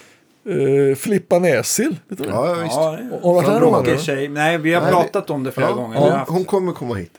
Eh, 0.49 0.97
Filippa 0.97 1.39
Näsil. 1.39 1.97
Vet 2.09 2.19
du 2.19 2.25
det? 2.25 2.31
Ja, 2.31 2.55
visst. 2.63 2.75
Ja, 2.75 2.83
Har 2.83 3.21
hon 3.23 3.35
varit 3.35 3.49
här 3.49 3.61
någon 3.61 3.87
eller? 3.87 3.97
Tjej. 3.99 4.29
Nej, 4.29 4.59
vi 4.59 4.75
har 4.75 4.83
Nej, 4.83 4.91
pratat 4.93 5.31
om 5.31 5.45
det 5.45 5.53
flera 5.53 5.69
Ja, 5.69 5.75
gånger. 5.75 5.97
Har 5.99 6.05
hon, 6.11 6.19
haft, 6.19 6.31
hon 6.31 6.45
kommer 6.45 6.73
komma 6.73 6.95
hit. 6.95 7.13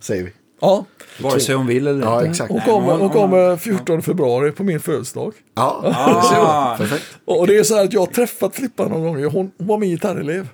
Säger 0.00 0.24
vi. 0.24 0.32
Ja, 0.60 0.84
vare 1.22 1.40
sig 1.40 1.54
hon 1.54 1.66
vill 1.66 1.86
eller 1.86 2.06
Ja, 2.06 2.18
inte. 2.18 2.30
exakt. 2.30 2.50
hon 2.52 2.60
kommer, 2.60 2.74
hon- 2.92 3.00
hon 3.00 3.00
hon- 3.00 3.10
kommer 3.10 3.56
14 3.56 4.02
februari 4.02 4.52
på 4.52 4.64
min 4.64 4.80
födelsedag. 4.80 5.32
Ja, 5.54 5.82
Ah. 5.96 6.76
Perfekt. 6.78 7.04
Och 7.24 7.46
det 7.46 7.56
är 7.58 7.62
så 7.62 7.74
här 7.76 7.84
att 7.84 7.92
jag 7.92 8.00
har 8.00 8.06
träffat 8.06 8.54
Filippa 8.54 8.88
någon 8.88 9.02
gång. 9.02 9.24
Hon, 9.24 9.32
hon 9.58 9.66
var 9.66 9.78
min 9.78 9.90
gitarrelev. 9.90 10.48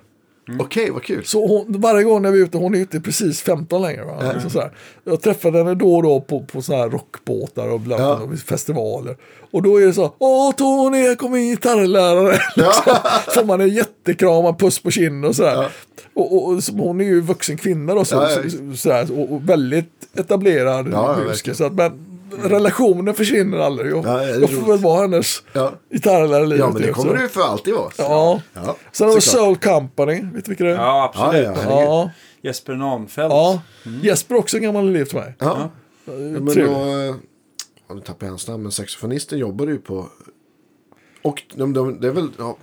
Okej, 0.59 0.89
vad 0.91 1.03
kul. 1.03 1.25
Så 1.25 1.47
hon, 1.47 1.65
varje 1.81 2.03
gång 2.03 2.21
när 2.21 2.31
vi 2.31 2.39
är 2.39 2.43
ute, 2.43 2.57
hon 2.57 2.75
är 2.75 2.79
inte 2.79 2.99
precis 3.01 3.41
15 3.41 3.81
längre. 3.81 4.03
Va? 4.05 4.31
Liksom 4.33 4.49
så 4.49 4.59
här. 4.59 4.71
Jag 5.03 5.21
träffade 5.21 5.57
henne 5.57 5.75
då 5.75 5.95
och 5.95 6.03
då 6.03 6.21
på, 6.21 6.39
på 6.43 6.61
såna 6.61 6.77
här 6.77 6.89
rockbåtar 6.89 7.67
och 7.69 7.79
bland 7.79 8.01
Ja. 8.03 8.21
festivaler. 8.45 9.17
Och 9.51 9.61
då 9.63 9.81
är 9.81 9.85
det 9.85 9.93
så, 9.93 10.13
åh 10.19 10.51
Tony, 10.55 10.97
här 10.97 11.15
kommer 11.15 11.37
min 11.37 11.49
gitarrlärare. 11.49 12.31
liksom. 12.55 12.95
Får 13.35 13.45
man 13.45 13.61
en 13.61 13.69
jättekram 13.69 14.57
puss 14.57 14.79
på 14.79 14.91
kinden 14.91 15.29
och 15.29 15.35
sådär. 15.35 15.67
Och, 16.13 16.35
och, 16.35 16.47
och, 16.47 16.63
så- 16.63 16.73
hon 16.73 17.01
är 17.01 17.05
ju 17.05 17.21
vuxen 17.21 17.57
kvinna 17.57 17.93
då, 17.95 18.05
så, 18.05 18.15
Ja, 18.15 18.29
ja, 18.31 18.35
så, 18.43 18.49
så, 18.49 18.77
sådär, 18.77 19.07
och, 19.19 19.31
och 19.33 19.49
väldigt 19.49 19.89
etablerad 20.15 20.89
Ja, 20.93 21.15
ja, 21.19 21.25
musiker. 21.27 21.53
Så 21.53 21.65
att, 21.65 21.73
men 21.73 22.12
relationen 22.43 23.13
försvinner 23.13 23.57
aldrig. 23.57 23.91
Jag, 23.91 24.05
Ja, 24.05 24.23
jag 24.23 24.49
får 24.49 24.67
väl 24.71 24.77
vara 24.79 25.01
hennes 25.01 25.43
Ja. 25.53 25.71
gitarrlärare 25.91 26.45
livet 26.45 26.59
Ja, 26.59 26.69
men 26.73 26.81
det 26.81 26.91
kommer 26.91 27.13
du 27.17 27.29
för 27.29 27.41
alltid 27.41 27.73
vara. 27.73 27.89
Ja. 27.97 28.41
Ja, 28.53 28.75
Sen 28.91 29.07
har 29.07 29.15
vi. 29.15 29.21
Soul 29.21 29.55
Company, 29.57 30.21
vet 30.33 30.45
du 30.45 30.49
vilka 30.51 30.63
det 30.63 30.71
är? 30.71 30.75
Ja, 30.75 31.11
absolut. 31.13 31.45
Ja, 31.45 31.53
ja, 31.69 31.81
ja. 31.83 32.09
Jesper 32.41 32.73
Nahnfeldt. 32.73 33.33
Ja, 33.33 33.61
Jesper 34.03 34.35
också 34.35 34.57
en 34.57 34.63
gammal 34.63 34.87
elev 34.89 35.05
till 35.05 35.17
mig. 35.17 35.35
Ja. 35.39 35.69
Ja, 36.05 36.11
men 36.13 36.45
då, 36.45 36.51
Trevligt. 36.51 36.77
eh, 36.77 37.15
ja, 37.87 37.95
nu 37.95 38.01
tappar 38.01 38.25
jag 38.25 38.31
hans 38.31 38.47
namn, 38.47 38.63
men 38.63 38.71
saxofonisten 38.71 39.39
jobbar 39.39 39.65
ju 39.67 39.77
på... 39.77 40.07
Och 41.21 41.43
de, 41.55 41.73
de, 41.73 41.99
det 42.01 42.07
är 42.07 42.11
väl, 42.11 42.27
ja, 42.37 42.57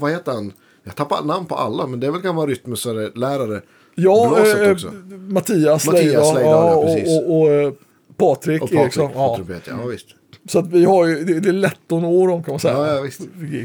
vad 0.00 0.10
heter 0.10 0.32
han? 0.32 0.52
Jag 0.84 0.96
tappar 0.96 1.22
namn 1.24 1.46
på 1.46 1.54
alla, 1.54 1.86
men 1.86 2.00
det 2.00 2.06
är 2.06 2.10
väl 2.10 2.20
gammal 2.20 2.48
rytmusare, 2.48 3.10
lärare. 3.14 3.62
Ja, 3.94 4.38
eh, 4.38 4.72
också. 4.72 4.86
Mattias 5.08 5.86
Mattias 5.86 5.86
Lejdal 5.86 6.34
Lejdal, 6.34 6.42
ja, 6.66 6.74
och, 6.76 6.84
precis. 6.86 7.08
och, 7.20 7.40
och, 7.40 7.48
eh, 7.50 7.72
Patrik, 8.20 8.62
Och 8.62 8.68
Patrik 8.68 8.80
Eriksson. 8.82 9.10
Ja. 9.14 9.36
trumpet, 9.36 9.62
ja 9.66 9.86
visst. 9.86 10.06
Så 10.48 10.58
att 10.58 10.66
vi 10.72 10.84
har 10.84 11.06
ju, 11.06 11.24
det, 11.24 11.40
det 11.40 11.48
är 11.48 11.52
lätt 11.52 11.92
att 11.92 12.02
nå 12.02 12.26
dem 12.26 12.42
kan 12.44 12.52
man 12.52 12.60
säga. 12.60 12.74
Ja, 12.74 12.94
ja, 12.94 13.00
visst. 13.00 13.20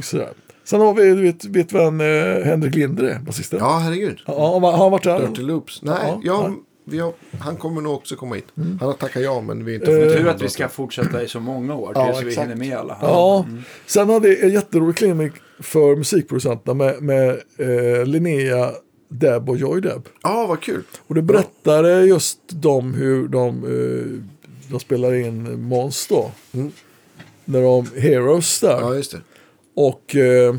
Sådär. 0.09 0.29
Sen 0.63 0.81
har 0.81 0.93
vi, 0.93 1.03
du 1.07 1.21
vet, 1.21 1.45
vet 1.45 1.73
vem 1.73 2.01
eh, 2.01 2.07
Henrik 2.45 2.75
Linder 2.75 3.03
är, 3.03 3.19
basisten? 3.19 3.59
Ja. 3.61 3.65
Ja, 3.71 3.77
herregud. 3.77 4.17
han- 4.25 4.35
har 4.35 4.71
han 4.77 4.91
varit 4.91 5.03
där? 5.03 5.19
Dirty 5.27 5.41
Loops. 5.41 5.81
Nej, 5.81 5.95
Ja, 6.01 6.19
ja, 6.23 6.43
ja. 6.49 6.55
Vi 6.87 6.99
har, 6.99 7.13
han 7.39 7.55
kommer 7.55 7.81
nog 7.81 7.93
också 7.93 8.15
komma 8.15 8.35
hit. 8.35 8.45
Han 8.55 8.77
har 8.79 8.93
tackat 8.93 9.23
ja, 9.23 9.41
men 9.41 9.65
vi 9.65 9.71
har 9.71 9.75
inte 9.79 9.85
fått 9.85 10.17
Tur 10.17 10.27
att 10.27 10.41
vi 10.41 10.49
ska 10.49 10.67
fortsätta 10.69 11.23
i 11.23 11.27
så 11.27 11.39
många 11.39 11.75
år 11.75 11.91
Ja, 11.95 12.05
tills 12.11 12.23
vi 12.23 12.27
exakt. 12.29 12.47
hinner 12.49 12.55
med 12.55 12.77
alla. 12.77 12.97
Ja, 13.01 13.45
sen 13.85 14.09
hade 14.09 14.29
vi 14.29 14.43
en 14.43 14.49
jätterolig 14.53 14.95
klinik 14.95 15.31
för 15.59 15.95
musikproducenterna 15.95 16.73
med, 16.73 17.01
med 17.01 17.29
eh, 17.57 18.05
Linnea 18.05 18.71
Deb 19.09 19.49
och 19.49 19.57
Joy 19.57 19.81
Deb. 19.81 20.01
Ja, 20.23 20.45
vad 20.47 20.61
kul. 20.61 20.83
Och 21.07 21.15
det 21.15 21.21
berättade 21.21 22.01
just 22.05 22.39
de 22.49 22.93
hur 22.93 23.27
de, 23.27 23.63
eh, 23.63 24.23
de 24.69 24.79
spelar 24.79 25.13
in 25.13 25.61
Måns 25.61 26.07
då. 26.07 26.31
När 27.45 27.61
de 27.61 27.87
Heroes 28.01 28.59
där. 28.59 28.81
Ja, 28.81 28.95
just 28.95 29.11
det. 29.11 29.21
Och 29.75 30.15
eh, 30.15 30.55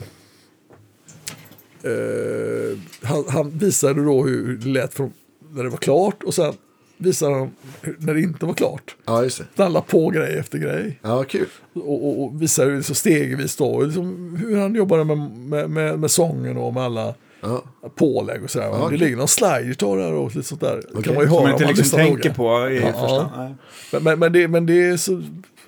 eh, 1.82 2.78
han, 3.02 3.24
han 3.28 3.50
visade 3.50 4.04
då 4.04 4.24
hur 4.24 4.56
det 4.56 4.68
lät 4.68 4.94
från 4.94 5.12
när 5.50 5.64
det 5.64 5.70
var 5.70 5.78
klart 5.78 6.22
och 6.22 6.34
sen 6.34 6.54
visade 6.96 7.34
han 7.34 7.50
när 7.98 8.14
det 8.14 8.20
inte 8.20 8.46
var 8.46 8.54
klart. 8.54 8.96
Ja, 9.04 9.22
just 9.22 9.38
det. 9.38 9.62
Han 9.62 9.72
la 9.72 9.80
på 9.80 10.10
grej 10.10 10.38
efter 10.38 10.58
grej. 10.58 10.98
Ja, 11.02 11.24
kul. 11.24 11.46
Och, 11.72 12.06
och, 12.06 12.22
och 12.22 12.42
visade 12.42 12.82
så 12.82 12.94
stegvis 12.94 13.56
då, 13.56 13.80
liksom 13.80 14.36
hur 14.36 14.56
han 14.56 14.74
jobbade 14.74 15.04
med, 15.04 15.18
med, 15.18 15.70
med, 15.70 15.98
med 15.98 16.10
sången 16.10 16.56
och 16.56 16.74
med 16.74 16.82
alla 16.82 17.14
Ja. 17.46 17.88
pålägg 17.94 18.44
och 18.44 18.50
sådär. 18.50 18.66
Ja, 18.66 18.88
det 18.90 18.96
ligger 18.96 19.16
någon 19.16 19.28
slide 19.28 19.74
där 19.78 20.12
och 20.12 20.36
lite 20.36 20.48
sånt 20.48 20.60
där. 20.60 20.82
Okej. 20.90 21.02
kan 21.02 21.14
man 21.14 21.22
ju 21.24 21.28
höra 21.30 21.40
man 21.42 21.46
om 21.46 21.52
inte 21.52 21.64
man 21.64 21.74
liksom 21.74 21.98
tänker 21.98 22.28
noga. 22.28 22.34
på 22.34 22.70
i 22.70 22.80
Ja. 22.80 22.92
första. 22.92 23.54
Men, 23.92 24.02
men, 24.02 24.18
men, 24.18 24.32
det, 24.32 24.48
men 24.48 24.66
det 24.66 24.86
är 24.86 24.96
så, 24.96 25.22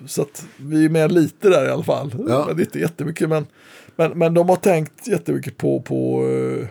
så 0.07 0.21
att 0.21 0.45
vi 0.57 0.85
är 0.85 0.89
med 0.89 1.11
lite 1.11 1.49
där 1.49 1.65
i 1.67 1.71
alla 1.71 1.83
fall. 1.83 2.11
Ja. 2.27 2.43
Men 2.47 2.55
det 2.57 2.61
är 2.61 2.65
inte 2.65 2.79
jättemycket. 2.79 3.29
Men, 3.29 3.47
men, 3.95 4.11
men 4.19 4.33
de 4.33 4.49
har 4.49 4.55
tänkt 4.55 5.07
jättemycket 5.07 5.57
på, 5.57 5.81
på 5.81 6.27
eh, 6.27 6.67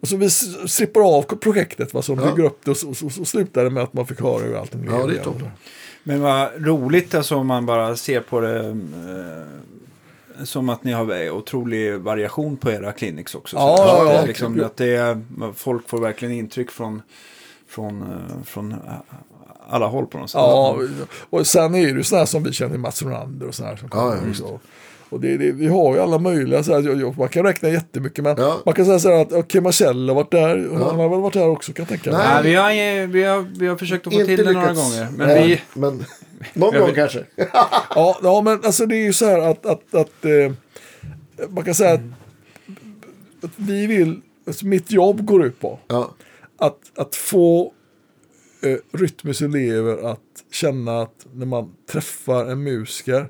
och 0.00 0.08
så 0.08 0.16
vi 0.16 0.30
slipper 0.30 1.00
av 1.00 1.22
projektet, 1.22 1.94
va, 1.94 2.02
så 2.02 2.14
de 2.14 2.24
Ja. 2.24 2.30
bygger 2.34 2.48
upp 2.48 2.58
det 2.64 2.70
och 2.70 2.76
så, 2.76 2.94
så, 2.94 3.10
så 3.10 3.24
slutar 3.24 3.64
det 3.64 3.70
med 3.70 3.82
att 3.82 3.92
man 3.92 4.06
fick 4.06 4.20
höra 4.20 4.42
hur 4.42 4.56
allting 4.56 4.84
Ja, 4.90 4.96
det 4.96 5.02
är 5.02 5.10
igen. 5.10 5.24
toppen. 5.24 5.48
Men 6.04 6.20
vad 6.20 6.48
roligt 6.56 7.14
alltså 7.14 7.36
om 7.36 7.46
man 7.46 7.66
bara 7.66 7.96
ser 7.96 8.20
på 8.20 8.40
det 8.40 8.58
eh, 8.68 8.74
som 10.44 10.68
att 10.68 10.84
ni 10.84 10.92
har 10.92 11.30
otrolig 11.30 12.00
variation 12.00 12.56
på 12.56 12.70
era 12.70 12.92
clinics 12.92 13.34
också. 13.34 13.56
Ja, 13.56 13.76
Så 13.76 13.82
ja, 13.82 14.14
att 14.14 14.20
det 14.20 14.26
liksom, 14.26 14.64
att 14.64 14.76
det 14.76 14.96
är, 14.96 15.22
folk 15.54 15.88
får 15.88 16.00
verkligen 16.00 16.34
intryck 16.34 16.70
från, 16.70 17.02
från, 17.68 18.02
eh, 18.02 18.42
från 18.44 18.72
eh, 18.72 18.78
alla 19.68 19.86
håll 19.86 20.06
på 20.06 20.18
något 20.18 20.30
sätt. 20.30 20.38
Ja, 20.38 20.78
och 21.30 21.46
sen 21.46 21.74
är 21.74 21.82
det 21.82 21.90
ju 21.90 22.02
sådana 22.02 22.26
som 22.26 22.42
vi 22.42 22.52
känner, 22.52 22.78
Mats 22.78 23.02
Ronander 23.02 23.46
och 23.48 23.54
sådana 23.54 23.70
här 23.70 23.76
som 23.76 23.88
kommer 23.88 24.16
ja, 24.16 24.20
visst. 24.24 24.42
också. 24.42 24.58
Och 25.10 25.20
det, 25.20 25.36
det, 25.36 25.52
vi 25.52 25.66
har 25.66 25.94
ju 25.94 26.00
alla 26.00 26.18
möjliga, 26.18 26.62
så 26.62 26.72
här, 26.74 26.82
jag- 26.82 27.00
jag- 27.00 27.18
man 27.18 27.28
kan 27.28 27.44
räkna 27.44 27.68
jättemycket, 27.68 28.24
men 28.24 28.36
Ja. 28.38 28.62
man 28.64 28.74
kan 28.74 28.84
säga 28.84 28.98
så 28.98 29.08
här 29.08 29.22
att 29.22 29.32
okay, 29.32 29.60
Marcel 29.60 30.08
har 30.08 30.14
varit 30.14 30.30
där, 30.30 30.56
Ja. 30.72 30.88
han 30.88 30.98
har 30.98 31.08
väl 31.08 31.20
varit 31.20 31.34
där 31.34 31.48
också 31.48 31.72
kan 31.72 31.82
jag 31.82 31.88
tänka 31.88 32.10
mig. 32.10 32.18
Nej. 32.18 32.42
Nej, 32.42 32.50
vi, 32.50 32.54
har, 32.54 33.06
vi, 33.06 33.22
har, 33.22 33.58
vi 33.58 33.66
har 33.66 33.76
försökt 33.76 34.06
att 34.06 34.12
få 34.12 34.20
Inte 34.20 34.36
till 34.36 34.44
det 34.46 34.52
några 34.52 34.66
gånger. 34.72 35.08
Men 35.16 35.28
Nej, 35.28 35.48
vi, 35.74 35.80
men 35.80 36.04
någon 36.52 36.78
gång 36.78 36.90
kanske. 36.94 37.24
Ja, 37.94 38.18
ja, 38.22 38.40
men 38.44 38.60
alltså 38.64 38.86
det 38.86 38.96
är 38.96 39.04
ju 39.04 39.12
så 39.12 39.26
här 39.26 39.38
att, 39.38 39.66
att, 39.66 39.94
att 39.94 40.24
eh, 40.24 40.52
man 41.48 41.64
kan 41.64 41.74
säga 41.74 41.92
att, 41.94 42.00
att 43.44 43.50
vi 43.56 43.86
vill, 43.86 44.20
alltså 44.46 44.66
mitt 44.66 44.90
jobb 44.90 45.24
går 45.26 45.44
ut 45.44 45.60
på 45.60 45.78
Ja, 45.88 46.14
att, 46.58 46.78
att 46.96 47.14
få 47.16 47.72
eh, 48.62 48.98
Rytmus 48.98 49.40
elever 49.42 50.10
att 50.12 50.20
känna 50.52 51.02
att 51.02 51.26
när 51.34 51.46
man 51.46 51.72
träffar 51.92 52.44
en 52.46 52.62
musiker 52.62 53.26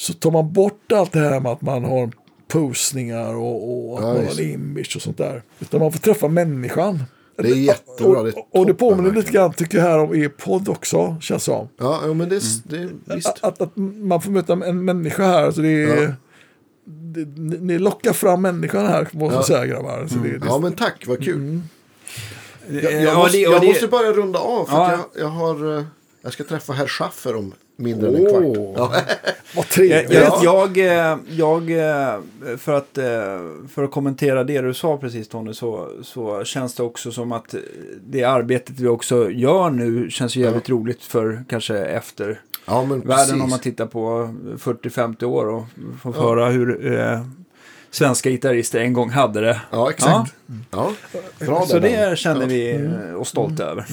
så 0.00 0.12
tar 0.12 0.30
man 0.30 0.52
bort 0.52 0.92
allt 0.92 1.12
det 1.12 1.18
här 1.18 1.40
med 1.40 1.52
att 1.52 1.62
man 1.62 1.84
har 1.84 2.10
posningar 2.48 3.34
och, 3.34 3.90
och 3.92 3.98
att 3.98 4.04
Ja, 4.04 4.14
man 4.14 4.24
har 4.26 4.40
image 4.40 4.92
och 4.96 5.02
sånt 5.02 5.18
där. 5.18 5.42
Utan 5.58 5.80
man 5.80 5.92
får 5.92 5.98
träffa 5.98 6.28
människan. 6.28 7.04
Det 7.36 7.48
är 7.50 7.54
jättebra, 7.54 8.18
Och, 8.18 8.24
det 8.24 8.30
är 8.30 8.38
och, 8.38 8.48
och 8.60 8.66
det 8.66 8.74
påminner 8.74 9.12
lite 9.12 9.32
grann 9.32 9.52
tycker 9.52 9.78
jag 9.78 9.84
här 9.84 9.98
om 9.98 10.14
e-podd 10.14 10.68
också, 10.68 11.16
känns 11.20 11.44
som. 11.44 11.68
ja 11.78 12.00
men 12.14 12.28
det, 12.28 12.40
det 12.64 12.88
visst. 13.14 13.28
Att, 13.28 13.44
att, 13.44 13.60
att 13.60 13.76
man 13.76 14.20
får 14.22 14.30
möta 14.30 14.52
en 14.52 14.84
människa 14.84 15.22
här. 15.24 15.42
Alltså 15.44 15.60
det 15.62 15.68
är, 15.82 16.02
Ja. 16.02 16.12
det, 16.84 17.24
ni, 17.40 17.56
ni 17.58 17.78
lockar 17.78 18.12
fram 18.12 18.42
människan 18.42 18.86
här, 18.86 19.08
måste 19.12 19.18
jag 19.18 19.32
Ja. 19.32 19.42
säga 19.42 19.66
grabbar. 19.66 20.06
Så 20.08 20.14
det, 20.14 20.38
det, 20.38 20.46
Ja, 20.46 20.58
men 20.58 20.72
tack, 20.72 21.04
vad 21.06 21.24
kul. 21.24 21.60
Jag, 22.68 22.84
eh, 22.84 22.90
jag, 22.90 23.02
ja, 23.02 23.18
måste, 23.18 23.38
jag 23.38 23.64
måste 23.64 23.86
börja 23.88 24.12
runda 24.12 24.38
av 24.38 24.64
för 24.64 24.72
Ja. 24.76 24.86
att 24.92 25.00
jag, 25.14 25.22
jag 25.24 25.28
har... 25.28 25.78
eh, 25.78 25.84
Jag 26.22 26.32
ska 26.32 26.44
träffa 26.44 26.72
herr 26.72 26.86
Schaffer 26.86 27.36
om 27.36 27.54
mindre 27.80 28.08
än 28.08 28.16
en 28.16 28.26
kvart. 28.26 28.42
Ja. 28.76 28.92
Vad 29.54 29.64
Jag, 29.64 29.68
trevligt. 29.68 30.12
jag, 30.42 30.76
jag, 30.76 31.70
jag, 31.70 32.20
för, 32.58 32.74
att, 32.74 32.98
för 33.70 33.84
att 33.84 33.90
kommentera 33.90 34.44
det 34.44 34.60
du 34.60 34.74
sa 34.74 34.96
precis 34.96 35.28
Tony, 35.28 35.54
så, 35.54 35.88
så 36.02 36.44
känns 36.44 36.74
det 36.74 36.82
också 36.82 37.12
som 37.12 37.32
att 37.32 37.54
det 38.06 38.24
arbetet 38.24 38.78
vi 38.78 38.88
också 38.88 39.30
gör 39.30 39.70
nu 39.70 40.10
känns 40.10 40.36
ju 40.36 40.40
jävligt 40.40 40.68
roligt 40.68 41.02
för 41.02 41.44
kanske 41.48 41.78
efter 41.78 42.40
ja, 42.66 42.84
men 42.84 43.00
världen 43.00 43.16
precis. 43.16 43.42
om 43.42 43.50
man 43.50 43.58
tittar 43.58 43.86
på 43.86 44.34
40-50 44.58 45.24
år 45.24 45.46
och 45.46 45.64
får 46.02 46.12
höra 46.12 46.48
hur 46.48 46.98
eh, 46.98 47.20
svenska 47.90 48.30
gitarrister 48.30 48.80
en 48.80 48.92
gång 48.92 49.10
hade 49.10 49.40
det. 49.40 49.60
Ja, 49.70 49.90
exakt. 49.90 50.34
Ja. 50.70 50.92
Bra 51.38 51.66
Så 51.66 51.78
det 51.78 52.18
känner 52.18 52.46
vi 52.46 52.90
oss 53.16 53.28
stolta 53.28 53.64
över. 53.64 53.84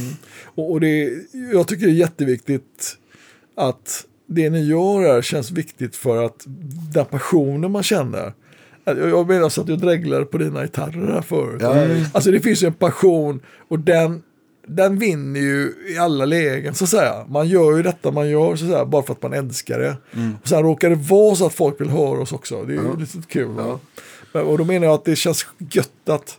Och, 0.45 0.71
och 0.71 0.81
det, 0.81 1.11
jag 1.53 1.67
tycker 1.67 1.85
det 1.85 1.91
är 1.91 1.95
jätteviktigt 1.95 2.97
att 3.57 4.05
det 4.27 4.49
ni 4.49 4.65
gör 4.65 5.01
här 5.13 5.21
känns 5.21 5.51
viktigt 5.51 5.95
för 5.95 6.25
att 6.25 6.43
den 6.93 7.05
passionen 7.05 7.71
man 7.71 7.83
känner. 7.83 8.33
Jag 8.85 8.97
jag 9.09 9.27
menar 9.27 9.49
så 9.49 9.61
att 9.61 9.67
jag 9.69 9.79
dreglade 9.79 10.25
på 10.25 10.37
dina 10.37 10.61
gitarrer 10.63 11.11
här 11.13 11.21
förut. 11.21 11.61
Ja. 11.61 11.85
Alltså 12.13 12.31
det 12.31 12.39
finns 12.39 12.63
ju 12.63 12.67
en 12.67 12.73
passion 12.73 13.39
och 13.67 13.79
den, 13.79 14.23
den 14.67 14.99
vinner 14.99 15.39
ju 15.39 15.73
i 15.95 15.97
alla 15.97 16.25
lägen 16.25 16.75
så 16.75 16.83
att 16.83 16.89
säga. 16.89 17.25
Man 17.29 17.47
gör 17.47 17.77
ju 17.77 17.83
detta 17.83 18.11
man 18.11 18.29
gör 18.29 18.55
så 18.55 18.65
att 18.65 18.71
säga, 18.71 18.85
bara 18.85 19.03
för 19.03 19.13
att 19.13 19.21
man 19.23 19.33
älskar 19.33 19.79
det. 19.79 19.97
Och 20.41 20.47
sen 20.47 20.63
råkar 20.63 20.89
det 20.89 20.95
vara 20.95 21.35
så 21.35 21.45
att 21.45 21.53
folk 21.53 21.81
vill 21.81 21.89
höra 21.89 22.21
oss 22.21 22.31
också. 22.31 22.63
Det 22.63 22.73
är 22.73 22.75
ju 22.77 22.97
lite 22.99 23.17
kul. 23.27 23.47
va? 23.47 23.79
Men, 24.33 24.43
och 24.45 24.57
då 24.57 24.63
menar 24.65 24.85
jag 24.87 24.93
att 24.93 25.05
det 25.05 25.15
känns 25.15 25.45
gött 25.71 26.09
att 26.09 26.37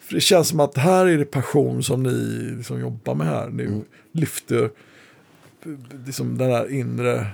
för 0.00 0.14
det 0.14 0.20
känns 0.20 0.48
som 0.48 0.60
att 0.60 0.76
här 0.76 1.06
är 1.06 1.18
det 1.18 1.24
passion 1.24 1.82
som 1.82 2.02
ni 2.02 2.10
liksom 2.56 2.80
jobbar 2.80 3.14
med 3.14 3.26
här. 3.26 3.48
Ni 3.48 3.62
Mm. 3.62 3.80
lyfter 4.12 4.70
liksom 6.06 6.38
den 6.38 6.50
här 6.50 6.72
inre 6.74 7.26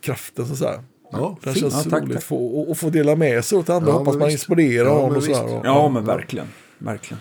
kraften 0.00 0.46
så 0.46 0.52
att 0.52 0.58
säga. 0.58 0.84
Ja, 1.12 1.36
Det 1.42 1.52
fint. 1.52 1.58
känns 1.72 1.84
Ja, 1.84 1.90
tack, 1.90 2.02
roligt 2.02 2.14
tack. 2.14 2.24
få, 2.24 2.46
och, 2.46 2.70
och 2.70 2.78
få 2.78 2.90
dela 2.90 3.16
med 3.16 3.44
sig 3.44 3.58
åt 3.58 3.70
andra. 3.70 3.90
Ja, 3.92 3.98
Hoppas 3.98 4.16
man 4.16 4.30
inspirerar 4.30 4.88
Ja, 4.88 5.06
men 5.08 5.16
och 5.16 5.28
visst. 5.28 5.42
Och, 5.42 5.60
Ja, 5.64 5.88
men 5.88 6.04
verkligen. 6.04 6.46
verkligen. 6.78 7.20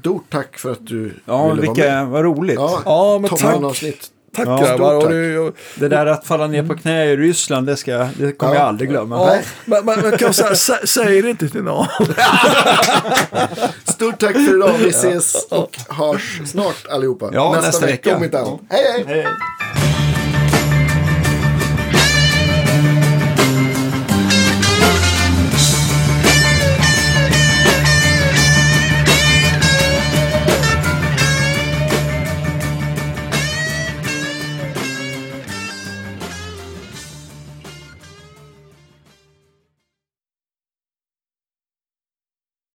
Stort 0.00 0.24
tack 0.30 0.58
för 0.58 0.72
att 0.72 0.86
du 0.86 1.14
Ja, 1.24 1.48
ville 1.48 1.62
vara 1.62 1.74
vilka, 1.74 1.90
med. 1.90 2.06
vad 2.08 2.24
roligt. 2.24 2.54
Ja, 2.54 2.82
Ja, 2.84 3.18
men 3.18 3.30
tack. 3.30 4.12
Tack 4.36 4.46
Ja, 4.48 4.56
grabbar. 4.56 5.00
tack. 5.00 5.10
det, 5.10 5.38
och, 5.38 5.54
Det 5.74 5.88
där 5.88 6.06
att 6.06 6.26
falla 6.26 6.46
ner 6.46 6.62
på 6.62 6.74
knä 6.76 7.04
i 7.04 7.16
Ryssland, 7.16 7.66
det, 7.66 7.76
ska, 7.76 8.08
det 8.18 8.32
kommer 8.32 8.54
Ja. 8.54 8.60
jag 8.60 8.68
aldrig 8.68 8.90
glömma. 8.90 9.16
ja, 9.16 9.38
men, 9.64 9.84
men, 9.84 10.00
men 10.00 10.10
kan 10.10 10.26
jag 10.26 10.34
säga, 10.34 10.54
sä, 10.54 10.86
säg 10.86 11.22
det 11.22 11.30
inte 11.30 11.48
till 11.48 11.62
någon. 11.62 11.86
Stort 13.84 14.18
tack 14.20 14.32
för 14.32 14.56
idag. 14.56 14.72
Vi 14.78 14.88
ses 14.88 15.46
och 15.50 15.76
hörs 15.88 16.40
snart 16.46 16.86
allihopa. 16.90 17.30
Ja, 17.32 17.50
nästa, 17.52 17.66
nästa 17.66 17.86
vecka 17.86 17.92
vecka. 18.10 18.16
om 18.16 18.24
inte 18.24 18.38
annat. 18.38 18.60
Hej, 18.70 18.84
hej! 18.92 19.04
Hej. 19.06 19.26